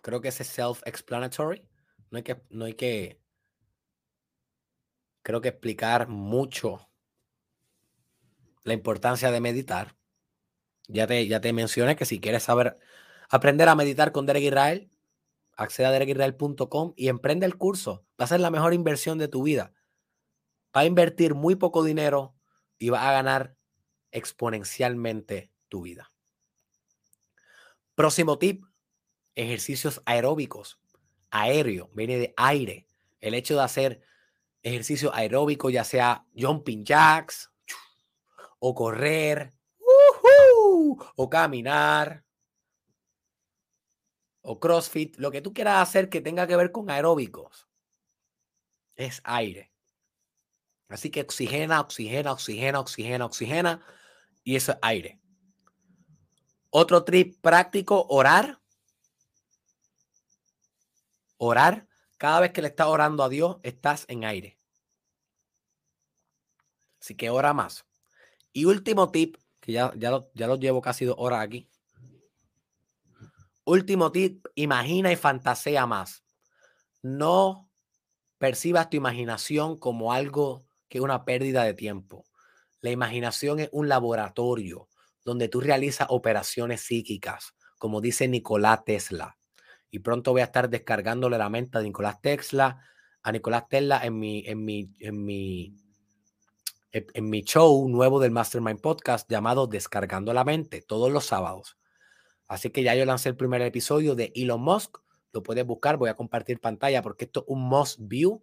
Creo 0.02 0.20
que 0.20 0.28
ese 0.28 0.42
es 0.42 0.50
self-explanatory. 0.50 1.66
No 2.10 2.18
hay 2.18 2.22
que, 2.22 2.42
no 2.50 2.66
hay 2.66 2.74
que, 2.74 3.20
creo 5.22 5.40
que 5.40 5.48
explicar 5.48 6.08
mucho 6.08 6.88
la 8.62 8.74
importancia 8.74 9.30
de 9.30 9.40
meditar. 9.40 9.96
Ya 10.88 11.06
te, 11.06 11.26
ya 11.26 11.40
te 11.40 11.52
mencioné 11.52 11.96
que 11.96 12.04
si 12.04 12.20
quieres 12.20 12.42
saber, 12.42 12.78
aprender 13.30 13.68
a 13.68 13.74
meditar 13.74 14.12
con 14.12 14.26
Derek 14.26 14.44
Israel, 14.44 14.90
acceda 15.56 15.88
a 15.88 15.92
derekisrael.com 15.92 16.92
y 16.96 17.08
emprende 17.08 17.46
el 17.46 17.56
curso. 17.56 18.04
Va 18.20 18.26
a 18.26 18.28
ser 18.28 18.40
la 18.40 18.50
mejor 18.50 18.74
inversión 18.74 19.18
de 19.18 19.28
tu 19.28 19.42
vida 19.42 19.72
va 20.74 20.82
a 20.82 20.86
invertir 20.86 21.34
muy 21.34 21.54
poco 21.56 21.84
dinero 21.84 22.34
y 22.78 22.90
va 22.90 23.08
a 23.08 23.12
ganar 23.12 23.56
exponencialmente 24.10 25.52
tu 25.68 25.82
vida. 25.82 26.11
Próximo 28.02 28.36
tip, 28.36 28.64
ejercicios 29.36 30.02
aeróbicos. 30.06 30.80
Aéreo, 31.30 31.88
viene 31.94 32.18
de 32.18 32.34
aire. 32.36 32.88
El 33.20 33.32
hecho 33.32 33.54
de 33.54 33.62
hacer 33.62 34.02
ejercicio 34.60 35.14
aeróbico, 35.14 35.70
ya 35.70 35.84
sea 35.84 36.26
jumping 36.36 36.84
jacks, 36.84 37.52
o 38.58 38.74
correr, 38.74 39.54
o 41.14 41.30
caminar, 41.30 42.24
o 44.40 44.58
CrossFit, 44.58 45.16
lo 45.18 45.30
que 45.30 45.40
tú 45.40 45.52
quieras 45.52 45.80
hacer 45.80 46.08
que 46.08 46.20
tenga 46.20 46.48
que 46.48 46.56
ver 46.56 46.72
con 46.72 46.90
aeróbicos, 46.90 47.68
es 48.96 49.20
aire. 49.22 49.70
Así 50.88 51.08
que 51.08 51.20
oxigena, 51.20 51.80
oxigena, 51.80 52.32
oxigena, 52.32 52.80
oxigena, 52.80 53.26
oxigena. 53.26 53.86
Y 54.42 54.56
eso 54.56 54.72
es 54.72 54.78
aire. 54.82 55.21
Otro 56.74 57.04
trip 57.04 57.38
práctico, 57.42 58.06
orar. 58.08 58.58
Orar. 61.36 61.86
Cada 62.16 62.40
vez 62.40 62.52
que 62.52 62.62
le 62.62 62.68
estás 62.68 62.86
orando 62.86 63.22
a 63.22 63.28
Dios, 63.28 63.58
estás 63.62 64.06
en 64.08 64.24
aire. 64.24 64.58
Así 66.98 67.14
que 67.14 67.28
ora 67.28 67.52
más. 67.52 67.84
Y 68.54 68.64
último 68.64 69.10
tip, 69.10 69.36
que 69.60 69.72
ya, 69.72 69.92
ya, 69.96 70.10
lo, 70.12 70.30
ya 70.32 70.46
lo 70.46 70.56
llevo 70.56 70.80
casi 70.80 71.04
dos 71.04 71.16
horas 71.18 71.42
aquí. 71.42 71.68
Último 73.64 74.10
tip, 74.10 74.46
imagina 74.54 75.12
y 75.12 75.16
fantasea 75.16 75.84
más. 75.84 76.24
No 77.02 77.68
percibas 78.38 78.88
tu 78.88 78.96
imaginación 78.96 79.76
como 79.76 80.14
algo 80.14 80.64
que 80.88 80.98
es 80.98 81.04
una 81.04 81.26
pérdida 81.26 81.64
de 81.64 81.74
tiempo. 81.74 82.24
La 82.80 82.90
imaginación 82.90 83.60
es 83.60 83.68
un 83.72 83.90
laboratorio 83.90 84.88
donde 85.24 85.48
tú 85.48 85.60
realizas 85.60 86.08
operaciones 86.10 86.82
psíquicas, 86.82 87.54
como 87.78 88.00
dice 88.00 88.28
Nicolás 88.28 88.84
Tesla. 88.84 89.38
Y 89.90 90.00
pronto 90.00 90.32
voy 90.32 90.40
a 90.40 90.44
estar 90.44 90.70
descargándole 90.70 91.38
la 91.38 91.48
mente 91.48 91.78
a 91.78 91.82
Nicolás 91.82 92.20
Tesla, 92.20 92.82
a 93.22 93.32
Nicolás 93.32 93.68
Tesla 93.68 94.00
en 94.02 94.18
mi, 94.18 94.44
en 94.46 94.64
mi, 94.64 94.90
en 94.98 95.24
mi, 95.24 95.76
en 96.90 97.30
mi 97.30 97.42
show 97.42 97.88
nuevo 97.88 98.20
del 98.20 98.30
Mastermind 98.30 98.80
Podcast 98.80 99.30
llamado 99.30 99.66
Descargando 99.66 100.32
la 100.32 100.44
Mente, 100.44 100.82
todos 100.82 101.12
los 101.12 101.26
sábados. 101.26 101.76
Así 102.48 102.70
que 102.70 102.82
ya 102.82 102.94
yo 102.94 103.04
lancé 103.04 103.28
el 103.28 103.36
primer 103.36 103.62
episodio 103.62 104.14
de 104.14 104.32
Elon 104.34 104.62
Musk. 104.62 104.98
Lo 105.32 105.42
puedes 105.42 105.64
buscar, 105.64 105.96
voy 105.96 106.10
a 106.10 106.14
compartir 106.14 106.60
pantalla 106.60 107.02
porque 107.02 107.24
esto 107.24 107.40
es 107.40 107.46
un 107.48 107.62
Musk 107.62 107.98
View 108.00 108.42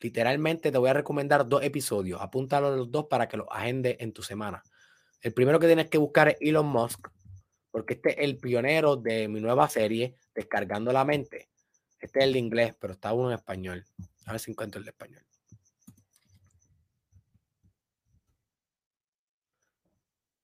Literalmente 0.00 0.70
te 0.70 0.78
voy 0.78 0.90
a 0.90 0.94
recomendar 0.94 1.48
dos 1.48 1.62
episodios. 1.62 2.20
Apúntalo 2.20 2.74
los 2.76 2.90
dos 2.90 3.06
para 3.06 3.28
que 3.28 3.36
los 3.36 3.46
agende 3.50 3.96
en 4.00 4.12
tu 4.12 4.22
semana. 4.22 4.62
El 5.20 5.32
primero 5.32 5.58
que 5.58 5.66
tienes 5.66 5.88
que 5.88 5.98
buscar 5.98 6.28
es 6.28 6.36
Elon 6.40 6.66
Musk, 6.66 7.08
porque 7.70 7.94
este 7.94 8.10
es 8.10 8.16
el 8.18 8.38
pionero 8.38 8.96
de 8.96 9.28
mi 9.28 9.40
nueva 9.40 9.68
serie, 9.68 10.16
Descargando 10.34 10.92
la 10.92 11.04
Mente. 11.04 11.48
Este 11.98 12.20
es 12.20 12.24
el 12.26 12.34
de 12.34 12.38
inglés, 12.38 12.74
pero 12.78 12.92
está 12.92 13.12
uno 13.12 13.30
en 13.30 13.36
español. 13.36 13.84
A 14.26 14.32
ver 14.32 14.40
si 14.40 14.50
encuentro 14.50 14.78
el 14.78 14.84
de 14.84 14.90
español. 14.90 15.26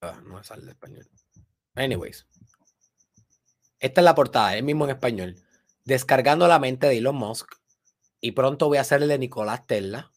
Ah, 0.01 0.21
no 0.25 0.43
sale 0.43 0.65
de 0.65 0.71
español. 0.73 1.09
Anyways. 1.75 2.27
Esta 3.79 4.01
es 4.01 4.05
la 4.05 4.15
portada, 4.15 4.57
el 4.57 4.65
mismo 4.65 4.85
en 4.85 4.91
español. 4.91 5.37
Descargando 5.85 6.49
la 6.49 6.59
mente 6.59 6.87
de 6.87 6.99
Elon 6.99 7.17
Musk 7.17 7.55
y 8.21 8.33
pronto 8.33 8.69
voy 8.69 8.79
a 8.79 8.83
hacer 8.83 9.03
el 9.03 9.09
de 9.09 9.19
Nicolás 9.19 9.67
Tesla. 9.67 10.13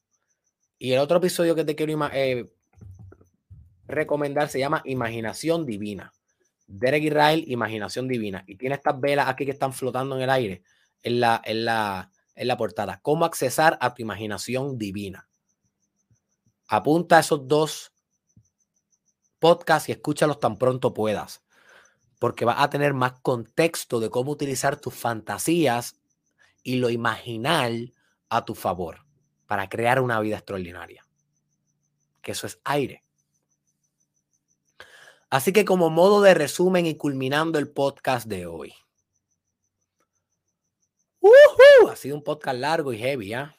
Y 0.77 0.94
el 0.94 0.99
otro 0.99 1.18
episodio 1.18 1.56
que 1.56 1.65
te 1.65 1.76
quiero 1.76 2.10
eh, 2.14 2.52
recomendar 3.88 4.49
se 4.49 4.60
llama 4.60 4.82
Imaginación 4.86 5.66
Divina. 5.66 6.12
Derek 6.68 7.03
Israel, 7.03 7.44
Imaginación 7.48 8.07
Divina. 8.07 8.44
Y 8.48 8.56
tiene 8.56 8.76
estas 8.76 8.99
velas 8.99 9.28
aquí 9.28 9.45
que 9.45 9.52
están 9.52 9.74
flotando 9.74 10.16
en 10.16 10.24
el 10.24 10.30
aire 10.30 10.64
en 11.06 11.20
la, 11.20 11.40
en 11.45 11.66
la, 11.66 12.12
en 12.36 12.48
la 12.48 12.57
portada. 12.57 12.99
¿Cómo 13.02 13.26
accesar 13.26 13.78
a 13.80 13.94
tu 13.94 14.02
imaginación 14.02 14.78
divina? 14.78 15.30
Apunta 16.68 17.18
a 17.18 17.20
esos 17.20 17.48
dos 17.48 17.94
podcasts 19.40 19.88
y 19.88 19.91
escúchalos 19.91 20.40
tan 20.40 20.57
pronto 20.57 20.94
puedas. 20.94 21.44
Porque 22.20 22.44
vas 22.44 22.60
a 22.60 22.72
tener 22.72 22.95
más 22.95 23.20
contexto 23.20 23.99
de 23.99 24.10
cómo 24.10 24.32
utilizar 24.32 24.80
tus 24.80 24.95
fantasías 24.95 26.02
y 26.64 26.78
lo 26.78 26.90
imaginal 26.90 27.94
a 28.30 28.44
tu 28.44 28.56
favor 28.56 29.06
para 29.45 29.70
crear 29.70 30.02
una 30.02 30.20
vida 30.22 30.38
extraordinaria. 30.38 31.06
Que 32.24 32.32
eso 32.32 32.48
es 32.48 32.60
aire. 32.64 33.05
Así 35.30 35.52
que 35.53 35.65
como 35.65 35.89
modo 35.89 36.22
de 36.22 36.34
resumen 36.34 36.85
y 36.85 36.95
culminando 36.95 37.60
el 37.60 37.69
podcast 37.69 38.27
de 38.27 38.45
hoy, 38.45 38.73
Ha 41.91 41.95
sido 41.95 42.18
un 42.18 42.23
podcast 42.23 42.60
largo 42.60 42.93
y 42.93 42.97
heavy, 42.97 43.34
¿ah? 43.34 43.57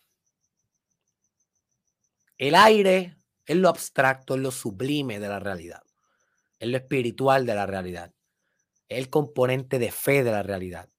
El 2.38 2.55
aire 2.55 3.16
es 3.47 3.56
lo 3.56 3.68
abstracto, 3.68 4.34
es 4.34 4.40
lo 4.40 4.51
sublime 4.51 5.18
de 5.18 5.28
la 5.28 5.38
realidad. 5.38 5.82
Es 6.59 6.68
lo 6.68 6.76
espiritual 6.76 7.47
de 7.47 7.55
la 7.55 7.66
realidad. 7.66 8.12
Es 8.88 8.98
el 8.98 9.10
componente 9.10 9.78
de 9.78 9.90
fe 9.90 10.22
de 10.22 10.32
la 10.32 10.43
realidad. 10.43 10.90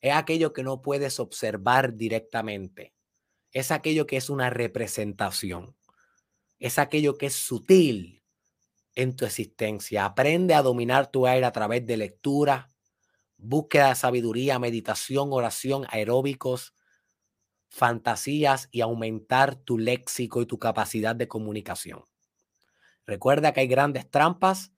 Es 0.00 0.14
aquello 0.14 0.52
que 0.52 0.62
no 0.62 0.82
puedes 0.82 1.20
observar 1.20 1.94
directamente. 1.94 2.94
Es 3.52 3.70
aquello 3.70 4.06
que 4.06 4.16
es 4.16 4.30
una 4.30 4.50
representación. 4.50 5.76
Es 6.58 6.78
aquello 6.78 7.18
que 7.18 7.26
es 7.26 7.34
sutil 7.34 8.15
en 8.96 9.14
tu 9.14 9.24
existencia. 9.24 10.04
Aprende 10.04 10.54
a 10.54 10.62
dominar 10.62 11.10
tu 11.10 11.26
aire 11.26 11.46
a 11.46 11.52
través 11.52 11.86
de 11.86 11.96
lectura, 11.96 12.70
búsqueda 13.36 13.90
de 13.90 13.94
sabiduría, 13.94 14.58
meditación, 14.58 15.28
oración, 15.32 15.86
aeróbicos, 15.90 16.74
fantasías 17.68 18.68
y 18.72 18.80
aumentar 18.80 19.54
tu 19.54 19.78
léxico 19.78 20.40
y 20.42 20.46
tu 20.46 20.58
capacidad 20.58 21.14
de 21.14 21.28
comunicación. 21.28 22.04
Recuerda 23.06 23.52
que 23.52 23.60
hay 23.60 23.68
grandes 23.68 24.10
trampas 24.10 24.72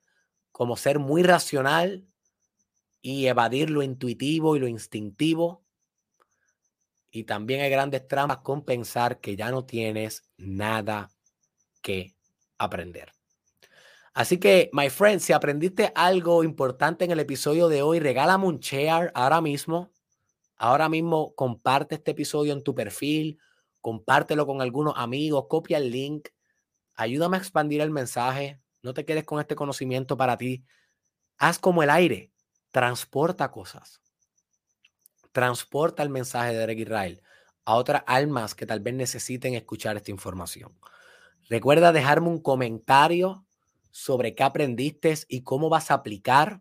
como 0.50 0.76
ser 0.76 0.98
muy 0.98 1.22
racional 1.22 2.06
y 3.00 3.26
evadir 3.26 3.70
lo 3.70 3.82
intuitivo 3.82 4.56
y 4.56 4.58
lo 4.58 4.66
instintivo. 4.66 5.64
Y 7.10 7.24
también 7.24 7.60
hay 7.60 7.70
grandes 7.70 8.06
trampas 8.08 8.38
con 8.38 8.64
pensar 8.64 9.20
que 9.20 9.36
ya 9.36 9.50
no 9.50 9.64
tienes 9.64 10.28
nada 10.36 11.10
que 11.80 12.16
aprender. 12.58 13.17
Así 14.18 14.38
que, 14.38 14.68
my 14.72 14.90
friend, 14.90 15.20
si 15.20 15.32
aprendiste 15.32 15.92
algo 15.94 16.42
importante 16.42 17.04
en 17.04 17.12
el 17.12 17.20
episodio 17.20 17.68
de 17.68 17.82
hoy, 17.82 18.00
regálame 18.00 18.46
un 18.46 18.58
share 18.58 19.12
ahora 19.14 19.40
mismo. 19.40 19.92
Ahora 20.56 20.88
mismo 20.88 21.36
comparte 21.36 21.94
este 21.94 22.10
episodio 22.10 22.52
en 22.52 22.64
tu 22.64 22.74
perfil, 22.74 23.38
compártelo 23.80 24.44
con 24.44 24.60
algunos 24.60 24.94
amigos, 24.96 25.46
copia 25.48 25.78
el 25.78 25.92
link, 25.92 26.30
ayúdame 26.96 27.36
a 27.36 27.38
expandir 27.38 27.80
el 27.80 27.92
mensaje. 27.92 28.60
No 28.82 28.92
te 28.92 29.04
quedes 29.04 29.22
con 29.22 29.38
este 29.38 29.54
conocimiento 29.54 30.16
para 30.16 30.36
ti. 30.36 30.64
Haz 31.36 31.60
como 31.60 31.84
el 31.84 31.90
aire, 31.90 32.32
transporta 32.72 33.52
cosas. 33.52 34.02
Transporta 35.30 36.02
el 36.02 36.10
mensaje 36.10 36.54
de 36.54 36.58
Derek 36.58 36.80
Israel 36.80 37.22
a 37.64 37.76
otras 37.76 38.02
almas 38.04 38.56
que 38.56 38.66
tal 38.66 38.80
vez 38.80 38.94
necesiten 38.94 39.54
escuchar 39.54 39.96
esta 39.96 40.10
información. 40.10 40.76
Recuerda 41.48 41.92
dejarme 41.92 42.30
un 42.30 42.42
comentario 42.42 43.44
sobre 43.90 44.34
qué 44.34 44.42
aprendiste 44.42 45.14
y 45.28 45.42
cómo 45.42 45.68
vas 45.68 45.90
a 45.90 45.94
aplicar 45.94 46.60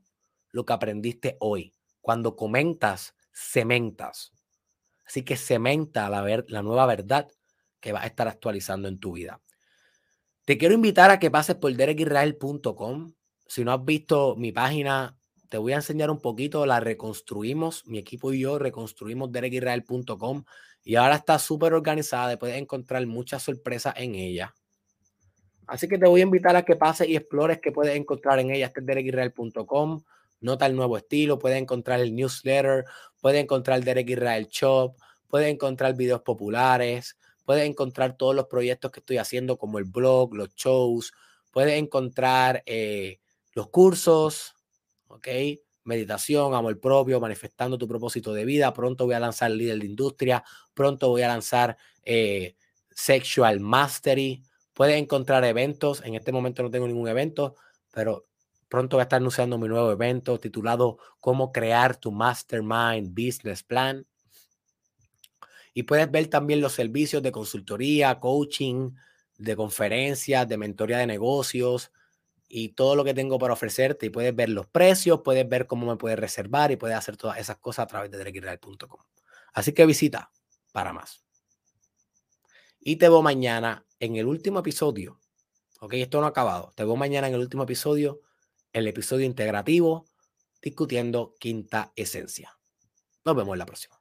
lo 0.52 0.66
que 0.66 0.74
aprendiste 0.74 1.38
hoy. 1.40 1.74
Cuando 2.02 2.36
comentas, 2.36 3.16
cementas. 3.32 4.34
Así 5.06 5.24
que 5.24 5.38
cementa 5.38 6.10
la, 6.10 6.22
ver, 6.22 6.46
la 6.50 6.62
nueva 6.62 6.86
verdad 6.86 7.28
que 7.80 7.92
vas 7.92 8.04
a 8.04 8.08
estar 8.08 8.28
actualizando 8.28 8.88
en 8.88 9.00
tu 9.00 9.14
vida. 9.14 9.42
Te 10.46 10.58
quiero 10.58 10.74
invitar 10.74 11.12
a 11.12 11.20
que 11.20 11.30
pases 11.30 11.56
por 11.56 11.74
derekisrael.com. 11.76 13.14
Si 13.48 13.64
no 13.64 13.74
has 13.74 13.84
visto 13.84 14.36
mi 14.36 14.52
página, 14.52 15.18
te 15.50 15.58
voy 15.58 15.74
a 15.74 15.78
enseñar 15.78 16.10
un 16.10 16.22
poquito. 16.22 16.66
La 16.66 16.80
reconstruimos. 16.80 17.86
Mi 17.86 17.98
equipo 17.98 18.34
y 18.34 18.42
yo 18.42 18.58
reconstruimos 18.60 19.32
derekisrael.com 19.32 20.44
y 20.84 20.96
ahora 20.96 21.16
está 21.16 21.38
súper 21.38 21.74
organizada 21.74 22.38
puedes 22.40 22.58
encontrar 22.58 23.06
muchas 23.08 23.44
sorpresas 23.44 23.94
en 23.98 24.16
ella. 24.16 24.56
Así 25.68 25.88
que 25.88 25.98
te 25.98 26.08
voy 26.08 26.22
a 26.22 26.24
invitar 26.24 26.56
a 26.56 26.64
que 26.64 26.76
pases 26.76 27.10
y 27.10 27.16
explores 27.16 27.60
qué 27.62 27.72
puedes 27.72 27.96
encontrar 27.96 28.40
en 28.40 28.52
ella. 28.52 28.72
Este 28.74 28.82
es. 28.82 29.34
Nota 30.40 30.66
el 30.68 30.76
nuevo 30.76 30.98
estilo, 30.98 31.40
puedes 31.40 31.60
encontrar 31.60 32.00
el 32.00 32.16
newsletter, 32.16 32.86
puedes 33.22 33.44
encontrar 33.44 33.84
Derek 33.84 34.10
Israel 34.10 34.48
Shop, 34.50 34.96
puedes 35.28 35.52
encontrar 35.52 35.96
videos 35.96 36.22
populares, 36.22 37.18
puedes 37.44 37.68
encontrar 37.68 38.18
todos 38.18 38.36
los 38.36 38.46
proyectos 38.46 38.92
que 38.92 39.00
estoy 39.00 39.18
haciendo 39.18 39.58
como 39.58 39.80
el 39.80 39.86
blog, 39.86 40.36
los 40.36 40.54
shows, 40.56 41.12
puedes 41.52 41.74
encontrar 41.74 42.62
eh, 42.68 43.20
los 43.54 43.70
cursos, 43.70 44.54
¿ok? 45.08 45.28
Meditación, 45.84 46.54
amor 46.54 46.80
propio, 46.80 47.20
manifestando 47.20 47.78
tu 47.78 47.88
propósito 47.88 48.32
de 48.34 48.46
vida. 48.46 48.74
Pronto 48.74 49.06
voy 49.06 49.16
a 49.16 49.20
lanzar 49.20 49.50
líder 49.50 49.80
de 49.80 49.86
industria, 49.88 50.44
pronto 50.76 51.10
voy 51.10 51.24
a 51.24 51.30
lanzar 51.30 51.78
eh, 52.04 52.56
Sexual 52.92 53.60
Mastery. 53.60 54.44
Puedes 54.78 54.98
encontrar 54.98 55.44
eventos. 55.44 56.04
En 56.06 56.14
este 56.14 56.32
momento 56.32 56.62
no 56.62 56.70
tengo 56.70 56.88
ningún 56.88 57.08
evento, 57.08 57.56
pero 57.92 58.28
pronto 58.70 58.98
voy 58.98 59.02
a 59.02 59.04
estar 59.06 59.18
anunciando 59.18 59.58
mi 59.58 59.68
nuevo 59.68 59.92
evento 59.92 60.40
titulado 60.40 61.00
Cómo 61.20 61.52
crear 61.52 61.96
tu 61.96 62.12
Mastermind 62.12 63.10
Business 63.10 63.64
Plan. 63.64 64.06
Y 65.74 65.82
puedes 65.82 66.12
ver 66.12 66.28
también 66.28 66.62
los 66.62 66.74
servicios 66.74 67.24
de 67.24 67.32
consultoría, 67.32 68.20
coaching, 68.20 68.92
de 69.40 69.56
conferencias, 69.56 70.48
de 70.48 70.58
mentoría 70.58 71.00
de 71.00 71.08
negocios 71.08 71.92
y 72.48 72.70
todo 72.70 72.96
lo 72.96 73.04
que 73.04 73.16
tengo 73.16 73.40
para 73.40 73.54
ofrecerte. 73.54 74.06
Y 74.06 74.10
puedes 74.12 74.36
ver 74.36 74.50
los 74.50 74.68
precios, 74.68 75.22
puedes 75.26 75.50
ver 75.50 75.66
cómo 75.66 75.88
me 75.88 75.98
puedes 75.98 76.20
reservar 76.20 76.70
y 76.70 76.76
puedes 76.76 76.96
hacer 76.96 77.18
todas 77.18 77.40
esas 77.40 77.58
cosas 77.58 77.86
a 77.86 77.88
través 77.88 78.12
de 78.12 78.20
derekisrael.com. 78.20 79.02
Así 79.54 79.74
que 79.74 79.88
visita 79.88 80.30
para 80.72 80.94
más. 80.94 81.24
Y 82.80 82.98
te 82.98 83.10
veo 83.10 83.24
mañana 83.24 83.87
en 84.00 84.16
el 84.16 84.26
último 84.26 84.60
episodio. 84.60 85.20
Ok, 85.80 85.94
esto 85.94 86.20
no 86.20 86.26
ha 86.28 86.30
acabado. 86.30 86.74
Te 86.76 86.84
veo 86.84 86.96
mañana 86.96 87.28
en 87.28 87.36
el 87.36 87.42
último 87.42 87.64
episodio, 87.64 88.22
el 88.74 88.88
episodio 88.88 89.26
integrativo, 89.26 90.06
discutiendo 90.62 91.36
quinta 91.40 91.94
esencia. 91.96 92.58
Nos 93.26 93.36
vemos 93.36 93.54
en 93.54 93.60
la 93.60 93.66
próxima. 93.66 93.97